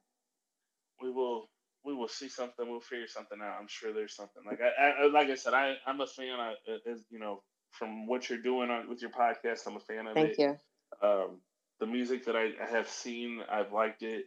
we 1.01 1.11
will 1.11 1.47
we 1.83 1.93
will 1.93 2.07
see 2.07 2.29
something. 2.29 2.69
We'll 2.69 2.79
figure 2.79 3.07
something 3.07 3.39
out. 3.41 3.57
I'm 3.59 3.67
sure 3.67 3.93
there's 3.93 4.15
something. 4.15 4.43
Like 4.45 4.59
I, 4.61 5.03
I 5.03 5.07
like 5.07 5.29
I 5.29 5.35
said, 5.35 5.53
I 5.53 5.75
I'm 5.85 6.01
a 6.01 6.07
fan. 6.07 6.39
I, 6.39 6.53
as 6.89 7.03
you 7.09 7.19
know, 7.19 7.43
from 7.71 8.07
what 8.07 8.29
you're 8.29 8.39
doing 8.39 8.69
on 8.69 8.89
with 8.89 9.01
your 9.01 9.11
podcast, 9.11 9.67
I'm 9.67 9.75
a 9.75 9.79
fan 9.79 10.07
of 10.07 10.13
Thank 10.13 10.29
it. 10.29 10.37
Thank 10.37 10.59
you. 11.01 11.07
Um, 11.07 11.41
the 11.79 11.87
music 11.87 12.25
that 12.25 12.35
I 12.35 12.51
have 12.69 12.87
seen, 12.87 13.41
I've 13.51 13.73
liked 13.73 14.03
it. 14.03 14.25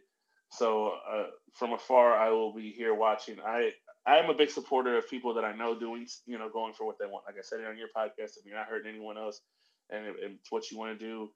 So 0.51 0.93
uh, 1.11 1.27
from 1.53 1.73
afar, 1.73 2.15
I 2.15 2.29
will 2.29 2.53
be 2.53 2.71
here 2.71 2.93
watching. 2.93 3.37
I 3.43 3.71
I 4.07 4.17
am 4.17 4.29
a 4.29 4.33
big 4.33 4.49
supporter 4.49 4.97
of 4.97 5.09
people 5.09 5.33
that 5.35 5.43
I 5.45 5.53
know 5.53 5.77
doing, 5.77 6.07
you 6.25 6.39
know, 6.39 6.49
going 6.49 6.73
for 6.73 6.85
what 6.85 6.97
they 6.99 7.05
want. 7.05 7.25
Like 7.27 7.35
I 7.37 7.43
said 7.43 7.59
it 7.59 7.67
on 7.67 7.77
your 7.77 7.89
podcast, 7.95 8.37
if 8.37 8.45
you're 8.45 8.55
not 8.55 8.67
hurting 8.67 8.89
anyone 8.89 9.17
else, 9.17 9.41
and 9.89 10.05
it's 10.19 10.51
what 10.51 10.71
you 10.71 10.77
want 10.77 10.97
to 10.97 11.05
do, 11.05 11.29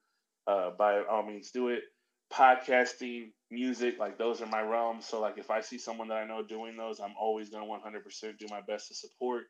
uh, 0.47 0.71
by 0.77 1.03
all 1.03 1.23
means, 1.23 1.51
do 1.51 1.69
it 1.69 1.83
podcasting, 2.31 3.31
music, 3.49 3.99
like 3.99 4.17
those 4.17 4.41
are 4.41 4.45
my 4.47 4.61
realms. 4.61 5.05
So 5.05 5.19
like 5.19 5.37
if 5.37 5.51
I 5.51 5.61
see 5.61 5.77
someone 5.77 6.07
that 6.07 6.17
I 6.17 6.25
know 6.25 6.43
doing 6.43 6.77
those, 6.77 6.99
I'm 6.99 7.13
always 7.19 7.49
going 7.49 7.63
to 7.63 7.69
100% 7.69 8.37
do 8.37 8.45
my 8.49 8.61
best 8.61 8.87
to 8.87 8.95
support 8.95 9.43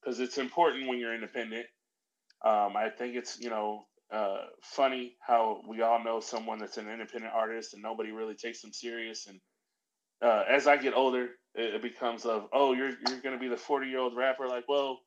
because 0.00 0.20
it's 0.20 0.38
important 0.38 0.88
when 0.88 0.98
you're 0.98 1.14
independent. 1.14 1.66
Um, 2.44 2.76
I 2.76 2.90
think 2.96 3.16
it's 3.16 3.40
you 3.40 3.50
know 3.50 3.86
uh, 4.12 4.42
funny 4.62 5.16
how 5.20 5.62
we 5.66 5.82
all 5.82 6.02
know 6.04 6.20
someone 6.20 6.58
that's 6.58 6.76
an 6.76 6.88
independent 6.88 7.32
artist 7.34 7.74
and 7.74 7.82
nobody 7.82 8.10
really 8.12 8.34
takes 8.34 8.60
them 8.62 8.72
serious. 8.72 9.26
And 9.26 9.40
uh, 10.22 10.44
as 10.48 10.66
I 10.66 10.76
get 10.76 10.94
older, 10.94 11.28
it, 11.54 11.74
it 11.76 11.82
becomes 11.82 12.24
of 12.24 12.48
oh 12.52 12.72
you're 12.72 12.90
you're 12.90 13.20
going 13.20 13.34
to 13.34 13.38
be 13.38 13.48
the 13.48 13.56
40 13.56 13.88
year 13.88 13.98
old 13.98 14.16
rapper. 14.16 14.48
Like 14.48 14.68
well 14.68 15.00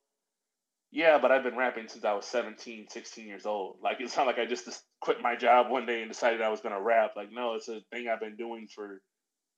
yeah, 0.91 1.19
but 1.19 1.31
I've 1.31 1.43
been 1.43 1.55
rapping 1.55 1.87
since 1.87 2.03
I 2.03 2.13
was 2.13 2.25
17, 2.25 2.87
16 2.89 3.25
years 3.25 3.45
old. 3.45 3.77
Like, 3.81 3.97
it's 4.01 4.17
not 4.17 4.27
like 4.27 4.37
I 4.37 4.45
just 4.45 4.67
quit 4.99 5.21
my 5.21 5.37
job 5.37 5.71
one 5.71 5.85
day 5.85 6.01
and 6.01 6.11
decided 6.11 6.41
I 6.41 6.49
was 6.49 6.59
going 6.59 6.75
to 6.75 6.81
rap. 6.81 7.11
Like, 7.15 7.31
no, 7.31 7.53
it's 7.53 7.69
a 7.69 7.79
thing 7.91 8.09
I've 8.09 8.19
been 8.19 8.35
doing 8.35 8.67
for 8.67 9.01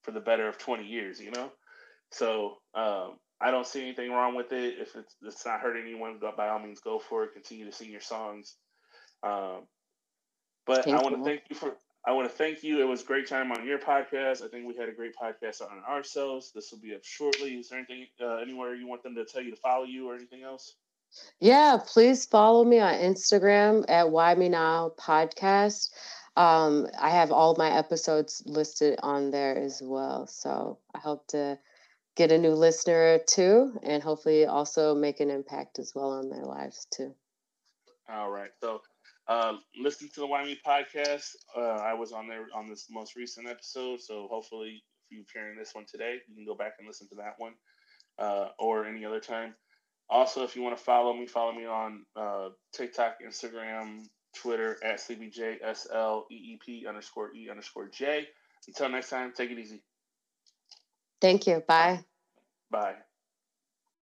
for 0.04 0.12
the 0.12 0.20
better 0.20 0.48
of 0.48 0.58
20 0.58 0.86
years, 0.86 1.20
you 1.20 1.32
know? 1.32 1.50
So 2.12 2.58
um, 2.76 3.18
I 3.42 3.52
don't 3.52 3.66
see 3.66 3.82
anything 3.82 4.12
wrong 4.12 4.36
with 4.36 4.52
it. 4.52 4.76
If 4.80 4.96
it's, 4.96 5.16
it's 5.24 5.46
not 5.46 5.62
hurting 5.62 5.84
anyone, 5.84 6.20
by 6.36 6.50
all 6.50 6.60
means, 6.60 6.82
go 6.82 7.00
for 7.00 7.24
it. 7.24 7.34
Continue 7.34 7.66
to 7.66 7.72
sing 7.72 7.90
your 7.90 8.02
songs. 8.02 8.56
Um, 9.24 9.66
but 10.68 10.84
thank 10.84 10.98
I 10.98 11.02
want 11.02 11.18
to 11.18 11.24
thank 11.24 11.44
you 11.50 11.56
for. 11.56 11.76
I 12.06 12.12
want 12.12 12.30
to 12.30 12.36
thank 12.36 12.64
you. 12.64 12.82
It 12.82 12.88
was 12.88 13.02
a 13.02 13.06
great 13.06 13.28
time 13.28 13.52
on 13.52 13.66
your 13.66 13.80
podcast. 13.80 14.44
I 14.44 14.50
think 14.50 14.68
we 14.68 14.76
had 14.76 14.90
a 14.90 14.94
great 14.94 15.14
podcast 15.16 15.62
on 15.62 15.82
ourselves. 15.88 16.52
This 16.54 16.72
will 16.72 16.80
be 16.80 16.94
up 16.94 17.04
shortly. 17.04 17.54
Is 17.54 17.70
there 17.70 17.80
anything, 17.80 18.08
uh, 18.22 18.36
anywhere 18.36 18.76
you 18.76 18.88
want 18.88 19.04
them 19.04 19.16
to 19.16 19.24
tell 19.24 19.42
you 19.42 19.52
to 19.52 19.58
follow 19.58 19.86
you 19.86 20.10
or 20.10 20.16
anything 20.16 20.44
else? 20.44 20.76
Yeah, 21.40 21.78
please 21.86 22.26
follow 22.26 22.66
me 22.66 22.80
on 22.80 22.96
Instagram 22.96 23.86
at 23.88 24.10
Why 24.10 24.36
Me 24.36 24.50
Now 24.50 24.92
Podcast. 25.00 25.92
Um, 26.36 26.88
I 27.00 27.12
have 27.12 27.32
all 27.32 27.56
my 27.58 27.72
episodes 27.72 28.44
listed 28.46 29.00
on 29.02 29.32
there 29.32 29.58
as 29.58 29.82
well. 29.82 30.28
So 30.28 30.80
I 30.94 31.00
hope 31.00 31.28
to 31.28 31.58
get 32.16 32.32
a 32.32 32.38
new 32.38 32.54
listener 32.54 33.20
too, 33.20 33.80
and 33.84 34.04
hopefully 34.04 34.46
also 34.46 34.94
make 34.96 35.20
an 35.20 35.30
impact 35.30 35.80
as 35.80 35.94
well 35.96 36.12
on 36.12 36.30
their 36.30 36.46
lives 36.46 36.86
too. 36.92 37.16
All 38.10 38.30
right. 38.30 38.50
So 38.60 38.82
uh, 39.28 39.54
listen 39.80 40.10
to 40.14 40.20
the 40.20 40.28
Why 40.28 40.44
Me 40.44 40.60
podcast. 40.66 41.30
Uh, 41.56 41.62
I 41.62 41.94
was 41.94 42.12
on 42.12 42.28
there 42.28 42.48
on 42.54 42.68
this 42.68 42.88
most 42.90 43.16
recent 43.16 43.48
episode. 43.48 44.02
So 44.02 44.28
hopefully, 44.30 44.84
if 45.10 45.18
you're 45.34 45.44
hearing 45.44 45.58
this 45.58 45.74
one 45.74 45.86
today, 45.90 46.18
you 46.28 46.36
can 46.36 46.45
go 46.45 46.56
back 46.56 46.74
and 46.80 46.88
listen 46.88 47.08
to 47.10 47.16
that 47.16 47.36
one 47.38 47.54
uh, 48.20 48.50
or 48.60 48.86
any 48.86 49.06
other 49.06 49.20
time. 49.20 49.54
Also, 50.10 50.44
if 50.44 50.56
you 50.56 50.62
want 50.62 50.78
to 50.78 50.84
follow 50.84 51.14
me, 51.14 51.26
follow 51.26 51.54
me 51.54 51.66
on 51.66 52.06
uh, 52.16 52.50
TikTok, 52.74 53.18
Instagram, 53.26 54.06
Twitter 54.36 54.78
at 54.84 55.00
CBJSLEEP 55.00 56.88
underscore 56.88 57.34
E 57.34 57.50
underscore 57.50 57.88
J. 57.88 58.28
Until 58.68 58.90
next 58.90 59.10
time, 59.10 59.34
take 59.36 59.52
it 59.52 59.60
easy. 59.60 59.82
Thank 61.22 61.48
you. 61.48 61.64
Bye. 61.68 62.04
Bye. 62.70 62.95